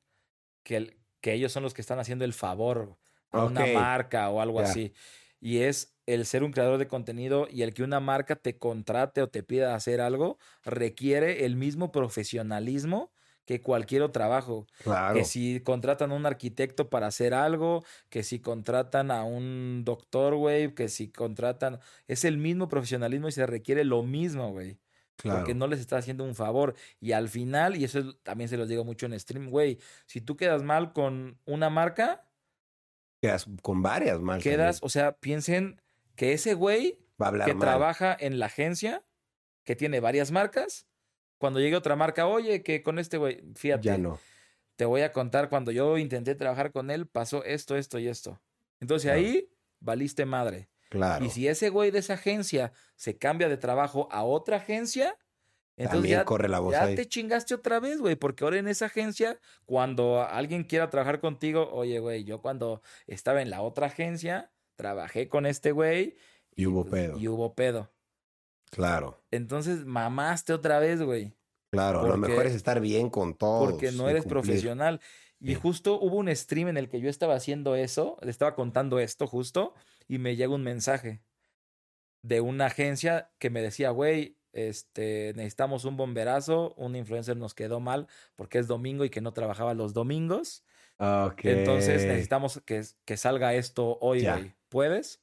que, 0.63 0.97
que 1.21 1.33
ellos 1.33 1.51
son 1.51 1.65
los 1.65 1.75
que 1.75 1.81
están 1.81 1.99
haciendo 1.99 2.25
el 2.25 2.33
favor 2.33 2.97
a 3.33 3.47
una 3.47 3.67
marca 3.67 4.31
o 4.31 4.41
algo 4.41 4.61
así. 4.61 4.93
Y 5.41 5.59
es 5.59 5.99
el 6.07 6.25
ser 6.25 6.45
un 6.45 6.53
creador 6.53 6.79
de 6.79 6.87
contenido 6.87 7.49
y 7.51 7.63
el 7.63 7.75
que 7.75 7.83
una 7.83 7.99
marca 7.99 8.37
te 8.37 8.59
contrate 8.59 9.23
o 9.23 9.29
te 9.29 9.43
pida 9.43 9.75
hacer 9.75 10.01
algo 10.01 10.39
requiere 10.65 11.47
el 11.47 11.57
mismo 11.57 11.91
profesionalismo 11.91 13.11
que 13.45 13.61
cualquier 13.61 14.03
otro 14.03 14.13
trabajo. 14.13 14.69
Claro. 14.85 15.17
Que 15.17 15.25
si 15.25 15.59
contratan 15.59 16.13
a 16.13 16.15
un 16.15 16.27
arquitecto 16.27 16.89
para 16.89 17.09
hacer 17.09 17.35
algo, 17.35 17.85
que 18.09 18.23
si 18.23 18.39
contratan 18.39 19.11
a 19.11 19.25
un 19.25 19.83
doctor, 19.85 20.37
güey, 20.37 20.77
que 20.77 20.89
si 20.89 21.11
contratan... 21.11 21.81
Es 22.07 22.25
el 22.25 22.39
mismo 22.39 22.69
profesionalismo 22.69 23.27
y 23.27 23.33
se 23.33 23.47
requiere 23.47 23.83
lo 23.83 24.05
mismo, 24.05 24.53
güey. 24.53 24.79
Claro. 25.19 25.41
Porque 25.41 25.55
no 25.55 25.67
les 25.67 25.81
está 25.81 25.97
haciendo 25.97 26.25
un 26.25 26.35
favor. 26.35 26.75
Y 27.01 27.13
al 27.13 27.29
final, 27.29 27.77
y 27.77 27.85
eso 27.85 28.15
también 28.23 28.49
se 28.49 28.57
los 28.57 28.69
digo 28.69 28.85
mucho 28.85 29.07
en 29.07 29.19
stream, 29.19 29.51
güey, 29.51 29.79
si 30.07 30.21
tú 30.21 30.37
quedas 30.37 30.63
mal 30.63 30.93
con 30.93 31.39
una 31.45 31.71
marca... 31.71 32.25
Quedas 33.21 33.47
con 33.63 33.83
varias 33.83 34.21
marcas. 34.21 34.45
Quedas, 34.45 34.79
o 34.81 34.89
sea, 34.89 35.13
piensen 35.19 35.83
que 36.15 36.33
ese 36.33 36.55
güey 36.55 37.01
que 37.45 37.55
trabaja 37.57 38.17
en 38.19 38.39
la 38.39 38.47
agencia, 38.47 39.05
que 39.65 39.75
tiene 39.75 39.99
varias 39.99 40.31
marcas, 40.31 40.87
cuando 41.39 41.59
llegue 41.59 41.75
otra 41.75 41.97
marca, 41.97 42.29
oye, 42.29 42.63
que 42.63 42.83
con 42.85 43.01
este 43.01 43.17
güey, 43.19 43.43
fíjate. 43.57 43.89
Ya 43.89 43.99
no. 43.99 44.21
Te 44.77 44.85
voy 44.85 45.01
a 45.01 45.13
contar, 45.13 45.49
cuando 45.49 45.73
yo 45.73 45.99
intenté 45.99 46.37
trabajar 46.37 46.71
con 46.71 46.93
él, 46.93 47.09
pasó 47.09 47.43
esto, 47.43 47.77
esto 47.77 47.99
y 47.99 48.07
esto. 48.07 48.41
Entonces 48.79 49.11
ahí 49.11 49.51
valiste 49.81 50.25
madre. 50.25 50.69
Claro. 50.89 51.25
Y 51.25 51.31
si 51.31 51.49
ese 51.49 51.69
güey 51.69 51.91
de 51.91 51.99
esa 51.99 52.15
agencia 52.15 52.73
se 52.97 53.17
cambia 53.19 53.49
de 53.49 53.57
trabajo 53.57 54.09
a 54.11 54.25
otra 54.25 54.57
agencia, 54.57 55.17
entonces 55.77 56.11
ya, 56.11 56.25
corre 56.25 56.49
la 56.49 56.59
voz 56.59 56.73
ya 56.73 56.93
te 56.95 57.07
chingaste 57.07 57.55
otra 57.55 57.79
vez, 57.79 58.01
güey, 58.01 58.17
porque 58.17 58.45
ahora 58.45 58.59
en 58.59 58.67
esa 58.67 58.87
agencia, 58.87 59.39
cuando 59.65 60.23
alguien 60.23 60.65
quiera 60.65 60.91
trabajar 60.91 61.21
contigo, 61.21 61.71
oye, 61.73 62.01
güey, 62.01 62.25
yo 62.25 62.43
cuando 62.43 62.83
estaba 63.07 63.43
en 63.43 63.51
la 63.51 63.63
otra 63.63 63.87
agencia, 63.87 64.51
trabajé 64.75 65.29
con 65.29 65.47
este 65.47 65.71
güey. 65.73 66.17
Y, 66.57 66.67
hubo 66.67 66.85
pues, 66.85 67.03
pedo. 67.03 67.19
Y 67.19 67.29
hubo 67.29 67.55
pedo. 67.55 67.93
Claro. 68.71 69.23
Entonces 69.31 69.87
mamaste 69.87 70.53
otra 70.53 70.81
vez, 70.81 71.01
güey. 71.01 71.33
Claro, 71.71 72.07
lo 72.07 72.17
mejor 72.17 72.47
es 72.47 72.55
estar 72.55 72.81
bien 72.81 73.11
con 73.11 73.35
todos. 73.35 73.71
Porque 73.71 73.93
no 73.93 74.09
eres 74.09 74.25
profesional. 74.25 75.01
Y 75.41 75.55
justo 75.55 76.01
hubo 76.01 76.17
un 76.17 76.35
stream 76.35 76.69
en 76.69 76.77
el 76.77 76.89
que 76.89 77.01
yo 77.01 77.09
estaba 77.09 77.35
haciendo 77.35 77.77
eso, 77.77 78.17
le 78.23 78.31
estaba 78.31 78.57
contando 78.57 78.99
esto 78.99 79.27
justo, 79.29 79.75
y 80.09 80.19
me 80.19 80.35
llega 80.35 80.55
un 80.55 80.65
mensaje 80.65 81.23
de 82.23 82.41
una 82.41 82.67
agencia 82.67 83.31
que 83.39 83.51
me 83.51 83.63
decía, 83.63 83.91
güey, 83.91 84.39
este, 84.53 85.33
necesitamos 85.37 85.85
un 85.85 85.97
bomberazo, 85.97 86.75
un 86.77 86.97
influencer 86.97 87.37
nos 87.37 87.55
quedó 87.55 87.79
mal 87.79 88.09
porque 88.35 88.59
es 88.59 88.67
domingo 88.67 89.05
y 89.05 89.11
que 89.11 89.21
no 89.21 89.33
trabajaba 89.33 89.75
los 89.75 89.93
domingos. 89.93 90.65
Okay. 90.97 91.59
Entonces 91.59 92.05
necesitamos 92.05 92.61
que, 92.65 92.83
que 93.05 93.17
salga 93.17 93.55
esto 93.55 93.99
hoy, 94.01 94.25
güey. 94.25 94.55
¿Puedes? 94.69 95.23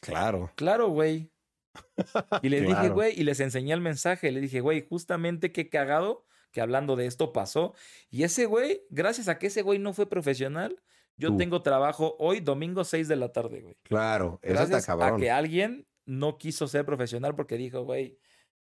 Claro. 0.00 0.50
Claro, 0.56 0.88
güey. 0.88 1.30
Y 2.42 2.48
les 2.48 2.66
dije, 2.66 2.88
güey, 2.88 3.12
y 3.20 3.24
les 3.24 3.40
enseñé 3.40 3.74
el 3.74 3.82
mensaje. 3.82 4.32
Le 4.32 4.40
dije, 4.40 4.60
güey, 4.60 4.86
justamente 4.88 5.52
qué 5.52 5.68
cagado 5.68 6.24
que 6.50 6.62
hablando 6.62 6.96
de 6.96 7.04
esto 7.04 7.34
pasó. 7.34 7.74
Y 8.08 8.22
ese 8.22 8.46
güey, 8.46 8.82
gracias 8.88 9.28
a 9.28 9.38
que 9.38 9.48
ese 9.48 9.60
güey 9.60 9.78
no 9.78 9.92
fue 9.92 10.08
profesional, 10.08 10.82
yo 11.16 11.36
tengo 11.36 11.62
trabajo 11.62 12.16
hoy, 12.18 12.40
domingo 12.40 12.84
6 12.84 13.08
de 13.08 13.16
la 13.16 13.32
tarde, 13.32 13.60
güey. 13.62 13.76
Claro, 13.82 14.38
gracias 14.42 14.88
a 14.88 15.16
que 15.16 15.30
alguien 15.30 15.86
no 16.04 16.38
quiso 16.38 16.68
ser 16.68 16.84
profesional 16.84 17.34
porque 17.34 17.56
dijo, 17.56 17.84
güey, 17.84 18.18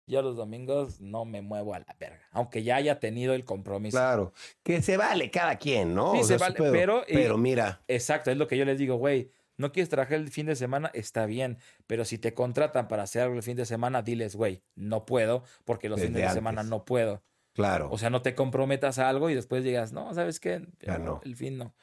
yo 0.06 0.22
los 0.22 0.36
domingos 0.36 1.00
no 1.00 1.24
me 1.24 1.40
muevo 1.40 1.74
a 1.74 1.78
la 1.78 1.96
verga, 1.98 2.28
aunque 2.32 2.62
ya 2.62 2.76
haya 2.76 2.98
tenido 2.98 3.34
el 3.34 3.44
compromiso. 3.44 3.96
Claro, 3.96 4.32
que 4.62 4.82
se 4.82 4.96
vale 4.96 5.30
cada 5.30 5.56
quien, 5.56 5.94
¿no? 5.94 6.14
Sí, 6.16 6.24
se 6.24 6.36
vale, 6.36 6.56
pero, 6.56 7.04
pero 7.06 7.38
mira. 7.38 7.82
Exacto, 7.86 8.30
es 8.30 8.36
lo 8.36 8.46
que 8.46 8.56
yo 8.56 8.64
les 8.64 8.78
digo, 8.78 8.96
güey 8.96 9.30
no 9.60 9.72
quieres 9.72 9.90
trabajar 9.90 10.14
el 10.14 10.30
fin 10.30 10.46
de 10.46 10.56
semana, 10.56 10.90
está 10.94 11.26
bien. 11.26 11.58
Pero 11.86 12.04
si 12.04 12.18
te 12.18 12.34
contratan 12.34 12.88
para 12.88 13.04
hacer 13.04 13.22
algo 13.22 13.36
el 13.36 13.42
fin 13.42 13.56
de 13.56 13.66
semana, 13.66 14.02
diles, 14.02 14.34
güey, 14.34 14.62
no 14.74 15.04
puedo, 15.06 15.44
porque 15.64 15.88
los 15.88 16.00
fines 16.00 16.22
de 16.22 16.30
semana 16.30 16.62
no 16.62 16.84
puedo. 16.84 17.22
Claro. 17.52 17.88
O 17.92 17.98
sea, 17.98 18.10
no 18.10 18.22
te 18.22 18.34
comprometas 18.34 18.98
a 18.98 19.08
algo 19.08 19.28
y 19.28 19.34
después 19.34 19.62
digas, 19.62 19.92
no, 19.92 20.12
¿sabes 20.14 20.40
qué? 20.40 20.66
Ya 20.80 20.98
no. 20.98 21.20
El 21.24 21.36
fin 21.36 21.58
no. 21.58 21.74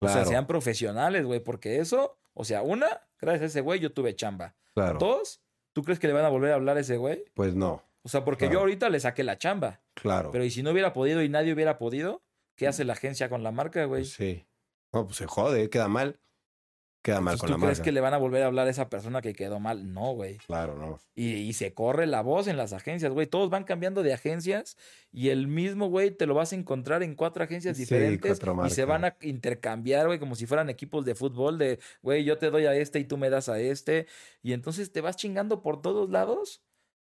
O 0.00 0.08
sea, 0.08 0.24
sean 0.24 0.46
profesionales, 0.46 1.24
güey, 1.24 1.40
porque 1.40 1.78
eso, 1.78 2.18
o 2.34 2.44
sea, 2.44 2.62
una, 2.62 2.86
gracias 3.20 3.42
a 3.42 3.46
ese 3.46 3.60
güey, 3.60 3.80
yo 3.80 3.92
tuve 3.92 4.14
chamba. 4.14 4.54
Claro. 4.74 4.98
Dos, 4.98 5.42
¿tú 5.72 5.82
crees 5.82 5.98
que 5.98 6.06
le 6.06 6.12
van 6.12 6.24
a 6.24 6.28
volver 6.28 6.52
a 6.52 6.54
hablar 6.54 6.76
a 6.76 6.80
ese 6.80 6.96
güey? 6.96 7.24
Pues 7.34 7.54
no. 7.54 7.82
O 8.02 8.08
sea, 8.08 8.24
porque 8.24 8.48
yo 8.48 8.60
ahorita 8.60 8.88
le 8.88 9.00
saqué 9.00 9.24
la 9.24 9.38
chamba. 9.38 9.80
Claro. 9.94 10.30
Pero 10.30 10.44
¿y 10.44 10.50
si 10.50 10.62
no 10.62 10.70
hubiera 10.70 10.92
podido 10.92 11.22
y 11.22 11.28
nadie 11.28 11.52
hubiera 11.52 11.78
podido? 11.78 12.22
¿Qué 12.54 12.66
hace 12.66 12.84
la 12.84 12.94
agencia 12.94 13.28
con 13.28 13.42
la 13.42 13.50
marca, 13.50 13.84
güey? 13.84 14.04
Sí. 14.04 14.46
No, 14.92 15.04
pues 15.04 15.16
se 15.18 15.26
jode, 15.26 15.68
queda 15.68 15.88
mal 15.88 16.18
queda 17.08 17.20
mal 17.20 17.38
con 17.38 17.48
¿tú 17.48 17.58
la 17.58 17.64
crees 17.64 17.80
que 17.80 17.92
le 17.92 18.00
van 18.00 18.14
a 18.14 18.18
volver 18.18 18.42
a 18.42 18.46
hablar 18.46 18.66
a 18.66 18.70
esa 18.70 18.88
persona 18.88 19.22
que 19.22 19.32
quedó 19.32 19.60
mal? 19.60 19.92
No, 19.92 20.12
güey. 20.12 20.36
Claro, 20.46 20.76
no. 20.76 21.00
Y, 21.14 21.52
se 21.54 21.72
corre 21.72 22.06
la 22.06 22.20
voz 22.22 22.46
en 22.46 22.56
las 22.56 22.72
agencias, 22.72 23.12
güey. 23.12 23.26
Todos 23.26 23.50
van 23.50 23.64
cambiando 23.64 24.02
de 24.02 24.12
agencias 24.12 24.76
y 25.10 25.30
el 25.30 25.48
mismo, 25.48 25.88
güey, 25.88 26.10
te 26.10 26.26
lo 26.26 26.34
vas 26.34 26.52
a 26.52 26.56
encontrar 26.56 27.02
en 27.02 27.14
cuatro 27.14 27.42
agencias 27.42 27.76
diferentes 27.76 28.40
y 28.66 28.70
se 28.70 28.84
van 28.84 29.04
a 29.04 29.16
intercambiar, 29.22 30.06
güey, 30.06 30.18
como 30.18 30.34
si 30.34 30.46
fueran 30.46 30.68
equipos 30.70 31.04
de 31.04 31.14
fútbol 31.14 31.58
de, 31.58 31.80
güey, 32.02 32.24
yo 32.24 32.38
te 32.38 32.50
doy 32.50 32.66
a 32.66 32.74
este 32.74 32.98
y 32.98 33.04
tú 33.04 33.16
me 33.16 33.30
das 33.30 33.48
a 33.48 33.58
este. 33.58 34.06
Y 34.42 34.52
entonces 34.52 34.92
te 34.92 35.00
vas 35.00 35.16
chingando 35.16 35.62
por 35.62 35.80
todos 35.80 36.10
lados 36.10 36.62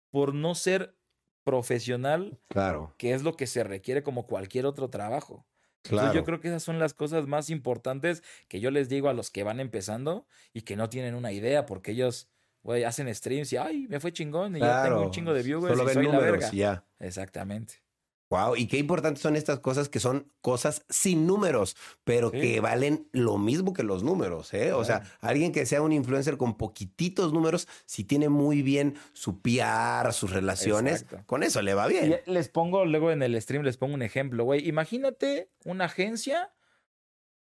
por 0.09 0.33
no 0.33 0.55
ser 0.55 0.95
profesional. 1.43 2.39
Claro. 2.47 2.95
Que 2.97 3.13
es 3.13 3.23
lo 3.23 3.35
que 3.35 3.47
se 3.47 3.63
requiere 3.63 4.03
como 4.03 4.27
cualquier 4.27 4.65
otro 4.65 4.89
trabajo. 4.89 5.45
Claro. 5.81 6.13
yo 6.13 6.23
creo 6.23 6.39
que 6.39 6.49
esas 6.49 6.63
son 6.63 6.77
las 6.77 6.93
cosas 6.93 7.25
más 7.27 7.49
importantes 7.49 8.23
que 8.47 8.59
yo 8.59 8.69
les 8.69 8.89
digo 8.89 9.09
a 9.09 9.13
los 9.13 9.31
que 9.31 9.43
van 9.43 9.59
empezando 9.59 10.27
y 10.53 10.61
que 10.61 10.75
no 10.75 10.89
tienen 10.89 11.15
una 11.15 11.31
idea, 11.31 11.65
porque 11.65 11.91
ellos, 11.91 12.29
güey, 12.63 12.83
hacen 12.83 13.13
streams 13.13 13.53
y, 13.53 13.57
ay, 13.57 13.87
me 13.87 13.99
fue 13.99 14.11
chingón 14.11 14.57
y 14.57 14.59
ya 14.59 14.83
tengo 14.83 15.01
un 15.03 15.11
chingo 15.11 15.33
de 15.33 15.43
viewers 15.43 15.79
y 15.79 15.93
soy 15.93 16.07
la 16.07 16.19
verga. 16.19 16.51
Ya. 16.51 16.85
Exactamente. 16.99 17.81
Wow, 18.29 18.55
y 18.55 18.67
qué 18.67 18.77
importantes 18.77 19.23
son 19.23 19.35
estas 19.35 19.59
cosas 19.59 19.89
que 19.89 19.99
son 19.99 20.31
cosas 20.41 20.85
sin 20.87 21.25
números, 21.25 21.75
pero 22.03 22.29
que 22.29 22.59
valen 22.59 23.09
lo 23.11 23.39
mismo 23.39 23.73
que 23.73 23.81
los 23.81 24.03
números, 24.03 24.53
¿eh? 24.53 24.71
O 24.71 24.85
sea, 24.85 25.01
alguien 25.19 25.51
que 25.51 25.65
sea 25.65 25.81
un 25.81 25.91
influencer 25.91 26.37
con 26.37 26.55
poquititos 26.55 27.33
números, 27.33 27.67
si 27.87 28.03
tiene 28.03 28.29
muy 28.29 28.61
bien 28.61 28.95
su 29.13 29.41
PR, 29.41 30.13
sus 30.13 30.29
relaciones, 30.29 31.07
con 31.25 31.41
eso 31.41 31.63
le 31.63 31.73
va 31.73 31.87
bien. 31.87 32.21
les 32.27 32.49
pongo 32.49 32.85
luego 32.85 33.11
en 33.11 33.23
el 33.23 33.41
stream, 33.41 33.63
les 33.63 33.77
pongo 33.77 33.95
un 33.95 34.03
ejemplo, 34.03 34.43
güey. 34.43 34.67
Imagínate 34.67 35.49
una 35.65 35.85
agencia 35.85 36.53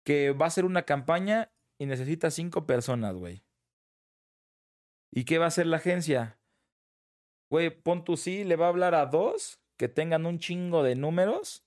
que 0.05 0.31
va 0.31 0.45
a 0.45 0.47
hacer 0.47 0.63
una 0.63 0.83
campaña 0.83 1.51
y 1.77 1.87
necesita 1.87 2.31
cinco 2.31 2.65
personas, 2.65 3.15
güey. 3.15 3.43
¿Y 5.11 5.25
qué 5.25 5.39
va 5.39 5.45
a 5.45 5.49
hacer 5.49 5.65
la 5.65 5.77
agencia? 5.77 6.39
Güey, 7.49 7.69
pon 7.69 8.05
tu 8.05 8.15
sí, 8.15 8.45
le 8.45 8.55
va 8.55 8.67
a 8.67 8.69
hablar 8.69 8.95
a 8.95 9.05
dos 9.07 9.59
que 9.79 9.87
tengan 9.87 10.25
un 10.25 10.39
chingo 10.39 10.83
de 10.83 10.95
números 10.95 11.63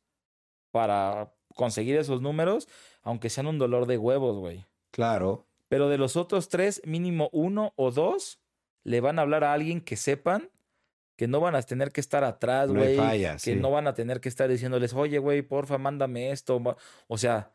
para 0.71 1.33
conseguir 1.57 1.97
esos 1.97 2.21
números, 2.21 2.69
aunque 3.03 3.31
sean 3.31 3.47
un 3.47 3.59
dolor 3.59 3.87
de 3.87 3.97
huevos, 3.97 4.39
güey. 4.39 4.67
Claro. 4.91 5.47
Pero 5.69 5.89
de 5.89 5.97
los 5.97 6.17
otros 6.17 6.51
tres, 6.51 6.83
mínimo 6.85 7.31
uno 7.33 7.73
o 7.75 7.91
dos 7.91 8.39
le 8.85 9.01
van 9.01 9.19
a 9.19 9.23
hablar 9.23 9.45
a 9.45 9.55
alguien 9.55 9.81
que 9.81 9.97
sepan 9.97 10.51
que 11.17 11.27
no 11.27 11.41
van 11.41 11.55
a 11.55 11.63
tener 11.63 11.91
que 11.91 12.03
estar 12.03 12.23
atrás, 12.23 12.71
güey. 12.71 12.99
que 13.43 13.57
no 13.57 13.71
van 13.71 13.87
a 13.87 13.95
tener 13.95 14.21
que 14.21 14.29
estar 14.29 14.51
diciéndoles, 14.51 14.93
oye, 14.93 15.19
güey, 15.19 15.41
porfa, 15.41 15.79
mándame 15.79 16.33
esto. 16.33 16.61
O 17.07 17.17
sea, 17.17 17.53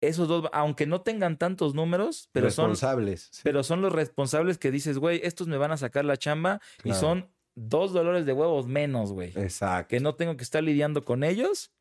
esos 0.00 0.26
dos, 0.26 0.48
aunque 0.52 0.86
no 0.86 1.02
tengan 1.02 1.36
tantos 1.36 1.74
números, 1.74 2.30
pero 2.32 2.46
responsables, 2.46 3.28
son. 3.30 3.40
Pero 3.44 3.62
son 3.62 3.82
los 3.82 3.92
responsables 3.92 4.56
que 4.56 4.70
dices, 4.70 4.98
güey, 4.98 5.20
estos 5.22 5.48
me 5.48 5.58
van 5.58 5.72
a 5.72 5.76
sacar 5.76 6.06
la 6.06 6.16
chamba 6.16 6.60
y 6.82 6.94
son 6.94 7.28
dos 7.56 7.92
dolores 7.92 8.24
de 8.24 8.32
huevos 8.32 8.68
menos, 8.68 9.12
güey. 9.12 9.32
Exacto. 9.34 9.88
Que 9.88 10.00
no 10.00 10.14
tengo 10.14 10.36
que 10.36 10.44
estar 10.44 10.62
lidiando 10.62 11.04
con 11.04 11.24
ellos 11.24 11.72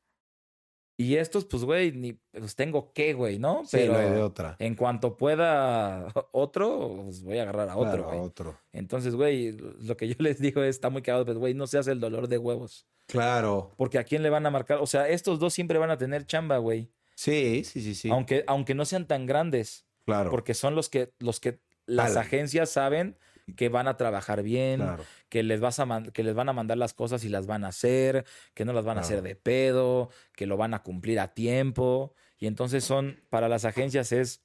y 0.98 1.18
estos, 1.18 1.44
pues, 1.44 1.64
güey, 1.66 1.92
ni 1.92 2.14
pues 2.14 2.56
tengo 2.56 2.94
que, 2.94 3.14
güey, 3.14 3.38
¿no? 3.38 3.64
Pero 3.70 3.86
sí, 3.86 3.92
no 3.92 3.98
hay 3.98 4.12
de 4.12 4.22
otra. 4.22 4.56
En 4.60 4.76
cuanto 4.76 5.18
pueda 5.18 6.08
otro, 6.32 7.02
pues 7.04 7.22
voy 7.22 7.38
a 7.38 7.44
agarrar 7.44 7.70
a 7.70 7.76
otro, 7.76 8.06
güey. 8.06 8.20
otro. 8.20 8.58
Entonces, 8.72 9.14
güey, 9.14 9.52
lo 9.52 9.98
que 9.98 10.08
yo 10.08 10.16
les 10.20 10.40
digo 10.40 10.64
es, 10.64 10.76
está 10.76 10.90
muy 10.90 11.02
cagado, 11.02 11.26
pero, 11.26 11.40
güey, 11.40 11.54
no 11.54 11.68
se 11.68 11.78
hace 11.78 11.92
el 11.92 12.00
dolor 12.00 12.30
de 12.30 12.38
huevos. 12.38 12.88
Claro. 13.08 13.74
Porque 13.76 14.00
a 14.00 14.06
quién 14.06 14.24
le 14.24 14.30
van 14.30 14.46
a 14.46 14.52
marcar, 14.52 14.80
o 14.80 14.88
sea, 14.88 15.10
estos 15.10 15.38
dos 15.40 15.54
siempre 15.54 15.78
van 15.78 15.92
a 15.92 15.98
tener 15.98 16.26
chamba, 16.26 16.58
güey. 16.60 16.90
Sí, 17.16 17.64
sí, 17.66 17.82
sí, 17.82 17.94
sí. 17.94 18.10
Aunque, 18.10 18.46
aunque 18.48 18.74
no 18.74 18.86
sean 18.86 19.06
tan 19.06 19.26
grandes. 19.26 19.86
Claro. 20.06 20.32
Porque 20.32 20.54
son 20.54 20.76
los 20.76 20.90
que, 20.90 21.14
los 21.20 21.40
que 21.40 21.60
las 21.86 22.16
agencias 22.16 22.70
saben 22.70 23.18
que 23.56 23.70
van 23.70 23.88
a 23.88 23.98
trabajar 23.98 24.44
bien, 24.44 24.84
que, 25.30 25.44
les 25.44 25.60
vas 25.60 25.80
a 25.80 26.04
que 26.14 26.24
les 26.24 26.36
van 26.36 26.50
a 26.50 26.54
mandar 26.54 26.78
las 26.78 26.94
cosas 26.94 27.24
y 27.24 27.30
las 27.30 27.46
van 27.46 27.64
a 27.64 27.70
hacer, 27.70 28.26
que 28.54 28.66
no 28.66 28.74
las 28.74 28.86
van 28.86 28.98
a 28.98 29.02
hacer 29.02 29.22
de 29.22 29.36
pedo, 29.36 30.10
que 30.36 30.46
lo 30.46 30.58
van 30.58 30.74
a 30.74 30.84
cumplir 30.84 31.20
a 31.20 31.34
tiempo. 31.34 32.14
Y 32.38 32.48
entonces 32.48 32.84
son, 32.84 33.22
para 33.30 33.48
las 33.48 33.66
agencias 33.66 34.12
es 34.12 34.42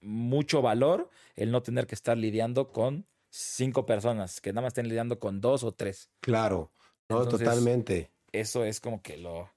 mucho 0.00 0.62
valor 0.62 1.10
el 1.36 1.50
no 1.50 1.62
tener 1.62 1.86
que 1.86 1.94
estar 1.94 2.16
lidiando 2.16 2.72
con 2.72 3.06
cinco 3.30 3.86
personas, 3.86 4.40
que 4.40 4.52
nada 4.52 4.62
más 4.62 4.70
estén 4.70 4.88
lidiando 4.88 5.18
con 5.18 5.40
dos 5.40 5.64
o 5.64 5.72
tres. 5.72 6.10
Claro, 6.20 6.72
no, 7.08 7.26
totalmente. 7.26 8.10
Eso 8.32 8.64
es 8.64 8.80
como 8.80 9.02
que 9.02 9.16
lo, 9.16 9.50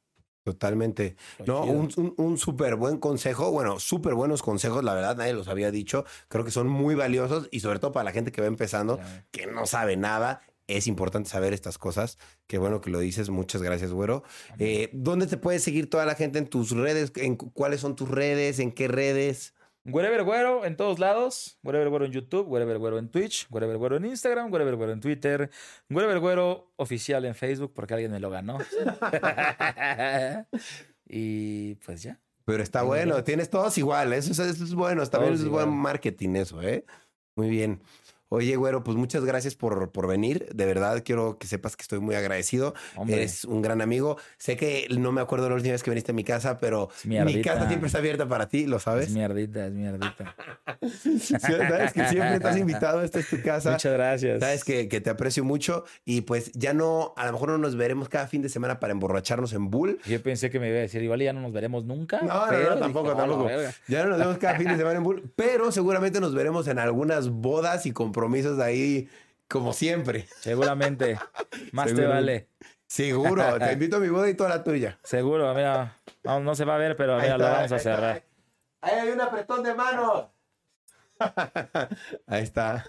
Totalmente. 0.48 1.18
No, 1.46 1.66
un, 1.66 2.14
un, 2.16 2.38
súper 2.38 2.78
buen 2.78 3.00
consejo. 3.00 3.52
Bueno, 3.52 3.82
súper 3.82 4.14
buenos 4.14 4.42
consejos, 4.42 4.82
la 4.82 4.94
verdad, 4.94 5.18
nadie 5.18 5.34
los 5.34 5.50
había 5.50 5.72
dicho. 5.72 6.06
Creo 6.30 6.46
que 6.46 6.52
son 6.52 6.70
muy 6.70 6.96
valiosos 6.96 7.50
y 7.52 7.60
sobre 7.60 7.80
todo 7.80 7.92
para 7.92 8.06
la 8.06 8.12
gente 8.14 8.32
que 8.32 8.40
va 8.40 8.48
empezando, 8.48 8.98
que 9.32 9.46
no 9.46 9.66
sabe 9.66 9.98
nada. 9.98 10.40
Es 10.66 10.88
importante 10.88 11.30
saber 11.30 11.52
estas 11.52 11.78
cosas. 11.78 12.18
Qué 12.48 12.60
bueno 12.60 12.80
que 12.80 12.90
lo 12.90 13.00
dices. 13.00 13.30
Muchas 13.30 13.62
gracias, 13.62 13.92
güero. 13.92 14.24
Eh, 14.58 14.90
¿Dónde 14.94 15.28
te 15.28 15.36
puede 15.36 15.60
seguir 15.60 15.90
toda 15.90 16.06
la 16.06 16.16
gente 16.16 16.40
en 16.40 16.48
tus 16.48 16.72
redes? 16.72 17.12
¿En 17.18 17.36
¿Cuáles 17.36 17.82
son 17.82 17.98
tus 17.98 18.08
redes? 18.08 18.60
¿En 18.60 18.72
qué 18.72 18.88
redes? 18.88 19.54
Wherever 19.88 20.24
Güero 20.24 20.66
en 20.66 20.76
todos 20.76 21.00
lados. 21.00 21.58
Wherever 21.64 21.90
Güero 21.90 22.06
en 22.06 22.12
YouTube, 22.12 22.48
Wherever 22.48 22.78
Güero 22.78 23.00
en 23.00 23.10
Twitch, 23.10 23.48
Wherever 23.50 23.78
Güero 23.78 23.98
en 23.98 24.06
Instagram, 24.06 24.52
Wherever 24.52 24.76
Güero 24.76 24.92
en 24.92 25.00
Twitter, 25.00 25.50
Wherever 25.90 26.20
Güero 26.20 26.72
oficial 26.76 27.24
en 27.26 27.36
Facebook 27.36 27.74
porque 27.74 27.94
alguien 27.94 28.12
me 28.12 28.20
lo 28.20 28.30
ganó. 28.30 28.58
y 31.08 31.76
pues 31.76 32.04
ya. 32.04 32.20
Pero 32.44 32.64
está 32.64 32.82
bueno, 32.84 33.24
tienes 33.24 33.50
todos 33.50 33.78
iguales. 33.78 34.30
Eso, 34.30 34.44
es 34.44 34.74
bueno, 34.74 35.06
también 35.08 35.34
es 35.34 35.48
buen 35.48 35.70
marketing 35.70 36.36
eso, 36.36 36.62
¿eh? 36.62 36.86
Muy 37.36 37.50
bien. 37.50 37.82
Oye, 38.30 38.56
güero, 38.58 38.84
pues 38.84 38.98
muchas 38.98 39.24
gracias 39.24 39.56
por, 39.56 39.92
por 39.92 40.08
venir. 40.08 40.50
De 40.54 40.66
verdad, 40.66 41.02
quiero 41.06 41.38
que 41.38 41.48
sepas 41.48 41.78
que 41.78 41.84
estoy 41.84 42.00
muy 42.00 42.16
agradecido. 42.16 42.74
Eres 43.08 43.46
un 43.46 43.62
gran 43.62 43.82
amigo. 43.82 44.18
Sé 44.38 44.58
que 44.58 44.88
no 44.90 45.14
me 45.14 45.22
acuerdo 45.22 45.48
la 45.48 45.56
última 45.56 45.72
vez 45.72 45.84
que 45.84 45.92
viniste 45.92 46.12
a 46.12 46.16
mi 46.16 46.24
casa, 46.24 46.58
pero 46.58 46.90
mi 47.06 47.42
casa 47.42 47.68
siempre 47.68 47.88
está 47.88 48.00
abierta 48.00 48.28
para 48.28 48.50
ti, 48.50 48.66
¿lo 48.66 48.80
sabes? 48.80 49.08
Es 49.08 49.14
mierdita, 49.14 49.68
es 49.68 49.74
mierdita. 49.74 50.36
sabes 51.40 51.94
que 51.94 52.06
siempre 52.08 52.36
estás 52.36 52.58
invitado, 52.58 53.02
esta 53.02 53.20
es 53.20 53.30
tu 53.30 53.42
casa. 53.42 53.72
Muchas 53.72 53.94
gracias. 53.94 54.40
Sabes 54.42 54.64
que, 54.64 54.90
que, 54.90 55.00
te 55.00 55.10
aprecio 55.10 55.44
mucho 55.44 55.86
y 56.04 56.22
pues 56.22 56.52
ya 56.54 56.74
no, 56.74 57.14
a 57.16 57.26
lo 57.28 57.32
mejor 57.32 57.50
no 57.50 57.58
nos 57.58 57.78
veremos 57.78 58.10
cada 58.10 58.28
fin 58.28 58.42
de 58.42 58.50
semana 58.50 58.80
para 58.80 58.92
emborracharnos 58.92 59.54
en 59.54 59.70
Bull. 59.70 60.00
Yo 60.06 60.22
pensé 60.22 60.50
que 60.50 60.60
me 60.60 60.68
iba 60.68 60.78
a 60.78 60.82
decir, 60.82 61.02
igual 61.02 61.22
ya 61.22 61.32
no 61.32 61.42
nos 61.42 61.54
veremos 61.54 61.86
nunca. 61.86 62.20
No, 62.22 62.52
no, 62.52 62.70
no, 62.70 62.78
tampoco, 62.78 63.16
tampoco. 63.16 63.50
Ya 63.88 64.04
no 64.04 64.10
nos 64.10 64.20
vemos 64.20 64.38
cada 64.40 64.58
fin 64.58 64.68
de 64.68 64.76
semana 64.76 64.98
en 64.98 65.04
Bull, 65.04 65.32
pero 65.36 65.72
seguramente 65.72 66.20
nos 66.20 66.34
veremos 66.34 66.68
en 66.68 66.80
algunas 66.80 67.30
bodas 67.30 67.86
y 67.86 67.92
con 67.92 68.12
compromisos 68.18 68.58
de 68.58 68.64
ahí 68.64 69.10
como 69.48 69.74
siempre. 69.74 70.28
Seguramente. 70.40 71.20
Más 71.72 71.94
te 71.94 72.08
vale. 72.08 72.50
Seguro. 72.88 73.44
Te 73.60 73.74
invito 73.74 73.98
a 73.98 74.00
mi 74.00 74.10
boda 74.10 74.28
y 74.28 74.34
toda 74.34 74.50
la 74.50 74.64
tuya. 74.64 74.98
Seguro, 75.04 75.54
mira. 75.54 75.96
No, 76.24 76.56
se 76.56 76.66
va 76.66 76.76
a 76.76 76.78
ver, 76.80 76.96
pero 76.98 77.20
mira, 77.20 77.38
lo 77.38 77.44
vamos 77.44 77.72
a 77.72 77.78
cerrar. 77.78 78.24
Ahí 78.82 78.96
hay 78.96 79.10
un 79.10 79.22
apretón 79.22 79.62
de 79.62 79.76
manos. 79.76 80.26
ahí 82.28 82.42
está. 82.42 82.86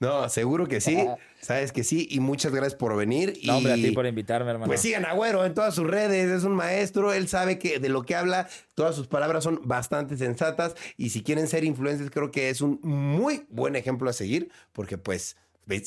No, 0.00 0.28
seguro 0.28 0.66
que 0.66 0.80
sí. 0.80 1.08
Sabes 1.42 1.72
que 1.72 1.82
sí. 1.82 2.06
Y 2.08 2.20
muchas 2.20 2.52
gracias 2.52 2.76
por 2.76 2.96
venir. 2.96 3.36
No, 3.44 3.56
hombre, 3.56 3.72
a 3.72 3.74
ti 3.74 3.90
por 3.90 4.06
invitarme, 4.06 4.48
hermano. 4.48 4.68
Pues 4.68 4.80
sigan 4.80 5.04
Agüero 5.04 5.44
en 5.44 5.54
todas 5.54 5.74
sus 5.74 5.86
redes. 5.86 6.30
Es 6.30 6.44
un 6.44 6.54
maestro. 6.54 7.12
Él 7.12 7.26
sabe 7.26 7.58
que 7.58 7.80
de 7.80 7.88
lo 7.88 8.04
que 8.04 8.14
habla, 8.14 8.48
todas 8.76 8.94
sus 8.94 9.08
palabras 9.08 9.42
son 9.42 9.60
bastante 9.64 10.16
sensatas. 10.16 10.76
Y 10.96 11.10
si 11.10 11.24
quieren 11.24 11.48
ser 11.48 11.64
influencers, 11.64 12.10
creo 12.10 12.30
que 12.30 12.48
es 12.48 12.60
un 12.60 12.78
muy 12.82 13.44
buen 13.48 13.74
ejemplo 13.74 14.08
a 14.08 14.12
seguir. 14.12 14.52
Porque, 14.72 14.98
pues, 14.98 15.36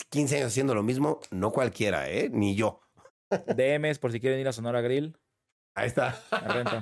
15 0.09 0.35
años 0.37 0.47
haciendo 0.47 0.75
lo 0.75 0.83
mismo, 0.83 1.21
no 1.31 1.51
cualquiera, 1.51 2.09
¿eh? 2.09 2.29
Ni 2.29 2.55
yo. 2.55 2.81
DMs 3.29 3.97
por 3.99 4.11
si 4.11 4.19
quieren 4.19 4.39
ir 4.39 4.47
a 4.49 4.53
Sonora 4.53 4.81
Grill. 4.81 5.17
Ahí 5.73 5.87
está. 5.87 6.21
Me 6.31 6.53
rento. 6.53 6.81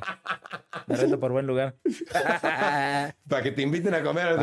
Me 0.88 0.96
rento 0.96 1.20
por 1.20 1.32
buen 1.32 1.46
lugar. 1.46 1.76
Para 3.28 3.44
que 3.44 3.52
te 3.52 3.62
inviten 3.62 3.94
a 3.94 4.02
comer. 4.02 4.36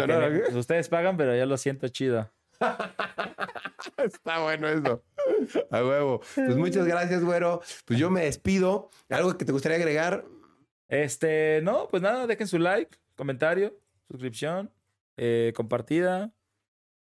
Pues 0.45 0.55
ustedes 0.55 0.89
pagan, 0.89 1.17
pero 1.17 1.37
yo 1.37 1.47
lo 1.47 1.57
siento 1.57 1.89
chido. 1.89 2.31
Está 3.97 4.43
bueno 4.43 4.69
eso. 4.69 5.03
A 5.71 5.85
huevo. 5.85 6.21
Pues 6.35 6.57
muchas 6.57 6.87
gracias, 6.87 7.25
güero. 7.25 7.61
Pues 7.85 7.99
yo 7.99 8.11
me 8.11 8.25
despido. 8.25 8.91
¿Algo 9.09 9.37
que 9.37 9.45
te 9.45 9.53
gustaría 9.53 9.79
agregar? 9.79 10.25
Este, 10.89 11.61
no, 11.63 11.89
pues 11.89 12.03
nada, 12.03 12.27
dejen 12.27 12.49
su 12.49 12.59
like, 12.59 12.99
comentario, 13.15 13.79
suscripción, 14.09 14.73
eh, 15.17 15.53
compartida, 15.55 16.33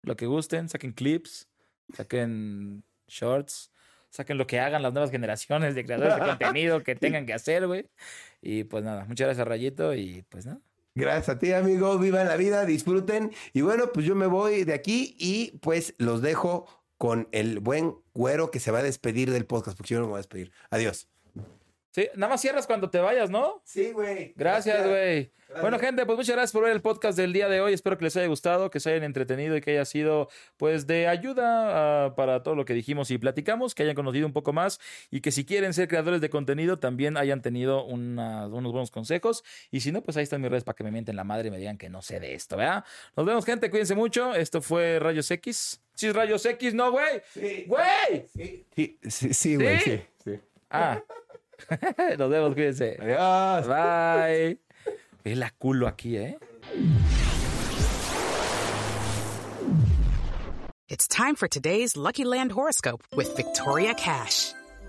lo 0.01 0.17
que 0.17 0.25
gusten, 0.25 0.67
saquen 0.67 0.91
clips, 0.91 1.47
saquen 1.93 2.83
shorts, 3.07 3.71
saquen 4.09 4.37
lo 4.37 4.45
que 4.45 4.59
hagan 4.59 4.83
las 4.83 4.91
nuevas 4.91 5.09
generaciones 5.09 5.73
de 5.73 5.85
creadores 5.85 6.15
de 6.15 6.21
contenido 6.27 6.83
que 6.83 6.95
tengan 6.95 7.25
que 7.25 7.33
hacer, 7.33 7.65
güey. 7.65 7.89
Y 8.41 8.65
pues 8.65 8.83
nada, 8.83 9.05
muchas 9.05 9.27
gracias, 9.27 9.47
Rayito, 9.47 9.93
y 9.93 10.23
pues 10.29 10.45
nada. 10.45 10.59
Gracias 10.97 11.29
a 11.29 11.37
ti, 11.37 11.53
amigo. 11.53 11.99
Vivan 11.99 12.27
la 12.27 12.37
vida, 12.37 12.65
disfruten. 12.65 13.31
Y 13.53 13.61
bueno, 13.61 13.91
pues 13.93 14.03
yo 14.03 14.15
me 14.15 14.25
voy 14.25 14.63
de 14.63 14.73
aquí 14.73 15.15
y 15.19 15.55
pues 15.59 15.93
los 15.99 16.23
dejo 16.23 16.65
con 16.97 17.27
el 17.31 17.59
buen 17.59 17.95
güero 18.15 18.49
que 18.49 18.59
se 18.59 18.71
va 18.71 18.79
a 18.79 18.83
despedir 18.83 19.31
del 19.31 19.45
podcast, 19.45 19.77
porque 19.77 19.93
yo 19.93 19.99
no 19.99 20.07
me 20.07 20.09
voy 20.09 20.17
a 20.17 20.25
despedir. 20.25 20.51
Adiós. 20.71 21.07
Sí, 21.97 22.07
nada 22.13 22.29
más 22.29 22.41
cierras 22.41 22.67
cuando 22.67 22.91
te 22.91 22.99
vayas, 22.99 23.31
¿no? 23.31 23.59
Sí, 23.65 23.91
güey. 23.91 24.31
Gracias, 24.35 24.87
güey. 24.87 25.31
Bueno, 25.61 25.79
gente, 25.79 26.05
pues 26.05 26.15
muchas 26.15 26.35
gracias 26.35 26.51
por 26.51 26.61
ver 26.61 26.73
el 26.73 26.81
podcast 26.83 27.17
del 27.17 27.33
día 27.33 27.49
de 27.49 27.59
hoy. 27.59 27.73
Espero 27.73 27.97
que 27.97 28.03
les 28.03 28.15
haya 28.15 28.27
gustado, 28.27 28.69
que 28.69 28.79
se 28.79 28.91
hayan 28.91 29.03
entretenido 29.03 29.57
y 29.57 29.61
que 29.61 29.71
haya 29.71 29.83
sido, 29.83 30.29
pues, 30.57 30.85
de 30.85 31.07
ayuda 31.07 32.05
ah, 32.05 32.15
para 32.15 32.43
todo 32.43 32.53
lo 32.53 32.65
que 32.65 32.75
dijimos 32.75 33.09
y 33.09 33.17
platicamos, 33.17 33.73
que 33.73 33.81
hayan 33.81 33.95
conocido 33.95 34.27
un 34.27 34.33
poco 34.33 34.53
más 34.53 34.79
y 35.09 35.21
que 35.21 35.31
si 35.31 35.43
quieren 35.43 35.73
ser 35.73 35.87
creadores 35.87 36.21
de 36.21 36.29
contenido 36.29 36.77
también 36.77 37.17
hayan 37.17 37.41
tenido 37.41 37.83
unos 37.83 38.51
buenos 38.51 38.91
consejos. 38.91 39.43
Y 39.71 39.79
si 39.79 39.91
no, 39.91 40.03
pues 40.03 40.17
ahí 40.17 40.23
están 40.23 40.39
mis 40.39 40.51
redes 40.51 40.65
para 40.65 40.75
que 40.75 40.83
me 40.83 40.91
mienten 40.91 41.15
la 41.15 41.23
madre 41.23 41.47
y 41.47 41.51
me 41.51 41.57
digan 41.57 41.79
que 41.79 41.89
no 41.89 42.03
sé 42.03 42.19
de 42.19 42.35
esto, 42.35 42.57
¿verdad? 42.57 42.85
Nos 43.15 43.25
vemos, 43.25 43.43
gente. 43.43 43.71
Cuídense 43.71 43.95
mucho. 43.95 44.35
Esto 44.35 44.61
fue 44.61 44.99
Rayos 44.99 45.31
X. 45.31 45.81
Sí, 45.95 46.11
Rayos 46.11 46.45
X, 46.45 46.75
no, 46.75 46.91
güey. 46.91 47.23
Sí. 47.33 47.65
Güey. 47.65 48.27
Sí, 48.75 48.99
sí, 49.01 49.33
sí, 49.33 49.55
güey. 49.55 49.79
Sí. 49.79 50.01
sí. 50.23 50.39
Ah. 50.69 51.01
Nos 52.17 52.29
vemos, 52.29 52.53
cuídense. 52.53 52.97
Adiós. 52.99 53.67
Bye. 53.67 54.57
Ve 55.23 55.35
la 55.35 55.51
culo 55.57 55.87
aquí, 55.87 56.17
¿eh? 56.17 56.37
It's 60.89 61.07
time 61.07 61.35
for 61.35 61.47
today's 61.47 61.97
Lucky 61.97 62.23
Land 62.23 62.51
horoscope 62.51 63.03
with 63.15 63.35
Victoria 63.35 63.93
Cash. 63.93 64.53